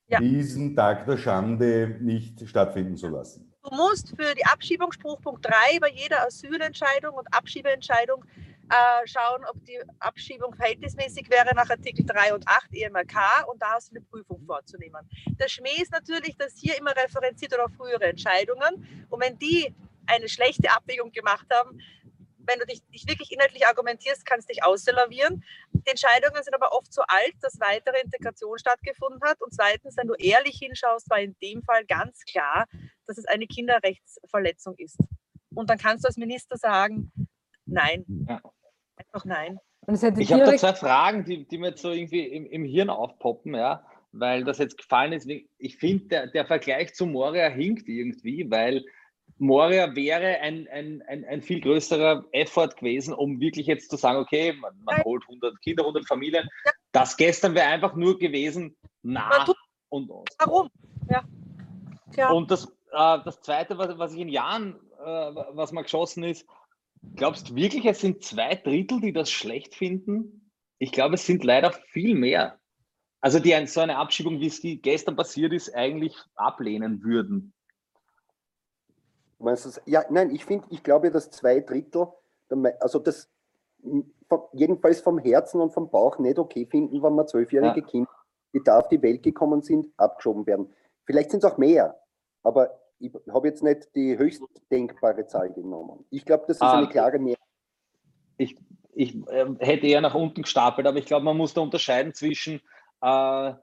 Ja. 0.08 0.20
diesen 0.20 0.76
Tag 0.76 1.06
der 1.06 1.18
Schande 1.18 1.98
nicht 2.02 2.48
stattfinden 2.48 2.98
zu 2.98 3.08
lassen. 3.08 3.49
Du 3.62 3.76
musst 3.76 4.16
für 4.16 4.34
die 4.36 4.46
Abschiebung, 4.46 4.92
Spruchpunkt 4.92 5.46
3, 5.46 5.80
bei 5.82 5.90
jeder 5.90 6.26
Asylentscheidung 6.26 7.16
und 7.16 7.28
Abschiebeentscheidung 7.34 8.24
äh, 8.70 9.08
schauen, 9.08 9.44
ob 9.46 9.64
die 9.66 9.80
Abschiebung 10.00 10.56
verhältnismäßig 10.56 11.30
wäre 11.30 11.54
nach 11.56 11.70
Artikel 11.70 12.06
3 12.06 12.36
und 12.36 12.48
8 12.48 12.70
EMRK 12.72 13.48
und 13.52 13.62
da 13.62 13.72
hast 13.74 13.92
du 13.92 13.98
eine 13.98 14.06
Prüfung 14.06 14.46
vorzunehmen. 14.46 15.10
Der 15.40 15.50
Schmäh 15.50 15.82
ist 15.82 15.92
natürlich, 15.92 16.38
dass 16.38 16.54
hier 16.58 16.78
immer 16.78 16.96
referenziert 16.96 17.54
oder 17.54 17.68
frühere 17.70 18.06
Entscheidungen 18.06 19.08
und 19.10 19.22
wenn 19.22 19.38
die 19.38 19.74
eine 20.06 20.30
schlechte 20.30 20.72
Abwägung 20.72 21.12
gemacht 21.12 21.48
haben, 21.52 21.82
wenn 22.50 22.60
du 22.60 22.66
dich, 22.66 22.82
dich 22.88 23.08
wirklich 23.08 23.32
inhaltlich 23.32 23.66
argumentierst, 23.66 24.26
kannst 24.26 24.50
du 24.50 24.54
dich 24.54 24.64
auslavieren. 24.64 25.44
Die 25.72 25.90
Entscheidungen 25.90 26.44
sind 26.44 26.56
aber 26.56 26.74
oft 26.74 26.92
so 26.92 27.02
alt, 27.08 27.36
dass 27.42 27.60
weitere 27.60 28.02
Integration 28.02 28.58
stattgefunden 28.58 29.22
hat. 29.24 29.42
Und 29.42 29.54
zweitens, 29.54 29.96
wenn 29.98 30.08
du 30.08 30.16
ehrlich 30.16 30.58
hinschaust, 30.58 31.10
war 31.10 31.20
in 31.20 31.36
dem 31.42 31.62
Fall 31.64 31.86
ganz 31.86 32.24
klar, 32.26 32.66
dass 33.06 33.18
es 33.18 33.26
eine 33.26 33.46
Kinderrechtsverletzung 33.48 34.76
ist. 34.78 34.98
Und 35.54 35.70
dann 35.70 35.78
kannst 35.78 36.04
du 36.04 36.08
als 36.08 36.18
Minister 36.18 36.58
sagen, 36.58 37.12
nein. 37.66 38.06
Ja. 38.28 38.42
Einfach 38.96 39.26
nein. 39.26 39.60
ich 39.88 40.34
habe 40.34 40.44
da 40.44 40.58
zwei 40.58 40.74
Fragen, 40.74 41.24
die, 41.24 41.48
die 41.48 41.58
mir 41.58 41.70
jetzt 41.70 41.82
so 41.82 41.92
irgendwie 41.92 42.26
im, 42.26 42.46
im 42.48 42.66
Hirn 42.66 42.90
aufpoppen, 42.90 43.56
ja, 43.56 43.86
weil 44.12 44.44
das 44.44 44.58
jetzt 44.58 44.78
gefallen 44.78 45.14
ist. 45.14 45.30
Ich 45.58 45.78
finde, 45.78 46.08
der, 46.08 46.28
der 46.28 46.46
Vergleich 46.46 46.94
zu 46.94 47.06
Moria 47.06 47.48
hinkt 47.48 47.88
irgendwie, 47.88 48.50
weil 48.50 48.86
Moria 49.40 49.96
wäre 49.96 50.40
ein, 50.40 50.68
ein, 50.68 51.02
ein, 51.08 51.26
ein, 51.26 51.42
viel 51.42 51.62
größerer 51.62 52.26
Effort 52.32 52.76
gewesen, 52.76 53.14
um 53.14 53.40
wirklich 53.40 53.68
jetzt 53.68 53.90
zu 53.90 53.98
sagen, 53.98 54.20
okay, 54.20 54.54
man, 54.54 54.74
man 54.84 55.04
holt 55.04 55.24
100 55.24 55.62
Kinder, 55.62 55.84
100 55.84 56.06
Familien. 56.06 56.48
Ja. 56.66 56.72
Das 56.92 57.16
gestern 57.16 57.56
wäre 57.56 57.68
einfach 57.68 57.96
nur 57.96 58.20
gewesen, 58.20 58.76
nah 59.02 59.46
und 59.90 60.12
aus. 60.12 60.26
Warum? 60.40 60.70
Ja. 61.10 61.24
ja. 62.16 62.32
Und 62.32 62.52
das, 62.52 62.66
äh, 62.92 63.20
das 63.24 63.42
Zweite, 63.42 63.78
was, 63.78 63.98
was 63.98 64.14
ich 64.14 64.20
in 64.20 64.30
Jahren, 64.30 64.76
äh, 65.00 65.06
was 65.54 65.72
mal 65.72 65.84
geschossen 65.84 66.24
ist, 66.24 66.46
glaubst 67.16 67.50
du 67.50 67.56
wirklich, 67.56 67.86
es 67.86 68.02
sind 68.02 68.24
zwei 68.24 68.56
Drittel, 68.56 69.00
die 69.00 69.14
das 69.14 69.32
schlecht 69.32 69.74
finden? 69.74 70.52
Ich 70.80 70.92
glaube, 70.92 71.16
es 71.16 71.26
sind 71.26 71.44
leider 71.44 71.72
viel 71.72 72.16
mehr. 72.16 72.60
Also 73.22 73.40
die 73.40 73.54
so 73.68 73.82
eine 73.82 73.98
Abschiebung, 73.98 74.40
wie 74.40 74.48
es 74.48 74.62
gestern 74.82 75.16
passiert 75.16 75.54
ist, 75.54 75.74
eigentlich 75.76 76.16
ablehnen 76.36 77.04
würden. 77.04 77.54
Meinst 79.40 79.82
ja, 79.86 80.04
nein, 80.10 80.32
ich 80.32 80.46
finde, 80.46 80.68
ich 80.70 80.84
glaube, 80.84 81.12
dass 81.12 81.32
zwei 81.32 81.62
Drittel, 81.62 82.08
also 82.80 83.00
das 83.00 83.30
jedenfalls 84.54 85.02
vom 85.02 85.18
Herzen 85.18 85.62
und 85.62 85.74
vom 85.74 85.90
Bauch 85.90 86.20
nicht 86.20 86.38
okay 86.38 86.66
finden, 86.66 87.02
wenn 87.02 87.16
man 87.16 87.28
zwölfjährige 87.28 87.80
ja. 87.80 87.86
Kinder, 87.86 88.12
die 88.54 88.62
da 88.64 88.80
auf 88.80 88.90
die 88.90 89.02
Welt 89.02 89.24
gekommen 89.24 89.62
sind, 89.62 89.88
abgeschoben 89.98 90.46
werden. 90.46 90.74
Vielleicht 91.06 91.32
sind 91.32 91.44
es 91.44 91.52
auch 91.52 91.58
mehr, 91.58 92.00
aber 92.44 92.80
ich 93.00 93.12
habe 93.32 93.48
jetzt 93.48 93.64
nicht 93.64 93.96
die 93.96 94.18
höchst 94.18 94.44
denkbare 94.70 95.26
Zahl 95.26 95.52
genommen. 95.54 96.06
Ich 96.10 96.26
glaube, 96.26 96.44
das 96.48 96.58
ist 96.58 96.62
ah, 96.62 96.78
eine 96.78 96.90
klare 96.90 97.18
Mehrheit. 97.18 97.40
Ich, 98.38 98.58
ich 98.94 99.16
äh, 99.28 99.46
hätte 99.60 99.88
eher 99.88 100.02
nach 100.02 100.16
unten 100.16 100.42
gestapelt, 100.42 100.86
aber 100.86 100.98
ich 100.98 101.06
glaube, 101.06 101.26
man 101.26 101.38
muss 101.38 101.54
da 101.54 101.62
unterscheiden 101.62 102.14
zwischen 102.14 102.62
äh, 103.02 103.54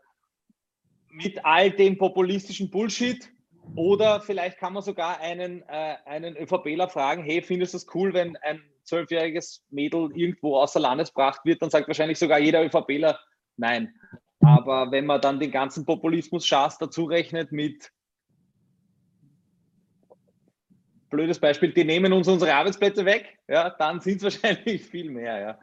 mit 1.11 1.45
all 1.45 1.71
dem 1.71 1.99
populistischen 1.99 2.71
Bullshit, 2.71 3.31
oder 3.75 4.21
vielleicht 4.21 4.59
kann 4.59 4.73
man 4.73 4.83
sogar 4.83 5.21
einen, 5.21 5.63
äh, 5.69 5.97
einen 6.05 6.37
ÖVPler 6.37 6.89
fragen, 6.89 7.23
hey, 7.23 7.43
findest 7.43 7.75
du 7.75 7.79
es 7.79 7.87
cool, 7.95 8.15
wenn 8.15 8.37
ein 8.37 8.63
zwölfjähriges 8.85 9.65
Mädel 9.71 10.11
irgendwo 10.15 10.57
außer 10.57 10.81
Landes 10.81 11.13
gebracht 11.13 11.41
wird? 11.45 11.61
Dann 11.63 11.71
sagt 11.71 11.89
wahrscheinlich 11.89 12.19
sogar 12.19 12.39
jeder 12.39 12.65
ÖVPler 12.65 13.19
nein. 13.57 13.95
Aber 14.41 14.91
wenn 14.93 15.07
man 15.07 15.21
dann 15.21 15.41
den 15.41 15.51
ganzen 15.51 15.85
Populismus-Schaß 15.85 16.79
dazu 16.79 17.05
rechnet 17.05 17.53
mit, 17.53 17.91
blödes 21.11 21.39
Beispiel, 21.39 21.73
die 21.73 21.85
nehmen 21.85 22.13
uns 22.13 22.29
unsere 22.29 22.55
Arbeitsplätze 22.55 23.05
weg, 23.05 23.39
ja, 23.49 23.71
dann 23.71 24.01
sind 24.01 24.23
es 24.23 24.25
wahrscheinlich 24.25 24.83
viel 24.85 25.11
mehr, 25.11 25.41
ja. 25.41 25.59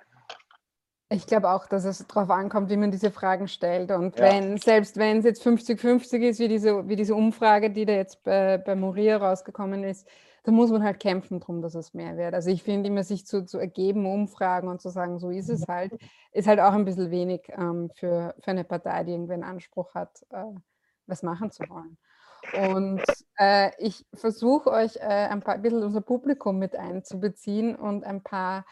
Ich 1.14 1.28
glaube 1.28 1.52
auch, 1.52 1.68
dass 1.68 1.86
es 1.86 2.08
darauf 2.08 2.32
ankommt, 2.32 2.72
wie 2.72 2.78
man 2.78 2.90
diese 2.90 3.12
Fragen 3.12 3.48
stellt. 3.48 3.92
Und 3.92 4.18
ja. 4.18 4.26
wenn, 4.26 4.58
selbst 4.58 4.98
wenn 4.98 5.20
es 5.20 5.26
jetzt 5.26 5.46
50-50 5.46 6.22
ist, 6.22 6.40
wie 6.40 6.48
diese, 6.48 6.88
wie 6.88 6.96
diese 6.96 7.14
Umfrage, 7.14 7.70
die 7.70 7.86
da 7.86 7.94
jetzt 7.94 8.24
bei, 8.24 8.58
bei 8.58 8.76
Moria 8.76 9.18
rausgekommen 9.18 9.84
ist, 9.84 10.08
dann 10.44 10.56
muss 10.56 10.72
man 10.72 10.84
halt 10.84 11.00
kämpfen 11.00 11.40
darum, 11.40 11.62
dass 11.62 11.76
es 11.76 11.94
mehr 11.94 12.18
wird. 12.18 12.34
Also 12.34 12.50
ich 12.50 12.64
finde 12.64 12.90
immer, 12.90 13.04
sich 13.04 13.28
zu, 13.28 13.46
zu 13.46 13.60
ergeben, 13.60 14.08
Umfragen 14.08 14.68
und 14.68 14.82
zu 14.82 14.90
sagen, 14.90 15.20
so 15.20 15.30
ist 15.30 15.50
es 15.50 15.68
halt, 15.68 15.94
ist 16.32 16.48
halt 16.48 16.60
auch 16.60 16.74
ein 16.74 16.84
bisschen 16.84 17.12
wenig 17.12 17.44
ähm, 17.50 17.92
für, 17.94 18.34
für 18.40 18.52
eine 18.52 18.64
Partei, 18.64 19.04
die 19.04 19.14
irgendwie 19.14 19.34
einen 19.34 19.44
Anspruch 19.44 19.94
hat, 19.94 20.26
äh, 20.32 20.44
was 21.06 21.22
machen 21.22 21.52
zu 21.52 21.64
wollen. 21.70 21.98
Und 22.72 23.04
äh, 23.38 23.72
ich 23.78 24.06
versuche 24.16 24.72
euch 24.72 24.98
äh, 24.98 25.28
ein, 25.30 25.42
paar, 25.42 25.54
ein 25.54 25.62
bisschen 25.62 25.84
unser 25.84 26.02
Publikum 26.02 26.58
mit 26.58 26.76
einzubeziehen 26.76 27.76
und 27.76 28.04
ein 28.04 28.22
paar 28.22 28.66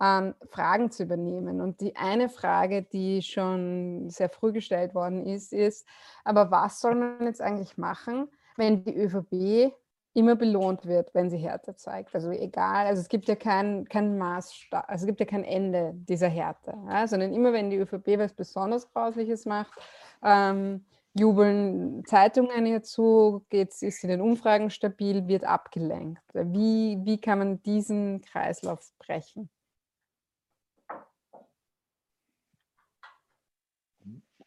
ähm, 0.00 0.34
Fragen 0.50 0.90
zu 0.90 1.02
übernehmen. 1.02 1.60
Und 1.60 1.80
die 1.80 1.96
eine 1.96 2.28
Frage, 2.28 2.82
die 2.82 3.22
schon 3.22 4.10
sehr 4.10 4.28
früh 4.28 4.52
gestellt 4.52 4.94
worden 4.94 5.26
ist, 5.26 5.52
ist, 5.52 5.86
aber 6.24 6.50
was 6.50 6.80
soll 6.80 6.94
man 6.94 7.26
jetzt 7.26 7.40
eigentlich 7.40 7.76
machen, 7.78 8.28
wenn 8.56 8.84
die 8.84 8.96
ÖVP 8.96 9.72
immer 10.14 10.34
belohnt 10.34 10.86
wird, 10.86 11.14
wenn 11.14 11.30
sie 11.30 11.36
Härte 11.36 11.76
zeigt. 11.76 12.14
Also 12.14 12.30
egal, 12.30 12.86
also 12.86 13.00
es 13.00 13.08
gibt 13.08 13.28
ja 13.28 13.36
kein, 13.36 13.84
kein 13.88 14.18
Maßstab, 14.18 14.84
also 14.88 15.04
es 15.04 15.06
gibt 15.06 15.20
ja 15.20 15.26
kein 15.26 15.44
Ende 15.44 15.92
dieser 15.94 16.28
Härte, 16.28 16.74
ja, 16.88 17.06
sondern 17.06 17.32
immer 17.32 17.52
wenn 17.52 17.70
die 17.70 17.76
ÖVP 17.76 18.18
was 18.18 18.32
besonders 18.32 18.90
Grausliches 18.92 19.46
macht, 19.46 19.72
ähm, 20.24 20.84
jubeln 21.14 22.04
Zeitungen 22.04 22.66
ihr 22.66 22.82
zu, 22.82 23.44
ist 23.50 24.02
in 24.02 24.10
den 24.10 24.20
Umfragen 24.20 24.70
stabil, 24.70 25.28
wird 25.28 25.44
abgelenkt. 25.44 26.22
Wie, 26.32 26.98
wie 27.04 27.20
kann 27.20 27.38
man 27.38 27.62
diesen 27.62 28.20
Kreislauf 28.20 28.92
brechen? 28.98 29.48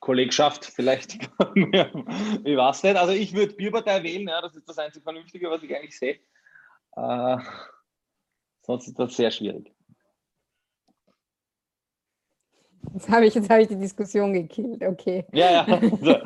Kollegschaft 0.02 0.66
vielleicht. 0.66 1.14
ich 1.56 2.58
weiß 2.58 2.84
nicht. 2.84 2.98
Also 2.98 3.14
ich 3.14 3.34
würde 3.34 3.54
Bierpartei 3.54 4.04
wählen, 4.04 4.28
ja, 4.28 4.42
das 4.42 4.56
ist 4.56 4.68
das 4.68 4.78
einzig 4.78 5.04
Vernünftige, 5.04 5.50
was 5.50 5.64
ich 5.64 5.74
eigentlich 5.74 5.98
sehe. 5.98 6.20
Äh, 6.98 7.38
sonst 8.64 8.88
ist 8.88 9.00
das 9.00 9.16
sehr 9.16 9.32
schwierig. 9.32 9.74
Jetzt 12.94 13.10
habe 13.10 13.26
ich, 13.26 13.38
hab 13.38 13.60
ich 13.60 13.68
die 13.68 13.78
Diskussion 13.78 14.34
gekillt, 14.34 14.84
okay. 14.84 15.26
Ja, 15.32 15.66
ja. 15.66 15.82
So. 16.02 16.18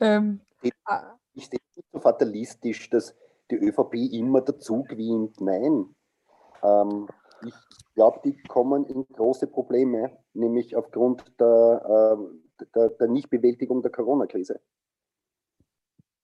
ähm, 0.00 0.40
ich 0.62 0.72
sehe 1.48 1.60
nicht 1.76 1.88
so 1.92 2.00
fatalistisch, 2.00 2.88
dass 2.90 3.14
die 3.50 3.56
ÖVP 3.56 3.94
immer 4.12 4.40
dazu 4.40 4.84
gewinnt. 4.84 5.40
Nein. 5.40 5.94
Ähm, 6.62 7.08
ich 7.44 7.54
glaube, 7.94 8.20
die 8.24 8.36
kommen 8.44 8.84
in 8.86 9.06
große 9.06 9.46
Probleme, 9.46 10.16
nämlich 10.32 10.76
aufgrund 10.76 11.24
der, 11.40 12.18
äh, 12.18 12.64
der, 12.74 12.88
der 12.90 13.08
Nichtbewältigung 13.08 13.82
der 13.82 13.90
Corona-Krise. 13.90 14.60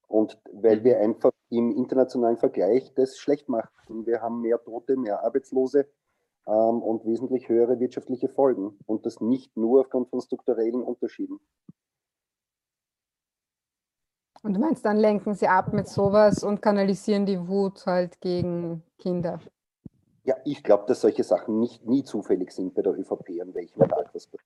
Und 0.07 0.41
weil 0.53 0.83
wir 0.85 1.01
einfach 1.01 1.33
im 1.51 1.71
internationalen 1.71 2.39
Vergleich 2.39 2.93
das 2.95 3.19
schlecht 3.19 3.49
machen. 3.49 4.07
Wir 4.07 4.21
haben 4.23 4.41
mehr 4.41 4.63
Tote, 4.63 4.97
mehr 4.97 5.23
Arbeitslose 5.23 5.87
ähm, 6.47 6.83
und 6.83 7.05
wesentlich 7.05 7.49
höhere 7.49 7.79
wirtschaftliche 7.79 8.29
Folgen. 8.29 8.79
Und 8.87 9.05
das 9.05 9.21
nicht 9.21 9.57
nur 9.57 9.81
aufgrund 9.81 10.09
von 10.09 10.21
strukturellen 10.21 10.83
Unterschieden. 10.83 11.41
Und 14.43 14.55
du 14.55 14.61
meinst, 14.61 14.85
dann 14.85 14.97
lenken 14.97 15.35
sie 15.35 15.49
ab 15.49 15.73
mit 15.73 15.89
sowas 15.89 16.45
und 16.45 16.63
kanalisieren 16.63 17.27
die 17.27 17.49
Wut 17.49 17.85
halt 17.87 18.21
gegen 18.21 18.83
Kinder? 18.99 19.41
Ja, 20.29 20.37
ich 20.45 20.63
glaube, 20.63 20.85
dass 20.87 21.01
solche 21.01 21.25
Sachen 21.25 21.59
nicht, 21.59 21.87
nie 21.87 22.05
zufällig 22.05 22.53
sind 22.53 22.75
bei 22.75 22.83
der 22.83 22.93
ÖVP, 22.93 23.41
an 23.41 23.55
welchem 23.55 23.81
Tag 23.81 24.13
das 24.13 24.27
passiert. 24.27 24.43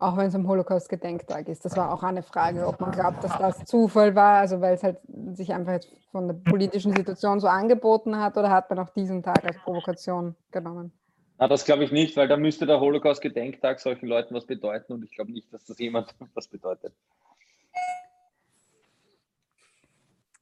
Auch 0.00 0.16
wenn 0.16 0.26
es 0.26 0.34
am 0.34 0.48
Holocaust-Gedenktag 0.48 1.46
ist. 1.46 1.64
Das 1.64 1.76
war 1.76 1.94
auch 1.94 2.02
eine 2.02 2.24
Frage, 2.24 2.66
ob 2.66 2.80
man 2.80 2.90
glaubt, 2.90 3.22
dass 3.22 3.38
das 3.38 3.64
Zufall 3.66 4.16
war, 4.16 4.40
also 4.40 4.60
weil 4.60 4.74
es 4.74 4.82
halt 4.82 4.98
sich 5.30 5.52
einfach 5.52 5.74
jetzt 5.74 5.92
von 6.10 6.26
der 6.26 6.34
politischen 6.34 6.92
Situation 6.92 7.38
so 7.38 7.46
angeboten 7.46 8.18
hat, 8.18 8.36
oder 8.36 8.50
hat 8.50 8.68
man 8.68 8.80
auch 8.80 8.90
diesen 8.90 9.22
Tag 9.22 9.44
als 9.44 9.56
Provokation 9.58 10.34
genommen? 10.50 10.90
Na, 11.38 11.46
das 11.46 11.64
glaube 11.64 11.84
ich 11.84 11.92
nicht, 11.92 12.16
weil 12.16 12.26
da 12.26 12.36
müsste 12.36 12.66
der 12.66 12.80
Holocaust-Gedenktag 12.80 13.78
solchen 13.78 14.08
Leuten 14.08 14.34
was 14.34 14.44
bedeuten 14.44 14.92
und 14.92 15.04
ich 15.04 15.12
glaube 15.12 15.30
nicht, 15.30 15.54
dass 15.54 15.64
das 15.66 15.78
jemand 15.78 16.12
was 16.34 16.48
bedeutet. 16.48 16.92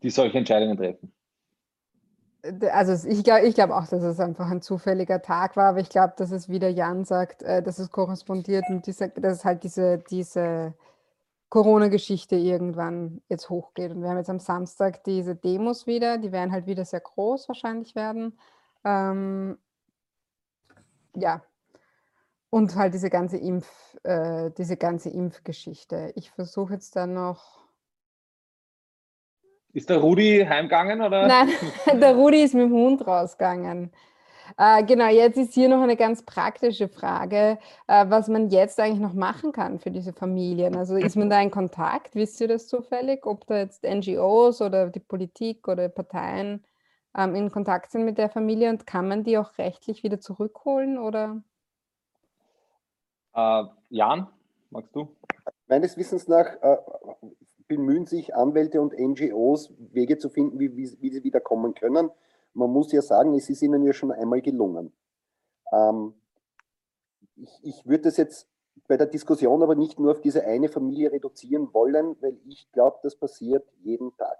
Die 0.02 0.08
solche 0.08 0.38
Entscheidungen 0.38 0.78
treffen 0.78 1.12
also 2.70 3.08
ich 3.08 3.24
glaube 3.24 3.46
ich 3.46 3.54
glaub 3.54 3.70
auch, 3.70 3.86
dass 3.86 4.02
es 4.02 4.20
einfach 4.20 4.50
ein 4.50 4.62
zufälliger 4.62 5.22
Tag 5.22 5.56
war, 5.56 5.70
aber 5.70 5.80
ich 5.80 5.88
glaube, 5.88 6.14
dass 6.16 6.30
es, 6.30 6.48
wie 6.48 6.58
der 6.58 6.72
Jan 6.72 7.04
sagt, 7.04 7.42
äh, 7.42 7.62
dass 7.62 7.78
es 7.78 7.90
korrespondiert 7.90 8.64
und 8.68 8.86
diese, 8.86 9.08
dass 9.08 9.44
halt 9.44 9.64
diese, 9.64 9.98
diese 9.98 10.74
Corona-Geschichte 11.48 12.36
irgendwann 12.36 13.22
jetzt 13.28 13.48
hochgeht. 13.50 13.92
Und 13.92 14.02
wir 14.02 14.10
haben 14.10 14.18
jetzt 14.18 14.30
am 14.30 14.40
Samstag 14.40 15.04
diese 15.04 15.36
Demos 15.36 15.86
wieder, 15.86 16.18
die 16.18 16.32
werden 16.32 16.52
halt 16.52 16.66
wieder 16.66 16.84
sehr 16.84 17.00
groß 17.00 17.48
wahrscheinlich 17.48 17.94
werden. 17.94 18.38
Ähm, 18.84 19.58
ja. 21.14 21.42
Und 22.50 22.74
halt 22.76 22.94
diese 22.94 23.10
ganze 23.10 23.38
Impf, 23.38 23.68
äh, 24.02 24.50
diese 24.52 24.76
ganze 24.76 25.10
Impfgeschichte. 25.10 26.12
Ich 26.16 26.30
versuche 26.30 26.74
jetzt 26.74 26.96
dann 26.96 27.14
noch 27.14 27.65
ist 29.76 29.90
der 29.90 29.98
Rudi 29.98 30.44
heimgegangen 30.48 31.02
oder? 31.02 31.26
Nein, 31.26 31.50
der 32.00 32.14
Rudi 32.14 32.42
ist 32.42 32.54
mit 32.54 32.64
dem 32.64 32.72
Hund 32.72 33.06
rausgegangen. 33.06 33.92
Äh, 34.56 34.84
genau, 34.84 35.08
jetzt 35.08 35.36
ist 35.36 35.52
hier 35.52 35.68
noch 35.68 35.82
eine 35.82 35.96
ganz 35.96 36.22
praktische 36.22 36.88
Frage, 36.88 37.58
äh, 37.86 38.06
was 38.08 38.28
man 38.28 38.48
jetzt 38.48 38.80
eigentlich 38.80 39.00
noch 39.00 39.12
machen 39.12 39.52
kann 39.52 39.78
für 39.78 39.90
diese 39.90 40.14
Familien. 40.14 40.76
Also 40.76 40.96
ist 40.96 41.16
man 41.16 41.28
da 41.28 41.42
in 41.42 41.50
Kontakt? 41.50 42.14
Wisst 42.14 42.40
ihr 42.40 42.48
das 42.48 42.68
zufällig, 42.68 43.26
ob 43.26 43.46
da 43.46 43.58
jetzt 43.58 43.82
NGOs 43.82 44.62
oder 44.62 44.88
die 44.88 45.00
Politik 45.00 45.68
oder 45.68 45.90
Parteien 45.90 46.64
ähm, 47.14 47.34
in 47.34 47.50
Kontakt 47.50 47.90
sind 47.90 48.06
mit 48.06 48.16
der 48.16 48.30
Familie 48.30 48.70
und 48.70 48.86
kann 48.86 49.08
man 49.08 49.24
die 49.24 49.36
auch 49.36 49.58
rechtlich 49.58 50.02
wieder 50.02 50.20
zurückholen 50.20 50.96
oder? 50.96 51.42
Äh, 53.34 53.64
Jan, 53.90 54.28
magst 54.70 54.96
du? 54.96 55.14
Meines 55.68 55.98
Wissens 55.98 56.28
nach 56.28 56.46
äh, 56.62 56.76
bemühen 57.68 58.06
sich 58.06 58.34
Anwälte 58.34 58.80
und 58.80 58.92
NGOs, 58.98 59.72
Wege 59.92 60.18
zu 60.18 60.28
finden, 60.28 60.58
wie, 60.58 60.76
wie, 60.76 60.96
wie 61.00 61.10
sie 61.10 61.24
wieder 61.24 61.40
kommen 61.40 61.74
können. 61.74 62.10
Man 62.54 62.70
muss 62.70 62.92
ja 62.92 63.02
sagen, 63.02 63.34
es 63.34 63.50
ist 63.50 63.62
ihnen 63.62 63.84
ja 63.84 63.92
schon 63.92 64.12
einmal 64.12 64.40
gelungen. 64.40 64.92
Ähm, 65.72 66.14
ich, 67.36 67.60
ich 67.62 67.86
würde 67.86 68.04
das 68.04 68.16
jetzt 68.16 68.48
bei 68.88 68.96
der 68.96 69.06
Diskussion 69.06 69.62
aber 69.62 69.74
nicht 69.74 69.98
nur 69.98 70.12
auf 70.12 70.20
diese 70.20 70.44
eine 70.44 70.68
Familie 70.68 71.12
reduzieren 71.12 71.72
wollen, 71.72 72.16
weil 72.20 72.38
ich 72.46 72.70
glaube, 72.72 72.98
das 73.02 73.16
passiert 73.16 73.66
jeden 73.82 74.16
Tag. 74.16 74.38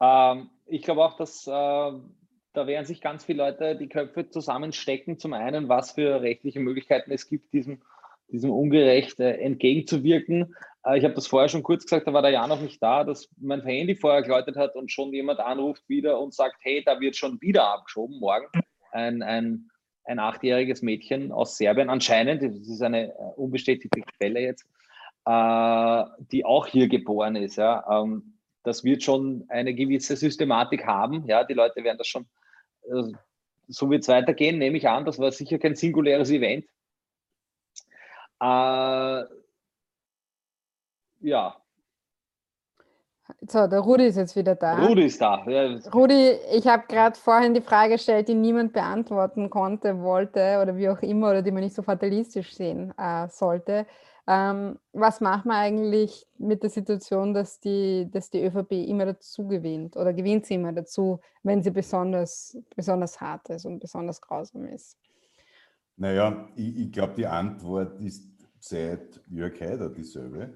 Ähm, 0.00 0.50
ich 0.66 0.82
glaube 0.82 1.04
auch, 1.04 1.16
dass 1.16 1.46
äh, 1.46 1.50
da 1.50 2.66
werden 2.66 2.86
sich 2.86 3.00
ganz 3.00 3.24
viele 3.24 3.44
Leute 3.44 3.76
die 3.76 3.88
Köpfe 3.88 4.28
zusammenstecken. 4.28 5.18
Zum 5.18 5.32
einen, 5.32 5.68
was 5.68 5.92
für 5.92 6.20
rechtliche 6.22 6.60
Möglichkeiten 6.60 7.10
es 7.12 7.28
gibt, 7.28 7.52
diesem 7.52 7.82
diesem 8.28 8.50
Ungerecht 8.50 9.20
äh, 9.20 9.32
entgegenzuwirken. 9.38 10.54
Äh, 10.84 10.98
ich 10.98 11.04
habe 11.04 11.14
das 11.14 11.26
vorher 11.26 11.48
schon 11.48 11.62
kurz 11.62 11.84
gesagt, 11.84 12.06
da 12.06 12.12
war 12.12 12.22
der 12.22 12.32
Jan 12.32 12.48
noch 12.48 12.60
nicht 12.60 12.82
da, 12.82 13.04
dass 13.04 13.28
mein 13.40 13.62
Handy 13.62 13.94
vorher 13.94 14.22
geläutet 14.22 14.56
hat 14.56 14.74
und 14.74 14.90
schon 14.90 15.12
jemand 15.12 15.40
anruft 15.40 15.88
wieder 15.88 16.20
und 16.20 16.34
sagt, 16.34 16.56
hey, 16.60 16.82
da 16.84 17.00
wird 17.00 17.16
schon 17.16 17.40
wieder 17.40 17.68
abgeschoben 17.68 18.18
morgen. 18.18 18.46
Ein, 18.92 19.22
ein, 19.22 19.70
ein 20.04 20.18
achtjähriges 20.18 20.82
Mädchen 20.82 21.32
aus 21.32 21.56
Serbien 21.56 21.90
anscheinend, 21.90 22.42
das 22.42 22.68
ist 22.68 22.82
eine 22.82 23.08
äh, 23.10 23.12
unbestätigte 23.36 24.00
Quelle 24.18 24.40
jetzt, 24.40 24.64
äh, 25.26 26.04
die 26.32 26.44
auch 26.44 26.66
hier 26.66 26.88
geboren 26.88 27.36
ist. 27.36 27.56
Ja. 27.56 27.84
Ähm, 27.90 28.34
das 28.62 28.82
wird 28.82 29.04
schon 29.04 29.44
eine 29.48 29.74
gewisse 29.74 30.16
Systematik 30.16 30.86
haben. 30.86 31.24
Ja, 31.28 31.44
die 31.44 31.54
Leute 31.54 31.84
werden 31.84 31.98
das 31.98 32.08
schon, 32.08 32.26
äh, 32.90 33.12
so 33.68 33.90
wird 33.90 34.02
es 34.02 34.08
weitergehen, 34.08 34.58
nehme 34.58 34.76
ich 34.76 34.88
an. 34.88 35.04
Das 35.04 35.18
war 35.18 35.30
sicher 35.30 35.58
kein 35.58 35.76
singuläres 35.76 36.30
Event. 36.30 36.64
Äh, 38.40 39.24
ja. 41.20 41.56
So, 43.48 43.66
der 43.66 43.80
Rudi 43.80 44.06
ist 44.06 44.16
jetzt 44.16 44.36
wieder 44.36 44.54
da. 44.54 44.86
Rudi 44.86 45.06
ist 45.06 45.20
da. 45.20 45.44
Ja. 45.48 45.78
Rudi, 45.92 46.32
ich 46.52 46.66
habe 46.66 46.84
gerade 46.86 47.18
vorhin 47.18 47.54
die 47.54 47.60
Frage 47.60 47.94
gestellt, 47.94 48.28
die 48.28 48.34
niemand 48.34 48.72
beantworten 48.72 49.50
konnte, 49.50 50.00
wollte 50.00 50.60
oder 50.62 50.76
wie 50.76 50.88
auch 50.88 51.02
immer, 51.02 51.30
oder 51.30 51.42
die 51.42 51.50
man 51.50 51.64
nicht 51.64 51.74
so 51.74 51.82
fatalistisch 51.82 52.54
sehen 52.54 52.94
äh, 52.96 53.28
sollte. 53.28 53.86
Ähm, 54.28 54.78
was 54.92 55.20
macht 55.20 55.46
man 55.46 55.56
eigentlich 55.56 56.26
mit 56.38 56.62
der 56.62 56.70
Situation, 56.70 57.32
dass 57.32 57.60
die, 57.60 58.08
dass 58.10 58.30
die 58.30 58.44
ÖVP 58.44 58.72
immer 58.72 59.06
dazu 59.06 59.46
gewinnt 59.46 59.96
oder 59.96 60.12
gewinnt 60.12 60.46
sie 60.46 60.54
immer 60.54 60.72
dazu, 60.72 61.20
wenn 61.44 61.62
sie 61.62 61.70
besonders, 61.70 62.58
besonders 62.74 63.20
hart 63.20 63.48
ist 63.50 63.66
und 63.66 63.78
besonders 63.78 64.20
grausam 64.20 64.66
ist? 64.66 64.96
Naja, 65.96 66.48
ich, 66.56 66.76
ich 66.76 66.92
glaube, 66.92 67.14
die 67.16 67.26
Antwort 67.26 68.00
ist 68.00 68.28
seit 68.58 69.20
Jörg 69.30 69.60
Haider 69.60 69.88
dieselbe, 69.88 70.52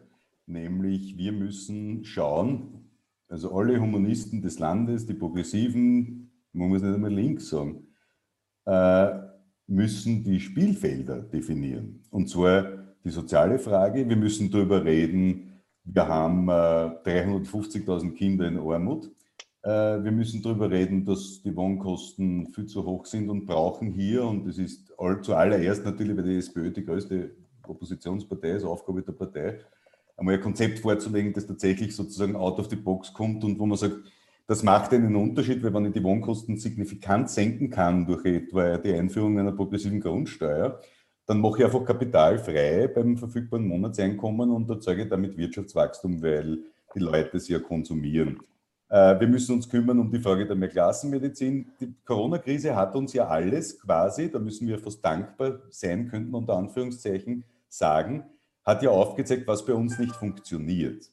nämlich 0.47 1.17
wir 1.17 1.33
müssen 1.33 2.05
schauen, 2.05 2.91
also 3.29 3.55
alle 3.55 3.81
Humanisten 3.81 4.43
des 4.43 4.59
Landes, 4.59 5.07
die 5.07 5.15
Progressiven, 5.15 6.31
man 6.53 6.69
muss 6.69 6.83
nicht 6.83 6.95
einmal 6.95 7.13
links 7.13 7.49
sagen, 7.49 7.87
äh, 8.67 9.11
müssen 9.67 10.25
die 10.25 10.41
Spielfelder 10.41 11.23
definieren. 11.23 12.03
Und 12.11 12.29
zwar 12.29 12.65
die 13.05 13.11
soziale 13.11 13.59
Frage, 13.59 14.09
wir 14.09 14.17
müssen 14.17 14.51
darüber 14.51 14.85
reden, 14.85 15.63
wir 15.85 16.07
haben 16.07 16.49
äh, 16.49 16.53
350.000 16.53 18.13
Kinder 18.13 18.47
in 18.47 18.59
Armut. 18.59 19.11
Äh, 19.63 19.69
wir 20.03 20.13
müssen 20.13 20.43
darüber 20.43 20.71
reden, 20.71 21.05
dass 21.05 21.43
die 21.43 21.55
Wohnkosten 21.55 22.47
viel 22.49 22.67
zu 22.67 22.85
hoch 22.85 23.05
sind 23.07 23.29
und 23.29 23.47
brauchen 23.47 23.93
hier, 23.93 24.25
und 24.25 24.47
das 24.47 24.59
ist 24.59 24.93
all, 24.99 25.21
zuallererst 25.21 25.85
natürlich, 25.85 26.17
weil 26.17 26.25
die 26.25 26.39
SPÖ 26.39 26.71
die 26.71 26.85
größte 26.85 27.31
Oppositionspartei 27.67 28.53
ist, 28.53 28.65
Aufgabe 28.65 29.03
der 29.03 29.13
Partei, 29.13 29.61
einmal 30.17 30.35
ein 30.35 30.41
Konzept 30.41 30.79
vorzulegen, 30.79 31.33
das 31.33 31.47
tatsächlich 31.47 31.95
sozusagen 31.95 32.37
out 32.37 32.59
of 32.59 32.69
the 32.71 32.77
box 32.77 33.13
kommt 33.13 33.45
und 33.45 33.59
wo 33.59 33.67
man 33.67 33.79
sagt, 33.79 33.97
das 34.47 34.63
macht 34.63 34.93
einen 34.93 35.15
Unterschied, 35.15 35.63
weil 35.63 35.73
wenn 35.73 35.87
ich 35.87 35.93
die 35.93 36.03
Wohnkosten 36.03 36.57
signifikant 36.57 37.31
senken 37.31 37.71
kann 37.71 38.05
durch 38.07 38.25
etwa 38.25 38.79
die 38.79 38.93
Einführung 38.93 39.39
einer 39.39 39.53
progressiven 39.53 40.01
Grundsteuer, 40.01 40.81
dann 41.27 41.41
mache 41.41 41.59
ich 41.59 41.65
einfach 41.65 41.85
Kapital 41.85 42.39
frei 42.39 42.89
beim 42.89 43.17
verfügbaren 43.17 43.69
Monatseinkommen 43.69 44.51
und 44.51 44.69
erzeuge 44.69 45.07
damit 45.07 45.37
Wirtschaftswachstum, 45.37 46.21
weil 46.21 46.59
die 46.93 46.99
Leute 46.99 47.37
es 47.37 47.47
ja 47.47 47.61
konsumieren. 47.61 48.41
Äh, 48.91 49.21
wir 49.21 49.29
müssen 49.29 49.55
uns 49.55 49.69
kümmern 49.69 50.01
um 50.01 50.11
die 50.11 50.19
Frage 50.19 50.47
der 50.47 50.57
Mehrklassenmedizin. 50.57 51.71
Die 51.81 51.95
Corona-Krise 52.05 52.75
hat 52.75 52.95
uns 52.97 53.13
ja 53.13 53.29
alles 53.29 53.79
quasi, 53.81 54.31
da 54.31 54.39
müssen 54.41 54.67
wir 54.67 54.79
fast 54.79 55.03
dankbar 55.05 55.61
sein 55.71 56.09
könnten, 56.09 56.35
unter 56.35 56.57
Anführungszeichen, 56.57 57.45
sagen, 57.69 58.25
hat 58.65 58.83
ja 58.83 58.91
aufgezeigt, 58.91 59.47
was 59.47 59.65
bei 59.65 59.75
uns 59.75 59.99
nicht 59.99 60.15
funktioniert. 60.17 61.09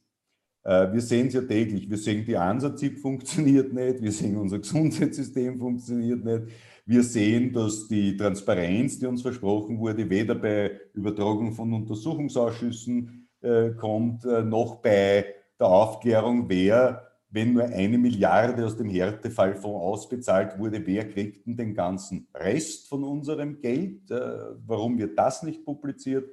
Äh, 0.64 0.92
wir 0.92 1.02
sehen 1.02 1.28
es 1.28 1.36
ja 1.36 1.42
täglich. 1.42 1.88
Wir 1.88 1.98
sehen, 1.98 2.26
die 2.26 2.36
Ansatz-ZIP 2.36 2.98
funktioniert 3.00 3.72
nicht. 3.72 4.02
Wir 4.02 4.12
sehen, 4.12 4.38
unser 4.38 4.58
Gesundheitssystem 4.58 5.60
funktioniert 5.60 6.26
nicht. 6.26 6.48
Wir 6.88 7.04
sehen, 7.04 7.54
dass 7.54 7.88
die 7.88 8.18
Transparenz, 8.18 8.98
die 8.98 9.06
uns 9.06 9.22
versprochen 9.22 9.78
wurde, 9.78 10.10
weder 10.10 10.34
bei 10.34 10.80
Übertragung 10.94 11.52
von 11.52 11.74
Untersuchungsausschüssen 11.74 13.28
äh, 13.42 13.70
kommt, 13.72 14.24
noch 14.24 14.78
bei 14.78 15.26
der 15.60 15.68
Aufklärung, 15.68 16.50
wer 16.50 17.07
wenn 17.30 17.54
nur 17.54 17.66
eine 17.66 17.98
Milliarde 17.98 18.66
aus 18.66 18.78
dem 18.78 18.90
Härtefallfonds 18.90 19.84
ausbezahlt 19.84 20.58
wurde, 20.58 20.86
wer 20.86 21.10
kriegt 21.10 21.46
denn 21.46 21.58
den 21.58 21.74
ganzen 21.74 22.28
Rest 22.34 22.88
von 22.88 23.04
unserem 23.04 23.60
Geld? 23.60 24.10
Äh, 24.10 24.56
warum 24.66 24.98
wird 24.98 25.18
das 25.20 25.44
nicht 25.44 25.66
publiziert? 25.66 26.30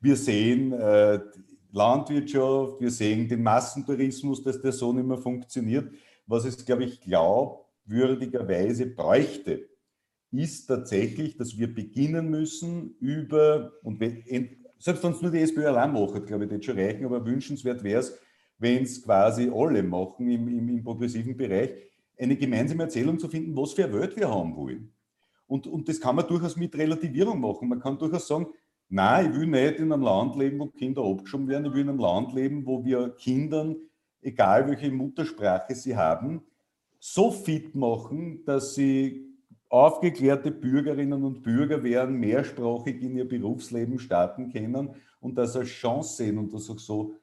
Wir 0.00 0.16
sehen 0.16 0.72
äh, 0.72 1.18
Landwirtschaft, 1.72 2.80
wir 2.80 2.90
sehen 2.90 3.28
den 3.28 3.42
Massentourismus, 3.42 4.42
dass 4.42 4.60
der 4.60 4.72
so 4.72 4.92
nicht 4.92 5.06
mehr 5.06 5.18
funktioniert. 5.18 5.92
Was 6.26 6.44
es, 6.44 6.64
glaube 6.64 6.84
ich, 6.84 7.00
glaubwürdigerweise 7.00 8.86
bräuchte, 8.86 9.68
ist 10.32 10.66
tatsächlich, 10.66 11.36
dass 11.36 11.56
wir 11.58 11.72
beginnen 11.72 12.30
müssen 12.30 12.96
über, 13.00 13.72
und 13.82 14.00
selbst 14.78 15.02
wenn 15.02 15.12
es 15.12 15.22
nur 15.22 15.30
die 15.30 15.40
SPÖ 15.40 15.66
allein 15.66 15.92
macht, 15.92 16.26
glaube 16.26 16.44
ich, 16.44 16.50
das 16.50 16.64
schon 16.64 16.78
reichen, 16.78 17.04
aber 17.04 17.24
wünschenswert 17.24 17.82
wäre 17.82 18.00
es, 18.00 18.18
wenn 18.58 18.84
es 18.84 19.02
quasi 19.02 19.50
alle 19.52 19.82
machen 19.82 20.28
im, 20.30 20.48
im, 20.48 20.68
im, 20.68 20.84
progressiven 20.84 21.36
Bereich, 21.36 21.70
eine 22.18 22.36
gemeinsame 22.36 22.84
Erzählung 22.84 23.18
zu 23.18 23.28
finden, 23.28 23.56
was 23.56 23.72
für 23.72 23.84
eine 23.84 23.92
Welt 23.92 24.16
wir 24.16 24.30
haben 24.30 24.56
wollen. 24.56 24.92
Und, 25.46 25.66
und 25.66 25.88
das 25.88 26.00
kann 26.00 26.16
man 26.16 26.26
durchaus 26.26 26.56
mit 26.56 26.74
Relativierung 26.76 27.40
machen. 27.40 27.68
Man 27.68 27.80
kann 27.80 27.98
durchaus 27.98 28.26
sagen, 28.26 28.46
Nein, 28.88 29.32
ich 29.32 29.40
will 29.40 29.46
nicht 29.48 29.80
in 29.80 29.92
einem 29.92 30.02
Land 30.02 30.36
leben, 30.36 30.60
wo 30.60 30.66
Kinder 30.66 31.02
abgeschoben 31.02 31.48
werden. 31.48 31.66
Ich 31.66 31.72
will 31.72 31.80
in 31.80 31.88
einem 31.88 31.98
Land 31.98 32.32
leben, 32.32 32.64
wo 32.64 32.84
wir 32.84 33.10
Kindern, 33.16 33.76
egal 34.22 34.68
welche 34.68 34.92
Muttersprache 34.92 35.74
sie 35.74 35.96
haben, 35.96 36.42
so 37.00 37.32
fit 37.32 37.74
machen, 37.74 38.44
dass 38.44 38.74
sie 38.74 39.26
aufgeklärte 39.68 40.52
Bürgerinnen 40.52 41.24
und 41.24 41.42
Bürger 41.42 41.82
werden, 41.82 42.16
mehrsprachig 42.16 43.02
in 43.02 43.16
ihr 43.16 43.28
Berufsleben 43.28 43.98
starten 43.98 44.52
können 44.52 44.90
und 45.18 45.36
das 45.36 45.56
als 45.56 45.68
Chance 45.68 46.16
sehen 46.16 46.38
und 46.38 46.52
das 46.54 46.70
auch 46.70 46.78
so 46.78 47.16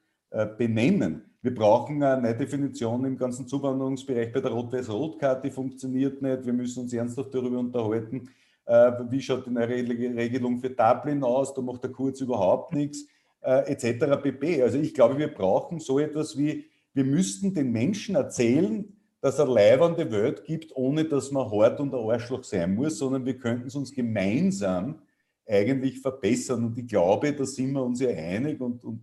benennen. 0.57 1.21
Wir 1.43 1.53
brauchen 1.53 2.01
eine 2.01 2.35
Definition 2.35 3.03
im 3.03 3.17
ganzen 3.17 3.47
Zuwanderungsbereich 3.47 4.31
bei 4.31 4.39
der 4.39 4.51
Rot-Weiß-Rot-Karte, 4.51 5.49
die 5.49 5.53
funktioniert 5.53 6.21
nicht. 6.21 6.45
Wir 6.45 6.53
müssen 6.53 6.83
uns 6.83 6.93
ernsthaft 6.93 7.35
darüber 7.35 7.59
unterhalten, 7.59 8.29
äh, 8.65 8.91
wie 9.09 9.21
schaut 9.21 9.45
eine 9.47 9.67
Regelung 9.67 10.59
für 10.59 10.69
Dublin 10.69 11.21
aus, 11.21 11.53
da 11.53 11.61
macht 11.61 11.83
der 11.83 11.91
Kurz 11.91 12.21
überhaupt 12.21 12.73
nichts, 12.73 13.05
äh, 13.41 13.71
etc. 13.71 14.21
pp. 14.23 14.63
Also 14.63 14.79
ich 14.79 14.93
glaube, 14.93 15.17
wir 15.17 15.27
brauchen 15.33 15.79
so 15.79 15.99
etwas 15.99 16.37
wie, 16.37 16.65
wir 16.93 17.03
müssten 17.03 17.53
den 17.53 17.73
Menschen 17.73 18.15
erzählen, 18.15 18.85
dass 19.19 19.39
eine 19.39 19.51
leibende 19.51 20.09
Welt 20.11 20.45
gibt, 20.45 20.75
ohne 20.75 21.03
dass 21.05 21.31
man 21.31 21.51
hart 21.51 21.79
und 21.81 21.93
ein 21.93 22.09
Arschloch 22.09 22.45
sein 22.45 22.75
muss, 22.75 22.99
sondern 22.99 23.25
wir 23.25 23.37
könnten 23.37 23.67
es 23.67 23.75
uns 23.75 23.93
gemeinsam 23.93 25.01
eigentlich 25.45 25.99
verbessern. 25.99 26.63
Und 26.63 26.77
ich 26.77 26.87
glaube, 26.87 27.33
da 27.33 27.45
sind 27.45 27.73
wir 27.73 27.83
uns 27.83 27.99
ja 27.99 28.09
einig 28.09 28.61
und, 28.61 28.83
und 28.85 29.01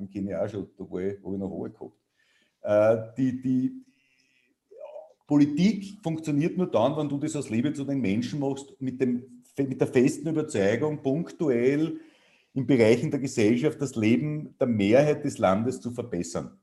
ja, 0.00 0.06
kenne 0.12 0.30
ich 0.30 0.36
auch 0.36 0.48
schon, 0.48 0.68
da 0.76 0.84
habe 0.84 1.04
ich, 1.04 1.20
noch 1.22 1.50
hohe 1.50 1.70
gehabt. 1.70 1.92
Äh, 2.62 3.14
die, 3.16 3.40
die 3.42 3.72
Politik 5.26 5.98
funktioniert 6.02 6.56
nur 6.56 6.70
dann, 6.70 6.96
wenn 6.96 7.08
du 7.08 7.18
das 7.18 7.36
aus 7.36 7.50
Liebe 7.50 7.72
zu 7.72 7.84
den 7.84 8.00
Menschen 8.00 8.40
machst, 8.40 8.74
mit, 8.80 9.00
dem, 9.00 9.42
mit 9.56 9.80
der 9.80 9.88
festen 9.88 10.28
Überzeugung, 10.28 11.02
punktuell 11.02 11.98
in 12.54 12.66
Bereichen 12.66 13.10
der 13.10 13.20
Gesellschaft 13.20 13.80
das 13.80 13.96
Leben 13.96 14.54
der 14.60 14.66
Mehrheit 14.66 15.24
des 15.24 15.38
Landes 15.38 15.80
zu 15.80 15.90
verbessern. 15.90 16.58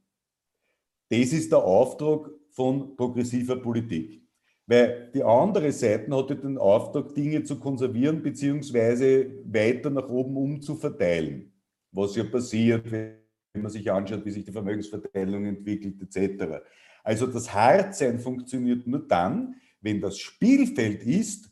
Das 1.09 1.33
ist 1.33 1.51
der 1.51 1.63
Auftrag 1.63 2.29
von 2.51 2.95
progressiver 2.95 3.55
Politik. 3.55 4.21
Weil 4.67 5.09
die 5.15 5.23
andere 5.23 5.71
Seite 5.71 6.15
hatte 6.15 6.35
den 6.35 6.59
Auftrag, 6.59 7.15
Dinge 7.15 7.43
zu 7.43 7.59
konservieren 7.59 8.21
bzw. 8.21 9.31
weiter 9.45 9.89
nach 9.89 10.07
oben 10.09 10.37
umzuverteilen, 10.37 11.51
was 11.91 12.15
ja 12.15 12.23
passiert, 12.23 12.91
wenn 12.91 13.18
man 13.53 13.69
sich 13.71 13.91
anschaut, 13.91 14.25
wie 14.25 14.31
sich 14.31 14.45
die 14.45 14.51
Vermögensverteilung 14.51 15.45
entwickelt 15.45 16.01
etc. 16.01 16.63
Also 17.03 17.27
das 17.27 17.53
Hartsein 17.53 18.19
funktioniert 18.19 18.85
nur 18.85 19.07
dann, 19.07 19.55
wenn 19.81 20.01
das 20.01 20.19
Spielfeld 20.19 21.03
ist, 21.03 21.49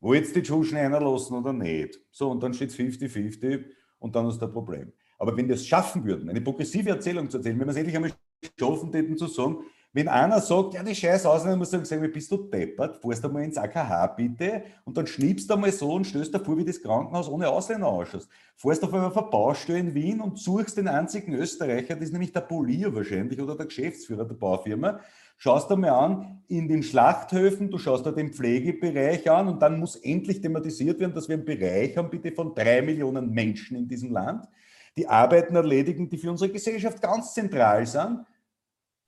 wo 0.00 0.14
jetzt 0.14 0.36
die 0.36 0.42
Tschuschen 0.42 0.76
einer 0.76 1.00
lassen 1.00 1.34
oder 1.34 1.52
nicht. 1.52 1.98
So, 2.10 2.30
und 2.30 2.42
dann 2.42 2.54
steht 2.54 2.70
es 2.70 2.76
50-50 2.76 3.64
und 3.98 4.14
dann 4.14 4.28
ist 4.28 4.38
das 4.38 4.52
Problem. 4.52 4.92
Aber 5.18 5.36
wenn 5.36 5.48
wir 5.48 5.54
es 5.54 5.66
schaffen 5.66 6.04
würden, 6.04 6.28
eine 6.28 6.40
progressive 6.40 6.90
Erzählung 6.90 7.30
zu 7.30 7.38
erzählen, 7.38 7.58
wenn 7.58 7.66
wir 7.66 7.70
es 7.70 7.76
endlich 7.76 7.96
einmal 7.96 8.12
schaffen 8.58 8.92
hätten 8.92 9.16
zu 9.16 9.26
sagen, 9.26 9.64
wenn 9.94 10.08
einer 10.08 10.40
sagt, 10.40 10.74
ja, 10.74 10.82
die 10.82 10.92
scheiß 10.92 11.24
Ausländer, 11.24 11.56
muss 11.56 11.72
ich 11.72 11.84
sagen, 11.84 12.10
bist 12.12 12.28
du 12.28 12.36
deppert, 12.36 13.00
fährst 13.00 13.22
du 13.22 13.28
mal 13.28 13.44
ins 13.44 13.56
AKH 13.56 14.08
bitte? 14.08 14.64
Und 14.84 14.96
dann 14.96 15.06
schnippst 15.06 15.48
du 15.48 15.56
mal 15.56 15.70
so 15.70 15.92
und 15.92 16.04
stößt 16.04 16.34
davor, 16.34 16.58
wie 16.58 16.64
das 16.64 16.82
Krankenhaus 16.82 17.28
ohne 17.28 17.48
Ausländer 17.48 17.86
ausschaut. 17.86 18.26
Fährst 18.56 18.82
auf 18.82 18.92
einer 18.92 19.08
Baustelle 19.08 19.78
in 19.78 19.94
Wien 19.94 20.20
und 20.20 20.36
suchst 20.36 20.78
den 20.78 20.88
einzigen 20.88 21.34
Österreicher, 21.34 21.94
das 21.94 22.06
ist 22.06 22.12
nämlich 22.12 22.32
der 22.32 22.40
Polier 22.40 22.92
wahrscheinlich 22.92 23.40
oder 23.40 23.54
der 23.56 23.66
Geschäftsführer 23.66 24.24
der 24.24 24.34
Baufirma, 24.34 24.98
schaust 25.36 25.70
du 25.70 25.76
mal 25.76 25.90
an 25.90 26.42
in 26.48 26.66
den 26.66 26.82
Schlachthöfen, 26.82 27.70
du 27.70 27.78
schaust 27.78 28.04
dir 28.04 28.12
den 28.12 28.32
Pflegebereich 28.32 29.30
an 29.30 29.46
und 29.46 29.62
dann 29.62 29.78
muss 29.78 29.94
endlich 29.94 30.40
thematisiert 30.40 30.98
werden, 30.98 31.14
dass 31.14 31.28
wir 31.28 31.36
einen 31.36 31.44
Bereich 31.44 31.96
haben, 31.96 32.10
bitte 32.10 32.32
von 32.32 32.52
drei 32.52 32.82
Millionen 32.82 33.30
Menschen 33.30 33.76
in 33.76 33.86
diesem 33.86 34.10
Land, 34.10 34.48
die 34.96 35.06
Arbeiten 35.06 35.54
erledigen, 35.54 36.08
die 36.08 36.18
für 36.18 36.32
unsere 36.32 36.50
Gesellschaft 36.50 37.00
ganz 37.00 37.32
zentral 37.32 37.86
sind 37.86 38.24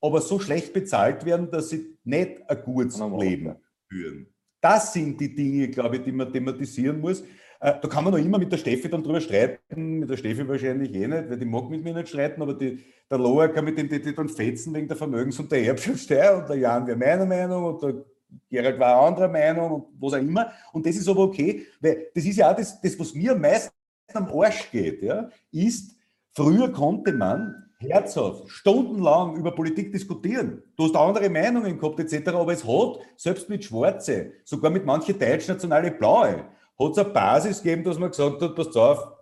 aber 0.01 0.21
so 0.21 0.39
schlecht 0.39 0.73
bezahlt 0.73 1.25
werden, 1.25 1.51
dass 1.51 1.71
sie 1.71 1.97
nicht 2.05 2.49
ein 2.49 2.63
gutes 2.63 2.99
Leben 2.99 3.57
führen. 3.89 4.27
Das 4.61 4.93
sind 4.93 5.21
die 5.21 5.35
Dinge, 5.35 5.69
glaube 5.69 5.97
ich, 5.97 6.03
die 6.03 6.13
man 6.13 6.33
thematisieren 6.33 7.01
muss. 7.01 7.23
Äh, 7.61 7.75
da 7.81 7.89
kann 7.89 8.05
man 8.05 8.13
noch 8.13 8.21
immer 8.21 8.39
mit 8.39 8.53
der 8.53 8.59
Steffi 8.59 8.89
dann 8.89 9.03
drüber 9.03 9.21
streiten, 9.21 10.01
mit 10.01 10.11
der 10.11 10.17
Steffi 10.17 10.47
wahrscheinlich 10.47 10.95
eh 10.95 11.07
nicht, 11.07 11.31
weil 11.31 11.39
die 11.39 11.47
mag 11.47 11.71
mit 11.71 11.83
mir 11.83 11.95
nicht 11.95 12.09
streiten, 12.09 12.43
aber 12.43 12.55
die, 12.55 12.85
der 13.11 13.19
Loher 13.19 13.49
kann 13.49 13.65
mit 13.65 13.79
dem 13.79 13.89
die, 13.89 14.01
die 14.01 14.15
dann 14.15 14.29
fetzen 14.29 14.75
wegen 14.75 14.89
der 14.89 14.97
Vermögens- 14.97 15.39
und 15.39 15.51
der 15.51 15.65
Erbschaftssteuer 15.65 16.39
und 16.39 16.49
der 16.49 16.57
Jan 16.57 16.87
wäre 16.87 16.97
meiner 16.97 17.27
Meinung 17.27 17.65
und 17.65 17.83
der 17.83 18.05
Gerald 18.51 18.79
war 18.79 19.07
anderer 19.07 19.29
Meinung 19.29 19.73
und 19.73 19.87
was 20.01 20.15
auch 20.15 20.19
immer. 20.19 20.53
Und 20.73 20.85
das 20.85 20.97
ist 20.97 21.09
aber 21.09 21.21
okay, 21.21 21.67
weil 21.81 22.09
das 22.15 22.25
ist 22.25 22.37
ja 22.37 22.51
auch 22.51 22.57
das, 22.57 22.81
das 22.81 22.99
was 22.99 23.15
mir 23.15 23.33
am 23.33 23.41
meisten 23.41 23.73
am 24.13 24.29
Arsch 24.29 24.71
geht, 24.71 25.03
ja, 25.03 25.29
ist, 25.51 25.97
früher 26.35 26.73
konnte 26.73 27.13
man 27.13 27.66
herzhaft, 27.79 28.49
stundenlang 28.49 29.37
über 29.37 29.55
Politik 29.55 29.93
diskutieren. 29.93 30.63
Du 30.77 30.85
hast 30.85 30.97
andere 30.97 31.29
Meinungen 31.29 31.79
gehabt 31.79 32.01
etc., 32.01 32.29
aber 32.29 32.53
es 32.53 32.67
hat, 32.67 33.01
selbst 33.17 33.49
mit 33.49 33.65
Schwarze, 33.65 34.33
sogar 34.45 34.71
mit 34.71 34.87
manchen 34.87 35.19
deutschnationale 35.19 35.91
Blaue, 35.91 36.45
hat 36.79 36.93
es 36.93 36.99
eine 36.99 37.11
Basis 37.11 37.63
gegeben, 37.63 37.85
dass 37.85 37.99
man 37.99 38.11
gesagt 38.11 38.41
hat, 38.41 38.55
passt 38.55 38.77
auf, 38.77 39.13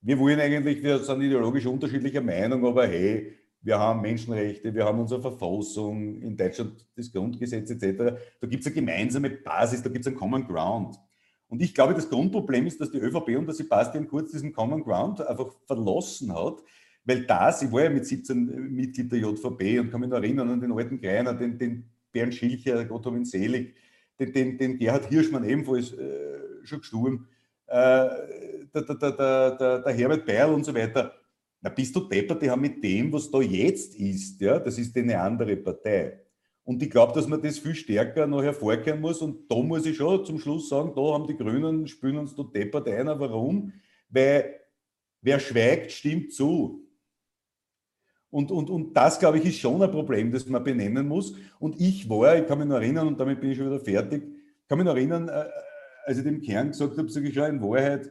wir 0.00 0.18
wollen 0.18 0.38
eigentlich, 0.38 0.82
wir 0.82 0.98
sind 0.98 1.22
ideologisch 1.22 1.64
unterschiedlicher 1.64 2.20
Meinung, 2.20 2.66
aber 2.66 2.86
hey, 2.86 3.32
wir 3.62 3.78
haben 3.78 4.02
Menschenrechte, 4.02 4.74
wir 4.74 4.84
haben 4.84 5.00
unsere 5.00 5.22
Verfassung, 5.22 6.20
in 6.20 6.36
Deutschland 6.36 6.86
das 6.94 7.10
Grundgesetz 7.10 7.70
etc. 7.70 8.14
Da 8.38 8.46
gibt 8.46 8.60
es 8.60 8.66
eine 8.66 8.74
gemeinsame 8.74 9.30
Basis, 9.30 9.82
da 9.82 9.88
gibt 9.88 10.04
es 10.04 10.08
einen 10.08 10.16
Common 10.16 10.46
Ground. 10.46 10.98
Und 11.48 11.62
ich 11.62 11.74
glaube, 11.74 11.94
das 11.94 12.10
Grundproblem 12.10 12.66
ist, 12.66 12.80
dass 12.80 12.90
die 12.90 12.98
ÖVP 12.98 13.38
und 13.38 13.46
der 13.46 13.54
Sebastian 13.54 14.06
Kurz 14.06 14.32
diesen 14.32 14.52
Common 14.52 14.82
Ground 14.84 15.26
einfach 15.26 15.54
verlassen 15.66 16.34
hat, 16.34 16.62
weil 17.04 17.24
das, 17.24 17.62
ich 17.62 17.70
war 17.70 17.84
ja 17.84 17.90
mit 17.90 18.06
17 18.06 18.74
Mitglied 18.74 19.12
der 19.12 19.18
JVP 19.18 19.78
und 19.78 19.90
kann 19.90 20.00
mich 20.00 20.10
noch 20.10 20.16
erinnern 20.16 20.50
an 20.50 20.60
den 20.60 20.72
alten 20.72 21.00
Greiner, 21.00 21.34
den, 21.34 21.58
den 21.58 21.84
Bernd 22.10 22.34
Schilcher, 22.34 22.84
Gott 22.84 23.04
hab 23.06 23.14
ihn 23.14 23.24
selig, 23.24 23.74
den, 24.18 24.32
den, 24.32 24.58
den 24.58 24.78
Gerhard 24.78 25.06
Hirschmann 25.06 25.44
ebenfalls 25.44 25.92
äh, 25.92 26.64
schon 26.64 26.80
gestorben, 26.80 27.28
äh, 27.66 28.08
der, 28.74 28.82
der, 28.82 28.94
der, 28.94 29.50
der, 29.56 29.78
der 29.80 29.92
Herbert 29.92 30.26
Beil 30.26 30.52
und 30.52 30.64
so 30.64 30.74
weiter. 30.74 31.12
Na, 31.60 31.70
bist 31.70 31.94
du 31.96 32.00
deppert, 32.00 32.42
die 32.42 32.50
haben 32.50 32.60
mit 32.60 32.82
dem, 32.82 33.12
was 33.12 33.30
da 33.30 33.40
jetzt 33.40 33.94
ist, 33.96 34.40
ja, 34.40 34.58
das 34.58 34.78
ist 34.78 34.96
eine 34.96 35.20
andere 35.20 35.56
Partei. 35.56 36.20
Und 36.64 36.82
ich 36.82 36.90
glaube, 36.90 37.12
dass 37.12 37.28
man 37.28 37.42
das 37.42 37.58
viel 37.58 37.74
stärker 37.74 38.26
noch 38.26 38.42
hervorkehren 38.42 39.00
muss. 39.00 39.20
Und 39.20 39.50
da 39.50 39.56
muss 39.56 39.84
ich 39.84 39.96
schon 39.96 40.24
zum 40.24 40.38
Schluss 40.38 40.70
sagen, 40.70 40.92
da 40.96 41.02
haben 41.12 41.26
die 41.26 41.36
Grünen, 41.36 41.86
spülen 41.86 42.16
uns 42.16 42.34
da 42.34 42.42
deppert 42.42 42.88
einer. 42.88 43.20
Warum? 43.20 43.72
Weil 44.08 44.60
wer 45.20 45.38
schweigt, 45.38 45.92
stimmt 45.92 46.32
zu. 46.32 46.83
Und, 48.34 48.50
und, 48.50 48.68
und 48.68 48.96
das, 48.96 49.20
glaube 49.20 49.38
ich, 49.38 49.44
ist 49.44 49.60
schon 49.60 49.80
ein 49.80 49.92
Problem, 49.92 50.32
das 50.32 50.48
man 50.48 50.64
benennen 50.64 51.06
muss. 51.06 51.36
Und 51.60 51.80
ich 51.80 52.10
war, 52.10 52.36
ich 52.36 52.48
kann 52.48 52.58
mich 52.58 52.66
noch 52.66 52.74
erinnern, 52.74 53.06
und 53.06 53.20
damit 53.20 53.40
bin 53.40 53.52
ich 53.52 53.56
schon 53.56 53.68
wieder 53.68 53.78
fertig, 53.78 54.24
kann 54.68 54.76
mich 54.76 54.84
noch 54.84 54.96
erinnern, 54.96 55.28
äh, 55.28 55.44
als 56.04 56.18
ich 56.18 56.24
dem 56.24 56.40
Kern 56.40 56.70
gesagt 56.70 56.98
habe, 56.98 57.08
sage 57.08 57.28
ich 57.28 57.34
schon 57.34 57.44
in 57.44 57.62
Wahrheit, 57.62 58.10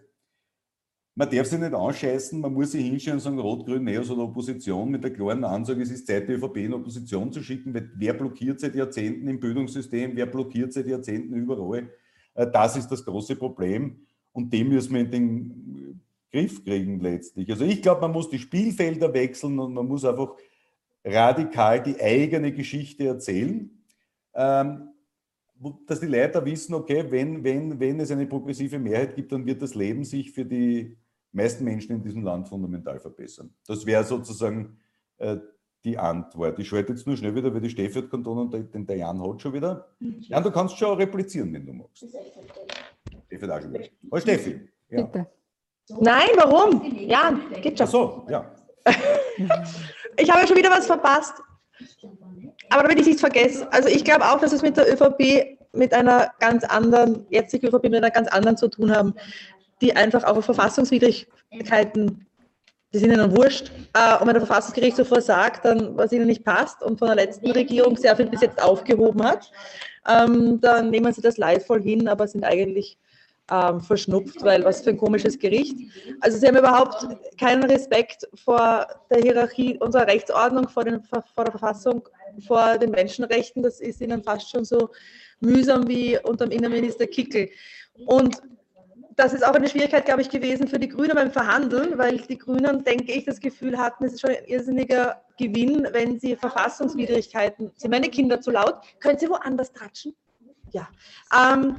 man 1.13 1.29
darf 1.29 1.47
sich 1.47 1.59
nicht 1.59 1.73
anscheißen, 1.73 2.39
man 2.39 2.53
muss 2.53 2.71
sich 2.71 2.85
hinstellen 2.85 3.17
und 3.17 3.21
sagen, 3.21 3.37
Rot-Grün, 3.37 3.83
Neos 3.83 4.09
oder 4.11 4.23
Opposition 4.23 4.89
mit 4.89 5.03
der 5.03 5.11
klaren 5.11 5.43
Ansage, 5.43 5.81
es 5.81 5.91
ist 5.91 6.07
Zeit, 6.07 6.29
die 6.29 6.33
ÖVP 6.33 6.55
in 6.55 6.73
Opposition 6.73 7.29
zu 7.29 7.43
schicken, 7.43 7.73
weil 7.73 7.91
wer 7.95 8.13
blockiert 8.13 8.61
seit 8.61 8.75
Jahrzehnten 8.75 9.27
im 9.27 9.41
Bildungssystem, 9.41 10.15
wer 10.15 10.27
blockiert 10.27 10.71
seit 10.71 10.87
Jahrzehnten 10.87 11.33
überall. 11.33 11.89
Äh, 12.33 12.49
das 12.49 12.77
ist 12.77 12.87
das 12.87 13.03
große 13.03 13.35
Problem 13.35 13.97
und 14.31 14.53
dem 14.53 14.69
müssen 14.69 14.93
wir 14.93 15.01
in 15.01 15.11
den 15.11 16.01
Griff 16.33 16.63
kriegen 16.63 16.99
letztlich. 16.99 17.49
Also 17.49 17.63
ich 17.63 17.81
glaube, 17.81 18.01
man 18.01 18.11
muss 18.11 18.29
die 18.29 18.39
Spielfelder 18.39 19.13
wechseln 19.13 19.59
und 19.59 19.73
man 19.73 19.87
muss 19.87 20.03
einfach 20.03 20.35
radikal 21.05 21.83
die 21.83 22.01
eigene 22.01 22.51
Geschichte 22.51 23.05
erzählen, 23.05 23.69
ähm, 24.33 24.89
dass 25.85 25.99
die 25.99 26.07
Leute 26.07 26.43
wissen, 26.43 26.73
okay, 26.73 27.05
wenn, 27.09 27.43
wenn, 27.43 27.79
wenn 27.79 27.99
es 27.99 28.09
eine 28.09 28.25
progressive 28.25 28.79
Mehrheit 28.79 29.15
gibt, 29.15 29.31
dann 29.31 29.45
wird 29.45 29.61
das 29.61 29.75
Leben 29.75 30.03
sich 30.03 30.31
für 30.31 30.43
die 30.43 30.97
meisten 31.31 31.63
Menschen 31.63 31.95
in 31.95 32.03
diesem 32.03 32.23
Land 32.23 32.49
fundamental 32.49 32.99
verbessern. 32.99 33.53
Das 33.67 33.85
wäre 33.85 34.03
sozusagen 34.03 34.77
äh, 35.17 35.37
die 35.85 35.97
Antwort. 35.97 36.57
Ich 36.57 36.67
schalte 36.67 36.93
jetzt 36.93 37.05
nur 37.05 37.15
schnell 37.15 37.35
wieder, 37.35 37.53
weil 37.53 37.61
die 37.61 37.69
Steffi 37.69 38.01
hat 38.01 38.09
Kanton 38.09 38.39
und 38.39 38.73
den, 38.73 38.85
der 38.85 38.97
Jan 38.97 39.21
hat 39.21 39.41
schon 39.41 39.53
wieder. 39.53 39.87
Jan, 39.99 40.43
du 40.43 40.51
kannst 40.51 40.77
schon 40.77 40.97
replizieren, 40.97 41.53
wenn 41.53 41.65
du 41.65 41.73
magst. 41.73 42.07
Steffi 43.27 43.45
hat 43.45 43.49
auch 43.51 43.61
schon 43.61 43.73
wieder. 43.73 43.85
Oh, 44.09 44.19
Steffi. 44.19 44.61
Ja. 44.89 45.03
Bitte. 45.03 45.27
Nein, 45.89 46.29
warum? 46.35 46.81
Ja, 46.97 47.37
geht 47.61 47.77
schon. 47.77 47.87
Ach 47.87 47.91
so, 47.91 48.25
ja. 48.29 48.45
ich 50.17 50.29
habe 50.29 50.41
ja 50.41 50.47
schon 50.47 50.57
wieder 50.57 50.71
was 50.71 50.85
verpasst. 50.85 51.35
Aber 52.69 52.83
damit 52.83 52.99
ich 52.99 53.05
nichts 53.05 53.21
vergesse, 53.21 53.71
also 53.71 53.89
ich 53.89 54.03
glaube 54.03 54.25
auch, 54.25 54.39
dass 54.39 54.53
es 54.53 54.61
mit 54.61 54.77
der 54.77 54.91
ÖVP 54.91 55.57
mit 55.73 55.93
einer 55.93 56.31
ganz 56.39 56.63
anderen, 56.63 57.25
jetzige 57.29 57.67
ÖVP 57.67 57.83
mit 57.83 57.95
einer 57.95 58.11
ganz 58.11 58.27
anderen 58.29 58.57
zu 58.57 58.67
tun 58.67 58.95
haben, 58.95 59.13
die 59.81 59.95
einfach 59.95 60.23
auch 60.23 60.37
auf 60.37 60.45
Verfassungswidrigkeiten, 60.45 62.25
die 62.93 62.99
sind 62.99 63.11
ihnen 63.11 63.35
wurscht. 63.35 63.71
Äh, 63.93 64.17
und 64.17 64.27
wenn 64.27 64.35
der 64.35 64.45
Verfassungsgerichtshof 64.45 65.07
versagt, 65.07 65.65
dann 65.65 65.97
was 65.97 66.11
ihnen 66.11 66.27
nicht 66.27 66.45
passt 66.45 66.81
und 66.83 66.99
von 66.99 67.07
der 67.07 67.15
letzten 67.15 67.51
Regierung 67.51 67.97
sehr 67.97 68.15
viel 68.15 68.27
bis 68.27 68.41
jetzt 68.41 68.61
aufgehoben 68.61 69.23
hat, 69.23 69.51
ähm, 70.07 70.61
dann 70.61 70.89
nehmen 70.89 71.11
sie 71.11 71.21
das 71.21 71.37
leidvoll 71.37 71.81
hin, 71.81 72.07
aber 72.07 72.27
sind 72.27 72.43
eigentlich 72.43 72.97
ähm, 73.51 73.81
verschnupft, 73.81 74.41
weil 74.43 74.63
was 74.63 74.81
für 74.81 74.91
ein 74.91 74.97
komisches 74.97 75.37
Gericht. 75.37 75.77
Also 76.21 76.37
sie 76.37 76.47
haben 76.47 76.57
überhaupt 76.57 77.05
keinen 77.39 77.63
Respekt 77.63 78.27
vor 78.35 78.87
der 79.11 79.21
Hierarchie 79.21 79.77
unserer 79.79 80.07
Rechtsordnung, 80.07 80.69
vor, 80.69 80.85
den, 80.85 81.03
vor 81.03 81.43
der 81.43 81.51
Verfassung, 81.51 82.07
vor 82.47 82.77
den 82.77 82.91
Menschenrechten. 82.91 83.61
Das 83.61 83.81
ist 83.81 84.01
ihnen 84.01 84.23
fast 84.23 84.49
schon 84.49 84.63
so 84.63 84.89
mühsam 85.39 85.87
wie 85.87 86.17
unter 86.23 86.47
dem 86.47 86.57
Innenminister 86.57 87.07
Kickel. 87.07 87.49
Und 88.05 88.41
das 89.15 89.33
ist 89.33 89.45
auch 89.45 89.53
eine 89.53 89.69
Schwierigkeit, 89.69 90.05
glaube 90.05 90.21
ich, 90.21 90.29
gewesen 90.29 90.67
für 90.67 90.79
die 90.79 90.89
Grünen 90.89 91.15
beim 91.15 91.31
Verhandeln, 91.31 91.97
weil 91.97 92.17
die 92.17 92.37
Grünen, 92.37 92.83
denke 92.83 93.11
ich, 93.11 93.25
das 93.25 93.39
Gefühl 93.39 93.77
hatten, 93.77 94.05
es 94.05 94.13
ist 94.13 94.21
schon 94.21 94.31
ein 94.31 94.45
irrsinniger 94.45 95.21
Gewinn, 95.37 95.87
wenn 95.91 96.19
sie 96.19 96.35
Verfassungswidrigkeiten, 96.35 97.71
sind 97.75 97.91
meine 97.91 98.09
Kinder 98.09 98.41
zu 98.41 98.51
laut, 98.51 98.77
können 98.99 99.19
sie 99.19 99.29
woanders 99.29 99.71
tratschen? 99.71 100.15
Ja. 100.73 100.89
Ähm, 101.31 101.77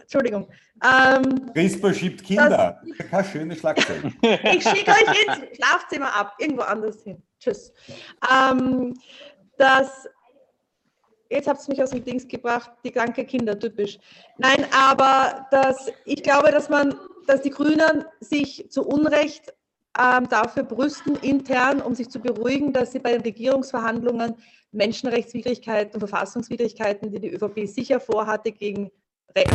Entschuldigung. 0.00 0.48
Ähm, 0.84 1.52
CRISPR 1.52 1.94
schiebt 1.94 2.24
Kinder. 2.24 2.80
Das, 2.98 3.08
Keine 3.08 3.24
schöne 3.24 3.56
Schlagzeile. 3.56 4.12
ich 4.22 4.64
schicke 4.64 4.90
euch 4.90 5.26
ins 5.26 5.56
Schlafzimmer 5.56 6.14
ab, 6.14 6.34
irgendwo 6.38 6.62
anders 6.62 7.02
hin. 7.04 7.22
Tschüss. 7.38 7.72
Ähm, 8.30 8.94
das 9.56 10.08
jetzt 11.30 11.48
habt 11.48 11.62
ihr 11.62 11.72
mich 11.72 11.82
aus 11.82 11.90
dem 11.90 12.04
Dings 12.04 12.28
gebracht, 12.28 12.70
die 12.84 12.90
kranke 12.90 13.24
Kinder, 13.24 13.58
typisch. 13.58 13.98
Nein, 14.38 14.66
aber 14.72 15.46
das, 15.50 15.90
ich 16.04 16.22
glaube, 16.22 16.50
dass 16.50 16.68
man, 16.68 16.94
dass 17.26 17.42
die 17.42 17.50
Grünen 17.50 18.04
sich 18.20 18.66
zu 18.70 18.86
Unrecht 18.86 19.54
ähm, 19.98 20.28
dafür 20.28 20.62
brüsten, 20.64 21.16
intern, 21.16 21.80
um 21.80 21.94
sich 21.94 22.08
zu 22.08 22.20
beruhigen, 22.20 22.72
dass 22.72 22.92
sie 22.92 22.98
bei 22.98 23.12
den 23.12 23.22
Regierungsverhandlungen 23.22 24.36
Menschenrechtswidrigkeiten 24.72 25.94
und 25.94 26.08
Verfassungswidrigkeiten, 26.08 27.10
die 27.10 27.20
die 27.20 27.34
ÖVP 27.34 27.66
sicher 27.66 28.00
vorhatte, 28.00 28.52
gegen 28.52 28.90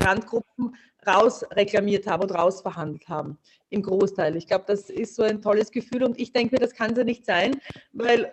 Randgruppen 0.03 0.76
rausreklamiert 1.05 2.07
haben 2.07 2.23
und 2.23 2.31
rausverhandelt 2.31 3.07
haben. 3.07 3.38
Im 3.69 3.81
Großteil. 3.81 4.35
Ich 4.35 4.47
glaube, 4.47 4.65
das 4.68 4.89
ist 4.89 5.15
so 5.15 5.23
ein 5.23 5.41
tolles 5.41 5.72
Gefühl 5.72 6.03
und 6.03 6.19
ich 6.19 6.34
denke 6.34 6.55
mir, 6.55 6.59
das 6.59 6.73
kann 6.73 6.91
es 6.91 6.97
ja 6.97 7.03
nicht 7.03 7.26
sein, 7.26 7.59
weil 7.93 8.31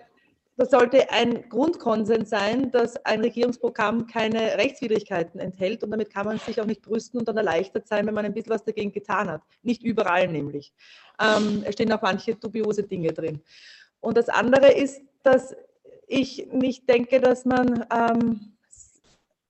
das 0.57 0.71
sollte 0.71 1.11
ein 1.11 1.49
Grundkonsens 1.49 2.31
sein, 2.31 2.71
dass 2.71 2.97
ein 3.05 3.21
Regierungsprogramm 3.23 4.07
keine 4.07 4.57
Rechtswidrigkeiten 4.57 5.41
enthält 5.41 5.83
und 5.83 5.91
damit 5.91 6.11
kann 6.13 6.27
man 6.27 6.39
sich 6.39 6.61
auch 6.61 6.67
nicht 6.67 6.83
brüsten 6.83 7.19
und 7.19 7.27
dann 7.27 7.37
erleichtert 7.37 7.89
sein, 7.89 8.07
wenn 8.07 8.15
man 8.15 8.25
ein 8.25 8.35
bisschen 8.35 8.53
was 8.53 8.65
dagegen 8.65 8.93
getan 8.93 9.29
hat. 9.29 9.43
Nicht 9.63 9.83
überall 9.83 10.29
nämlich. 10.29 10.73
Ähm, 11.21 11.63
es 11.67 11.75
stehen 11.75 11.93
auch 11.93 12.03
manche 12.03 12.35
dubiose 12.35 12.83
Dinge 12.83 13.13
drin. 13.13 13.41
Und 14.01 14.17
das 14.17 14.29
andere 14.29 14.73
ist, 14.73 15.01
dass 15.23 15.55
ich 16.07 16.49
nicht 16.53 16.89
denke, 16.89 17.21
dass 17.21 17.45
man 17.45 17.87
ähm, 17.93 18.57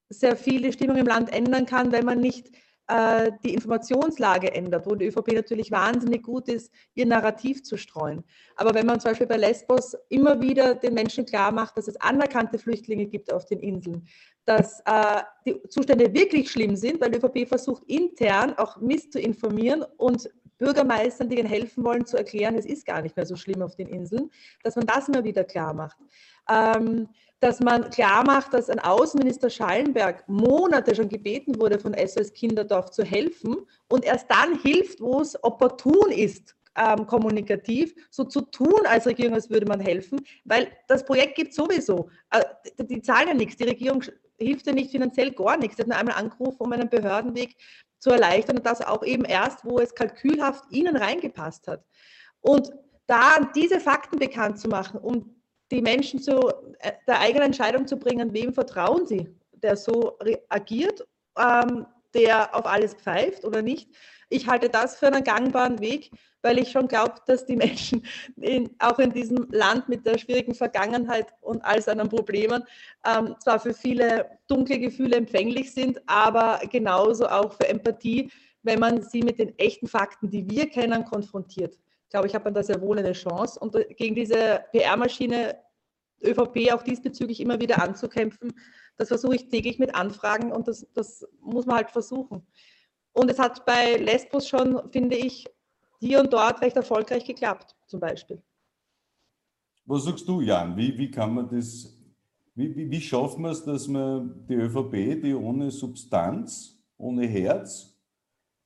sehr 0.08 0.36
viele 0.36 0.72
Stimmung 0.72 0.96
im 0.96 1.06
Land 1.06 1.32
ändern 1.32 1.66
kann, 1.66 1.92
wenn 1.92 2.04
man 2.04 2.20
nicht 2.20 2.50
äh, 2.86 3.32
die 3.42 3.54
Informationslage 3.54 4.52
ändert, 4.52 4.86
wo 4.86 4.94
die 4.94 5.06
ÖVP 5.06 5.32
natürlich 5.32 5.70
wahnsinnig 5.70 6.22
gut 6.22 6.48
ist, 6.48 6.70
ihr 6.94 7.06
Narrativ 7.06 7.62
zu 7.62 7.76
streuen. 7.76 8.22
Aber 8.56 8.74
wenn 8.74 8.86
man 8.86 9.00
zum 9.00 9.10
Beispiel 9.10 9.26
bei 9.26 9.38
Lesbos 9.38 9.96
immer 10.10 10.40
wieder 10.40 10.74
den 10.74 10.94
Menschen 10.94 11.24
klar 11.24 11.50
macht, 11.50 11.78
dass 11.78 11.88
es 11.88 11.96
anerkannte 11.96 12.58
Flüchtlinge 12.58 13.06
gibt 13.06 13.32
auf 13.32 13.46
den 13.46 13.60
Inseln, 13.60 14.06
dass 14.44 14.80
äh, 14.80 15.22
die 15.46 15.62
Zustände 15.68 16.12
wirklich 16.12 16.50
schlimm 16.50 16.76
sind, 16.76 17.00
weil 17.00 17.10
die 17.10 17.18
ÖVP 17.18 17.48
versucht 17.48 17.84
intern 17.84 18.52
auch 18.58 18.76
Mist 18.76 19.12
zu 19.12 19.18
informieren 19.18 19.84
und 19.96 20.28
Bürgermeistern, 20.64 21.28
die 21.28 21.38
ihnen 21.38 21.48
helfen 21.48 21.84
wollen, 21.84 22.06
zu 22.06 22.16
erklären, 22.16 22.56
es 22.56 22.66
ist 22.66 22.86
gar 22.86 23.02
nicht 23.02 23.16
mehr 23.16 23.26
so 23.26 23.36
schlimm 23.36 23.62
auf 23.62 23.76
den 23.76 23.88
Inseln, 23.88 24.30
dass 24.62 24.76
man 24.76 24.86
das 24.86 25.08
immer 25.08 25.24
wieder 25.24 25.44
klar 25.44 25.74
macht. 25.74 25.96
Ähm, 26.50 27.08
dass 27.40 27.60
man 27.60 27.90
klar 27.90 28.24
macht, 28.24 28.54
dass 28.54 28.70
ein 28.70 28.78
Außenminister 28.78 29.50
Schallenberg 29.50 30.26
Monate 30.28 30.94
schon 30.94 31.10
gebeten 31.10 31.60
wurde, 31.60 31.78
von 31.78 31.94
SOS 31.94 32.32
Kinderdorf 32.32 32.90
zu 32.90 33.04
helfen 33.04 33.56
und 33.88 34.04
erst 34.04 34.30
dann 34.30 34.58
hilft, 34.60 35.00
wo 35.00 35.20
es 35.20 35.42
opportun 35.44 36.10
ist, 36.10 36.56
ähm, 36.76 37.06
kommunikativ, 37.06 37.94
so 38.10 38.24
zu 38.24 38.40
tun 38.40 38.86
als 38.86 39.06
Regierung, 39.06 39.34
als 39.34 39.50
würde 39.50 39.66
man 39.66 39.80
helfen, 39.80 40.20
weil 40.44 40.68
das 40.88 41.04
Projekt 41.04 41.36
gibt 41.36 41.54
sowieso. 41.54 42.08
Äh, 42.30 42.42
die, 42.80 42.86
die 42.86 43.02
zahlen 43.02 43.28
ja 43.28 43.34
nichts, 43.34 43.56
die 43.56 43.64
Regierung 43.64 44.02
hilft 44.38 44.66
ja 44.66 44.72
nicht 44.72 44.90
finanziell 44.90 45.30
gar 45.32 45.56
nichts. 45.56 45.76
Sie 45.76 45.82
hat 45.82 45.88
nur 45.88 45.96
einmal 45.96 46.16
angerufen, 46.16 46.56
um 46.58 46.72
einen 46.72 46.88
Behördenweg 46.88 47.56
zu 48.04 48.10
erleichtern 48.10 48.58
und 48.58 48.66
das 48.66 48.82
auch 48.82 49.02
eben 49.02 49.24
erst, 49.24 49.64
wo 49.64 49.78
es 49.78 49.94
kalkülhaft 49.94 50.70
ihnen 50.70 50.94
reingepasst 50.94 51.66
hat. 51.66 51.82
Und 52.42 52.70
da 53.06 53.38
diese 53.56 53.80
Fakten 53.80 54.18
bekannt 54.18 54.60
zu 54.60 54.68
machen, 54.68 55.00
um 55.00 55.34
die 55.70 55.80
Menschen 55.80 56.20
zu 56.20 56.50
äh, 56.80 56.92
der 57.06 57.20
eigenen 57.20 57.46
Entscheidung 57.46 57.86
zu 57.86 57.96
bringen, 57.96 58.34
wem 58.34 58.52
vertrauen 58.52 59.06
sie, 59.06 59.34
der 59.52 59.76
so 59.76 60.18
agiert, 60.50 61.02
ähm, 61.38 61.86
der 62.12 62.54
auf 62.54 62.66
alles 62.66 62.92
pfeift 62.92 63.42
oder 63.46 63.62
nicht. 63.62 63.88
Ich 64.28 64.48
halte 64.48 64.68
das 64.68 64.96
für 64.96 65.06
einen 65.06 65.24
gangbaren 65.24 65.80
Weg, 65.80 66.10
weil 66.42 66.58
ich 66.58 66.70
schon 66.70 66.88
glaube, 66.88 67.14
dass 67.26 67.46
die 67.46 67.56
Menschen 67.56 68.04
in, 68.36 68.70
auch 68.78 68.98
in 68.98 69.12
diesem 69.12 69.48
Land 69.50 69.88
mit 69.88 70.06
der 70.06 70.18
schwierigen 70.18 70.54
Vergangenheit 70.54 71.32
und 71.40 71.64
all 71.64 71.80
seinen 71.80 72.08
Problemen 72.08 72.64
ähm, 73.06 73.34
zwar 73.40 73.60
für 73.60 73.74
viele 73.74 74.38
dunkle 74.48 74.78
Gefühle 74.78 75.16
empfänglich 75.16 75.72
sind, 75.72 76.00
aber 76.06 76.60
genauso 76.70 77.26
auch 77.28 77.52
für 77.54 77.68
Empathie, 77.68 78.30
wenn 78.62 78.80
man 78.80 79.02
sie 79.02 79.22
mit 79.22 79.38
den 79.38 79.58
echten 79.58 79.88
Fakten, 79.88 80.30
die 80.30 80.48
wir 80.50 80.68
kennen, 80.68 81.04
konfrontiert 81.04 81.78
glaube 82.14 82.28
ich, 82.28 82.34
man 82.34 82.54
da 82.54 82.62
sehr 82.62 82.80
wohl 82.80 82.96
eine 82.96 83.12
Chance. 83.12 83.58
Und 83.58 83.76
gegen 83.96 84.14
diese 84.14 84.64
PR-Maschine 84.70 85.58
ÖVP 86.22 86.72
auch 86.72 86.84
diesbezüglich 86.84 87.40
immer 87.40 87.60
wieder 87.60 87.82
anzukämpfen, 87.82 88.52
das 88.96 89.08
versuche 89.08 89.34
ich 89.34 89.48
täglich 89.48 89.80
mit 89.80 89.96
Anfragen 89.96 90.52
und 90.52 90.68
das, 90.68 90.86
das 90.94 91.26
muss 91.40 91.66
man 91.66 91.74
halt 91.74 91.90
versuchen. 91.90 92.46
Und 93.14 93.30
es 93.30 93.38
hat 93.38 93.64
bei 93.64 93.96
Lesbos 93.96 94.48
schon, 94.48 94.90
finde 94.90 95.16
ich, 95.16 95.46
hier 96.00 96.20
und 96.20 96.32
dort 96.32 96.60
recht 96.60 96.76
erfolgreich 96.76 97.24
geklappt, 97.24 97.74
zum 97.86 98.00
Beispiel. 98.00 98.42
Was 99.86 100.04
sagst 100.04 100.28
du, 100.28 100.40
Jan? 100.40 100.76
Wie, 100.76 100.98
wie 100.98 101.10
kann 101.10 101.32
man 101.34 101.48
das, 101.48 101.96
wie, 102.54 102.74
wie, 102.76 102.90
wie 102.90 103.00
schaffen 103.00 103.42
wir 103.42 103.50
es, 103.50 103.64
dass 103.64 103.86
man 103.86 104.44
die 104.48 104.54
ÖVP, 104.54 105.22
die 105.22 105.34
ohne 105.34 105.70
Substanz, 105.70 106.78
ohne 106.98 107.26
Herz 107.26 107.94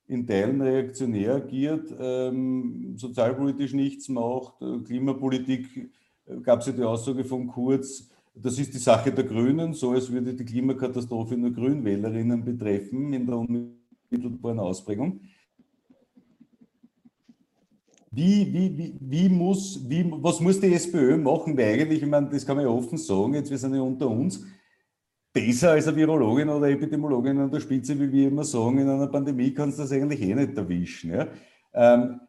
in 0.07 0.27
Teilen 0.27 0.63
reaktionär 0.63 1.35
agiert, 1.35 1.95
ähm, 2.01 2.95
sozialpolitisch 2.97 3.75
nichts 3.75 4.09
macht, 4.09 4.63
äh, 4.63 4.79
Klimapolitik 4.79 5.91
äh, 6.25 6.37
gab 6.41 6.61
es 6.61 6.67
ja 6.67 6.73
die 6.73 6.83
Aussage 6.83 7.25
von 7.25 7.47
Kurz, 7.49 8.09
das 8.35 8.59
ist 8.59 8.73
die 8.73 8.79
Sache 8.79 9.13
der 9.13 9.25
Grünen, 9.25 9.75
so 9.75 9.91
als 9.91 10.11
würde 10.11 10.33
die 10.33 10.45
Klimakatastrophe 10.45 11.37
nur 11.37 11.51
Grünwählerinnen 11.51 12.43
betreffen 12.43 13.13
in 13.13 13.27
der 13.27 13.37
unmittelbaren 14.11 14.61
Ausprägung. 14.61 15.21
Wie, 18.11 18.53
wie, 18.53 18.79
wie, 18.79 18.99
wie 19.01 19.29
muss, 19.29 19.81
was 20.21 20.41
muss 20.41 20.61
die 20.61 20.73
SPÖ 20.73 21.19
machen? 21.19 21.57
Weil 21.57 21.81
eigentlich, 21.81 22.03
ich 22.03 22.09
meine, 22.09 22.29
das 22.29 22.47
kann 22.47 22.57
man 22.57 22.65
ja 22.65 22.71
offen 22.71 22.97
sagen, 22.97 23.35
jetzt 23.35 23.51
wir 23.51 23.59
sind 23.59 23.75
ja 23.75 23.83
unter 23.83 24.09
uns, 24.09 24.45
besser 25.33 25.73
als 25.73 25.87
eine 25.87 25.97
Virologin 25.97 26.49
oder 26.49 26.71
Epidemiologin 26.71 27.39
an 27.39 27.51
der 27.51 27.61
Spitze, 27.61 27.99
wie 28.01 28.11
wir 28.11 28.29
immer 28.29 28.45
sagen, 28.45 28.79
in 28.79 28.89
einer 28.89 29.09
Pandemie 29.09 29.53
kannst 29.53 29.79
du 29.79 29.83
das 29.83 29.93
eigentlich 29.93 30.23
eh 30.23 30.35
nicht 30.35 30.57
erwischen. 30.57 31.13
Ja? 31.13 31.29
Ähm, 31.75 32.21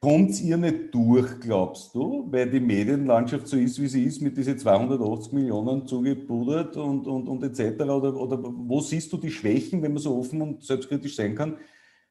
Kommt 0.00 0.30
es 0.30 0.42
ihr 0.42 0.58
nicht 0.58 0.94
durch, 0.94 1.40
glaubst 1.40 1.94
du, 1.94 2.30
weil 2.30 2.50
die 2.50 2.60
Medienlandschaft 2.60 3.48
so 3.48 3.56
ist, 3.56 3.80
wie 3.80 3.88
sie 3.88 4.04
ist, 4.04 4.20
mit 4.20 4.36
diesen 4.36 4.58
280 4.58 5.32
Millionen 5.32 5.86
zugebudert 5.86 6.76
und, 6.76 7.06
und, 7.06 7.28
und 7.28 7.42
etc.? 7.42 7.80
Oder, 7.82 8.14
oder 8.14 8.38
wo 8.42 8.80
siehst 8.80 9.12
du 9.12 9.16
die 9.16 9.30
Schwächen, 9.30 9.82
wenn 9.82 9.94
man 9.94 10.02
so 10.02 10.16
offen 10.18 10.42
und 10.42 10.62
selbstkritisch 10.62 11.16
sein 11.16 11.34
kann, 11.34 11.56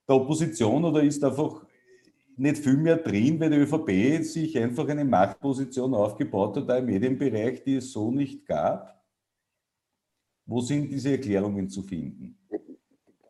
der 0.08 0.16
Opposition 0.16 0.84
oder 0.84 1.04
ist 1.04 1.24
einfach 1.24 1.66
nicht 2.38 2.58
viel 2.58 2.78
mehr 2.78 2.98
drin, 2.98 3.40
weil 3.40 3.52
die 3.52 3.58
ÖVP 3.58 4.24
sich 4.24 4.58
einfach 4.58 4.88
eine 4.90 5.06
Machtposition 5.06 5.94
aufgebaut 5.94 6.58
hat, 6.58 6.80
im 6.80 6.86
Medienbereich, 6.86 7.64
die 7.64 7.76
es 7.76 7.92
so 7.92 8.12
nicht 8.12 8.46
gab? 8.46 9.00
Wo 10.48 10.60
sind 10.60 10.92
diese 10.92 11.12
Erklärungen 11.12 11.70
zu 11.70 11.82
finden? 11.82 12.38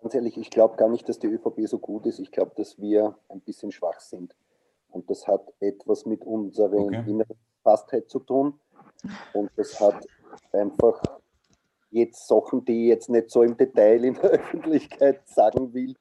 Ganz 0.02 0.16
ehrlich, 0.16 0.38
ich 0.38 0.50
glaube 0.50 0.76
gar 0.78 0.90
nicht, 0.90 1.08
dass 1.08 1.20
die 1.20 1.28
ÖVP 1.28 1.68
so 1.68 1.80
gut 1.80 2.06
ist. 2.06 2.20
Ich 2.20 2.32
glaube, 2.32 2.52
dass 2.56 2.80
wir 2.80 3.18
ein 3.30 3.42
bisschen 3.42 3.72
schwach 3.72 4.00
sind. 4.00 4.36
Und 4.96 5.10
das 5.10 5.28
hat 5.28 5.42
etwas 5.60 6.06
mit 6.06 6.24
unserer 6.24 6.78
okay. 6.78 7.04
inneren 7.06 7.36
Fastheit 7.64 8.10
zu 8.10 8.20
tun. 8.20 8.54
Und 9.34 9.52
das 9.58 9.78
hat 9.78 10.08
einfach 10.54 11.02
jetzt 11.92 12.26
Sachen, 12.30 12.64
die 12.64 12.84
ich 12.84 12.90
jetzt 12.90 13.10
nicht 13.10 13.30
so 13.30 13.44
im 13.44 13.58
Detail 13.58 14.06
in 14.06 14.14
der 14.14 14.24
Öffentlichkeit 14.32 15.28
sagen 15.28 15.74
will, 15.74 15.96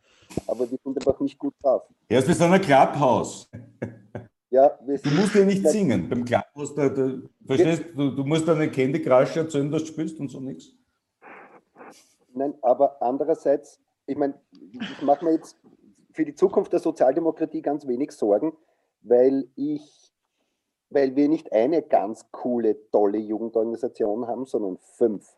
aber 0.47 0.71
wir 0.71 0.79
sind 0.83 0.97
einfach 0.97 1.19
nicht 1.19 1.37
gut 1.39 1.55
drauf. 1.61 1.83
Erst 2.09 2.29
bis 2.29 2.41
ein 2.41 2.61
Clubhouse. 2.61 3.51
Ja, 4.51 4.69
du 4.69 5.11
musst 5.11 5.35
ja 5.35 5.45
nicht 5.45 5.66
singen. 5.66 6.09
Beim 6.09 6.25
Clubhouse, 6.25 6.73
da, 6.77 6.89
da, 6.89 7.15
verstehst 7.45 7.87
du, 7.97 8.12
du 8.12 8.23
musst 8.23 8.49
eine 8.49 8.71
Candy 8.71 9.03
Crush 9.03 9.37
erzählen, 9.37 9.69
dass 9.73 9.83
du 9.83 9.89
spielst 9.89 10.21
und 10.21 10.31
so 10.31 10.39
nichts. 10.39 10.73
Nein, 12.33 12.55
aber 12.62 13.03
andererseits, 13.03 13.81
ich 14.07 14.16
meine, 14.16 14.35
ich 14.71 15.03
mache 15.03 15.25
mir 15.25 15.33
jetzt 15.33 15.57
für 16.12 16.25
die 16.25 16.37
Zukunft 16.37 16.73
der 16.73 16.79
Sozialdemokratie 16.79 17.61
ganz 17.61 17.89
wenig 17.89 18.12
Sorgen, 18.12 18.53
weil 19.05 19.49
ich, 19.55 20.13
weil 20.91 21.15
wir 21.15 21.29
nicht 21.29 21.53
eine 21.53 21.83
ganz 21.83 22.27
coole, 22.33 22.77
tolle 22.91 23.19
Jugendorganisation 23.19 24.27
haben, 24.27 24.47
sondern 24.47 24.79
fünf. 24.79 25.37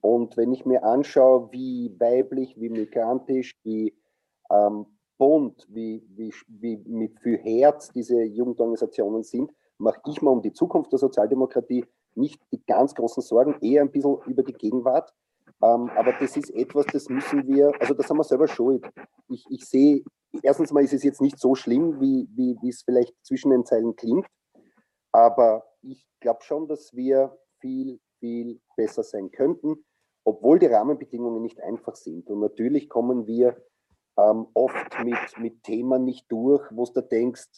Und 0.00 0.36
wenn 0.36 0.52
ich 0.52 0.64
mir 0.64 0.82
anschaue, 0.82 1.52
wie 1.52 1.94
weiblich, 1.98 2.58
wie 2.58 2.70
migrantisch, 2.70 3.54
wie 3.62 3.94
ähm, 4.50 4.86
bunt, 5.18 5.66
wie, 5.68 6.02
wie, 6.16 6.32
wie 6.48 6.78
mit 6.86 7.20
viel 7.20 7.36
Herz 7.38 7.92
diese 7.92 8.22
Jugendorganisationen 8.22 9.22
sind, 9.22 9.52
mache 9.76 10.00
ich 10.06 10.22
mir 10.22 10.30
um 10.30 10.42
die 10.42 10.52
Zukunft 10.52 10.90
der 10.92 10.98
Sozialdemokratie 10.98 11.84
nicht 12.14 12.40
die 12.50 12.62
ganz 12.66 12.94
großen 12.94 13.22
Sorgen, 13.22 13.56
eher 13.60 13.82
ein 13.82 13.90
bisschen 13.90 14.18
über 14.26 14.42
die 14.42 14.54
Gegenwart. 14.54 15.12
Ähm, 15.62 15.90
aber 15.96 16.12
das 16.18 16.36
ist 16.36 16.50
etwas, 16.54 16.86
das 16.86 17.08
müssen 17.08 17.46
wir, 17.46 17.72
also 17.80 17.92
das 17.94 18.08
haben 18.08 18.16
wir 18.16 18.24
selber 18.24 18.48
schuld. 18.48 18.86
Ich, 19.28 19.44
ich 19.50 19.64
sehe, 19.66 20.02
erstens 20.42 20.72
mal 20.72 20.84
ist 20.84 20.92
es 20.92 21.02
jetzt 21.02 21.20
nicht 21.20 21.38
so 21.38 21.54
schlimm, 21.54 22.00
wie, 22.00 22.28
wie, 22.34 22.56
wie 22.62 22.68
es 22.68 22.82
vielleicht 22.82 23.14
zwischen 23.24 23.50
den 23.50 23.64
Zeilen 23.64 23.96
klingt, 23.96 24.26
aber 25.12 25.64
ich 25.82 26.06
glaube 26.20 26.42
schon, 26.42 26.68
dass 26.68 26.94
wir 26.94 27.36
viel, 27.60 28.00
viel 28.18 28.60
besser 28.76 29.02
sein 29.02 29.30
könnten, 29.30 29.84
obwohl 30.24 30.58
die 30.58 30.66
Rahmenbedingungen 30.66 31.42
nicht 31.42 31.60
einfach 31.60 31.96
sind. 31.96 32.28
Und 32.28 32.40
natürlich 32.40 32.88
kommen 32.88 33.26
wir 33.26 33.56
ähm, 34.18 34.46
oft 34.54 35.04
mit, 35.04 35.38
mit 35.38 35.62
Themen 35.62 36.04
nicht 36.04 36.30
durch, 36.30 36.62
wo 36.70 36.84
du 36.84 37.00
denkst, 37.00 37.48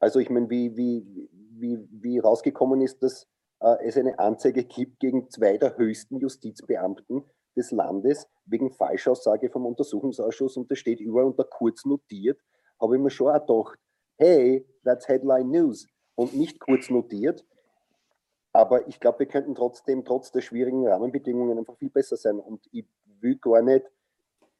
also 0.00 0.20
ich 0.20 0.30
meine, 0.30 0.48
wie, 0.50 0.76
wie, 0.76 1.30
wie, 1.32 1.88
wie 1.90 2.18
rausgekommen 2.18 2.80
ist, 2.80 3.02
dass 3.02 3.26
äh, 3.60 3.76
es 3.84 3.96
eine 3.96 4.18
Anzeige 4.18 4.64
gibt 4.64 5.00
gegen 5.00 5.30
zwei 5.30 5.58
der 5.58 5.76
höchsten 5.76 6.18
Justizbeamten 6.18 7.24
des 7.56 7.72
Landes 7.72 8.28
wegen 8.50 8.70
Falschaussage 8.70 9.50
vom 9.50 9.66
Untersuchungsausschuss 9.66 10.56
und 10.56 10.70
das 10.70 10.78
steht 10.78 11.00
überall 11.00 11.26
unter 11.26 11.44
kurz 11.44 11.84
notiert, 11.84 12.40
habe 12.80 12.96
ich 12.96 13.02
mir 13.02 13.10
schon 13.10 13.28
auch 13.28 13.46
gedacht, 13.46 13.78
hey, 14.16 14.66
that's 14.84 15.08
Headline 15.08 15.50
News 15.50 15.86
und 16.14 16.34
nicht 16.34 16.58
kurz 16.60 16.90
notiert. 16.90 17.44
Aber 18.52 18.88
ich 18.88 18.98
glaube, 18.98 19.20
wir 19.20 19.26
könnten 19.26 19.54
trotzdem, 19.54 20.04
trotz 20.04 20.32
der 20.32 20.40
schwierigen 20.40 20.86
Rahmenbedingungen, 20.86 21.58
einfach 21.58 21.76
viel 21.76 21.90
besser 21.90 22.16
sein. 22.16 22.38
Und 22.40 22.66
ich 22.72 22.86
will 23.20 23.36
gar 23.36 23.62
nicht, 23.62 23.86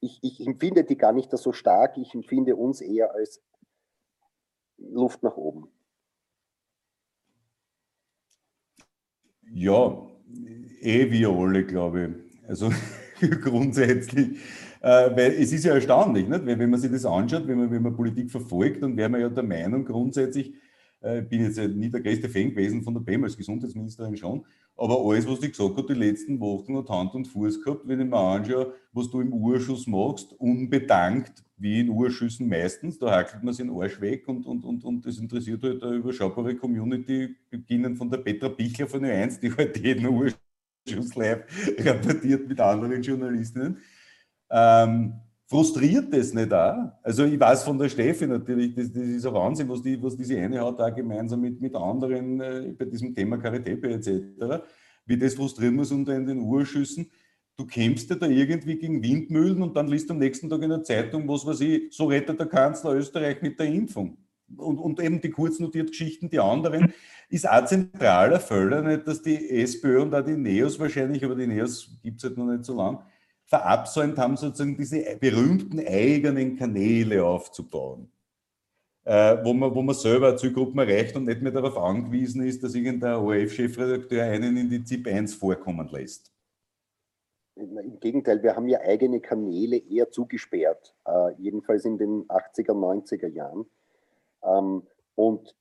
ich, 0.01 0.19
ich 0.23 0.47
empfinde 0.47 0.85
die 0.85 0.97
gar 0.97 1.13
nicht 1.13 1.37
so 1.37 1.53
stark, 1.53 1.97
ich 1.97 2.15
empfinde 2.15 2.55
uns 2.55 2.81
eher 2.81 3.13
als 3.13 3.43
Luft 4.77 5.23
nach 5.23 5.37
oben. 5.37 5.69
Ja, 9.51 10.07
eh 10.81 11.11
wir 11.11 11.31
alle, 11.31 11.65
glaube 11.65 12.05
ich. 12.05 12.49
Also 12.49 12.71
grundsätzlich, 13.43 14.39
äh, 14.81 15.11
weil 15.17 15.33
es 15.33 15.53
ist 15.53 15.65
ja 15.65 15.75
erstaunlich, 15.75 16.29
nicht? 16.29 16.47
Weil, 16.47 16.59
wenn 16.59 16.71
man 16.71 16.81
sich 16.81 16.91
das 16.91 17.05
anschaut, 17.05 17.47
wenn 17.47 17.59
man, 17.59 17.71
wenn 17.71 17.83
man 17.83 17.95
Politik 17.95 18.31
verfolgt, 18.31 18.83
dann 18.83 18.97
wäre 18.97 19.09
man 19.09 19.21
ja 19.21 19.29
der 19.29 19.43
Meinung 19.43 19.85
grundsätzlich, 19.85 20.55
äh, 21.01 21.23
bin 21.23 21.43
jetzt 21.45 21.59
nicht 21.59 21.95
der 21.95 22.01
größte 22.01 22.29
Fan 22.29 22.51
gewesen 22.51 22.83
von 22.83 22.95
der 22.95 23.01
BEM 23.01 23.25
als 23.25 23.37
Gesundheitsministerin 23.37 24.17
schon, 24.17 24.45
aber 24.77 25.01
alles, 25.05 25.27
was 25.29 25.41
die 25.41 25.49
gesagt 25.49 25.77
hat, 25.77 25.89
die 25.89 25.95
letzten 25.95 26.39
Wochen 26.41 26.77
hat 26.77 26.89
Hand 26.89 27.15
und 27.15 27.27
Fuß 27.27 27.63
gehabt, 27.63 27.87
wenn 27.87 28.01
ich 28.01 28.07
mir 28.07 28.17
anschaue, 28.17 28.75
was 28.93 29.11
du 29.11 29.21
im 29.21 29.33
Urschuss 29.33 29.87
machst, 29.87 30.33
unbedankt, 30.39 31.45
wie 31.57 31.81
in 31.81 31.89
Urschüssen 31.89 32.49
meistens, 32.49 32.99
da 32.99 33.11
hackelt 33.11 33.43
man 33.43 33.53
sich 33.53 33.67
den 33.67 33.75
Arsch 33.75 34.01
weg 34.01 34.29
und, 34.29 34.47
und, 34.47 34.65
und, 34.65 34.85
und 34.85 35.05
das 35.05 35.19
interessiert 35.19 35.63
halt 35.65 35.83
eine 35.83 35.97
überschaubare 35.97 36.55
Community, 36.55 37.35
beginnend 37.51 37.99
von 37.99 38.09
der 38.11 38.19
Petra 38.19 38.49
Bichler 38.49 38.87
von 38.87 39.05
Ö1, 39.05 39.41
die 39.41 39.53
halt 39.53 39.77
jeden 39.79 40.07
Urschuss 40.07 40.39
live 41.15 41.45
rapportiert 41.79 42.49
mit 42.49 42.61
anderen 42.61 43.03
Journalistinnen. 43.03 43.79
Ähm, 44.51 45.21
Frustriert 45.51 46.13
das 46.13 46.35
nicht 46.35 46.53
auch? 46.53 46.93
Also 47.03 47.25
ich 47.25 47.41
weiß 47.41 47.65
von 47.65 47.79
der 47.79 47.89
Steffi 47.89 48.27
natürlich, 48.27 48.75
das, 48.75 48.93
das 48.93 49.03
ist 49.03 49.25
ein 49.25 49.33
Wahnsinn, 49.33 49.67
was, 49.71 49.81
die, 49.81 50.01
was 50.03 50.15
diese 50.15 50.37
eine 50.37 50.63
hat, 50.63 50.79
auch 50.79 50.95
gemeinsam 50.95 51.41
mit, 51.41 51.59
mit 51.59 51.75
anderen 51.75 52.39
äh, 52.39 52.75
bei 52.79 52.85
diesem 52.85 53.15
Thema 53.15 53.39
Karitepe 53.39 53.89
etc., 53.89 54.63
wie 55.07 55.17
das 55.17 55.35
frustrieren 55.35 55.75
muss 55.75 55.91
unter 55.91 56.15
in 56.15 56.27
den 56.27 56.41
Urschüssen. 56.41 57.11
Du 57.57 57.65
kämpfst 57.65 58.11
ja 58.11 58.17
da 58.17 58.27
irgendwie 58.27 58.77
gegen 58.77 59.03
Windmühlen 59.03 59.63
und 59.63 59.75
dann 59.75 59.89
liest 59.89 60.11
am 60.11 60.19
nächsten 60.19 60.51
Tag 60.51 60.63
in 60.63 60.69
der 60.69 60.83
Zeitung, 60.83 61.27
was 61.27 61.47
weiß 61.47 61.61
ich, 61.63 61.97
so 61.97 62.05
rettet 62.05 62.39
der 62.39 62.47
Kanzler 62.47 62.93
Österreich 62.93 63.41
mit 63.41 63.59
der 63.59 63.69
Impfung. 63.69 64.19
Und, 64.57 64.79
und 64.79 65.01
eben 65.01 65.21
die 65.21 65.31
kurz 65.31 65.59
notierten 65.59 65.91
Geschichten, 65.91 66.31
die 66.31 66.41
anderen, 66.41 66.93
ist 67.29 67.49
auch 67.49 67.65
zentraler 67.65 68.83
nicht, 68.83 69.07
dass 69.07 69.23
die 69.23 69.51
SPÖ 69.61 70.03
und 70.03 70.15
auch 70.15 70.25
die 70.25 70.37
NEOS 70.37 70.79
wahrscheinlich, 70.79 71.25
aber 71.25 71.35
die 71.35 71.47
NEOS 71.47 71.99
gibt 72.03 72.19
es 72.19 72.25
halt 72.25 72.39
noch 72.39 72.47
nicht 72.47 72.65
so 72.65 72.75
lang, 72.75 73.03
verabsäumt 73.45 74.19
haben, 74.19 74.37
sozusagen 74.37 74.77
diese 74.77 75.17
berühmten 75.17 75.81
eigenen 75.81 76.57
Kanäle 76.57 77.25
aufzubauen. 77.25 78.11
Äh, 79.05 79.43
wo, 79.43 79.55
man, 79.55 79.75
wo 79.75 79.81
man 79.81 79.95
selber 79.95 80.37
Zielgruppen 80.37 80.79
erreicht 80.79 81.17
und 81.17 81.25
nicht 81.25 81.41
mehr 81.41 81.51
darauf 81.51 81.79
angewiesen 81.79 82.43
ist, 82.43 82.63
dass 82.63 82.75
irgendein 82.75 83.15
ORF-Chefredakteur 83.15 84.23
einen 84.23 84.59
in 84.59 84.69
die 84.69 84.85
ZIP 84.85 85.07
1 85.07 85.35
vorkommen 85.35 85.89
lässt. 85.89 86.31
Im 87.57 87.99
Gegenteil, 88.01 88.43
wir 88.43 88.55
haben 88.55 88.69
ja 88.69 88.81
eigene 88.81 89.21
Kanäle 89.21 89.79
eher 89.79 90.11
zugesperrt, 90.11 90.95
äh, 91.07 91.33
jedenfalls 91.39 91.87
in 91.87 91.97
den 91.97 92.29
80er, 92.29 92.73
90er 92.73 93.29
Jahren. 93.29 93.65
Ähm, 94.43 94.87
und 95.15 95.55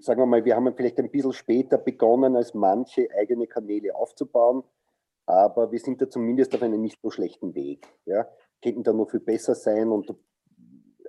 sagen 0.00 0.20
wir 0.20 0.26
mal, 0.26 0.44
wir 0.44 0.56
haben 0.56 0.74
vielleicht 0.74 0.98
ein 0.98 1.10
bisschen 1.10 1.32
später 1.32 1.78
begonnen, 1.78 2.36
als 2.36 2.54
manche 2.54 3.08
eigene 3.16 3.46
Kanäle 3.46 3.94
aufzubauen 3.94 4.64
aber 5.28 5.70
wir 5.70 5.78
sind 5.78 6.00
da 6.00 6.08
zumindest 6.08 6.54
auf 6.54 6.62
einem 6.62 6.80
nicht 6.80 6.98
so 7.02 7.10
schlechten 7.10 7.54
Weg. 7.54 7.86
Ja. 8.06 8.26
Könnten 8.62 8.82
da 8.82 8.94
noch 8.94 9.10
viel 9.10 9.20
besser 9.20 9.54
sein, 9.54 9.90
und, 9.90 10.14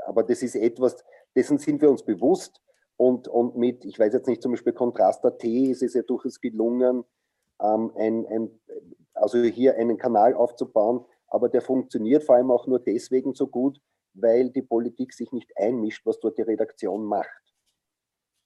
aber 0.05 0.23
das 0.23 0.43
ist 0.43 0.55
etwas, 0.55 0.97
dessen 1.33 1.57
sind 1.57 1.81
wir 1.81 1.89
uns 1.89 2.03
bewusst 2.03 2.61
und, 2.97 3.29
und 3.29 3.55
mit, 3.55 3.85
ich 3.85 3.97
weiß 3.97 4.11
jetzt 4.11 4.27
nicht, 4.27 4.41
zum 4.41 4.51
Beispiel 4.51 4.73
Kontrast.at 4.73 5.41
ist 5.45 5.83
es 5.83 5.93
ja 5.93 6.01
durchaus 6.01 6.41
gelungen, 6.41 7.05
ähm, 7.61 7.93
ein, 7.95 8.25
ein, 8.27 8.59
also 9.13 9.41
hier 9.41 9.75
einen 9.75 9.97
Kanal 9.97 10.33
aufzubauen, 10.33 11.05
aber 11.27 11.47
der 11.47 11.61
funktioniert 11.61 12.25
vor 12.25 12.35
allem 12.35 12.51
auch 12.51 12.67
nur 12.67 12.79
deswegen 12.79 13.33
so 13.33 13.47
gut, 13.47 13.79
weil 14.13 14.49
die 14.49 14.61
Politik 14.61 15.13
sich 15.13 15.31
nicht 15.31 15.51
einmischt, 15.57 16.05
was 16.05 16.19
dort 16.19 16.37
die 16.37 16.43
Redaktion 16.43 17.05
macht. 17.05 17.49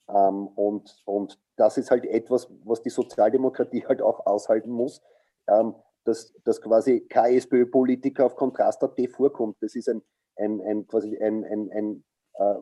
Ähm, 0.10 0.48
und, 0.48 1.02
und 1.06 1.40
das 1.56 1.77
ist 1.77 1.91
halt 1.91 2.06
etwas, 2.06 2.49
was 2.64 2.81
die 2.81 2.90
Sozialdemokratie 2.90 3.85
halt 3.85 4.02
auch 4.02 4.26
aushalten 4.26 4.72
muss, 4.72 5.02
ähm, 5.48 5.76
dass, 6.03 6.34
dass 6.44 6.61
quasi 6.61 7.02
kein 7.07 7.35
SPÖ-Politiker 7.35 8.26
auf 8.26 8.35
Kontrast.at 8.35 8.99
vorkommt. 9.11 9.57
Das 9.61 9.76
ist 9.76 9.88
ein, 9.90 10.02
ein, 10.35 10.61
ein 10.61 10.88
quasi 10.88 11.18
ein, 11.18 11.45
ein, 11.45 11.72
ein 11.72 12.03
äh, 12.34 12.56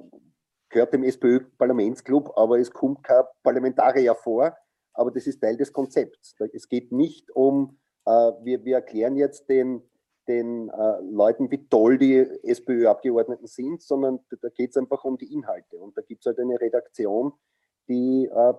gehört 0.70 0.94
dem 0.94 1.04
SPÖ-Parlamentsclub, 1.04 2.32
aber 2.38 2.60
es 2.60 2.72
kommt 2.72 3.04
kein 3.04 3.24
Parlamentarier 3.44 4.16
vor, 4.16 4.56
aber 4.94 5.12
das 5.12 5.28
ist 5.28 5.40
Teil 5.40 5.58
des 5.58 5.72
Konzepts. 5.74 6.36
Es 6.54 6.68
geht 6.68 6.92
nicht 6.92 7.30
um, 7.32 7.80
äh, 8.06 8.32
wir, 8.44 8.64
wir 8.64 8.76
erklären 8.76 9.16
jetzt 9.16 9.50
den, 9.50 9.82
den 10.28 10.70
äh, 10.70 11.02
Leuten, 11.02 11.50
wie 11.52 11.68
toll 11.68 11.98
die 11.98 12.18
SPÖ-Abgeordneten 12.44 13.48
sind, 13.48 13.82
sondern 13.82 14.20
da 14.42 14.50
geht 14.50 14.72
es 14.72 14.78
einfach 14.78 15.04
um 15.04 15.18
die 15.18 15.34
Inhalte. 15.34 15.78
Und 15.78 15.98
da 15.98 16.02
gibt 16.02 16.22
es 16.22 16.28
halt 16.28 16.40
eine 16.40 16.60
Redaktion, 16.60 17.34
die, 17.88 18.30
äh, 18.32 18.54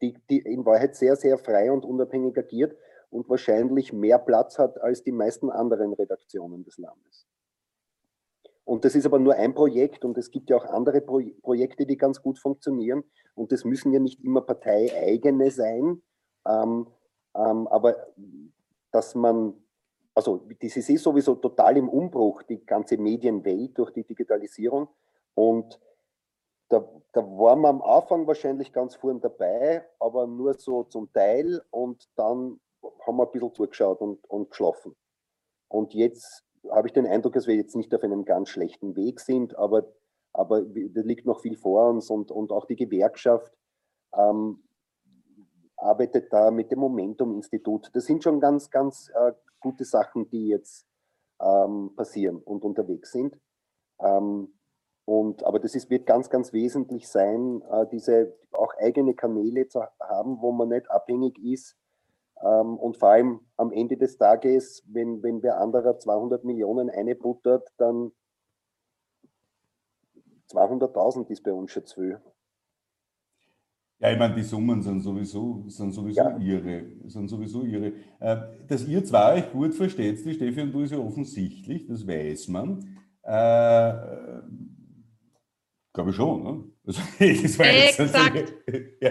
die, 0.00 0.16
die 0.30 0.38
in 0.38 0.64
Wahrheit 0.64 0.96
sehr, 0.96 1.16
sehr 1.16 1.38
frei 1.38 1.70
und 1.70 1.84
unabhängig 1.84 2.36
agiert 2.38 2.76
und 3.10 3.28
wahrscheinlich 3.28 3.92
mehr 3.92 4.18
Platz 4.18 4.58
hat 4.58 4.80
als 4.80 5.02
die 5.02 5.12
meisten 5.12 5.50
anderen 5.50 5.92
Redaktionen 5.92 6.64
des 6.64 6.78
Landes. 6.78 7.26
Und 8.64 8.84
das 8.84 8.96
ist 8.96 9.06
aber 9.06 9.20
nur 9.20 9.34
ein 9.34 9.54
Projekt 9.54 10.04
und 10.04 10.18
es 10.18 10.30
gibt 10.30 10.50
ja 10.50 10.56
auch 10.56 10.64
andere 10.64 11.00
Pro 11.00 11.20
Projekte, 11.40 11.86
die 11.86 11.96
ganz 11.96 12.20
gut 12.20 12.40
funktionieren. 12.40 13.04
Und 13.34 13.52
das 13.52 13.64
müssen 13.64 13.92
ja 13.92 14.00
nicht 14.00 14.24
immer 14.24 14.40
parteieigene 14.40 15.52
sein. 15.52 16.02
Ähm, 16.48 16.88
ähm, 17.36 17.68
aber 17.68 18.08
dass 18.90 19.14
man, 19.14 19.54
also 20.16 20.40
das 20.62 20.76
ist 20.76 20.88
eh 20.88 20.96
sowieso 20.96 21.34
total 21.34 21.76
im 21.76 21.90
Umbruch, 21.90 22.42
die 22.42 22.64
ganze 22.64 22.96
Medienwelt 22.96 23.76
durch 23.76 23.90
die 23.90 24.02
Digitalisierung. 24.02 24.88
Und 25.34 25.78
da, 26.68 26.88
da 27.12 27.20
waren 27.20 27.60
wir 27.60 27.68
am 27.68 27.82
Anfang 27.82 28.26
wahrscheinlich 28.26 28.72
ganz 28.72 28.94
vorn 28.96 29.20
dabei, 29.20 29.86
aber 30.00 30.26
nur 30.26 30.54
so 30.54 30.84
zum 30.84 31.12
Teil. 31.12 31.62
Und 31.70 32.08
dann 32.16 32.58
haben 33.06 33.16
wir 33.18 33.26
ein 33.26 33.30
bisschen 33.30 33.52
zugeschaut 33.52 34.00
und, 34.00 34.24
und 34.30 34.50
geschlafen. 34.50 34.96
Und 35.68 35.92
jetzt 35.92 36.44
habe 36.70 36.88
ich 36.88 36.94
den 36.94 37.06
Eindruck, 37.06 37.34
dass 37.34 37.46
wir 37.46 37.54
jetzt 37.54 37.76
nicht 37.76 37.94
auf 37.94 38.02
einem 38.02 38.24
ganz 38.24 38.48
schlechten 38.48 38.96
Weg 38.96 39.20
sind, 39.20 39.54
aber, 39.58 39.86
aber 40.32 40.62
da 40.62 41.02
liegt 41.02 41.26
noch 41.26 41.40
viel 41.40 41.58
vor 41.58 41.90
uns 41.90 42.08
und, 42.08 42.30
und 42.30 42.52
auch 42.52 42.64
die 42.64 42.76
Gewerkschaft 42.76 43.52
ähm, 44.16 44.65
arbeitet 45.76 46.32
da 46.32 46.50
mit 46.50 46.70
dem 46.70 46.80
Momentum-Institut. 46.80 47.90
Das 47.94 48.06
sind 48.06 48.22
schon 48.22 48.40
ganz, 48.40 48.70
ganz 48.70 49.10
äh, 49.14 49.32
gute 49.60 49.84
Sachen, 49.84 50.28
die 50.30 50.48
jetzt 50.48 50.86
ähm, 51.40 51.92
passieren 51.96 52.38
und 52.38 52.64
unterwegs 52.64 53.12
sind. 53.12 53.38
Ähm, 54.00 54.52
und, 55.04 55.44
aber 55.44 55.60
das 55.60 55.74
ist, 55.74 55.88
wird 55.88 56.06
ganz, 56.06 56.30
ganz 56.30 56.52
wesentlich 56.52 57.08
sein, 57.08 57.62
äh, 57.70 57.86
diese 57.92 58.36
auch 58.52 58.74
eigene 58.78 59.14
Kanäle 59.14 59.68
zu 59.68 59.82
haben, 60.00 60.40
wo 60.40 60.50
man 60.52 60.70
nicht 60.70 60.90
abhängig 60.90 61.38
ist 61.38 61.76
ähm, 62.42 62.76
und 62.76 62.96
vor 62.96 63.10
allem 63.10 63.40
am 63.56 63.72
Ende 63.72 63.96
des 63.96 64.18
Tages, 64.18 64.82
wenn, 64.86 65.22
wenn 65.22 65.42
wer 65.42 65.60
anderer 65.60 65.98
200 65.98 66.44
Millionen 66.44 66.90
einbuttert, 66.90 67.72
dann 67.78 68.12
200.000 70.50 71.28
ist 71.30 71.42
bei 71.42 71.52
uns 71.52 71.72
schon 71.72 71.86
zu 71.86 72.00
viel. 72.00 72.20
Ja, 73.98 74.12
ich 74.12 74.18
meine, 74.18 74.34
die 74.34 74.42
Summen 74.42 74.82
sind 74.82 75.00
sowieso, 75.00 75.64
sind 75.68 75.92
sowieso 75.92 76.20
Ja. 76.20 76.36
ihre. 76.38 76.82
Sind 77.06 77.28
sowieso 77.28 77.62
ihre. 77.64 77.92
Äh, 78.20 78.36
Dass 78.68 78.86
ihr 78.86 79.02
zwei 79.04 79.36
euch 79.36 79.52
gut 79.52 79.74
versteht, 79.74 80.24
die 80.24 80.34
Steffi 80.34 80.60
und 80.60 80.72
du, 80.72 80.80
ist 80.82 80.92
ja 80.92 80.98
offensichtlich, 80.98 81.86
das 81.86 82.06
weiß 82.06 82.48
man. 82.48 82.80
Äh, 83.22 83.92
Glaube 85.94 86.10
ich 86.10 86.16
schon, 86.16 86.42
ne? 86.42 86.64
Also, 86.86 87.00
das 87.18 87.58
war 87.58 87.66
jetzt 87.66 87.98
Exakt. 88.00 88.54
ja. 89.00 89.10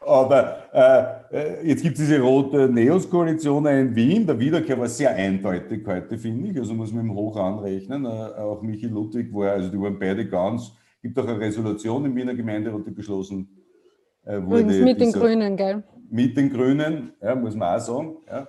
Aber 0.00 1.22
äh, 1.32 1.68
jetzt 1.68 1.82
gibt 1.82 1.96
es 1.96 2.00
diese 2.04 2.20
rote 2.20 2.68
Neos-Koalition 2.68 3.64
in 3.66 3.94
Wien. 3.94 4.26
Der 4.26 4.38
Wiederkehr 4.38 4.78
war 4.80 4.88
sehr 4.88 5.14
eindeutig 5.14 5.86
heute, 5.86 6.18
finde 6.18 6.48
ich. 6.50 6.58
Also 6.58 6.74
muss 6.74 6.92
man 6.92 7.06
ihm 7.06 7.14
hoch 7.14 7.36
anrechnen. 7.36 8.04
Äh, 8.04 8.08
auch 8.08 8.62
Michi 8.62 8.86
Ludwig 8.88 9.32
war, 9.32 9.52
also 9.52 9.70
die 9.70 9.80
waren 9.80 9.96
beide 9.96 10.28
ganz. 10.28 10.72
gibt 11.00 11.16
auch 11.20 11.26
eine 11.26 11.38
Resolution 11.38 12.04
im 12.04 12.16
Wiener 12.16 12.34
Gemeinderat, 12.34 12.84
die 12.84 12.90
beschlossen. 12.90 13.48
Übrigens 14.26 14.78
mit 14.78 15.00
den 15.00 15.12
Grünen, 15.12 15.56
gell? 15.56 15.82
mit 16.12 16.36
den 16.36 16.50
Grünen, 16.50 17.12
ja, 17.22 17.34
muss 17.34 17.56
man 17.56 17.74
auch 17.74 17.80
sagen, 17.80 18.16
ja, 18.28 18.46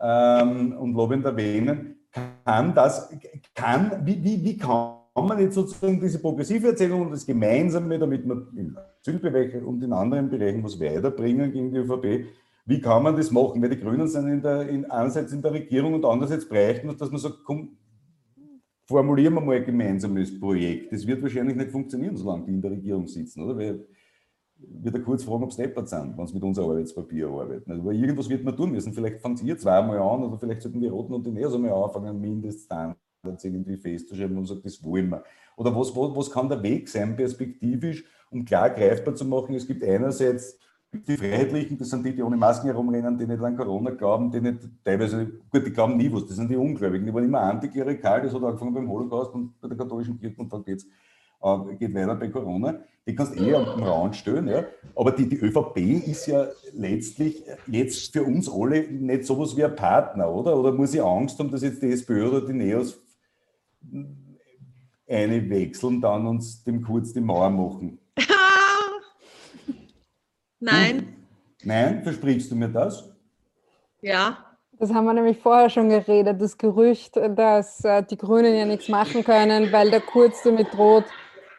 ähm, 0.00 0.76
und 0.78 0.92
lobend 0.92 1.24
erwähnen, 1.24 1.96
kann 2.44 2.74
das, 2.74 3.10
kann, 3.54 4.02
wie, 4.04 4.22
wie, 4.22 4.44
wie 4.44 4.56
kann 4.56 4.98
man 5.14 5.38
jetzt 5.40 5.54
sozusagen 5.54 5.98
diese 6.00 6.20
progressive 6.20 6.68
Erzählung 6.68 7.02
und 7.02 7.12
das 7.12 7.26
Gemeinsame, 7.26 7.98
damit 7.98 8.26
man 8.26 8.48
im 8.54 8.78
Asylbereich 9.00 9.62
und 9.62 9.82
in 9.82 9.92
anderen 9.92 10.28
Bereichen 10.28 10.62
was 10.62 10.78
weiterbringen 10.78 11.50
gegen 11.50 11.72
die 11.72 11.78
ÖVP, 11.78 12.26
wie 12.66 12.80
kann 12.80 13.02
man 13.02 13.16
das 13.16 13.30
machen? 13.30 13.62
Weil 13.62 13.70
die 13.70 13.80
Grünen 13.80 14.06
sind 14.06 14.28
in 14.28 14.42
der, 14.42 14.68
in, 14.68 14.84
einerseits 14.90 15.32
in 15.32 15.40
der 15.40 15.52
Regierung 15.52 15.94
und 15.94 16.04
andererseits 16.04 16.46
bräuchten, 16.46 16.94
dass 16.96 17.10
man 17.10 17.18
sagt, 17.18 17.38
komm, 17.44 17.78
formulieren 18.84 19.34
wir 19.34 19.40
mal 19.40 19.56
ein 19.56 19.64
gemeinsames 19.64 20.38
Projekt. 20.38 20.92
Das 20.92 21.06
wird 21.06 21.22
wahrscheinlich 21.22 21.56
nicht 21.56 21.70
funktionieren, 21.70 22.16
solange 22.16 22.44
die 22.44 22.52
in 22.52 22.60
der 22.60 22.72
Regierung 22.72 23.06
sitzen, 23.06 23.42
oder? 23.42 23.56
Weil 23.56 23.86
wird 24.58 24.94
er 24.94 25.00
kurz 25.02 25.24
fragen, 25.24 25.44
ob 25.44 25.50
es 25.50 25.56
deppert 25.56 25.88
sind, 25.88 26.16
wenn 26.16 26.26
sie 26.26 26.34
mit 26.34 26.42
unserem 26.42 26.70
Arbeitspapier 26.70 27.28
arbeiten. 27.28 27.70
Also, 27.70 27.90
irgendwas 27.90 28.28
wird 28.28 28.44
man 28.44 28.56
tun 28.56 28.72
müssen. 28.72 28.92
Vielleicht 28.92 29.20
fangen 29.20 29.38
ihr 29.44 29.56
zweimal 29.56 29.98
an 29.98 30.24
oder 30.24 30.38
vielleicht 30.38 30.62
sollten 30.62 30.80
die 30.80 30.88
Roten 30.88 31.14
und 31.14 31.24
die 31.24 31.30
Neos 31.30 31.54
einmal 31.54 31.72
anfangen, 31.72 32.20
Mindeststandards 32.20 33.44
irgendwie 33.44 33.76
festzuschreiben 33.76 34.36
und 34.36 34.46
sagen, 34.46 34.60
das 34.64 34.82
wollen 34.82 35.10
wir. 35.10 35.22
Oder 35.56 35.74
was, 35.74 35.94
was, 35.94 36.16
was 36.16 36.30
kann 36.30 36.48
der 36.48 36.62
Weg 36.62 36.88
sein, 36.88 37.16
perspektivisch, 37.16 38.04
um 38.30 38.44
klar 38.44 38.70
greifbar 38.70 39.14
zu 39.14 39.24
machen? 39.24 39.54
Es 39.54 39.66
gibt 39.66 39.84
einerseits 39.84 40.58
die 40.92 41.16
Freiheitlichen, 41.16 41.76
das 41.76 41.90
sind 41.90 42.04
die, 42.04 42.14
die 42.14 42.22
ohne 42.22 42.36
Masken 42.36 42.68
herumrennen, 42.68 43.18
die 43.18 43.26
nicht 43.26 43.42
an 43.42 43.56
Corona 43.56 43.90
glauben, 43.90 44.30
die 44.30 44.40
nicht 44.40 44.60
teilweise, 44.82 45.26
gut, 45.50 45.66
die 45.66 45.70
glauben 45.70 45.96
nie 45.96 46.10
was, 46.10 46.26
das 46.26 46.36
sind 46.36 46.50
die 46.50 46.56
Ungläubigen, 46.56 47.06
die 47.06 47.12
waren 47.12 47.24
immer 47.24 47.40
antiklerikal, 47.40 48.22
das 48.22 48.32
hat 48.32 48.42
angefangen 48.42 48.72
beim 48.72 48.88
Holocaust 48.88 49.34
und 49.34 49.60
bei 49.60 49.68
der 49.68 49.76
katholischen 49.76 50.18
Kirche 50.18 50.40
und 50.40 50.50
dann 50.50 50.64
geht's 50.64 50.86
äh, 51.42 51.76
geht 51.76 51.94
weiter 51.94 52.14
bei 52.14 52.28
Corona. 52.28 52.80
Die 53.06 53.14
kannst 53.14 53.38
du 53.38 53.44
eh 53.44 53.54
am 53.54 53.82
Rand 53.82 54.16
stellen. 54.16 54.48
Ja. 54.48 54.64
Aber 54.94 55.12
die, 55.12 55.28
die 55.28 55.38
ÖVP 55.38 55.78
ist 56.06 56.26
ja 56.26 56.46
letztlich 56.74 57.42
jetzt 57.66 58.12
für 58.12 58.22
uns 58.22 58.50
alle 58.50 58.82
nicht 58.90 59.24
sowas 59.24 59.56
wie 59.56 59.64
ein 59.64 59.74
Partner, 59.74 60.30
oder? 60.30 60.58
Oder 60.58 60.72
muss 60.72 60.92
ich 60.92 61.02
Angst 61.02 61.38
haben, 61.38 61.50
dass 61.50 61.62
jetzt 61.62 61.82
die 61.82 61.90
SPÖ 61.90 62.28
oder 62.28 62.46
die 62.46 62.52
Neos 62.52 63.00
eine 65.08 65.48
wechseln, 65.48 66.00
dann 66.00 66.26
uns 66.26 66.62
dem 66.64 66.82
Kurz 66.82 67.14
die 67.14 67.20
Mauer 67.20 67.48
machen? 67.48 67.98
Nein, 70.60 71.16
Nein, 71.62 72.02
versprichst 72.02 72.50
du 72.50 72.56
mir 72.56 72.68
das? 72.68 73.08
ja. 74.02 74.44
Das 74.80 74.94
haben 74.94 75.06
wir 75.06 75.12
nämlich 75.12 75.38
vorher 75.38 75.70
schon 75.70 75.88
geredet, 75.88 76.40
das 76.40 76.56
Gerücht, 76.56 77.16
dass 77.16 77.84
äh, 77.84 78.04
die 78.04 78.16
Grünen 78.16 78.54
ja 78.54 78.64
nichts 78.64 78.88
machen 78.88 79.24
können, 79.24 79.72
weil 79.72 79.90
der 79.90 80.00
Kurz 80.00 80.44
damit 80.44 80.72
droht, 80.72 81.04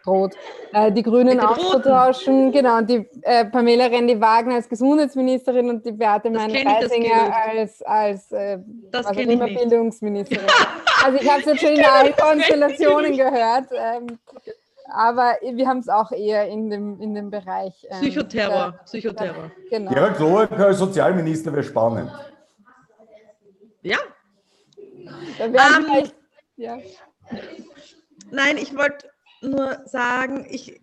droht 0.09 0.35
äh, 0.73 0.91
die 0.91 1.03
Grünen 1.03 1.39
auszutauschen. 1.39 2.51
Genau, 2.51 2.77
und 2.77 2.89
die 2.89 3.07
äh, 3.21 3.45
Pamela 3.45 3.85
Rendi-Wagner 3.85 4.55
als 4.55 4.67
Gesundheitsministerin 4.67 5.69
und 5.69 5.85
die 5.85 5.91
Beate 5.91 6.29
Gerücht. 6.31 6.65
als, 6.67 7.81
als 7.83 8.31
äh, 8.31 8.59
Das 8.91 9.05
was 9.05 9.11
auch 9.15 9.19
immer. 9.19 9.47
Bildungsministerin. 9.47 10.45
also 11.05 11.17
ich 11.21 11.29
habe 11.29 11.39
es 11.41 11.45
jetzt 11.45 11.61
schon 11.61 11.73
in 11.73 11.85
allen 11.85 12.15
Konstellationen 12.15 13.15
gehört. 13.15 13.67
Ähm, 13.73 14.19
aber 14.91 15.35
wir 15.43 15.67
haben 15.67 15.79
es 15.79 15.89
auch 15.89 16.11
eher 16.11 16.47
in 16.47 16.69
dem, 16.71 16.99
in 16.99 17.13
dem 17.13 17.29
Bereich. 17.29 17.85
ähm, 17.89 18.01
Psychoterror, 18.01 18.71
der- 18.71 18.83
Psychoterror. 18.85 19.51
Genau. 19.69 19.91
Gerhard 19.91 20.17
Kloak 20.17 20.51
als 20.59 20.79
Sozialminister 20.79 21.53
wäre 21.53 21.63
spannend. 21.63 22.11
Ja, 23.81 23.97
Da 25.37 25.53
werden 25.53 25.85
Ähm, 25.97 26.11
ja. 26.57 26.77
Nein, 28.31 28.57
ich 28.57 28.75
wollte 28.75 29.08
nur 29.41 29.81
sagen, 29.85 30.45
ich 30.49 30.81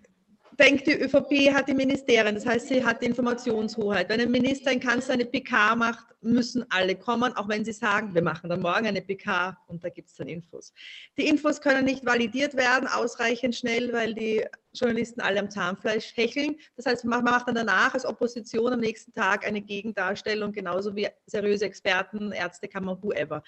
denke, 0.58 0.84
die 0.84 1.02
ÖVP 1.02 1.54
hat 1.54 1.68
die 1.68 1.74
Ministerien, 1.74 2.34
das 2.34 2.46
heißt, 2.46 2.68
sie 2.68 2.84
hat 2.84 3.02
die 3.02 3.06
Informationshoheit. 3.06 4.08
Wenn 4.08 4.20
ein 4.20 4.30
Minister 4.30 4.72
in 4.72 4.80
Kanzler 4.80 5.14
eine 5.14 5.26
PK 5.26 5.76
macht, 5.76 6.06
müssen 6.22 6.64
alle 6.70 6.96
kommen, 6.96 7.36
auch 7.36 7.48
wenn 7.48 7.64
sie 7.64 7.72
sagen, 7.72 8.14
wir 8.14 8.22
machen 8.22 8.48
dann 8.50 8.60
morgen 8.60 8.86
eine 8.86 9.02
PK 9.02 9.56
und 9.68 9.84
da 9.84 9.88
gibt 9.90 10.08
es 10.08 10.16
dann 10.16 10.28
Infos. 10.28 10.72
Die 11.18 11.26
Infos 11.26 11.60
können 11.60 11.84
nicht 11.84 12.04
validiert 12.04 12.56
werden, 12.56 12.88
ausreichend 12.88 13.54
schnell, 13.54 13.92
weil 13.92 14.14
die 14.14 14.44
Journalisten 14.72 15.20
alle 15.20 15.40
am 15.40 15.50
Zahnfleisch 15.50 16.16
hecheln. 16.16 16.56
Das 16.76 16.86
heißt, 16.86 17.04
man 17.04 17.24
macht 17.24 17.48
dann 17.48 17.54
danach 17.54 17.94
als 17.94 18.04
Opposition 18.04 18.72
am 18.72 18.80
nächsten 18.80 19.12
Tag 19.12 19.46
eine 19.46 19.60
Gegendarstellung, 19.60 20.52
genauso 20.52 20.96
wie 20.96 21.08
seriöse 21.26 21.66
Experten, 21.66 22.32
Ärztekammer, 22.32 23.00
whoever. 23.02 23.42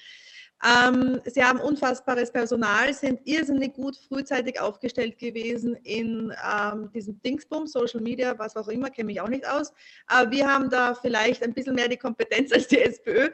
Ähm, 0.65 1.21
sie 1.25 1.45
haben 1.45 1.61
unfassbares 1.61 2.33
Personal, 2.33 2.93
sind 2.93 3.21
irrsinnig 3.25 3.75
gut 3.75 3.97
frühzeitig 3.97 4.61
aufgestellt 4.61 5.19
gewesen 5.19 5.77
in 5.85 6.33
ähm, 6.45 6.91
diesem 6.93 7.21
Dingsbum, 7.23 7.67
Social 7.67 8.01
Media, 8.01 8.37
was 8.39 8.57
auch 8.57 8.69
immer, 8.69 8.91
kenne 8.91 9.07
mich 9.07 9.21
auch 9.21 9.29
nicht 9.29 9.49
aus. 9.49 9.73
Aber 10.07 10.31
wir 10.31 10.53
haben 10.53 10.69
da 10.69 10.95
vielleicht 10.95 11.45
ein 11.45 11.55
bisschen 11.55 11.77
mehr 11.77 11.89
die 11.89 11.97
Kompetenz 11.97 12.53
als 12.53 12.67
die 12.67 12.81
SPÖ, 12.81 13.27
äh, 13.27 13.31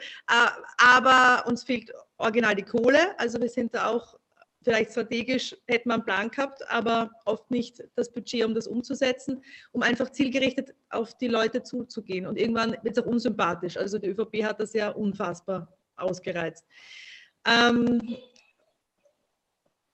aber 0.77 1.47
uns 1.49 1.65
fehlt 1.65 1.91
original 2.19 2.55
die 2.55 2.63
Kohle. 2.63 3.19
Also 3.19 3.41
wir 3.41 3.49
sind 3.49 3.75
da 3.75 3.89
auch 3.89 4.19
vielleicht 4.63 4.93
strategisch, 4.93 5.57
hätten 5.67 5.89
wir 5.91 5.95
einen 5.95 6.05
Plan 6.05 6.31
gehabt, 6.31 6.69
aber 6.71 7.11
oft 7.25 7.51
nicht 7.51 7.83
das 7.97 8.11
Budget, 8.11 8.45
um 8.45 8.55
das 8.55 8.67
umzusetzen, 8.67 9.43
um 9.73 9.83
einfach 9.83 10.11
zielgerichtet 10.11 10.75
auf 10.91 11.17
die 11.19 11.29
Leute 11.29 11.63
zuzugehen. 11.63 12.27
Und 12.27 12.39
irgendwann 12.39 12.77
wird 12.83 12.97
es 12.97 13.03
auch 13.03 13.07
unsympathisch. 13.07 13.77
Also 13.77 13.99
die 13.99 14.09
ÖVP 14.09 14.43
hat 14.43 14.61
das 14.61 14.73
ja 14.73 14.91
unfassbar 14.91 15.69
ausgereizt. 15.97 16.65
Ähm, 17.47 18.17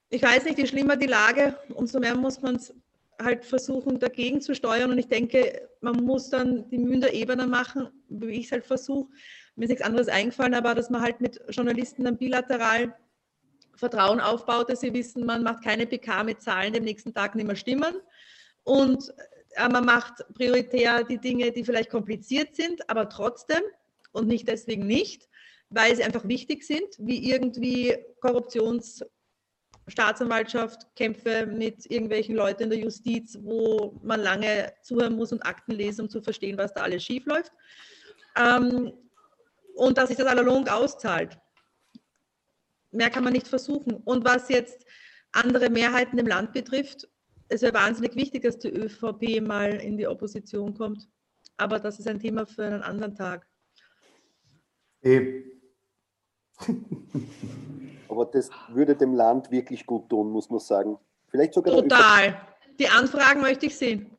ich 0.09 0.23
weiß 0.23 0.45
nicht, 0.45 0.59
je 0.59 0.67
schlimmer 0.67 0.97
die 0.97 1.07
Lage, 1.07 1.57
umso 1.75 2.01
mehr 2.01 2.17
muss 2.17 2.43
man 2.43 2.57
es 2.57 2.75
halt 3.21 3.45
versuchen, 3.45 3.99
dagegen 3.99 4.41
zu 4.41 4.55
steuern. 4.55 4.91
Und 4.91 4.99
ich 4.99 5.09
denke, 5.09 5.69
man 5.81 5.97
muss 6.05 6.31
dann 6.31 6.69
die 6.71 6.79
Mühen 6.79 7.01
der 7.01 7.47
machen, 7.47 7.89
wie 8.09 8.41
ich 8.41 8.47
es 8.47 8.53
halt 8.53 8.67
versuche. 8.67 9.11
Mir 9.57 9.65
ist 9.65 9.71
nichts 9.71 9.85
anderes 9.85 10.09
eingefallen, 10.09 10.55
aber 10.55 10.75
dass 10.75 10.91
man 10.91 11.03
halt 11.03 11.21
mit 11.21 11.41
Journalisten 11.51 12.05
dann 12.05 12.17
bilateral 12.17 12.95
Vertrauen 13.77 14.21
aufbaut, 14.21 14.71
dass 14.71 14.81
sie 14.81 14.93
wissen, 14.93 15.25
man 15.25 15.43
macht 15.43 15.65
keine 15.65 15.87
PK 15.87 16.25
mit 16.25 16.43
Zahlen, 16.43 16.73
die 16.73 16.81
am 16.81 16.85
nächsten 16.85 17.15
Tag 17.15 17.35
nicht 17.35 17.47
mehr 17.47 17.57
stimmen. 17.57 17.95
Und 18.65 19.13
äh, 19.53 19.69
man 19.69 19.85
macht 19.85 20.25
prioritär 20.35 21.05
die 21.05 21.19
Dinge, 21.19 21.51
die 21.53 21.65
vielleicht 21.65 21.91
kompliziert 21.91 22.55
sind, 22.55 22.89
aber 22.91 23.09
trotzdem 23.09 23.63
und 24.13 24.27
nicht 24.27 24.49
deswegen 24.49 24.87
nicht, 24.87 25.30
weil 25.71 25.97
sie 25.97 26.05
einfach 26.05 26.27
wichtig 26.27 26.65
sind, 26.65 26.89
wie 26.99 27.31
irgendwie 27.31 27.97
Korruptions- 28.21 29.03
Staatsanwaltschaft, 29.91 30.87
Kämpfe 30.95 31.47
mit 31.47 31.91
irgendwelchen 31.91 32.37
Leuten 32.37 32.65
in 32.65 32.71
der 32.71 32.79
Justiz, 32.79 33.39
wo 33.43 33.99
man 34.03 34.21
lange 34.21 34.73
zuhören 34.83 35.17
muss 35.17 35.33
und 35.33 35.45
Akten 35.45 35.73
lesen, 35.73 36.03
um 36.03 36.09
zu 36.09 36.23
verstehen, 36.23 36.57
was 36.59 36.73
da 36.73 36.83
alles 36.83 37.05
schief 37.05 37.27
läuft. 37.27 37.53
Ähm, 38.37 38.93
und 39.75 39.99
dass 39.99 40.09
sich 40.09 40.17
das 40.17 40.27
allalong 40.27 40.69
auszahlt. 40.69 41.39
Mehr 42.93 43.11
kann 43.11 43.25
man 43.25 43.33
nicht 43.33 43.49
versuchen. 43.49 43.95
Und 43.95 44.25
was 44.25 44.49
jetzt 44.49 44.85
andere 45.33 45.71
Mehrheiten 45.71 46.19
im 46.19 46.27
Land 46.27 46.53
betrifft, 46.53 47.09
es 47.49 47.63
wäre 47.63 47.75
wahnsinnig 47.75 48.15
wichtig, 48.15 48.43
dass 48.43 48.59
die 48.59 48.69
ÖVP 48.69 49.41
mal 49.41 49.75
in 49.75 49.97
die 49.97 50.07
Opposition 50.07 50.75
kommt. 50.75 51.09
Aber 51.57 51.79
das 51.79 51.99
ist 51.99 52.09
ein 52.09 52.21
Thema 52.21 52.47
für 52.47 52.65
einen 52.65 52.83
anderen 52.83 53.15
Tag. 53.15 53.47
Eh, 55.03 55.43
Aber 58.09 58.27
das 58.27 58.51
würde 58.71 58.97
dem 58.97 59.15
Land 59.15 59.51
wirklich 59.51 59.87
gut 59.87 60.09
tun, 60.09 60.31
muss 60.31 60.51
man 60.51 60.61
sagen. 60.61 60.99
Vielleicht 61.29 61.55
sogar. 61.55 61.75
Total. 61.75 62.41
Die 62.79 62.89
Anfragen 62.89 63.41
möchte 63.41 63.67
ich 63.67 63.77
sehen. 63.77 64.17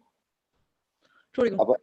Entschuldigung. 1.27 1.59
Aber 1.59 1.76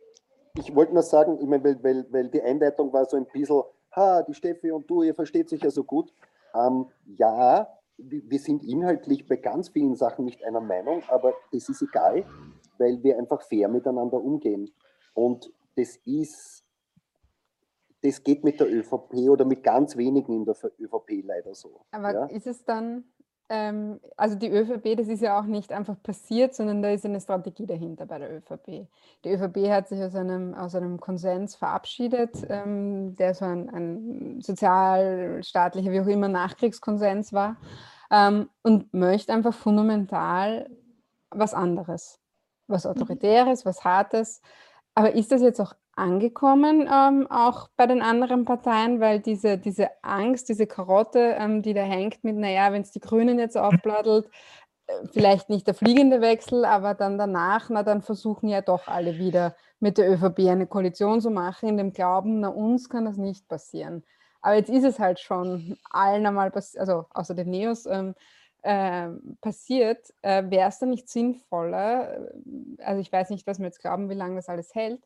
ich 0.56 0.74
wollte 0.74 0.94
nur 0.94 1.02
sagen, 1.02 1.38
ich 1.40 1.46
meine, 1.46 1.64
weil, 1.64 1.82
weil, 1.82 2.06
weil 2.10 2.28
die 2.28 2.42
Einleitung 2.42 2.92
war 2.92 3.04
so 3.04 3.16
ein 3.16 3.26
bisschen, 3.26 3.62
ha, 3.94 4.22
die 4.22 4.34
Steffi 4.34 4.70
und 4.70 4.88
du, 4.88 5.02
ihr 5.02 5.14
versteht 5.14 5.48
sich 5.48 5.62
ja 5.62 5.70
so 5.70 5.84
gut. 5.84 6.12
Ähm, 6.54 6.86
ja, 7.16 7.68
wir 7.96 8.22
wir 8.30 8.38
sind 8.38 8.62
inhaltlich 8.62 9.26
bei 9.26 9.36
ganz 9.36 9.68
vielen 9.68 9.96
Sachen 9.96 10.24
nicht 10.24 10.42
einer 10.44 10.60
Meinung, 10.60 11.02
aber 11.08 11.34
das 11.52 11.68
ist 11.68 11.82
egal, 11.82 12.24
weil 12.78 13.02
wir 13.02 13.18
einfach 13.18 13.42
fair 13.42 13.68
miteinander 13.68 14.22
umgehen. 14.22 14.70
Und 15.14 15.52
das 15.76 15.96
ist, 16.04 16.64
das 18.02 18.22
geht 18.22 18.44
mit 18.44 18.60
der 18.60 18.72
ÖVP 18.72 19.28
oder 19.28 19.44
mit 19.44 19.62
ganz 19.62 19.96
wenigen 19.96 20.32
in 20.32 20.44
der 20.44 20.54
ÖVP 20.78 21.24
leider 21.24 21.54
so. 21.54 21.80
Aber 21.90 22.12
ja? 22.12 22.24
ist 22.26 22.46
es 22.46 22.64
dann, 22.64 23.04
ähm, 23.48 24.00
also 24.16 24.36
die 24.36 24.50
ÖVP, 24.50 24.96
das 24.96 25.08
ist 25.08 25.22
ja 25.22 25.40
auch 25.40 25.46
nicht 25.46 25.72
einfach 25.72 26.00
passiert, 26.02 26.54
sondern 26.54 26.82
da 26.82 26.90
ist 26.90 27.04
eine 27.04 27.20
Strategie 27.20 27.66
dahinter 27.66 28.06
bei 28.06 28.18
der 28.18 28.36
ÖVP. 28.36 28.86
Die 29.24 29.30
ÖVP 29.30 29.68
hat 29.68 29.88
sich 29.88 30.00
aus 30.02 30.14
einem, 30.14 30.54
aus 30.54 30.74
einem 30.74 31.00
Konsens 31.00 31.56
verabschiedet, 31.56 32.46
ähm, 32.48 33.16
der 33.16 33.34
so 33.34 33.44
ein, 33.44 33.68
ein 33.70 34.40
sozialstaatlicher, 34.40 35.90
wie 35.90 36.00
auch 36.00 36.06
immer, 36.06 36.28
Nachkriegskonsens 36.28 37.32
war 37.32 37.56
ähm, 38.10 38.48
und 38.62 38.92
möchte 38.94 39.32
einfach 39.32 39.54
fundamental 39.54 40.70
was 41.30 41.54
anderes, 41.54 42.20
was 42.66 42.84
mhm. 42.84 42.90
Autoritäres, 42.90 43.66
was 43.66 43.84
Hartes. 43.84 44.40
Aber 44.94 45.12
ist 45.14 45.32
das 45.32 45.42
jetzt 45.42 45.60
auch 45.60 45.74
angekommen, 45.98 46.88
ähm, 46.92 47.26
auch 47.30 47.68
bei 47.76 47.86
den 47.86 48.02
anderen 48.02 48.44
Parteien, 48.44 49.00
weil 49.00 49.20
diese, 49.20 49.58
diese 49.58 49.90
Angst, 50.02 50.48
diese 50.48 50.66
Karotte, 50.66 51.36
ähm, 51.38 51.62
die 51.62 51.74
da 51.74 51.82
hängt 51.82 52.24
mit, 52.24 52.36
naja, 52.36 52.72
wenn 52.72 52.82
es 52.82 52.92
die 52.92 53.00
Grünen 53.00 53.38
jetzt 53.38 53.58
aufblattelt, 53.58 54.30
äh, 54.86 55.06
vielleicht 55.12 55.50
nicht 55.50 55.66
der 55.66 55.74
fliegende 55.74 56.20
Wechsel, 56.20 56.64
aber 56.64 56.94
dann 56.94 57.18
danach, 57.18 57.68
na 57.70 57.82
dann 57.82 58.02
versuchen 58.02 58.48
ja 58.48 58.62
doch 58.62 58.88
alle 58.88 59.18
wieder 59.18 59.54
mit 59.80 59.98
der 59.98 60.10
ÖVP 60.10 60.48
eine 60.48 60.66
Koalition 60.66 61.20
zu 61.20 61.30
machen, 61.30 61.68
in 61.68 61.76
dem 61.76 61.92
Glauben, 61.92 62.40
na 62.40 62.48
uns 62.48 62.88
kann 62.88 63.04
das 63.04 63.16
nicht 63.16 63.48
passieren. 63.48 64.04
Aber 64.40 64.54
jetzt 64.54 64.70
ist 64.70 64.84
es 64.84 64.98
halt 64.98 65.20
schon 65.20 65.76
allen 65.90 66.26
einmal 66.26 66.50
passiert, 66.50 66.80
also 66.80 67.06
außer 67.12 67.34
den 67.34 67.50
Neos, 67.50 67.86
ähm, 67.86 68.14
äh, 68.62 69.08
passiert, 69.40 70.12
äh, 70.22 70.42
wäre 70.50 70.68
es 70.68 70.78
dann 70.78 70.90
nicht 70.90 71.08
sinnvoller, 71.08 72.14
äh, 72.14 72.82
also 72.82 73.00
ich 73.00 73.12
weiß 73.12 73.30
nicht, 73.30 73.46
was 73.46 73.58
wir 73.58 73.66
jetzt 73.66 73.80
glauben, 73.80 74.10
wie 74.10 74.14
lange 74.14 74.36
das 74.36 74.48
alles 74.48 74.74
hält, 74.74 75.00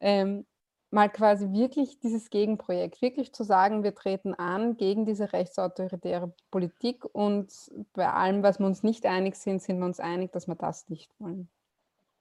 ähm, 0.00 0.46
mal 0.90 1.08
quasi 1.08 1.52
wirklich 1.52 1.98
dieses 2.00 2.30
Gegenprojekt, 2.30 3.02
wirklich 3.02 3.32
zu 3.32 3.44
sagen, 3.44 3.82
wir 3.82 3.94
treten 3.94 4.34
an 4.34 4.76
gegen 4.76 5.04
diese 5.04 5.32
rechtsautoritäre 5.32 6.32
Politik 6.50 7.04
und 7.04 7.52
bei 7.92 8.08
allem, 8.08 8.42
was 8.42 8.58
wir 8.58 8.66
uns 8.66 8.82
nicht 8.82 9.04
einig 9.06 9.36
sind, 9.36 9.62
sind 9.62 9.78
wir 9.78 9.86
uns 9.86 10.00
einig, 10.00 10.32
dass 10.32 10.46
wir 10.46 10.54
das 10.54 10.88
nicht 10.88 11.10
wollen. 11.18 11.48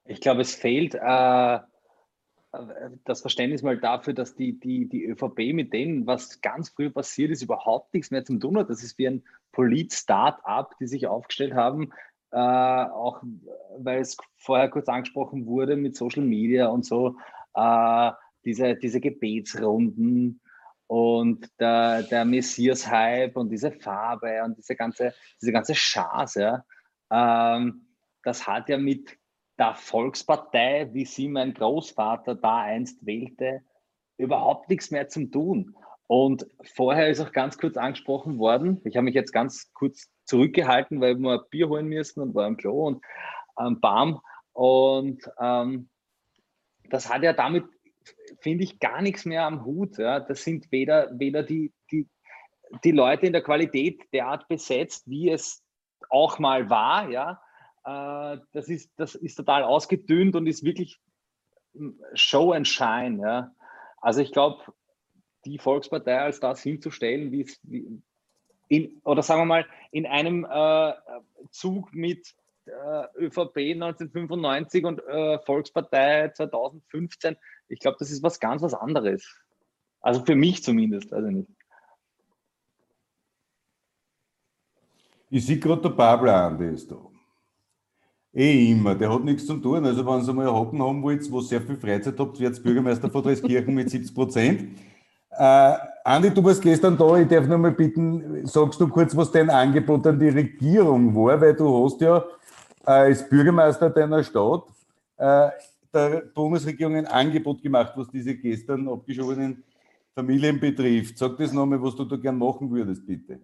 Ich 0.06 0.19
glaube, 0.19 0.41
es 0.41 0.53
fehlt 0.53 0.95
äh, 0.95 1.60
das 3.06 3.22
Verständnis 3.22 3.64
mal 3.64 3.77
dafür, 3.77 4.14
dass 4.14 4.35
die, 4.35 4.60
die, 4.60 4.88
die 4.88 5.06
ÖVP 5.06 5.53
mit 5.53 5.73
denen, 5.73 6.07
was 6.07 6.41
ganz 6.41 6.69
früh 6.69 6.89
passiert 6.89 7.31
ist, 7.31 7.41
überhaupt 7.41 7.93
nichts 7.93 8.11
mehr 8.11 8.26
zum 8.26 8.39
tun 8.39 8.57
hat. 8.57 8.69
Das 8.69 8.84
ist 8.84 8.97
wie 8.97 9.07
ein 9.07 9.23
Polit-Start-up, 9.52 10.76
die 10.80 10.88
sich 10.88 11.07
aufgestellt 11.07 11.53
haben, 11.53 11.91
äh, 12.31 12.38
auch 12.38 13.22
weil 13.77 13.99
es 13.99 14.18
vorher 14.38 14.69
kurz 14.69 14.88
angesprochen 14.89 15.45
wurde 15.45 15.76
mit 15.76 15.95
Social 15.95 16.23
Media 16.23 16.68
und 16.68 16.85
so 16.85 17.15
äh, 17.56 18.11
diese, 18.44 18.76
diese 18.76 18.99
Gebetsrunden 18.99 20.41
und 20.88 21.49
der, 21.60 22.03
der 22.03 22.26
Messias-Hype 22.26 23.36
und 23.38 23.49
diese 23.49 23.72
Farbe 23.72 24.44
und 24.44 24.57
diese 24.57 24.76
ganze, 24.76 25.14
diese 25.41 25.52
ganze 25.52 25.73
Chance, 25.73 26.41
ja, 26.41 26.65
ähm, 27.11 27.88
das 28.23 28.48
hat 28.48 28.69
ja 28.69 28.77
mit 28.77 29.18
der 29.57 29.76
Volkspartei, 29.76 30.90
wie 30.94 31.06
sie 31.06 31.27
mein 31.27 31.53
Großvater 31.53 32.36
da 32.36 32.61
einst 32.61 33.06
wählte, 33.06 33.61
überhaupt 34.18 34.69
nichts 34.69 34.91
mehr 34.91 35.07
zu 35.07 35.26
tun. 35.26 35.76
Und 36.07 36.45
vorher 36.64 37.10
ist 37.10 37.19
auch 37.19 37.32
ganz 37.32 37.57
kurz 37.57 37.77
angesprochen 37.77 38.38
worden, 38.38 38.82
ich 38.84 38.95
habe 38.95 39.06
mich 39.06 39.15
jetzt 39.15 39.32
ganz 39.32 39.72
kurz 39.73 40.11
zurückgehalten, 40.26 41.02
weil 41.02 41.18
wir 41.18 41.34
ein 41.34 41.49
Bier 41.49 41.69
holen 41.69 41.88
müssen 41.88 42.22
und 42.22 42.36
war 42.36 42.48
im 42.48 42.57
Klo 42.57 42.88
und 42.88 43.03
ähm, 43.60 43.80
Bam. 43.80 44.19
Und 44.53 45.23
ähm, 45.40 45.90
das 46.89 47.09
hat 47.09 47.23
ja 47.23 47.33
damit, 47.33 47.65
finde 48.39 48.63
ich, 48.63 48.79
gar 48.79 49.01
nichts 49.01 49.25
mehr 49.25 49.45
am 49.45 49.65
Hut. 49.65 49.97
Ja. 49.97 50.19
Das 50.19 50.43
sind 50.43 50.71
weder, 50.71 51.09
weder 51.17 51.43
die, 51.43 51.71
die, 51.91 52.07
die 52.83 52.91
Leute 52.91 53.25
in 53.25 53.33
der 53.33 53.43
Qualität 53.43 54.01
derart 54.13 54.47
besetzt, 54.47 55.09
wie 55.09 55.29
es 55.29 55.63
auch 56.09 56.39
mal 56.39 56.69
war. 56.69 57.09
Ja. 57.09 57.41
Äh, 57.85 58.39
das, 58.51 58.69
ist, 58.69 58.91
das 58.97 59.15
ist 59.15 59.35
total 59.35 59.63
ausgedünnt 59.63 60.35
und 60.35 60.47
ist 60.47 60.63
wirklich 60.63 60.99
Show 62.13 62.51
and 62.51 62.67
Shine. 62.67 63.21
Ja. 63.21 63.51
Also 63.97 64.21
ich 64.21 64.31
glaube, 64.31 64.63
die 65.45 65.57
Volkspartei 65.57 66.19
als 66.19 66.39
das 66.39 66.61
hinzustellen, 66.61 67.31
wie 67.31 67.41
es, 67.41 67.59
in, 68.67 69.01
oder 69.03 69.21
sagen 69.21 69.41
wir 69.41 69.45
mal, 69.45 69.65
in 69.91 70.05
einem 70.05 70.45
äh, 70.49 70.93
Zug 71.51 71.93
mit 71.93 72.35
ÖVP 72.67 73.57
1995 73.73 74.85
und 74.85 74.99
äh, 75.07 75.39
Volkspartei 75.39 76.29
2015. 76.29 77.35
Ich 77.67 77.79
glaube, 77.79 77.97
das 77.99 78.11
ist 78.11 78.23
was 78.23 78.39
ganz 78.39 78.61
was 78.61 78.73
anderes. 78.73 79.23
Also 80.01 80.23
für 80.23 80.35
mich 80.35 80.63
zumindest, 80.63 81.11
also 81.13 81.29
nicht. 81.29 81.49
Ich 85.29 85.45
sehe 85.45 85.57
gerade 85.57 85.81
der 85.81 85.89
Pablo 85.89 86.31
an, 86.31 86.57
der 86.57 86.71
ist 86.71 86.91
da. 86.91 86.97
Eh 88.33 88.71
immer, 88.71 88.95
der 88.95 89.13
hat 89.13 89.23
nichts 89.23 89.47
zu 89.47 89.57
tun. 89.57 89.85
Also 89.85 90.05
wenn 90.05 90.21
Sie 90.21 90.33
mal 90.33 90.47
einen 90.47 90.55
Hocken 90.55 90.81
haben 90.81 91.01
wollt, 91.01 91.29
wo 91.31 91.41
sehr 91.41 91.61
viel 91.61 91.77
Freizeit 91.77 92.19
habt, 92.19 92.39
wird 92.39 92.61
Bürgermeister 92.61 93.09
von 93.09 93.23
Dreiskirchen 93.23 93.73
mit 93.73 93.89
70 93.89 94.13
Prozent. 94.13 94.77
Äh, 95.31 95.73
Andi, 96.03 96.29
du 96.29 96.43
warst 96.43 96.61
gestern 96.61 96.97
da. 96.97 97.17
Ich 97.17 97.27
darf 97.27 97.47
noch 97.47 97.57
mal 97.57 97.71
bitten, 97.71 98.45
sagst 98.45 98.79
du 98.79 98.87
kurz, 98.87 99.15
was 99.15 99.31
dein 99.31 99.49
Angebot 99.49 100.05
an 100.05 100.19
die 100.19 100.29
Regierung 100.29 101.15
war, 101.15 101.39
weil 101.41 101.55
du 101.55 101.83
hast 101.83 101.99
ja 102.01 102.23
als 102.85 103.27
Bürgermeister 103.27 103.89
deiner 103.89 104.23
Stadt 104.23 104.63
äh, 105.17 105.49
der 105.93 106.21
Bundesregierung 106.33 106.95
ein 106.95 107.07
Angebot 107.07 107.61
gemacht, 107.61 107.93
was 107.95 108.09
diese 108.09 108.35
gestern 108.35 108.87
abgeschobenen 108.87 109.63
Familien 110.13 110.59
betrifft. 110.59 111.17
Sag 111.17 111.37
das 111.37 111.51
nochmal, 111.51 111.81
was 111.81 111.95
du 111.95 112.05
da 112.05 112.15
gern 112.15 112.37
machen 112.37 112.69
würdest, 112.71 113.05
bitte. 113.05 113.39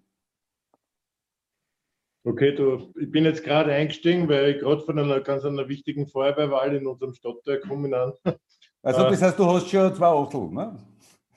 Okay, 2.24 2.54
du, 2.54 2.94
ich 3.00 3.10
bin 3.10 3.26
jetzt 3.26 3.44
gerade 3.44 3.74
eingestiegen, 3.74 4.30
weil 4.30 4.52
ich 4.52 4.60
gerade 4.60 4.82
von 4.82 5.00
einer 5.00 5.22
ganz 5.22 5.44
einer 5.44 5.68
wichtigen 5.68 6.06
Feuerwehrwahl 6.06 6.76
in 6.76 6.86
unserem 6.86 7.14
Stadtteil 7.14 7.60
kommen 7.60 7.94
an. 7.94 8.14
Also 8.84 9.04
das 9.04 9.22
heißt, 9.22 9.38
du 9.38 9.46
hast 9.46 9.70
schon 9.70 9.94
zwei 9.94 10.08
Achtel, 10.08 10.50
ne? 10.50 10.76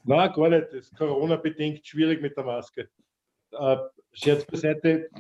Nein, 0.03 0.33
gar 0.33 0.49
nicht. 0.49 0.69
Das 0.69 0.87
ist 0.87 0.97
Corona-bedingt 0.97 1.87
schwierig 1.87 2.23
mit 2.23 2.35
der 2.35 2.45
Maske. 2.45 2.89
Äh, 3.51 3.77
Scherz 4.15 4.47
beiseite, 4.47 5.11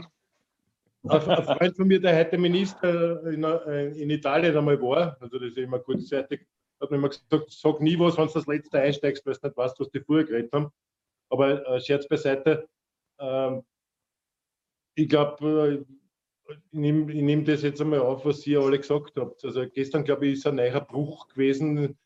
ein 1.08 1.44
Freund 1.44 1.76
von 1.76 1.86
mir, 1.86 2.00
der 2.00 2.16
heute 2.16 2.38
Minister 2.38 3.24
in, 3.26 3.44
äh, 3.44 3.88
in 3.90 4.10
Italien 4.10 4.56
einmal 4.56 4.80
war, 4.80 5.16
also 5.20 5.38
das 5.38 5.50
ist 5.50 5.58
immer 5.58 5.78
kurzzeitig, 5.78 6.46
hat 6.80 6.90
mir 6.90 6.96
immer 6.96 7.08
gesagt, 7.08 7.50
sag 7.50 7.80
nie 7.80 7.98
was, 7.98 8.16
wenn 8.16 8.26
du 8.26 8.32
das 8.32 8.46
letzte 8.46 8.80
einsteigst, 8.80 9.24
weil 9.26 9.34
du 9.34 9.46
nicht 9.46 9.56
weißt, 9.56 9.80
was 9.80 9.90
die 9.90 10.00
vorher 10.00 10.24
geredet 10.24 10.52
haben. 10.52 10.70
Aber 11.30 11.66
äh, 11.66 11.80
Scherz 11.80 12.08
beiseite, 12.08 12.68
äh, 13.18 13.60
ich 14.94 15.08
glaube, 15.08 15.84
äh, 15.86 16.52
ich 16.52 16.58
nehme 16.72 17.06
nehm 17.06 17.44
das 17.44 17.62
jetzt 17.62 17.80
einmal 17.80 18.00
auf, 18.00 18.24
was 18.24 18.46
ihr 18.46 18.60
alle 18.60 18.78
gesagt 18.78 19.16
habt. 19.16 19.44
Also 19.44 19.66
gestern, 19.68 20.04
glaube 20.04 20.26
ich, 20.26 20.34
ist 20.34 20.46
ein 20.46 20.56
neuer 20.56 20.80
Bruch 20.80 21.28
gewesen, 21.28 21.96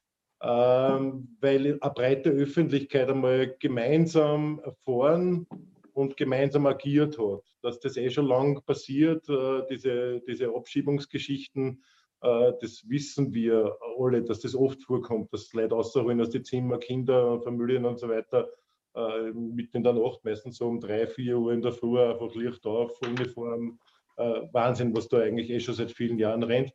ähm, 0.40 1.36
weil 1.40 1.78
eine 1.80 1.92
breite 1.92 2.30
Öffentlichkeit 2.30 3.08
einmal 3.08 3.56
gemeinsam 3.58 4.60
erfahren 4.60 5.46
und 5.92 6.16
gemeinsam 6.16 6.66
agiert 6.66 7.18
hat. 7.18 7.42
Dass 7.68 7.80
das 7.80 7.98
eh 7.98 8.08
schon 8.08 8.26
lang 8.26 8.62
passiert, 8.64 9.28
äh, 9.28 9.60
diese, 9.68 10.22
diese 10.26 10.48
Abschiebungsgeschichten, 10.54 11.82
äh, 12.22 12.52
das 12.62 12.88
wissen 12.88 13.34
wir 13.34 13.76
alle, 13.98 14.22
dass 14.22 14.40
das 14.40 14.54
oft 14.54 14.82
vorkommt, 14.82 15.30
dass 15.34 15.52
Leute 15.52 15.74
rausholen 15.74 16.18
aus 16.18 16.30
den 16.30 16.44
Zimmer, 16.44 16.78
Kinder, 16.78 17.38
Familien 17.42 17.84
und 17.84 17.98
so 17.98 18.08
weiter, 18.08 18.48
äh, 18.94 19.32
mitten 19.32 19.76
in 19.76 19.82
der 19.82 19.92
Nacht, 19.92 20.24
meistens 20.24 20.56
so 20.56 20.66
um 20.66 20.80
drei, 20.80 21.06
vier 21.06 21.36
Uhr 21.36 21.52
in 21.52 21.60
der 21.60 21.72
Früh, 21.72 22.00
einfach 22.00 22.34
Licht 22.34 22.64
auf, 22.64 22.98
Uniform, 23.02 23.78
Wahnsinn, 24.16 24.96
was 24.96 25.06
da 25.08 25.18
eigentlich 25.18 25.50
eh 25.50 25.60
schon 25.60 25.74
seit 25.74 25.92
vielen 25.92 26.18
Jahren 26.18 26.42
rennt. 26.42 26.72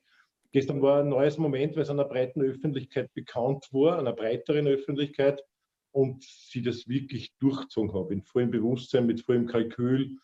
Gestern 0.53 0.81
war 0.81 1.01
ein 1.01 1.09
neues 1.09 1.39
Moment, 1.39 1.75
weil 1.75 1.81
es 1.81 1.89
einer 1.89 2.05
breiten 2.05 2.41
Öffentlichkeit 2.41 3.11
bekannt 3.15 3.67
war, 3.71 3.97
einer 3.97 4.13
breiteren 4.13 4.67
Öffentlichkeit, 4.67 5.43
und 5.91 6.23
sie 6.23 6.61
das 6.61 6.87
wirklich 6.87 7.33
durchgezogen 7.39 7.93
habe, 7.93 8.13
in 8.13 8.23
vollem 8.23 8.51
Bewusstsein, 8.51 9.05
mit 9.05 9.21
vollem 9.21 9.45
Kalkül, 9.45 10.17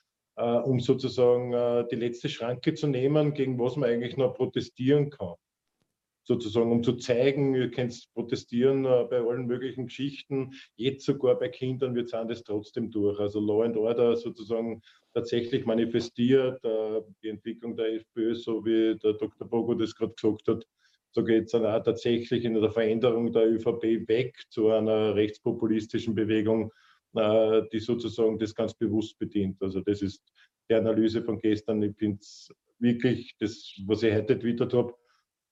um 0.43 0.79
sozusagen 0.79 1.53
äh, 1.53 1.85
die 1.91 1.95
letzte 1.95 2.29
Schranke 2.29 2.73
zu 2.73 2.87
nehmen, 2.87 3.33
gegen 3.33 3.59
was 3.59 3.75
man 3.75 3.89
eigentlich 3.89 4.17
noch 4.17 4.35
protestieren 4.35 5.09
kann. 5.09 5.35
Sozusagen, 6.23 6.71
um 6.71 6.83
zu 6.83 6.93
zeigen, 6.93 7.55
ihr 7.55 7.71
könnt 7.71 8.07
protestieren 8.13 8.85
äh, 8.85 9.05
bei 9.09 9.17
allen 9.17 9.47
möglichen 9.47 9.87
Geschichten, 9.87 10.53
jetzt 10.75 11.05
sogar 11.05 11.37
bei 11.39 11.49
Kindern, 11.49 11.95
wir 11.95 12.05
zahlen 12.05 12.27
das 12.27 12.43
trotzdem 12.43 12.91
durch. 12.91 13.19
Also 13.19 13.39
Law 13.39 13.63
and 13.63 13.75
Order 13.75 14.15
sozusagen 14.15 14.81
tatsächlich 15.13 15.65
manifestiert, 15.65 16.63
äh, 16.63 17.01
die 17.23 17.29
Entwicklung 17.29 17.75
der 17.75 17.95
FPÖ, 17.95 18.35
so 18.35 18.63
wie 18.63 18.97
der 18.97 19.13
Dr. 19.13 19.47
Bogo 19.47 19.73
das 19.73 19.95
gerade 19.95 20.13
gesagt 20.13 20.47
hat, 20.47 20.65
so 21.11 21.23
geht 21.23 21.45
es 21.45 21.51
dann 21.51 21.65
auch 21.65 21.83
tatsächlich 21.83 22.45
in 22.45 22.53
der 22.53 22.71
Veränderung 22.71 23.31
der 23.31 23.51
ÖVP 23.51 24.07
weg 24.07 24.35
zu 24.49 24.69
einer 24.69 25.15
rechtspopulistischen 25.15 26.13
Bewegung, 26.13 26.65
äh, 26.67 26.88
die 27.13 27.79
sozusagen 27.79 28.37
das 28.37 28.53
ganz 28.53 28.73
bewusst 28.73 29.17
bedient. 29.17 29.61
Also 29.61 29.81
das 29.81 30.01
ist 30.01 30.23
die 30.69 30.75
Analyse 30.75 31.23
von 31.23 31.39
gestern. 31.39 31.81
Ich 31.81 31.95
finde 31.97 32.19
es 32.21 32.53
wirklich, 32.77 33.35
das, 33.39 33.73
was 33.85 34.03
ich 34.03 34.13
heute 34.13 34.37
twittert 34.37 34.73
habe, 34.73 34.93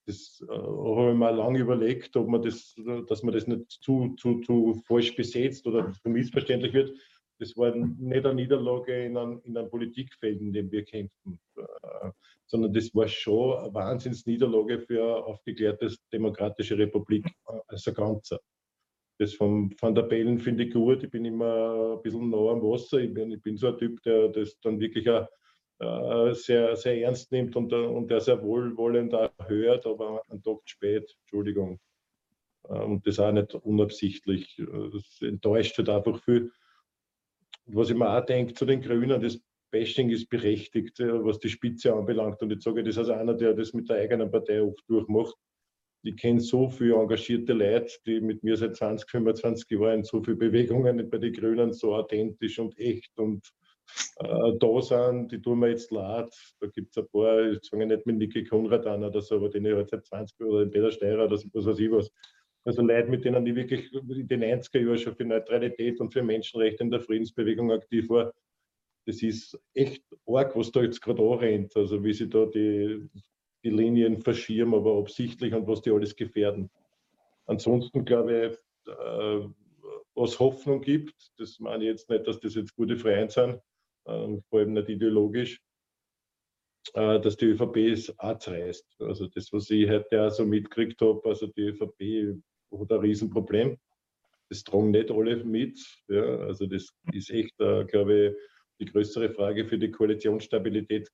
das 0.08 0.42
äh, 0.50 0.54
habe 0.54 1.12
ich 1.12 1.18
mir 1.18 1.32
lange 1.32 1.60
überlegt, 1.60 2.16
ob 2.16 2.30
man 2.30 2.42
das, 2.42 2.76
dass 3.08 3.24
man 3.24 3.34
das 3.34 3.46
nicht 3.46 3.70
zu, 3.70 4.16
zu, 4.16 4.40
zu 4.40 4.82
falsch 4.88 5.16
besetzt 5.16 5.68
oder 5.68 5.92
zu 5.92 6.10
missverständlich 6.10 6.74
wird. 6.74 6.94
das 7.40 7.56
war 7.58 7.76
nicht 7.76 8.26
eine 8.26 8.34
Niederlage 8.34 9.06
in 9.06 9.18
einem, 9.18 9.42
in 9.44 9.58
einem 9.58 9.70
Politikfeld, 9.70 10.40
in 10.40 10.54
dem 10.54 10.72
wir 10.72 10.86
kämpfen, 10.86 11.40
äh, 11.58 12.12
sondern 12.46 12.74
das 12.74 12.96
war 12.96 13.08
schon 13.08 13.58
eine 13.58 13.74
Wahnsinnsniederlage 13.74 14.80
für 14.80 15.04
eine 15.04 15.26
aufgeklärte 15.26 15.94
demokratische 16.14 16.78
Republik 16.78 17.26
als 17.68 17.88
ein 17.88 17.94
Ganzer. 17.94 18.40
Das 19.20 19.34
von 19.34 19.74
Van 19.80 19.96
der 19.96 20.04
Bellen 20.04 20.40
finde 20.40 20.66
ich 20.66 20.74
gut. 20.74 21.04
Ich 21.04 21.10
bin 21.10 21.26
immer 21.26 21.96
ein 21.96 22.02
bisschen 22.02 22.30
nah 22.30 22.52
am 22.52 22.62
Wasser. 22.62 23.00
Ich 23.00 23.14
bin, 23.14 23.32
ich 23.32 23.42
bin 23.42 23.58
so 23.58 23.68
ein 23.68 23.78
Typ, 23.78 24.02
der 24.04 24.30
das 24.30 24.60
dann 24.60 24.80
wirklich 24.80 25.10
auch, 25.10 25.28
äh, 25.80 26.34
sehr, 26.34 26.76
sehr 26.76 27.02
ernst 27.02 27.32
nimmt 27.32 27.56
und, 27.56 27.74
und 27.74 28.10
der 28.10 28.20
sehr 28.20 28.42
wohlwollend 28.42 29.14
auch 29.14 29.32
hört, 29.48 29.86
aber 29.86 30.22
einen 30.30 30.42
Tag 30.42 30.60
spät, 30.66 31.16
Entschuldigung. 31.22 31.80
Äh, 32.68 32.80
und 32.80 33.06
das 33.08 33.20
auch 33.20 33.32
nicht 33.32 33.54
unabsichtlich. 33.56 34.56
Das 34.58 35.20
enttäuscht 35.22 35.78
halt 35.78 35.90
einfach 35.90 36.22
viel 36.24 36.52
was 37.68 37.90
ich 37.90 37.96
mir 37.96 38.10
auch 38.10 38.26
denke 38.26 38.54
zu 38.54 38.66
den 38.66 38.82
Grünen, 38.82 39.22
das 39.22 39.40
Bashing 39.72 40.10
ist 40.10 40.30
berechtigt, 40.30 41.00
was 41.00 41.40
die 41.40 41.50
Spitze 41.50 41.94
anbelangt. 41.94 42.42
Und 42.42 42.52
ich 42.52 42.62
sage 42.62 42.84
das 42.84 42.98
als 42.98 43.10
einer, 43.10 43.34
der 43.34 43.54
das 43.54 43.74
mit 43.74 43.90
der 43.90 43.98
eigenen 43.98 44.32
Partei 44.32 44.62
oft 44.62 44.82
durchmacht. 44.88 45.36
Ich 46.08 46.16
kenne 46.16 46.40
so 46.40 46.70
viele 46.70 46.96
engagierte 46.96 47.52
Leute, 47.52 47.94
die 48.06 48.22
mit 48.22 48.42
mir 48.42 48.56
seit 48.56 48.78
20, 48.78 49.10
25 49.10 49.70
Jahren 49.72 50.04
so 50.06 50.24
viele 50.24 50.38
Bewegungen 50.38 51.10
bei 51.10 51.18
den 51.18 51.34
Grünen 51.34 51.74
so 51.74 51.96
authentisch 51.96 52.60
und 52.60 52.78
echt 52.80 53.18
und 53.20 53.46
äh, 54.20 54.54
da 54.58 54.82
sind, 54.82 55.32
die 55.34 55.42
tun 55.42 55.60
mir 55.60 55.70
jetzt 55.70 55.92
leid. 55.92 56.34
Da 56.62 56.68
gibt 56.68 56.92
es 56.92 57.04
ein 57.04 57.10
paar, 57.10 57.52
ich 57.52 57.70
fange 57.70 57.88
nicht 57.88 58.06
mit 58.06 58.18
Niki 58.18 58.46
Konrad 58.46 58.86
an 58.86 59.04
oder 59.04 59.22
so, 59.22 59.36
aber 59.36 59.50
den 59.50 59.66
ich 59.66 59.74
halt 59.74 59.90
seit 59.90 60.06
20 60.06 60.40
Jahren 60.40 60.52
oder 60.52 60.66
den 60.66 60.72
Peter 60.72 60.92
Steirer 60.92 61.26
oder 61.26 61.36
was 61.36 61.66
weiß 61.66 61.80
ich 61.80 61.92
was. 61.92 62.10
Also 62.64 62.82
Leute, 62.82 63.10
mit 63.10 63.26
denen 63.26 63.46
ich 63.46 63.56
wirklich 63.56 63.94
in 63.94 64.28
den 64.28 64.44
90er 64.44 64.80
Jahren 64.80 64.98
schon 64.98 65.16
für 65.16 65.26
Neutralität 65.26 66.00
und 66.00 66.12
für 66.14 66.24
Menschenrechte 66.24 66.84
in 66.84 66.92
der 66.92 67.02
Friedensbewegung 67.02 67.72
aktiv 67.72 68.10
war. 68.10 68.34
Das 69.06 69.22
ist 69.24 69.58
echt 69.74 70.04
arg, 70.26 70.56
was 70.56 70.72
da 70.72 70.82
jetzt 70.82 71.02
gerade 71.02 71.22
anrennt. 71.22 71.76
Also 71.76 72.04
wie 72.04 72.14
sie 72.14 72.30
da 72.30 72.46
die, 72.46 73.10
die 73.64 73.70
Linien 73.70 74.22
verschirmen, 74.22 74.76
aber 74.76 74.98
absichtlich 74.98 75.54
und 75.54 75.68
was 75.68 75.82
die 75.82 75.92
alles 75.92 76.16
gefährden. 76.16 76.70
Ansonsten 77.46 78.06
glaube 78.06 78.52
ich, 78.86 78.92
äh, 78.92 79.48
was 80.16 80.40
Hoffnung 80.40 80.82
gibt, 80.82 81.16
das 81.38 81.60
meine 81.60 81.84
ich 81.84 81.90
jetzt 81.92 82.10
nicht, 82.10 82.28
dass 82.28 82.40
das 82.40 82.56
jetzt 82.56 82.76
gute 82.76 82.98
Freien 82.98 83.30
sind, 83.30 83.62
äh, 84.06 84.38
vor 84.50 84.60
allem 84.60 84.74
nicht 84.74 84.90
ideologisch, 84.90 85.62
äh, 86.94 87.20
dass 87.20 87.38
die 87.38 87.46
ÖVP 87.46 87.92
es 87.92 88.18
auch 88.20 88.38
zerreißt. 88.38 89.02
Also 89.02 89.28
das, 89.28 89.52
was 89.54 89.70
ich 89.70 89.90
heute 89.90 90.26
auch 90.26 90.32
so 90.32 90.46
mitgekriegt 90.46 91.00
habe, 91.02 91.22
also 91.24 91.48
die 91.48 91.68
ÖVP 91.68 92.42
hat 92.72 92.92
ein 92.92 93.00
Riesenproblem. 93.00 93.78
Das 94.50 94.64
tragen 94.64 94.92
nicht 94.92 95.12
alle 95.12 95.44
mit. 95.44 95.80
Ja, 96.08 96.24
also 96.40 96.66
das 96.66 96.90
ist 97.12 97.30
echt, 97.30 97.60
äh, 97.60 97.86
glaube 97.86 98.28
ich, 98.28 98.36
die 98.80 98.86
größere 98.86 99.30
Frage 99.30 99.66
für 99.66 99.78
die 99.78 99.92
Koalitionsstabilität, 99.92 101.10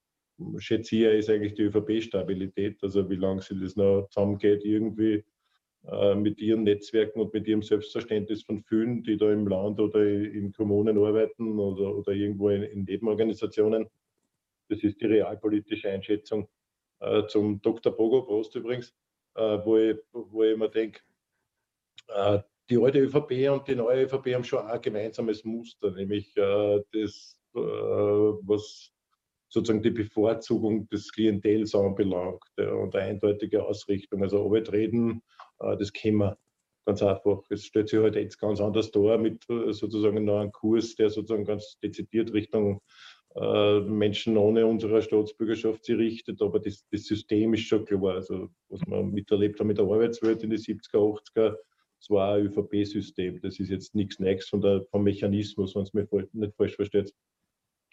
schätze 0.58 0.96
ich, 0.96 1.04
ist 1.04 1.30
eigentlich 1.30 1.54
die 1.54 1.64
ÖVP-Stabilität. 1.64 2.82
Also 2.84 3.10
wie 3.10 3.16
lange 3.16 3.42
sie 3.42 3.60
das 3.60 3.76
noch 3.76 4.08
zusammengeht, 4.10 4.64
irgendwie 4.64 5.24
äh, 5.86 6.16
mit 6.16 6.40
ihren 6.40 6.64
Netzwerken 6.64 7.20
und 7.22 7.34
mit 7.34 7.48
ihrem 7.48 7.62
Selbstverständnis 7.62 8.44
von 8.44 8.64
vielen, 8.64 9.04
die 9.04 9.18
da 9.18 9.32
im 9.32 9.48
Land 9.48 9.80
oder 9.80 10.06
in 10.06 10.54
Kommunen 10.54 10.98
arbeiten 10.98 11.60
oder, 11.60 11.96
oder 11.96 12.12
irgendwo 12.12 12.50
in, 12.50 12.64
in 12.64 12.84
Nebenorganisationen. 12.84 13.88
Das 14.70 14.84
ist 14.84 15.02
die 15.02 15.06
realpolitische 15.06 15.90
Einschätzung. 15.90 16.48
Äh, 17.00 17.28
zum 17.28 17.62
Dr. 17.62 17.96
Bogo, 17.96 18.22
Prost 18.22 18.56
übrigens, 18.56 18.94
äh, 19.36 19.60
wo, 19.66 19.78
ich, 19.78 19.98
wo 20.14 20.44
ich 20.44 20.54
immer 20.54 20.70
denke, 20.70 21.02
äh, 22.08 22.40
die 22.70 22.78
alte 22.78 23.00
ÖVP 23.00 23.50
und 23.52 23.68
die 23.68 23.76
neue 23.76 24.04
ÖVP 24.04 24.34
haben 24.34 24.44
schon 24.44 24.66
ein 24.66 24.82
gemeinsames 24.82 25.44
Muster, 25.44 25.92
nämlich 25.92 26.36
äh, 26.38 26.82
das, 26.94 27.38
äh, 27.56 27.60
was 27.60 28.94
sozusagen 29.54 29.84
die 29.84 29.92
Bevorzugung 29.92 30.90
des 30.90 31.12
Klientels 31.12 31.76
anbelangt 31.76 32.44
und 32.58 32.96
eine 32.96 33.04
eindeutige 33.04 33.64
Ausrichtung. 33.64 34.24
Also 34.24 34.48
reden, 34.48 35.22
das 35.60 35.94
kennen 35.94 36.18
wir 36.18 36.38
ganz 36.86 37.04
einfach. 37.04 37.44
Es 37.50 37.66
stellt 37.66 37.90
sich 37.90 38.00
heute 38.00 38.16
halt 38.16 38.26
jetzt 38.26 38.40
ganz 38.40 38.60
anders 38.60 38.90
dar 38.90 39.20
mit 39.20 39.44
sozusagen 39.48 40.26
noch 40.26 40.40
einem 40.40 40.52
Kurs, 40.52 40.96
der 40.96 41.12
sozusagen 41.12 41.46
ganz 41.46 41.78
dezidiert 41.84 42.34
Richtung 42.34 42.82
Menschen 43.36 44.38
ohne 44.38 44.66
unsere 44.66 45.02
Staatsbürgerschaft 45.02 45.86
sich 45.86 45.98
richtet, 45.98 46.42
aber 46.42 46.60
das, 46.60 46.86
das 46.92 47.06
System 47.06 47.54
ist 47.54 47.68
schon 47.68 47.86
klar. 47.86 48.16
Also 48.16 48.50
was 48.70 48.82
wir 48.86 49.04
miterlebt 49.04 49.60
haben 49.60 49.68
mit 49.68 49.78
der 49.78 49.86
Arbeitswelt 49.86 50.44
in 50.44 50.50
den 50.50 50.60
70er, 50.60 50.98
80er, 50.98 51.56
es 52.00 52.10
war 52.10 52.36
ein 52.36 52.48
ÖVP-System. 52.48 53.40
Das 53.42 53.60
ist 53.60 53.70
jetzt 53.70 53.96
nichts 53.96 54.20
Neues 54.20 54.50
von 54.50 54.62
der, 54.62 54.84
vom 54.92 55.04
Mechanismus, 55.04 55.76
wenn 55.76 55.84
es 55.84 55.94
mir 55.94 56.08
nicht 56.34 56.56
falsch 56.56 56.76
versteht. 56.76 57.14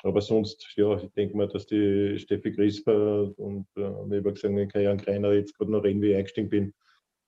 Aber 0.02 0.20
sonst, 0.20 0.66
ja, 0.76 0.96
ich 0.96 1.10
denke 1.12 1.36
mal, 1.36 1.48
dass 1.48 1.66
die 1.66 2.18
Steffi 2.18 2.52
Grisper 2.52 3.30
und 3.38 3.66
äh, 3.76 3.84
habe 3.84 4.22
gesagt, 4.22 4.56
ich 4.56 4.68
kann 4.68 4.82
ja 4.82 4.90
einen 4.90 5.00
Kreiner 5.00 5.32
jetzt 5.32 5.56
gerade 5.56 5.70
noch 5.70 5.84
reden, 5.84 6.00
wie 6.00 6.12
ich 6.12 6.16
eingestiegen 6.16 6.48
bin. 6.48 6.74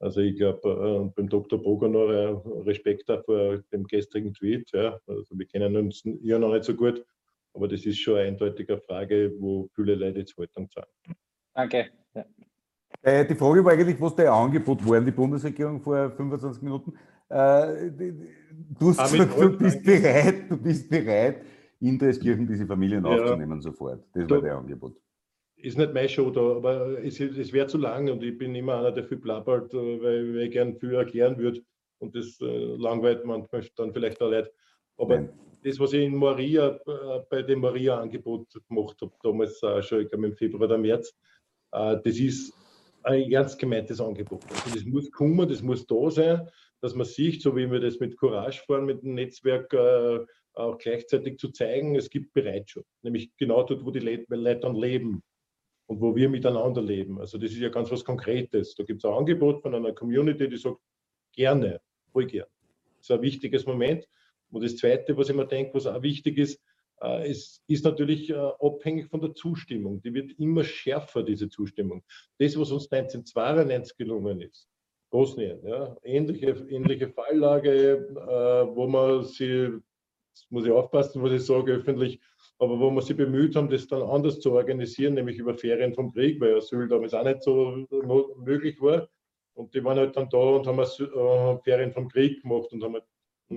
Also 0.01 0.21
ich 0.21 0.37
glaube, 0.37 0.69
äh, 0.69 1.13
beim 1.15 1.29
Dr. 1.29 1.63
Boger 1.63 1.89
noch 1.89 2.09
äh, 2.09 2.63
Respekt 2.67 3.11
vor 3.25 3.59
dem 3.73 3.85
gestrigen 3.85 4.33
Tweet. 4.35 4.71
Ja. 4.73 4.99
Also 5.07 5.39
wir 5.39 5.47
kennen 5.47 5.77
uns 5.77 6.03
ja 6.23 6.39
noch 6.39 6.53
nicht 6.53 6.65
so 6.65 6.75
gut, 6.75 7.05
aber 7.55 7.69
das 7.69 7.85
ist 7.87 8.01
schon 8.01 8.17
eine 8.17 8.29
eindeutige 8.29 8.79
Frage, 8.79 9.33
wo 9.39 9.69
viele 9.75 9.95
Leute 9.95 10.21
jetzt 10.21 10.37
Haltung 10.37 10.69
zeigen. 10.71 11.17
Danke. 11.55 11.91
Ja. 12.15 12.25
Äh, 13.03 13.27
die 13.27 13.35
Frage 13.35 13.65
war 13.65 13.73
eigentlich, 13.73 14.01
was 14.01 14.17
der 14.17 14.33
Angebot 14.33 14.85
war 14.87 14.97
in 14.97 15.05
die 15.05 15.13
Bundesregierung 15.13 15.81
vor 15.81 16.11
25 16.11 16.63
Minuten. 16.63 16.95
Äh, 17.29 17.91
du, 18.79 18.89
hast 18.91 19.13
gesagt, 19.13 19.41
du 19.41 19.59
bist 19.59 19.85
bereit, 19.85 20.51
du 20.51 20.57
bist 20.57 20.91
bereit, 20.91 21.43
in 21.83 21.99
Dreiskirchen 21.99 22.47
diese 22.47 22.67
Familien 22.67 23.05
ja. 23.05 23.11
aufzunehmen 23.13 23.61
sofort. 23.61 24.05
Das 24.15 24.31
war 24.31 24.41
der 24.41 24.57
Angebot. 24.57 24.97
Ist 25.57 25.79
nicht 25.79 25.93
mein 25.93 26.09
Show 26.09 26.31
da, 26.31 26.57
aber 26.57 27.05
es, 27.05 27.21
es 27.21 27.53
wäre 27.53 27.67
zu 27.67 27.79
lang 27.79 28.09
und 28.09 28.23
ich 28.23 28.37
bin 28.39 28.55
immer 28.55 28.79
einer, 28.79 28.93
der 28.93 29.05
viel 29.05 29.19
plappert, 29.19 29.75
äh, 29.75 29.77
weil, 29.77 30.35
weil 30.35 30.43
ich 30.43 30.53
gern 30.53 30.77
viel 30.77 30.95
erklären 30.95 31.37
würde 31.39 31.61
und 31.99 32.15
das 32.15 32.41
äh, 32.41 32.77
langweilt 32.77 33.25
manchmal 33.25 33.65
dann 33.77 33.93
vielleicht 33.93 34.21
auch 34.23 34.31
Leute. 34.31 34.53
Aber 34.97 35.17
Nein. 35.17 35.31
das, 35.65 35.79
was 35.79 35.93
ich 35.93 36.05
in 36.05 36.17
Maria, 36.17 36.79
äh, 36.87 37.21
bei 37.29 37.43
dem 37.43 37.61
Maria-Angebot 37.61 38.47
gemacht 38.69 38.97
habe, 39.01 39.13
damals 39.23 39.63
äh, 39.63 39.83
schon, 39.83 40.03
ich 40.03 40.09
glaube 40.09 40.27
im 40.27 40.35
Februar 40.35 40.65
oder 40.65 40.79
März, 40.79 41.17
äh, 41.73 41.97
das 42.03 42.19
ist 42.19 42.53
ein 43.03 43.31
ernst 43.31 43.59
gemeintes 43.59 44.01
Angebot. 44.01 44.45
Also 44.51 44.75
das 44.75 44.85
muss 44.85 45.11
kommen, 45.11 45.49
das 45.49 45.63
muss 45.63 45.87
da 45.87 46.11
sein, 46.11 46.49
dass 46.81 46.95
man 46.95 47.07
sieht, 47.07 47.43
so 47.43 47.57
wie 47.57 47.71
wir 47.71 47.81
das 47.81 47.99
mit 47.99 48.17
Courage 48.17 48.63
fahren, 48.67 48.85
mit 48.85 49.03
dem 49.03 49.15
Netzwerk 49.15 49.73
auch 50.55 50.79
gleichzeitig 50.79 51.39
zu 51.39 51.51
zeigen, 51.51 51.97
es 51.97 52.11
gibt 52.11 52.33
Bereitschaft. 52.33 52.87
Nämlich 53.03 53.31
genau 53.37 53.63
dort, 53.63 53.85
wo 53.85 53.91
die 53.91 54.01
Leute 54.01 54.61
dann 54.61 54.75
leben 54.75 55.23
und 55.87 56.01
wo 56.01 56.15
wir 56.15 56.29
miteinander 56.29 56.83
leben. 56.83 57.19
Also 57.19 57.39
das 57.39 57.53
ist 57.53 57.59
ja 57.59 57.69
ganz 57.69 57.91
was 57.91 58.05
Konkretes. 58.05 58.75
Da 58.75 58.85
gibt 58.85 59.03
es 59.03 59.05
ein 59.05 59.17
Angebot 59.17 59.63
von 59.63 59.75
einer 59.75 59.93
Community, 59.93 60.49
die 60.49 60.57
sagt, 60.57 60.79
gerne, 61.33 61.81
voll 62.13 62.27
gern. 62.27 62.49
Das 62.99 63.09
ist 63.09 63.11
ein 63.11 63.23
wichtiges 63.23 63.67
Moment. 63.67 64.07
Und 64.51 64.63
das 64.63 64.77
Zweite, 64.77 65.17
was 65.17 65.29
ich 65.29 65.35
mir 65.35 65.47
denke, 65.47 65.75
was 65.75 65.87
auch 65.87 66.03
wichtig 66.03 66.39
ist, 66.39 66.61
äh, 67.01 67.29
es 67.29 67.63
ist 67.67 67.85
natürlich 67.85 68.31
äh, 68.31 68.35
abhängig 68.35 69.09
von 69.09 69.21
der 69.21 69.35
Zustimmung. 69.35 70.01
Die 70.03 70.15
wird 70.15 70.39
immer 70.39 70.65
schärfer, 70.65 71.23
diese 71.23 71.49
Zustimmung. 71.49 72.05
Das, 72.39 72.59
was 72.59 72.71
uns 72.71 72.91
1992 72.91 73.97
gelungen 73.97 74.41
ist, 74.41 74.69
Bosnien, 75.11 75.61
ja, 75.67 75.97
ähnliche, 76.05 76.67
ähnliche 76.71 77.09
Falllage, 77.09 78.09
äh, 78.09 78.77
wo 78.77 78.87
man 78.87 79.25
sie, 79.25 79.71
jetzt 80.33 80.51
muss 80.51 80.65
ich 80.65 80.73
aufpassen, 80.73 81.23
was 81.23 81.33
ich 81.33 81.45
sage 81.45 81.75
öffentlich, 81.75 82.21
aber 82.59 82.79
wo 82.79 82.91
wir 82.91 83.03
sie 83.03 83.15
bemüht 83.15 83.57
haben, 83.57 83.69
das 83.69 83.87
dann 83.87 84.03
anders 84.03 84.41
zu 84.41 84.53
organisieren, 84.53 85.15
nämlich 85.15 85.39
über 85.39 85.55
Ferien 85.55 85.95
vom 85.95 86.13
Krieg, 86.13 86.41
weil 86.41 86.57
Asyl 86.57 86.89
damals 86.89 87.15
auch 87.15 87.25
nicht 87.25 87.43
so 87.43 87.87
möglich 88.39 88.81
war. 88.81 89.09
Und 89.55 89.75
die 89.75 89.85
waren 89.85 89.99
halt 89.99 90.17
dann 90.17 90.31
da 90.31 90.39
und 90.39 90.67
haben 90.67 91.61
Ferien 91.63 91.93
vom 91.93 92.09
Krieg 92.09 92.41
gemacht 92.43 92.73
und 92.73 92.83
haben 92.83 92.95
halt 92.95 93.05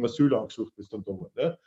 Asyl 0.04 0.34
angesucht, 0.34 0.76
bis 0.76 0.90
dann 0.90 1.04
da 1.04 1.12
war. 1.12 1.32
Ja. 1.38 1.58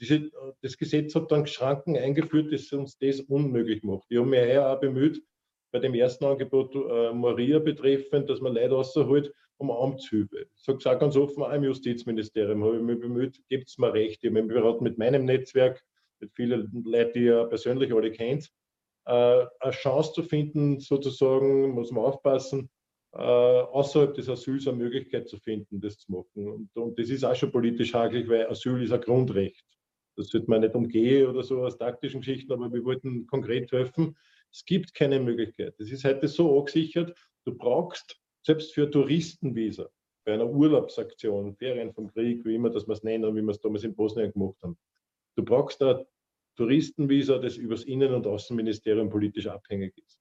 Diese, 0.00 0.30
das 0.60 0.76
Gesetz 0.76 1.14
hat 1.14 1.32
dann 1.32 1.46
Schranken 1.46 1.96
eingeführt, 1.96 2.52
das 2.52 2.70
uns 2.72 2.98
das 2.98 3.20
unmöglich 3.20 3.82
macht. 3.82 4.06
Ich 4.10 4.18
habe 4.18 4.28
mich 4.28 4.58
auch 4.58 4.80
bemüht, 4.80 5.22
bei 5.70 5.78
dem 5.78 5.94
ersten 5.94 6.24
Angebot 6.24 6.74
äh, 6.74 7.12
Maria 7.12 7.58
betreffend, 7.58 8.28
dass 8.28 8.40
man 8.40 8.54
Leute 8.54 8.76
außerholt 8.76 9.32
um 9.58 9.70
Amtshilfe. 9.70 10.46
Ich 10.56 10.62
sage 10.64 10.78
es 10.78 10.86
auch 10.86 10.98
ganz 10.98 11.16
offen, 11.16 11.42
auch 11.42 11.52
im 11.52 11.64
Justizministerium 11.64 12.64
habe 12.64 12.76
ich 12.76 12.82
mich 12.82 13.00
bemüht, 13.00 13.40
gibt 13.48 13.68
es 13.68 13.78
mir 13.78 13.92
recht. 13.92 14.22
Ich 14.22 14.30
habe 14.30 14.42
mich 14.42 14.54
beraten 14.54 14.84
mit 14.84 14.98
meinem 14.98 15.24
Netzwerk, 15.24 15.84
mit 16.20 16.32
vielen 16.32 16.70
Leuten, 16.84 17.12
die 17.12 17.24
ihr 17.24 17.44
persönlich 17.44 17.92
alle 17.92 18.10
kennt, 18.10 18.50
äh, 19.06 19.44
eine 19.60 19.72
Chance 19.72 20.12
zu 20.14 20.22
finden, 20.22 20.80
sozusagen, 20.80 21.70
muss 21.70 21.90
man 21.90 22.04
aufpassen, 22.04 22.70
äh, 23.12 23.18
außerhalb 23.18 24.14
des 24.14 24.28
Asyls 24.28 24.68
eine 24.68 24.76
Möglichkeit 24.76 25.28
zu 25.28 25.38
finden, 25.38 25.80
das 25.80 25.98
zu 25.98 26.12
machen. 26.12 26.48
Und, 26.48 26.76
und 26.76 26.98
das 26.98 27.08
ist 27.10 27.24
auch 27.24 27.34
schon 27.34 27.50
politisch 27.50 27.94
hakelig, 27.94 28.28
weil 28.28 28.46
Asyl 28.46 28.82
ist 28.82 28.92
ein 28.92 29.00
Grundrecht. 29.00 29.64
Das 30.16 30.32
wird 30.32 30.48
man 30.48 30.60
nicht 30.60 30.74
umgehen 30.74 31.28
oder 31.28 31.42
so 31.42 31.64
aus 31.64 31.78
taktischen 31.78 32.20
Geschichten, 32.20 32.52
aber 32.52 32.72
wir 32.72 32.84
wollten 32.84 33.26
konkret 33.26 33.70
helfen. 33.72 34.16
Es 34.52 34.64
gibt 34.64 34.94
keine 34.94 35.20
Möglichkeit. 35.20 35.74
Es 35.78 35.90
ist 35.90 36.04
heute 36.04 36.26
so 36.28 36.58
angesichert, 36.58 37.16
du 37.44 37.54
brauchst 37.54 38.18
selbst 38.48 38.72
für 38.72 38.90
Touristenvisa 38.90 39.90
bei 40.24 40.32
einer 40.32 40.48
Urlaubsaktion, 40.48 41.54
Ferien 41.56 41.92
vom 41.92 42.08
Krieg, 42.08 42.46
wie 42.46 42.54
immer 42.54 42.70
das 42.70 42.86
wir 42.88 42.94
es 42.94 43.02
nennen, 43.02 43.36
wie 43.36 43.42
wir 43.42 43.50
es 43.50 43.60
damals 43.60 43.84
in 43.84 43.94
Bosnien 43.94 44.32
gemacht 44.32 44.56
haben. 44.62 44.78
Du 45.36 45.44
brauchst 45.44 45.82
da 45.82 46.02
Touristenvisa, 46.56 47.36
das 47.38 47.58
übers 47.58 47.84
Innen- 47.84 48.14
und 48.14 48.26
Außenministerium 48.26 49.10
politisch 49.10 49.48
abhängig 49.48 49.98
ist. 49.98 50.18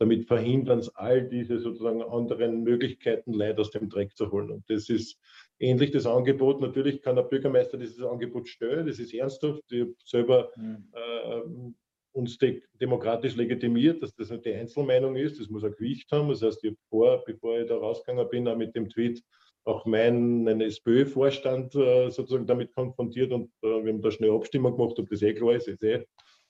Damit 0.00 0.26
verhindern 0.26 0.78
es 0.78 0.88
all 0.96 1.28
diese 1.28 1.58
sozusagen 1.58 2.02
anderen 2.02 2.62
Möglichkeiten, 2.62 3.34
Leid 3.34 3.58
aus 3.58 3.70
dem 3.70 3.90
Dreck 3.90 4.16
zu 4.16 4.30
holen. 4.30 4.50
Und 4.50 4.70
das 4.70 4.88
ist 4.88 5.18
ähnlich 5.58 5.90
das 5.90 6.06
Angebot. 6.06 6.62
Natürlich 6.62 7.02
kann 7.02 7.16
der 7.16 7.24
Bürgermeister 7.24 7.76
dieses 7.76 8.00
Angebot 8.00 8.48
stellen, 8.48 8.86
das 8.86 8.98
ist 8.98 9.12
ernsthaft. 9.12 9.62
Ich 9.70 9.82
habe 9.82 9.94
selber 10.06 10.50
mhm. 10.56 10.90
äh, 10.94 11.42
uns 12.12 12.38
de 12.38 12.62
demokratisch 12.80 13.36
legitimiert, 13.36 14.02
dass 14.02 14.14
das 14.14 14.30
nicht 14.30 14.44
die 14.44 14.54
Einzelmeinung 14.54 15.16
ist. 15.16 15.40
Das 15.40 15.48
muss 15.48 15.64
ein 15.64 15.72
Gewicht 15.72 16.10
haben. 16.10 16.28
Das 16.28 16.42
heißt, 16.42 16.64
ich 16.64 16.70
habe 16.70 16.80
vor, 16.88 17.24
bevor 17.24 17.58
ich 17.58 17.68
da 17.68 17.76
rausgegangen 17.76 18.28
bin, 18.28 18.48
auch 18.48 18.56
mit 18.56 18.74
dem 18.74 18.88
Tweet 18.88 19.22
auch 19.64 19.84
meinen 19.84 20.60
SPÖ-Vorstand 20.60 21.74
äh, 21.74 22.10
sozusagen 22.10 22.46
damit 22.46 22.74
konfrontiert 22.74 23.32
und 23.32 23.50
äh, 23.62 23.84
wir 23.84 23.92
haben 23.92 24.00
da 24.00 24.10
schnell 24.10 24.30
Abstimmung 24.30 24.76
gemacht, 24.76 24.98
ob 24.98 25.10
das 25.10 25.20
eh 25.20 25.34
klar 25.34 25.56
ist, 25.56 25.68
ist 25.68 25.82
eh 25.82 26.06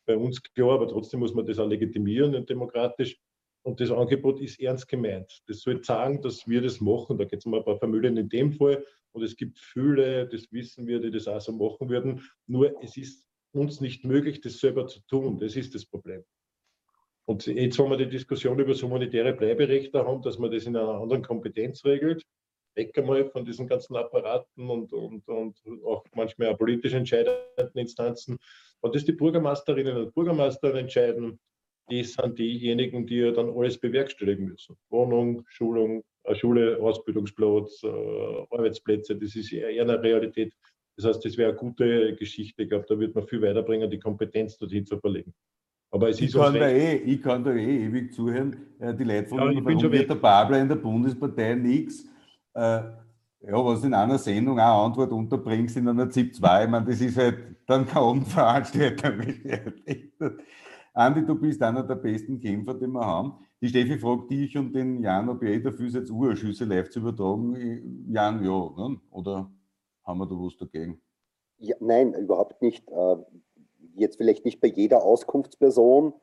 bei 0.08 0.16
uns 0.16 0.42
klar, 0.42 0.74
aber 0.74 0.88
trotzdem 0.88 1.20
muss 1.20 1.34
man 1.34 1.46
das 1.46 1.58
auch 1.58 1.68
legitimieren 1.68 2.34
und 2.34 2.48
demokratisch. 2.48 3.16
Und 3.62 3.80
das 3.80 3.90
Angebot 3.90 4.40
ist 4.40 4.58
ernst 4.58 4.88
gemeint. 4.88 5.42
Das 5.46 5.60
soll 5.60 5.84
sagen, 5.84 6.22
dass 6.22 6.48
wir 6.48 6.62
das 6.62 6.80
machen. 6.80 7.18
Da 7.18 7.24
geht 7.24 7.40
es 7.40 7.46
um 7.46 7.52
ein 7.52 7.64
paar 7.64 7.78
Familien 7.78 8.16
in 8.16 8.28
dem 8.28 8.52
Fall. 8.52 8.82
Und 9.12 9.22
es 9.22 9.36
gibt 9.36 9.58
viele, 9.58 10.26
das 10.26 10.50
wissen 10.50 10.86
wir, 10.86 11.00
die 11.00 11.10
das 11.10 11.28
auch 11.28 11.40
so 11.40 11.52
machen 11.52 11.90
würden. 11.90 12.22
Nur 12.46 12.82
es 12.82 12.96
ist 12.96 13.27
uns 13.52 13.80
nicht 13.80 14.04
möglich, 14.04 14.40
das 14.40 14.58
selber 14.58 14.86
zu 14.86 15.00
tun. 15.06 15.38
Das 15.38 15.56
ist 15.56 15.74
das 15.74 15.86
Problem. 15.86 16.24
Und 17.26 17.46
jetzt, 17.46 17.78
wenn 17.78 17.90
wir 17.90 17.96
die 17.98 18.08
Diskussion 18.08 18.58
über 18.58 18.72
das 18.72 18.82
humanitäre 18.82 19.34
Bleiberecht 19.34 19.94
da 19.94 20.04
haben, 20.04 20.22
dass 20.22 20.38
man 20.38 20.50
das 20.50 20.64
in 20.64 20.76
einer 20.76 21.00
anderen 21.00 21.22
Kompetenz 21.22 21.84
regelt, 21.84 22.24
weg 22.74 22.96
einmal 22.96 23.28
von 23.28 23.44
diesen 23.44 23.66
ganzen 23.66 23.96
Apparaten 23.96 24.70
und, 24.70 24.92
und, 24.92 25.28
und 25.28 25.56
auch 25.84 26.04
manchmal 26.14 26.48
auch 26.48 26.58
politisch 26.58 26.94
entscheidenden 26.94 27.76
Instanzen. 27.78 28.38
Und 28.80 28.94
das 28.94 29.04
die 29.04 29.12
Bürgermeisterinnen 29.12 29.96
und 29.96 30.14
Bürgermeister 30.14 30.74
entscheiden, 30.74 31.38
die 31.90 32.04
sind 32.04 32.38
diejenigen, 32.38 33.06
die 33.06 33.16
ja 33.16 33.32
dann 33.32 33.50
alles 33.50 33.78
bewerkstelligen 33.78 34.46
müssen. 34.46 34.76
Wohnung, 34.90 35.44
Schulung, 35.48 36.04
äh, 36.24 36.34
Schule, 36.34 36.78
Ausbildungsplatz, 36.80 37.82
äh, 37.82 37.88
Arbeitsplätze, 37.88 39.16
das 39.16 39.34
ist 39.34 39.52
eher 39.52 39.82
eine 39.82 40.02
Realität. 40.02 40.54
Das 40.98 41.06
heißt, 41.06 41.24
das 41.24 41.36
wäre 41.36 41.50
eine 41.50 41.58
gute 41.58 42.16
Geschichte. 42.16 42.64
Ich 42.64 42.68
glaube, 42.68 42.84
da 42.88 42.98
wird 42.98 43.14
man 43.14 43.24
viel 43.24 43.40
weiterbringen, 43.40 43.88
die 43.88 44.00
Kompetenz 44.00 44.58
dorthin 44.58 44.84
zu 44.84 44.98
verlegen. 44.98 45.32
Aber 45.92 46.08
es 46.08 46.20
ich, 46.20 46.26
ist 46.26 46.34
kann 46.34 46.54
da 46.54 46.68
eh, 46.68 46.96
ich 46.96 47.22
kann 47.22 47.44
da 47.44 47.52
eh 47.52 47.86
ewig 47.86 48.12
zuhören. 48.12 48.56
Äh, 48.80 48.94
die 48.94 49.04
Leute 49.04 49.28
von 49.28 49.38
ja, 49.38 49.64
warum 49.64 49.92
wird 49.92 50.10
der 50.10 50.16
Babler 50.16 50.60
in 50.60 50.68
der 50.68 50.74
Bundespartei 50.74 51.54
nichts? 51.54 52.04
Äh, 52.52 52.80
ja, 53.40 53.64
was 53.64 53.84
in 53.84 53.94
einer 53.94 54.18
Sendung 54.18 54.58
auch 54.58 54.86
Antwort 54.86 55.12
unterbringst 55.12 55.76
in 55.76 55.86
einer 55.86 56.10
ZIP 56.10 56.34
2, 56.34 56.64
ich 56.64 56.70
meine, 56.70 56.86
das 56.86 57.00
ist 57.00 57.16
halt 57.16 57.38
dann 57.64 57.86
keine 57.86 58.04
Abendveranstaltung. 58.04 59.20
Andi, 60.94 61.24
du 61.24 61.36
bist 61.36 61.62
einer 61.62 61.84
der 61.84 61.94
besten 61.94 62.40
Kämpfer, 62.40 62.74
die 62.74 62.88
wir 62.88 63.06
haben. 63.06 63.34
Die 63.60 63.68
Steffi 63.68 63.98
fragt 63.98 64.32
dich 64.32 64.58
und 64.58 64.74
den 64.74 65.00
Jan, 65.00 65.28
ob 65.28 65.44
ihr 65.44 65.50
eh 65.50 65.60
dafür 65.60 65.88
seid, 65.88 66.10
Urschüsse 66.10 66.64
live 66.64 66.90
zu 66.90 66.98
übertragen. 66.98 68.04
Jan, 68.10 68.44
ja, 68.44 68.70
ne? 68.76 69.00
oder 69.10 69.48
haben 70.08 70.18
wir 70.18 70.26
da 70.26 70.34
was 70.34 70.56
dagegen? 70.56 71.00
Ja, 71.58 71.76
nein, 71.80 72.14
überhaupt 72.14 72.62
nicht. 72.62 72.88
Äh, 72.90 73.16
jetzt 73.94 74.16
vielleicht 74.16 74.44
nicht 74.44 74.60
bei 74.60 74.68
jeder 74.68 75.02
Auskunftsperson, 75.02 76.14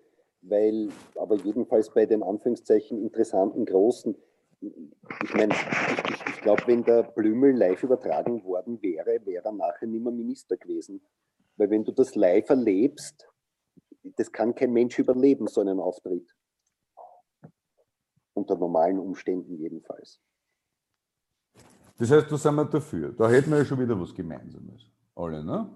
weil 0.41 0.90
aber 1.16 1.36
jedenfalls 1.36 1.94
bei 1.94 2.06
den 2.06 2.24
Anführungszeichen 2.24 3.02
interessanten 3.02 3.66
Großen. 3.66 4.16
Ich 4.62 5.34
meine, 5.36 5.53
ich, 5.53 6.10
ich, 6.10 6.36
ich 6.36 6.41
glaube, 6.41 6.64
wenn 6.66 6.84
der 6.84 7.03
Blümel 7.03 7.56
live 7.56 7.84
übertragen 7.84 8.44
worden 8.44 8.82
wäre, 8.82 9.26
wäre 9.26 9.45
er 9.45 9.52
nachher 9.52 9.88
nicht 9.88 10.03
mehr 10.03 10.12
Minister 10.12 10.57
gewesen. 10.57 11.02
Weil 11.57 11.70
wenn 11.70 11.84
du 11.84 11.91
das 11.91 12.16
live 12.16 12.49
erlebst, 12.49 13.30
das 14.18 14.32
kann 14.32 14.56
kein 14.56 14.74
Mensch 14.74 14.98
überleben, 14.98 15.48
so 15.48 15.62
einen 15.62 15.80
Auftritt. 15.80 16.36
Unter 18.34 18.57
normalen 18.57 18.99
Umständen 18.99 19.56
jedenfalls. 19.57 20.20
Das 21.98 22.12
heißt, 22.12 22.32
da 22.32 22.38
sind 22.38 22.56
wir 22.56 22.66
dafür. 22.66 23.14
Da 23.14 23.30
hätten 23.30 23.52
wir 23.52 23.60
ja 23.60 23.66
schon 23.66 23.80
wieder 23.80 24.00
was 24.00 24.14
Gemeinsames. 24.14 24.86
Alle, 25.16 25.44
ne? 25.44 25.70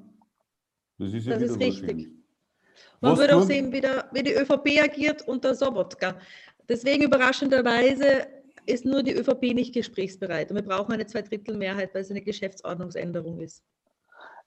Das 0.97 1.13
ist, 1.13 1.25
ja 1.25 1.33
das 1.33 1.43
ist 1.43 1.59
richtig. 1.59 2.09
Man 2.99 3.13
was 3.13 3.19
würde 3.19 3.37
auch 3.37 3.43
sehen, 3.43 3.71
wie, 3.71 3.79
der, 3.79 4.09
wie 4.11 4.23
die 4.23 4.33
ÖVP 4.33 4.81
agiert 4.83 5.25
unter 5.27 5.55
Sobotka. 5.55 6.15
Deswegen 6.67 7.03
überraschenderweise 7.03 8.27
ist 8.65 8.85
nur 8.85 9.01
die 9.01 9.13
ÖVP 9.13 9.53
nicht 9.53 9.73
gesprächsbereit. 9.73 10.51
Und 10.51 10.57
wir 10.57 10.63
brauchen 10.63 10.91
eine 10.91 11.05
Zweidrittelmehrheit, 11.05 11.93
weil 11.93 12.01
es 12.01 12.11
eine 12.11 12.21
Geschäftsordnungsänderung 12.21 13.39
ist. 13.39 13.63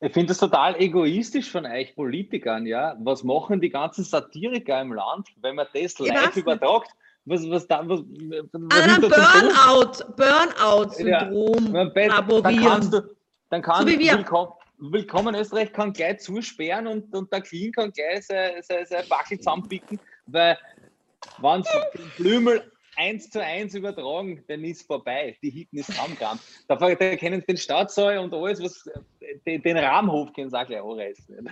Ich 0.01 0.13
finde 0.13 0.29
das 0.29 0.39
total 0.39 0.81
egoistisch 0.81 1.51
von 1.51 1.65
euch 1.65 1.95
Politikern, 1.95 2.67
ja. 2.67 2.97
Was 3.01 3.25
machen 3.25 3.61
die 3.61 3.71
ganzen 3.71 4.05
Satiriker 4.05 4.81
im 4.81 4.93
Land, 4.93 5.29
wenn 5.41 5.55
man 5.55 5.67
das 5.73 5.99
live 5.99 6.37
übertragt? 6.37 6.91
Was, 7.25 7.49
was 7.49 7.69
da, 7.69 7.89
was, 7.89 8.01
was 8.01 8.53
An 8.53 9.01
Burnout, 9.01 10.17
Burnout-Syndrom 10.17 11.75
ja, 11.75 11.85
Dann 12.41 12.57
kannst 12.57 12.93
du, 12.93 13.01
dann 13.49 13.63
kann 13.63 13.87
so 13.87 13.87
willkommen, 13.87 14.53
willkommen 14.79 15.35
Österreich 15.37 15.73
kann 15.73 15.93
gleich 15.93 16.19
zusperren 16.19 16.89
und, 16.89 17.15
und 17.15 17.33
der 17.33 17.43
Clean 17.43 17.71
kann 17.71 17.93
gleich 17.93 18.27
seine, 18.27 19.05
Backel 19.09 19.39
zusammenpicken, 19.39 20.01
weil 20.27 20.59
wenn 21.39 21.63
Blümel 22.17 22.72
eins 22.97 23.31
zu 23.31 23.43
eins 23.43 23.75
übertragen, 23.75 24.43
dann 24.49 24.65
ist 24.65 24.87
vorbei. 24.87 25.37
Die 25.43 25.51
Hitten 25.51 25.79
ist 25.79 25.95
Kammkram. 25.97 26.39
Da, 26.69 26.77
da 26.77 27.17
kennen 27.17 27.43
den 27.47 27.57
Stadtsaal 27.57 28.19
und 28.19 28.33
alles, 28.35 28.63
was 28.63 28.89
den, 29.47 29.63
den 29.63 29.77
Rahmenhof 29.79 30.33
können 30.33 30.51
sie 30.51 30.59
auch 30.59 30.67
gleich 30.67 30.83
anreißen. 30.83 31.51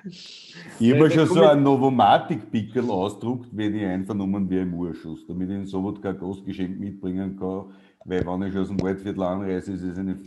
Ich 0.79 0.93
habe 0.93 1.11
schon 1.11 1.27
so 1.27 1.45
einen 1.45 1.63
Novomatic-Pickel 1.63 2.91
ausdruckt, 2.91 3.49
wenn 3.53 3.75
ich 3.75 3.85
einvernommen 3.85 4.49
wäre 4.51 4.63
im 4.63 4.75
Urschuss, 4.75 5.27
damit 5.27 5.51
ich 5.51 5.57
in 5.57 5.67
Sobot 5.67 6.03
kein 6.03 6.19
Gastgeschenk 6.19 6.79
mitbringen 6.79 7.37
kann, 7.39 7.75
weil 8.05 8.27
wenn 8.27 8.43
ich 8.43 8.57
aus 8.57 8.69
dem 8.69 8.81
Waldviertel 8.81 9.23
anreise, 9.23 9.73
ist 9.73 9.83
es 9.83 9.99
eine 9.99 10.19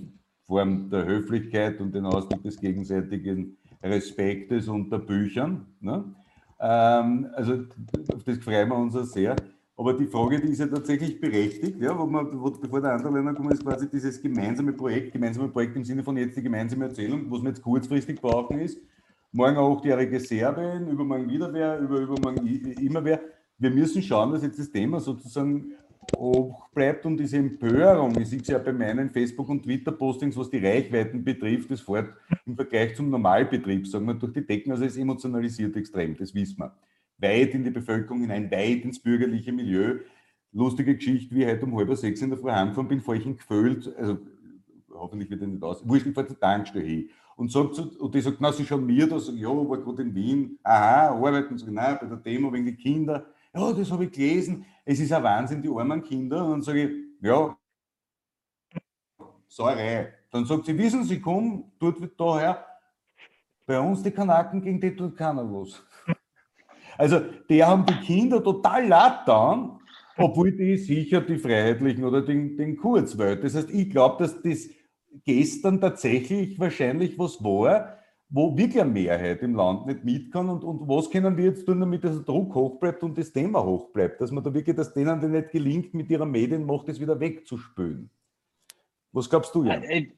Form 0.45 0.90
der 0.90 1.06
Höflichkeit 1.06 1.80
und 1.80 1.94
den 1.94 2.06
Ausdruck 2.06 2.44
des 2.44 2.60
gegenseitigen 2.60 3.57
Respektes 3.81 4.68
unter 4.68 4.99
Büchern. 4.99 5.65
Ne? 5.80 6.03
Ähm, 6.60 7.30
also 7.34 7.65
auf 8.14 8.23
das 8.23 8.38
freuen 8.40 8.69
wir 8.69 8.76
uns 8.76 8.95
auch 8.95 9.03
sehr. 9.03 9.35
Aber 9.75 9.93
die 9.93 10.05
Frage, 10.05 10.39
die 10.39 10.49
ist 10.49 10.59
ja 10.59 10.67
tatsächlich 10.67 11.19
berechtigt, 11.19 11.81
ja, 11.81 11.97
wo 11.97 12.05
man, 12.05 12.27
wo, 12.39 12.51
bevor 12.51 12.79
der 12.79 12.91
andere 12.93 13.11
Länder 13.11 13.33
kommt, 13.33 13.53
ist 13.53 13.63
quasi 13.63 13.89
dieses 13.89 14.21
gemeinsame 14.21 14.73
Projekt, 14.73 15.13
gemeinsame 15.13 15.47
Projekt 15.47 15.75
im 15.75 15.83
Sinne 15.83 16.03
von 16.03 16.15
jetzt 16.15 16.37
die 16.37 16.43
gemeinsame 16.43 16.85
Erzählung, 16.85 17.25
was 17.29 17.41
wir 17.41 17.49
jetzt 17.49 17.63
kurzfristig 17.63 18.21
brauchen 18.21 18.59
ist. 18.59 18.79
Morgen 19.31 19.57
eine 19.57 19.67
achtjährige 19.67 20.19
Serbien, 20.19 20.89
übermorgen 20.89 21.27
wieder 21.27 21.51
wer, 21.51 21.79
über, 21.79 21.99
übermorgen 22.01 22.45
immer 22.79 23.03
wer. 23.03 23.19
Wir 23.57 23.71
müssen 23.71 24.03
schauen, 24.03 24.31
dass 24.31 24.43
jetzt 24.43 24.59
das 24.59 24.71
Thema 24.71 24.99
sozusagen 24.99 25.71
hoch 26.15 26.69
bleibt 26.75 27.05
und 27.07 27.17
diese 27.17 27.37
Empörung, 27.37 28.15
ich 28.19 28.29
sehe 28.29 28.41
es 28.41 28.47
ja 28.47 28.59
bei 28.59 28.73
meinen 28.73 29.09
Facebook- 29.09 29.49
und 29.49 29.63
Twitter-Postings, 29.63 30.37
was 30.37 30.51
die 30.51 30.63
Reichweiten 30.63 31.23
betrifft, 31.23 31.71
das 31.71 31.81
fährt 31.81 32.13
im 32.45 32.55
Vergleich 32.55 32.95
zum 32.95 33.09
Normalbetrieb, 33.09 33.87
sagen 33.87 34.05
wir, 34.05 34.13
durch 34.13 34.33
die 34.33 34.45
Decken, 34.45 34.71
also 34.71 34.83
es 34.83 34.97
emotionalisiert 34.97 35.75
extrem, 35.77 36.15
das 36.15 36.35
wissen 36.35 36.59
wir 36.59 36.75
weit 37.23 37.55
in 37.55 37.63
die 37.63 37.71
Bevölkerung 37.71 38.21
hinein, 38.21 38.51
weit 38.51 38.83
ins 38.83 39.01
bürgerliche 39.01 39.51
Milieu. 39.51 39.99
Lustige 40.51 40.95
Geschichte, 40.95 41.33
wie 41.33 41.43
ich 41.43 41.49
heute 41.49 41.65
um 41.65 41.75
halb 41.75 41.95
sechs 41.95 42.21
in 42.21 42.29
der 42.29 42.37
Früh 42.37 42.51
heimgefahren 42.51 42.87
bin, 42.87 43.01
fahre 43.01 43.17
ich 43.17 43.25
in 43.25 43.37
Gefölt, 43.37 43.91
also 43.97 44.19
hoffentlich 44.93 45.29
wird 45.31 45.41
er 45.41 45.47
nicht 45.47 45.63
aus, 45.63 45.87
wurscht, 45.87 46.05
ich 46.05 46.13
fahre 46.13 46.27
zur 46.27 46.39
Tankstelle 46.39 46.85
hin. 46.85 47.09
Und, 47.35 47.51
sagt, 47.51 47.79
und 47.79 48.13
die 48.13 48.21
sagt, 48.21 48.37
na, 48.39 48.51
sie 48.51 48.63
schauen 48.63 48.85
mir 48.85 49.07
da, 49.07 49.17
sagen, 49.17 49.39
ja, 49.39 49.49
war 49.49 49.77
gerade 49.77 50.03
in 50.03 50.13
Wien, 50.13 50.59
aha, 50.61 51.09
arbeiten 51.09 51.57
sie, 51.57 51.71
nein, 51.71 51.97
bei 51.99 52.05
der 52.05 52.17
Demo 52.17 52.53
wegen 52.53 52.67
die 52.67 52.75
Kinder. 52.75 53.25
Ja, 53.55 53.73
das 53.73 53.91
habe 53.91 54.05
ich 54.05 54.11
gelesen, 54.11 54.65
es 54.85 54.99
ist 54.99 55.11
ein 55.11 55.23
Wahnsinn, 55.23 55.61
die 55.61 55.69
armen 55.69 56.03
Kinder. 56.03 56.45
Und 56.45 56.51
dann 56.51 56.61
sage 56.61 56.83
ich, 56.83 56.91
ja, 57.21 57.57
Säure. 59.53 60.13
Dann 60.31 60.45
sagt 60.45 60.65
sie, 60.65 60.77
wissen 60.77 61.03
Sie, 61.03 61.21
komm, 61.21 61.71
dort 61.77 62.01
wird 62.01 62.19
daher, 62.19 62.65
bei 63.65 63.79
uns 63.79 64.01
die 64.01 64.09
Kanaken 64.09 64.61
gegen 64.61 64.81
die 64.81 64.95
tut 64.95 65.15
keiner 65.15 65.43
los. 65.43 65.85
Also, 66.98 67.22
die 67.49 67.64
haben 67.64 67.86
die 67.86 68.06
Kinder 68.06 68.44
total 68.44 68.88
laut 68.88 69.20
dann, 69.26 69.80
obwohl 70.18 70.52
die 70.52 70.78
sicher 70.78 71.22
die 71.22 71.38
Freiheitlichen 71.38 72.03
oder 72.03 72.22
den, 72.22 72.56
den 72.57 72.78
Kurz 72.78 73.18
wollen. 73.18 73.41
Das 73.41 73.56
heißt, 73.56 73.70
ich 73.72 73.90
glaube, 73.90 74.24
dass 74.24 74.41
das 74.41 74.70
gestern 75.26 75.80
tatsächlich 75.82 76.60
wahrscheinlich 76.60 77.18
was 77.18 77.44
war, 77.44 77.98
wo 78.30 78.57
wirklich 78.57 78.82
eine 78.82 78.91
Mehrheit 78.91 79.44
im 79.44 79.56
Land 79.56 79.86
nicht 79.86 80.03
mit 80.03 80.32
kann 80.32 80.49
und, 80.49 80.64
und 80.64 80.88
was 80.88 81.10
können 81.10 81.38
wir 81.38 81.45
jetzt 81.45 81.65
tun, 81.65 81.80
damit 81.80 82.03
der 82.03 82.14
Druck 82.15 82.56
hoch 82.56 82.80
bleibt 82.80 83.03
und 83.03 83.15
das 83.15 83.32
Thema 83.32 83.64
hoch 83.64 83.90
bleibt, 83.91 84.22
dass 84.22 84.32
man 84.32 84.44
da 84.44 84.52
wirklich, 84.52 84.76
dass 84.76 84.91
denen 84.91 85.20
die 85.20 85.28
nicht 85.28 85.52
gelingt, 85.52 85.94
mit 85.94 86.10
ihrer 86.10 86.26
Medienmacht 86.26 86.88
das 86.88 86.99
wieder 86.99 87.20
wegzuspülen. 87.20 88.10
Was 89.11 89.30
glaubst 89.30 89.53
du, 89.53 89.64
Jan? 89.64 89.84
Äh, 89.84 90.11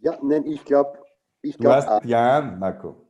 ja, 0.00 0.16
nein, 0.22 0.46
ich 0.46 0.64
glaube, 0.64 0.98
ich 1.42 1.58
glaube. 1.58 1.80
Du 1.80 1.90
hast 1.90 2.04
Jan, 2.04 2.60
Marco. 2.60 3.07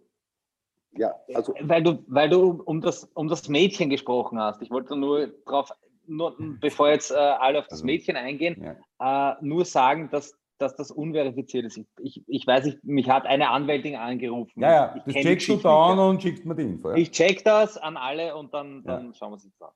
Ja, 0.92 1.14
also. 1.34 1.54
Weil 1.60 1.82
du, 1.82 2.04
weil 2.06 2.28
du 2.28 2.62
um 2.64 2.80
das, 2.80 3.04
um 3.14 3.28
das 3.28 3.48
Mädchen 3.48 3.90
gesprochen 3.90 4.38
hast. 4.38 4.62
Ich 4.62 4.70
wollte 4.70 4.96
nur 4.96 5.28
darauf, 5.46 5.70
nur, 6.06 6.34
bevor 6.60 6.88
jetzt 6.88 7.10
äh, 7.10 7.14
alle 7.14 7.58
auf 7.58 7.66
das 7.66 7.78
also, 7.80 7.86
Mädchen 7.86 8.16
eingehen, 8.16 8.76
ja. 9.00 9.32
äh, 9.32 9.36
nur 9.40 9.64
sagen, 9.64 10.08
dass 10.10 10.34
dass 10.58 10.74
das 10.74 10.90
unverifiziert 10.90 11.64
ist. 11.64 11.80
Ich, 12.00 12.22
ich 12.26 12.46
weiß 12.46 12.64
nicht, 12.66 12.84
mich 12.84 13.08
hat 13.08 13.26
eine 13.26 13.50
Anwältin 13.50 13.94
angerufen. 13.94 14.60
Ja, 14.60 14.72
ja, 14.72 14.96
ich 14.96 15.14
das 15.14 15.22
checkst 15.22 15.48
du 15.48 15.56
da 15.56 16.08
und 16.08 16.20
schickst 16.20 16.44
mir 16.44 16.54
die 16.54 16.64
Info. 16.64 16.90
Ja? 16.90 16.96
Ich 16.96 17.12
check 17.12 17.44
das 17.44 17.78
an 17.78 17.96
alle 17.96 18.36
und 18.36 18.52
dann, 18.52 18.82
dann 18.82 19.06
ja. 19.06 19.14
schauen 19.14 19.30
wir 19.30 19.34
uns 19.34 19.44
das 19.44 19.68
an. 19.68 19.74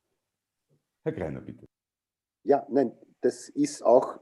Herr 1.05 1.12
Greiner, 1.12 1.40
bitte. 1.40 1.66
Ja, 2.44 2.66
nein, 2.68 2.93
das 3.20 3.48
ist 3.48 3.82
auch, 3.82 4.18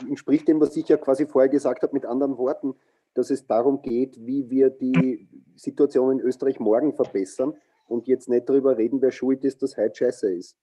entspricht 0.00 0.48
dem, 0.48 0.60
was 0.60 0.76
ich 0.76 0.88
ja 0.88 0.96
quasi 0.96 1.26
vorher 1.26 1.50
gesagt 1.50 1.82
habe, 1.82 1.92
mit 1.92 2.06
anderen 2.06 2.38
Worten, 2.38 2.74
dass 3.14 3.30
es 3.30 3.46
darum 3.46 3.82
geht, 3.82 4.18
wie 4.26 4.48
wir 4.50 4.70
die 4.70 5.28
Situation 5.56 6.12
in 6.12 6.20
Österreich 6.20 6.58
morgen 6.60 6.94
verbessern 6.94 7.54
und 7.86 8.06
jetzt 8.08 8.28
nicht 8.28 8.48
darüber 8.48 8.78
reden, 8.78 9.02
wer 9.02 9.12
schuld 9.12 9.44
ist, 9.44 9.62
dass 9.62 9.76
heute 9.76 9.94
scheiße 9.96 10.34
ist. 10.34 10.56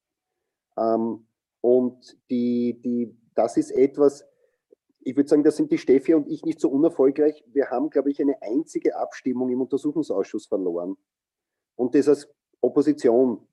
Ähm, 0.77 1.25
und 1.61 2.17
die, 2.29 2.79
die, 2.81 3.15
das 3.35 3.57
ist 3.57 3.71
etwas, 3.71 4.25
ich 5.01 5.15
würde 5.15 5.29
sagen, 5.29 5.43
da 5.43 5.51
sind 5.51 5.71
die 5.71 5.77
Steffi 5.77 6.13
und 6.13 6.27
ich 6.27 6.43
nicht 6.43 6.59
so 6.59 6.69
unerfolgreich. 6.69 7.43
Wir 7.47 7.69
haben, 7.69 7.89
glaube 7.89 8.11
ich, 8.11 8.21
eine 8.21 8.41
einzige 8.41 8.97
Abstimmung 8.97 9.49
im 9.49 9.61
Untersuchungsausschuss 9.61 10.47
verloren. 10.47 10.97
Und 11.75 11.95
das 11.95 12.07
als 12.07 12.27
Opposition. 12.61 13.47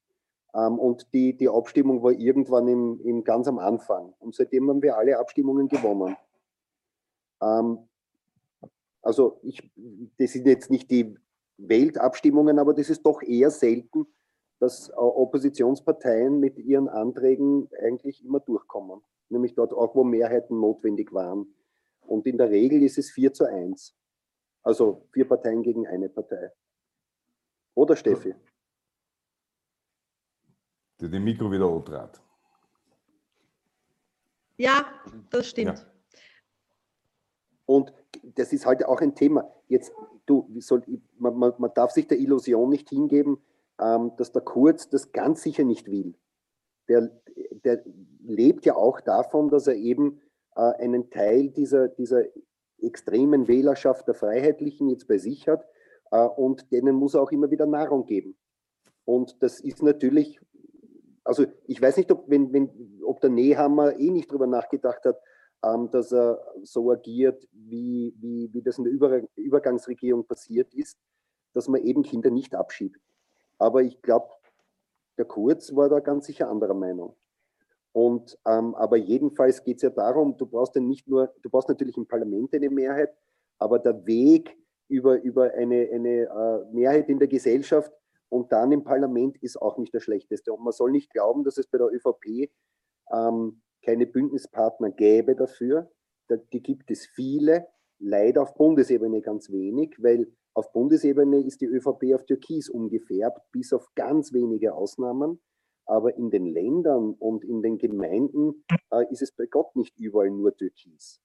Ähm, 0.54 0.78
und 0.78 1.12
die, 1.12 1.36
die 1.36 1.48
Abstimmung 1.48 2.02
war 2.02 2.12
irgendwann 2.12 2.68
im, 2.68 3.00
im 3.00 3.24
ganz 3.24 3.48
am 3.48 3.58
Anfang. 3.58 4.14
Und 4.18 4.34
seitdem 4.34 4.68
haben 4.68 4.82
wir 4.82 4.96
alle 4.96 5.18
Abstimmungen 5.18 5.68
gewonnen. 5.68 6.16
Also 9.06 9.38
ich, 9.44 9.62
das 10.18 10.32
sind 10.32 10.48
jetzt 10.48 10.68
nicht 10.68 10.90
die 10.90 11.16
Weltabstimmungen, 11.58 12.58
aber 12.58 12.74
das 12.74 12.90
ist 12.90 13.06
doch 13.06 13.22
eher 13.22 13.52
selten, 13.52 14.04
dass 14.58 14.92
Oppositionsparteien 14.96 16.40
mit 16.40 16.58
ihren 16.58 16.88
Anträgen 16.88 17.68
eigentlich 17.80 18.24
immer 18.24 18.40
durchkommen. 18.40 19.00
Nämlich 19.28 19.54
dort 19.54 19.72
auch, 19.72 19.94
wo 19.94 20.02
Mehrheiten 20.02 20.58
notwendig 20.58 21.12
waren. 21.12 21.54
Und 22.00 22.26
in 22.26 22.36
der 22.36 22.50
Regel 22.50 22.82
ist 22.82 22.98
es 22.98 23.12
4 23.12 23.32
zu 23.32 23.44
1. 23.44 23.94
Also 24.64 25.06
vier 25.12 25.28
Parteien 25.28 25.62
gegen 25.62 25.86
eine 25.86 26.08
Partei. 26.08 26.50
Oder 27.74 27.94
Steffi? 27.94 28.34
Der 31.00 31.08
dem 31.08 31.22
Mikro 31.22 31.52
wieder 31.52 31.66
antrat. 31.66 32.20
Ja, 34.56 34.84
das 35.30 35.50
stimmt. 35.50 35.78
Ja. 35.78 35.86
Und 37.66 37.92
das 38.34 38.52
ist 38.52 38.66
halt 38.66 38.84
auch 38.84 39.00
ein 39.00 39.14
Thema. 39.14 39.48
Jetzt, 39.68 39.92
du, 40.26 40.48
soll, 40.58 40.82
man, 41.18 41.36
man, 41.36 41.52
man 41.58 41.70
darf 41.74 41.92
sich 41.92 42.06
der 42.06 42.18
Illusion 42.18 42.68
nicht 42.68 42.88
hingeben, 42.88 43.38
ähm, 43.80 44.12
dass 44.16 44.32
der 44.32 44.42
Kurz 44.42 44.88
das 44.88 45.12
ganz 45.12 45.42
sicher 45.42 45.64
nicht 45.64 45.90
will. 45.90 46.14
Der, 46.88 47.10
der 47.64 47.82
lebt 48.24 48.64
ja 48.64 48.76
auch 48.76 49.00
davon, 49.00 49.48
dass 49.50 49.66
er 49.66 49.74
eben 49.74 50.20
äh, 50.54 50.60
einen 50.60 51.10
Teil 51.10 51.50
dieser, 51.50 51.88
dieser 51.88 52.24
extremen 52.80 53.48
Wählerschaft 53.48 54.06
der 54.06 54.14
Freiheitlichen 54.14 54.88
jetzt 54.88 55.08
bei 55.08 55.18
sich 55.18 55.48
hat 55.48 55.66
äh, 56.10 56.24
und 56.24 56.70
denen 56.72 56.96
muss 56.96 57.14
er 57.14 57.22
auch 57.22 57.32
immer 57.32 57.50
wieder 57.50 57.66
Nahrung 57.66 58.06
geben. 58.06 58.36
Und 59.04 59.42
das 59.42 59.60
ist 59.60 59.82
natürlich, 59.82 60.40
also 61.24 61.46
ich 61.66 61.80
weiß 61.80 61.96
nicht, 61.96 62.10
ob, 62.10 62.28
wenn, 62.28 62.52
wenn, 62.52 63.00
ob 63.04 63.20
der 63.20 63.30
Nehammer 63.30 63.98
eh 63.98 64.10
nicht 64.10 64.30
drüber 64.30 64.46
nachgedacht 64.46 65.04
hat, 65.04 65.20
dass 65.62 66.12
er 66.12 66.40
so 66.62 66.90
agiert, 66.92 67.46
wie, 67.52 68.14
wie, 68.18 68.48
wie 68.52 68.62
das 68.62 68.78
in 68.78 68.84
der 68.84 68.92
Über 68.92 69.22
Übergangsregierung 69.34 70.24
passiert 70.24 70.72
ist, 70.74 70.98
dass 71.52 71.68
man 71.68 71.82
eben 71.82 72.02
Kinder 72.02 72.30
nicht 72.30 72.54
abschiebt. 72.54 73.00
Aber 73.58 73.82
ich 73.82 74.00
glaube, 74.02 74.28
der 75.18 75.24
Kurz 75.24 75.74
war 75.74 75.88
da 75.88 76.00
ganz 76.00 76.26
sicher 76.26 76.48
anderer 76.48 76.74
Meinung. 76.74 77.16
Und, 77.92 78.38
ähm, 78.46 78.74
aber 78.74 78.98
jedenfalls 78.98 79.64
geht 79.64 79.76
es 79.76 79.82
ja 79.82 79.90
darum, 79.90 80.36
du 80.36 80.44
brauchst 80.44 80.74
ja 80.74 80.82
nicht 80.82 81.08
nur, 81.08 81.32
du 81.42 81.48
brauchst 81.48 81.68
natürlich 81.68 81.96
im 81.96 82.06
Parlament 82.06 82.52
eine 82.52 82.68
Mehrheit, 82.68 83.16
aber 83.58 83.78
der 83.78 84.04
Weg 84.06 84.54
über, 84.88 85.20
über 85.22 85.52
eine, 85.54 85.88
eine 85.90 86.22
äh, 86.24 86.74
Mehrheit 86.74 87.08
in 87.08 87.18
der 87.18 87.28
Gesellschaft 87.28 87.90
und 88.28 88.52
dann 88.52 88.70
im 88.72 88.84
Parlament 88.84 89.42
ist 89.42 89.60
auch 89.60 89.78
nicht 89.78 89.94
der 89.94 90.00
schlechteste. 90.00 90.52
Und 90.52 90.62
man 90.62 90.74
soll 90.74 90.90
nicht 90.90 91.10
glauben, 91.10 91.42
dass 91.42 91.56
es 91.56 91.66
bei 91.66 91.78
der 91.78 91.88
ÖVP 91.88 92.50
ähm, 93.12 93.62
keine 93.86 94.06
Bündnispartner 94.06 94.90
gäbe 94.90 95.36
dafür. 95.36 95.90
die 96.52 96.62
gibt 96.62 96.90
es 96.90 97.06
viele, 97.06 97.68
leider 97.98 98.42
auf 98.42 98.54
Bundesebene 98.54 99.22
ganz 99.22 99.50
wenig, 99.50 99.96
weil 100.02 100.26
auf 100.54 100.72
Bundesebene 100.72 101.44
ist 101.44 101.60
die 101.60 101.66
ÖVP 101.66 102.14
auf 102.14 102.24
Türkis 102.24 102.68
umgefärbt, 102.68 103.40
bis 103.52 103.72
auf 103.72 103.94
ganz 103.94 104.32
wenige 104.32 104.74
Ausnahmen. 104.74 105.40
Aber 105.84 106.16
in 106.16 106.30
den 106.30 106.46
Ländern 106.46 107.14
und 107.14 107.44
in 107.44 107.62
den 107.62 107.78
Gemeinden 107.78 108.64
äh, 108.90 109.04
ist 109.12 109.22
es 109.22 109.30
bei 109.30 109.46
Gott 109.46 109.76
nicht 109.76 109.96
überall 110.00 110.30
nur 110.30 110.56
Türkis. 110.56 111.20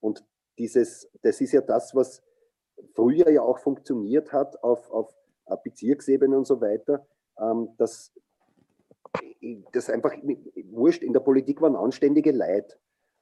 Und 0.00 0.24
dieses, 0.58 1.08
das 1.22 1.40
ist 1.40 1.52
ja 1.52 1.60
das, 1.60 1.94
was 1.94 2.22
früher 2.94 3.30
ja 3.30 3.42
auch 3.42 3.60
funktioniert 3.60 4.32
hat 4.32 4.60
auf, 4.64 4.90
auf 4.90 5.14
äh, 5.46 5.56
Bezirksebene 5.62 6.36
und 6.36 6.46
so 6.46 6.60
weiter, 6.60 7.06
ähm, 7.38 7.68
dass 7.76 8.12
das 9.72 9.90
einfach 9.90 10.14
wurscht. 10.70 11.02
In 11.02 11.12
der 11.12 11.20
Politik 11.20 11.60
waren 11.60 11.76
anständige 11.76 12.32
Leute. 12.32 12.76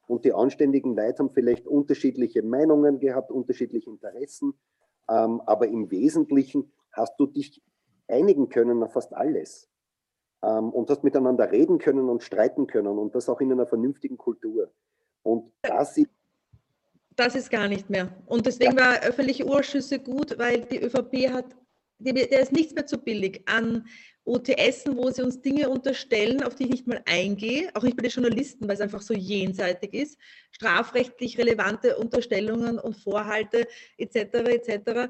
Und 0.07 0.25
die 0.25 0.33
anständigen 0.33 0.95
Leute 0.95 1.19
haben 1.19 1.31
vielleicht 1.31 1.67
unterschiedliche 1.67 2.41
Meinungen 2.41 2.99
gehabt, 2.99 3.31
unterschiedliche 3.31 3.89
Interessen. 3.89 4.53
Ähm, 5.09 5.41
aber 5.45 5.67
im 5.67 5.91
Wesentlichen 5.91 6.71
hast 6.91 7.19
du 7.19 7.27
dich 7.27 7.61
einigen 8.07 8.49
können 8.49 8.81
auf 8.83 8.93
fast 8.93 9.13
alles 9.13 9.69
ähm, 10.43 10.71
und 10.71 10.89
hast 10.89 11.03
miteinander 11.03 11.51
reden 11.51 11.77
können 11.77 12.09
und 12.09 12.23
streiten 12.23 12.67
können 12.67 12.97
und 12.97 13.13
das 13.15 13.29
auch 13.29 13.39
in 13.39 13.51
einer 13.51 13.67
vernünftigen 13.67 14.17
Kultur. 14.17 14.71
Und 15.23 15.51
das 15.61 15.97
ist 15.97 16.09
das 17.15 17.35
ist 17.35 17.51
gar 17.51 17.67
nicht 17.67 17.89
mehr. 17.89 18.15
Und 18.27 18.45
deswegen 18.45 18.77
ja. 18.77 18.85
war 18.85 19.03
öffentliche 19.03 19.45
Urschüsse 19.45 19.99
gut, 19.99 20.39
weil 20.39 20.61
die 20.61 20.81
ÖVP 20.81 21.29
hat, 21.29 21.53
der 21.99 22.41
ist 22.41 22.53
nichts 22.53 22.73
mehr 22.73 22.85
zu 22.85 22.97
billig 22.97 23.43
an 23.45 23.85
OTS, 24.29 24.85
wo 24.95 25.09
sie 25.09 25.23
uns 25.23 25.41
Dinge 25.41 25.69
unterstellen, 25.69 26.43
auf 26.43 26.55
die 26.55 26.63
ich 26.65 26.69
nicht 26.69 26.87
mal 26.87 27.01
eingehe, 27.05 27.69
auch 27.73 27.83
nicht 27.83 27.97
bei 27.97 28.03
den 28.03 28.11
Journalisten, 28.11 28.67
weil 28.67 28.75
es 28.75 28.81
einfach 28.81 29.01
so 29.01 29.13
jenseitig 29.13 29.93
ist, 29.93 30.17
strafrechtlich 30.51 31.37
relevante 31.37 31.97
Unterstellungen 31.97 32.77
und 32.79 32.95
Vorhalte 32.95 33.67
etc. 33.97 34.15
etc. 34.15 35.09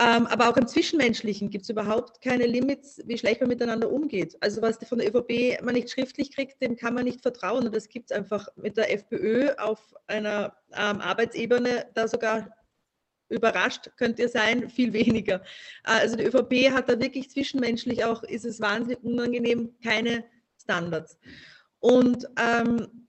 Ähm, 0.00 0.26
aber 0.26 0.48
auch 0.48 0.56
im 0.56 0.68
Zwischenmenschlichen 0.68 1.50
gibt 1.50 1.64
es 1.64 1.70
überhaupt 1.70 2.20
keine 2.20 2.46
Limits, 2.46 3.02
wie 3.06 3.18
schlecht 3.18 3.40
man 3.40 3.48
miteinander 3.48 3.90
umgeht. 3.90 4.36
Also 4.40 4.62
was 4.62 4.78
von 4.86 4.98
der 4.98 5.08
ÖVP 5.08 5.60
man 5.62 5.74
nicht 5.74 5.90
schriftlich 5.90 6.30
kriegt, 6.30 6.62
dem 6.62 6.76
kann 6.76 6.94
man 6.94 7.04
nicht 7.04 7.22
vertrauen. 7.22 7.66
Und 7.66 7.74
das 7.74 7.88
gibt 7.88 8.10
es 8.10 8.16
einfach 8.16 8.48
mit 8.54 8.76
der 8.76 8.92
FPÖ 8.92 9.54
auf 9.58 9.94
einer 10.06 10.56
ähm, 10.72 11.00
Arbeitsebene 11.00 11.86
da 11.94 12.06
sogar 12.06 12.54
überrascht 13.28 13.90
könnt 13.96 14.18
ihr 14.18 14.28
sein, 14.28 14.68
viel 14.70 14.92
weniger. 14.92 15.42
Also 15.82 16.16
die 16.16 16.24
ÖVP 16.24 16.72
hat 16.72 16.88
da 16.88 16.98
wirklich 16.98 17.30
zwischenmenschlich 17.30 18.04
auch, 18.04 18.22
ist 18.22 18.44
es 18.44 18.60
wahnsinnig 18.60 19.02
unangenehm, 19.02 19.74
keine 19.82 20.24
Standards. 20.60 21.18
Und 21.80 22.26
ähm, 22.38 23.08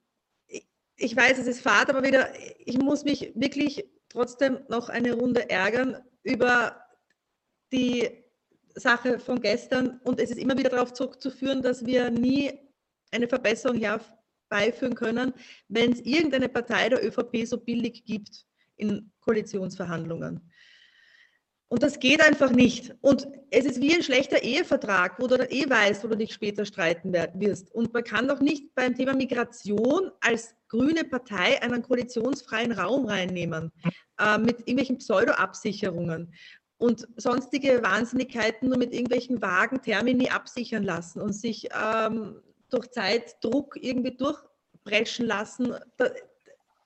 ich 0.96 1.16
weiß, 1.16 1.40
es 1.40 1.48
ist 1.48 1.62
fad, 1.62 1.90
aber 1.90 2.04
wieder, 2.04 2.30
ich 2.60 2.78
muss 2.78 3.04
mich 3.04 3.32
wirklich 3.36 3.86
trotzdem 4.10 4.60
noch 4.68 4.90
eine 4.90 5.14
Runde 5.14 5.50
ärgern 5.50 5.98
über 6.24 6.84
die 7.72 8.10
Sache 8.76 9.20
von 9.20 9.42
gestern. 9.42 10.00
Und 10.04 10.20
es 10.20 10.32
ist 10.32 10.40
immer 10.40 10.58
wieder 10.58 10.70
darauf 10.70 10.94
zurückzuführen, 10.94 11.62
dass 11.62 11.86
wir 11.86 12.12
nie 12.12 12.52
eine 13.12 13.28
Verbesserung 13.28 13.80
herbeiführen 13.80 14.96
können, 14.96 15.34
wenn 15.68 15.94
es 15.94 16.02
irgendeine 16.02 16.50
Partei 16.50 16.90
der 16.90 17.06
ÖVP 17.06 17.46
so 17.46 17.58
billig 17.58 18.04
gibt 18.06 18.46
in 18.80 19.12
Koalitionsverhandlungen. 19.22 20.42
Und 21.72 21.84
das 21.84 22.00
geht 22.00 22.22
einfach 22.26 22.50
nicht. 22.50 22.96
Und 23.02 23.28
es 23.52 23.66
ist 23.66 23.80
wie 23.80 23.94
ein 23.94 24.02
schlechter 24.02 24.42
Ehevertrag, 24.42 25.20
wo 25.20 25.28
du 25.28 25.38
dann 25.38 25.50
eh 25.52 25.70
weißt, 25.70 26.04
wo 26.04 26.08
du 26.08 26.18
dich 26.18 26.34
später 26.34 26.66
streiten 26.66 27.14
wirst. 27.14 27.74
Und 27.74 27.94
man 27.94 28.04
kann 28.04 28.28
doch 28.28 28.40
nicht 28.40 28.74
beim 28.74 28.96
Thema 28.96 29.14
Migration 29.14 30.12
als 30.20 30.56
grüne 30.68 31.04
Partei 31.04 31.62
einen 31.62 31.84
koalitionsfreien 31.84 32.72
Raum 32.72 33.06
reinnehmen 33.06 33.72
äh, 34.20 34.40
mit 34.40 34.62
irgendwelchen 34.62 34.98
Pseudo-Absicherungen 34.98 36.34
und 36.78 37.08
sonstige 37.18 37.84
Wahnsinnigkeiten 37.84 38.70
nur 38.70 38.78
mit 38.78 38.92
irgendwelchen 38.92 39.42
vagen 39.42 39.82
Termini 39.82 40.30
absichern 40.30 40.84
lassen 40.84 41.22
und 41.22 41.34
sich 41.34 41.68
ähm, 41.72 42.42
durch 42.70 42.90
Zeitdruck 42.92 43.78
irgendwie 43.80 44.16
durchbrechen 44.16 45.28
lassen. 45.28 45.76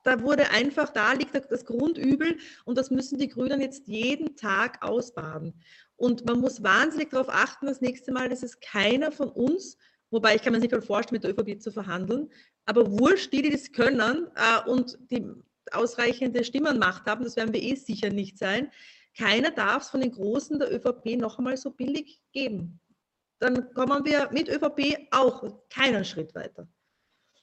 Da, 0.03 0.21
wurde 0.21 0.51
einfach, 0.51 0.89
da 0.89 1.13
liegt 1.13 1.33
das 1.33 1.65
Grundübel 1.65 2.37
und 2.65 2.77
das 2.77 2.91
müssen 2.91 3.17
die 3.17 3.29
Grünen 3.29 3.61
jetzt 3.61 3.87
jeden 3.87 4.35
Tag 4.35 4.83
ausbaden. 4.83 5.53
Und 5.95 6.25
man 6.25 6.39
muss 6.39 6.61
wahnsinnig 6.61 7.09
darauf 7.09 7.29
achten, 7.29 7.65
das 7.65 7.81
nächste 7.81 8.11
Mal, 8.11 8.29
dass 8.29 8.43
es 8.43 8.59
keiner 8.59 9.11
von 9.11 9.29
uns, 9.29 9.77
wobei 10.11 10.35
ich 10.35 10.41
kann 10.41 10.53
mir 10.53 10.59
nicht 10.59 10.75
vorstellen, 10.85 11.21
mit 11.21 11.23
der 11.23 11.31
ÖVP 11.31 11.61
zu 11.61 11.71
verhandeln, 11.71 12.29
aber 12.65 12.91
wurscht, 12.91 13.31
die, 13.33 13.41
die 13.41 13.49
das 13.49 13.71
können 13.71 14.27
äh, 14.35 14.69
und 14.69 14.97
die 15.09 15.25
ausreichende 15.71 16.43
Stimmenmacht 16.43 17.05
haben, 17.05 17.23
das 17.23 17.35
werden 17.35 17.53
wir 17.53 17.61
eh 17.61 17.75
sicher 17.75 18.09
nicht 18.09 18.37
sein, 18.37 18.69
keiner 19.17 19.51
darf 19.51 19.83
es 19.83 19.89
von 19.89 20.01
den 20.01 20.11
Großen 20.11 20.59
der 20.59 20.73
ÖVP 20.73 21.17
noch 21.17 21.37
einmal 21.37 21.57
so 21.57 21.71
billig 21.71 22.19
geben. 22.31 22.79
Dann 23.39 23.73
kommen 23.73 24.05
wir 24.05 24.29
mit 24.31 24.49
ÖVP 24.49 25.07
auch 25.11 25.43
keinen 25.69 26.05
Schritt 26.05 26.33
weiter. 26.33 26.67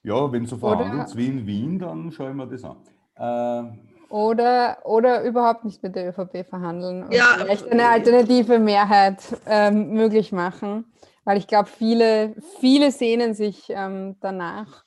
Ja, 0.02 0.32
wenn 0.32 0.46
so 0.46 0.56
verhandelt 0.56 1.14
wie 1.16 1.26
in 1.26 1.46
Wien, 1.46 1.78
dann 1.78 2.10
schauen 2.10 2.36
wir 2.36 2.46
das 2.46 2.64
an. 2.64 2.76
Äh, 3.16 3.90
oder, 4.10 4.78
oder 4.84 5.22
überhaupt 5.22 5.64
nicht 5.64 5.82
mit 5.82 5.94
der 5.94 6.08
ÖVP 6.08 6.48
verhandeln 6.48 7.04
und 7.04 7.14
ja. 7.14 7.36
vielleicht 7.38 7.70
eine 7.70 7.86
alternative 7.86 8.58
Mehrheit 8.58 9.22
ähm, 9.46 9.92
möglich 9.92 10.32
machen. 10.32 10.84
Weil 11.24 11.36
ich 11.36 11.46
glaube, 11.46 11.68
viele, 11.68 12.34
viele 12.58 12.90
sehnen 12.90 13.34
sich 13.34 13.66
ähm, 13.68 14.16
danach. 14.20 14.84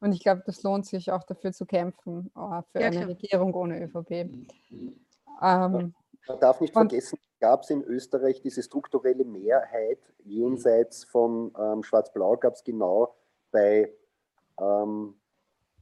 Und 0.00 0.12
ich 0.12 0.20
glaube, 0.20 0.42
das 0.46 0.62
lohnt 0.62 0.86
sich 0.86 1.12
auch 1.12 1.24
dafür 1.24 1.52
zu 1.52 1.66
kämpfen, 1.66 2.30
oh, 2.34 2.62
für 2.72 2.80
ja, 2.80 2.86
eine 2.86 2.96
klar. 2.96 3.08
Regierung 3.08 3.54
ohne 3.54 3.84
ÖVP. 3.84 4.10
Ähm, 4.10 4.94
Man 5.40 5.94
darf 6.40 6.60
nicht 6.60 6.72
vergessen, 6.72 7.18
gab 7.40 7.62
es 7.62 7.70
in 7.70 7.82
Österreich 7.82 8.40
diese 8.40 8.62
strukturelle 8.62 9.24
Mehrheit 9.24 9.98
jenseits 10.24 11.04
von 11.04 11.52
ähm, 11.58 11.82
Schwarz-Blau, 11.82 12.36
gab 12.36 12.54
es 12.54 12.64
genau 12.64 13.14
bei 13.50 13.92
ähm, 14.60 15.14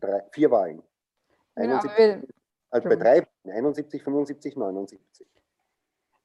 drei, 0.00 0.22
vier 0.32 0.50
Wahlen. 0.50 0.82
Genau, 1.56 1.80
71, 1.80 2.34
also 2.70 2.88
bei 2.88 2.96
drei, 2.96 3.26
71, 3.44 4.02
75, 4.02 4.56
79. 4.56 5.26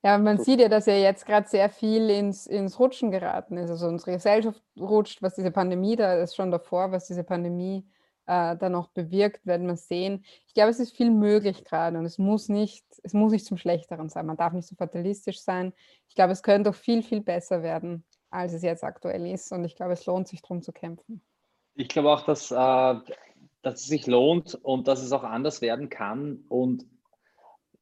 Ja, 0.04 0.20
man 0.20 0.38
sieht 0.38 0.60
ja, 0.60 0.70
dass 0.70 0.86
ja 0.86 0.94
jetzt 0.94 1.26
gerade 1.26 1.48
sehr 1.48 1.68
viel 1.68 2.12
ins, 2.12 2.46
ins 2.46 2.80
Rutschen 2.80 3.10
geraten 3.10 3.58
ist. 3.58 3.72
Also 3.72 3.88
unsere 3.88 4.12
Gesellschaft 4.12 4.62
rutscht, 4.80 5.24
was 5.24 5.34
diese 5.34 5.50
Pandemie 5.50 5.96
da 5.96 6.14
ist, 6.14 6.36
schon 6.36 6.52
davor, 6.52 6.92
was 6.92 7.08
diese 7.08 7.24
Pandemie 7.24 7.90
äh, 8.28 8.56
da 8.56 8.70
noch 8.70 8.90
bewirkt, 8.90 9.48
werden 9.48 9.66
wir 9.66 9.78
sehen. 9.78 10.24
Ich 10.46 10.54
glaube, 10.54 10.70
es 10.70 10.80
ist 10.80 10.96
viel 10.96 11.10
möglich 11.10 11.64
gerade 11.66 11.98
und 11.98 12.06
es 12.06 12.20
muss 12.20 12.50
nicht, 12.50 12.86
es 13.02 13.14
muss 13.14 13.32
nicht 13.32 13.48
zum 13.48 13.58
Schlechteren 13.58 14.10
sein. 14.10 14.28
Man 14.28 14.38
darf 14.38 14.54
nicht 14.54 14.68
so 14.68 14.76
fatalistisch 14.76 15.42
sein. 15.42 15.74
Ich 16.08 16.14
glaube, 16.14 16.34
es 16.34 16.44
könnte 16.44 16.70
doch 16.70 16.78
viel, 16.78 17.02
viel 17.02 17.22
besser 17.22 17.64
werden, 17.64 18.06
als 18.30 18.54
es 18.54 18.62
jetzt 18.62 18.84
aktuell 18.84 19.26
ist. 19.26 19.52
Und 19.52 19.66
ich 19.66 19.76
glaube, 19.76 19.94
es 19.94 20.06
lohnt 20.06 20.28
sich 20.28 20.44
darum 20.44 20.62
zu 20.62 20.72
kämpfen. 20.72 21.24
Ich 21.76 21.88
glaube 21.90 22.12
auch, 22.12 22.26
dass, 22.26 22.52
äh, 22.52 22.56
dass 23.62 23.82
es 23.82 23.88
sich 23.88 24.08
lohnt 24.08 24.56
und 24.56 24.88
dass 24.88 25.02
es 25.02 25.12
auch 25.12 25.24
anders 25.24 25.62
werden 25.62 25.90
kann. 25.90 26.44
Und 26.50 26.86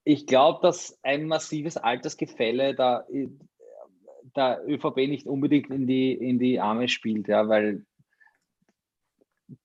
ich 0.03 0.27
glaube, 0.27 0.59
dass 0.61 0.99
ein 1.03 1.27
massives 1.27 1.77
Altersgefälle 1.77 2.75
da 2.75 3.05
der 4.35 4.61
ÖVP 4.67 4.97
nicht 5.07 5.27
unbedingt 5.27 5.69
in 5.69 5.87
die, 5.87 6.13
in 6.13 6.39
die 6.39 6.59
Arme 6.59 6.87
spielt, 6.87 7.27
ja, 7.27 7.47
weil 7.47 7.85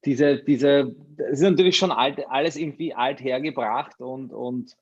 diese, 0.04 0.42
diese, 0.42 0.94
es 1.16 1.40
ist 1.40 1.48
natürlich 1.48 1.76
schon 1.76 1.92
alt, 1.92 2.28
alles 2.28 2.56
irgendwie 2.56 2.94
alt 2.94 3.22
hergebracht 3.22 4.00
und, 4.00 4.32
und, 4.32 4.76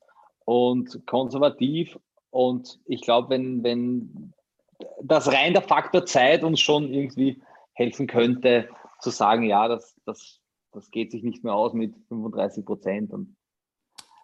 und 0.45 1.05
konservativ. 1.05 1.97
Und 2.29 2.79
ich 2.85 3.01
glaube, 3.01 3.29
wenn, 3.29 3.63
wenn 3.63 4.33
das 5.01 5.31
rein 5.31 5.53
der 5.53 5.61
Faktor 5.61 6.05
Zeit 6.05 6.43
uns 6.43 6.59
schon 6.59 6.91
irgendwie 6.91 7.41
helfen 7.73 8.07
könnte, 8.07 8.67
zu 8.99 9.09
sagen, 9.09 9.43
ja, 9.43 9.67
das, 9.67 9.95
das, 10.05 10.39
das 10.71 10.91
geht 10.91 11.11
sich 11.11 11.23
nicht 11.23 11.43
mehr 11.43 11.53
aus 11.53 11.73
mit 11.73 11.95
35 12.09 12.65
Prozent. 12.65 13.11
Und 13.11 13.35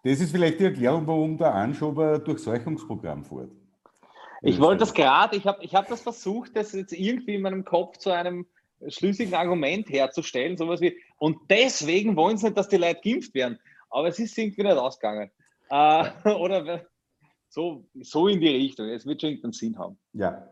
das 0.04 0.20
ist 0.20 0.32
vielleicht 0.32 0.60
die 0.60 0.66
Erklärung, 0.66 1.08
warum 1.08 1.38
der 1.38 1.54
Anschober 1.54 2.20
Durchseuchungsprogramm 2.20 3.24
fährt. 3.24 3.52
Ich 4.42 4.60
wollte 4.60 4.82
das 4.82 4.94
gerade, 4.94 5.38
ich 5.38 5.48
habe 5.48 5.64
ich 5.64 5.74
hab 5.74 5.88
das 5.88 6.02
versucht, 6.02 6.56
das 6.58 6.74
jetzt 6.74 6.92
irgendwie 6.92 7.36
in 7.36 7.42
meinem 7.42 7.64
Kopf 7.64 7.98
zu 7.98 8.12
einem 8.12 8.46
schlüssigen 8.90 9.34
Argument 9.34 9.90
herzustellen, 9.90 10.58
sowas 10.58 10.82
wie, 10.82 10.98
und 11.18 11.38
deswegen 11.50 12.18
wollen 12.18 12.38
sie 12.38 12.48
nicht, 12.48 12.58
dass 12.58 12.68
die 12.68 12.76
Leute 12.76 13.00
geimpft 13.02 13.34
werden. 13.34 13.58
Aber 13.90 14.10
es 14.10 14.20
ist 14.20 14.38
irgendwie 14.38 14.64
nicht 14.64 14.78
ausgegangen. 14.78 15.32
Äh, 15.70 16.10
oder 16.36 16.86
so, 17.48 17.86
so 18.02 18.28
in 18.28 18.42
die 18.42 18.50
Richtung. 18.50 18.88
Es 18.88 19.06
wird 19.06 19.22
schon 19.22 19.30
irgendeinen 19.30 19.54
Sinn 19.54 19.78
haben. 19.78 19.98
Ja. 20.14 20.50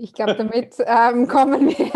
Ich 0.00 0.12
glaube, 0.12 0.36
damit 0.36 0.76
ähm, 0.86 1.26
kommen 1.26 1.68
wir 1.68 1.86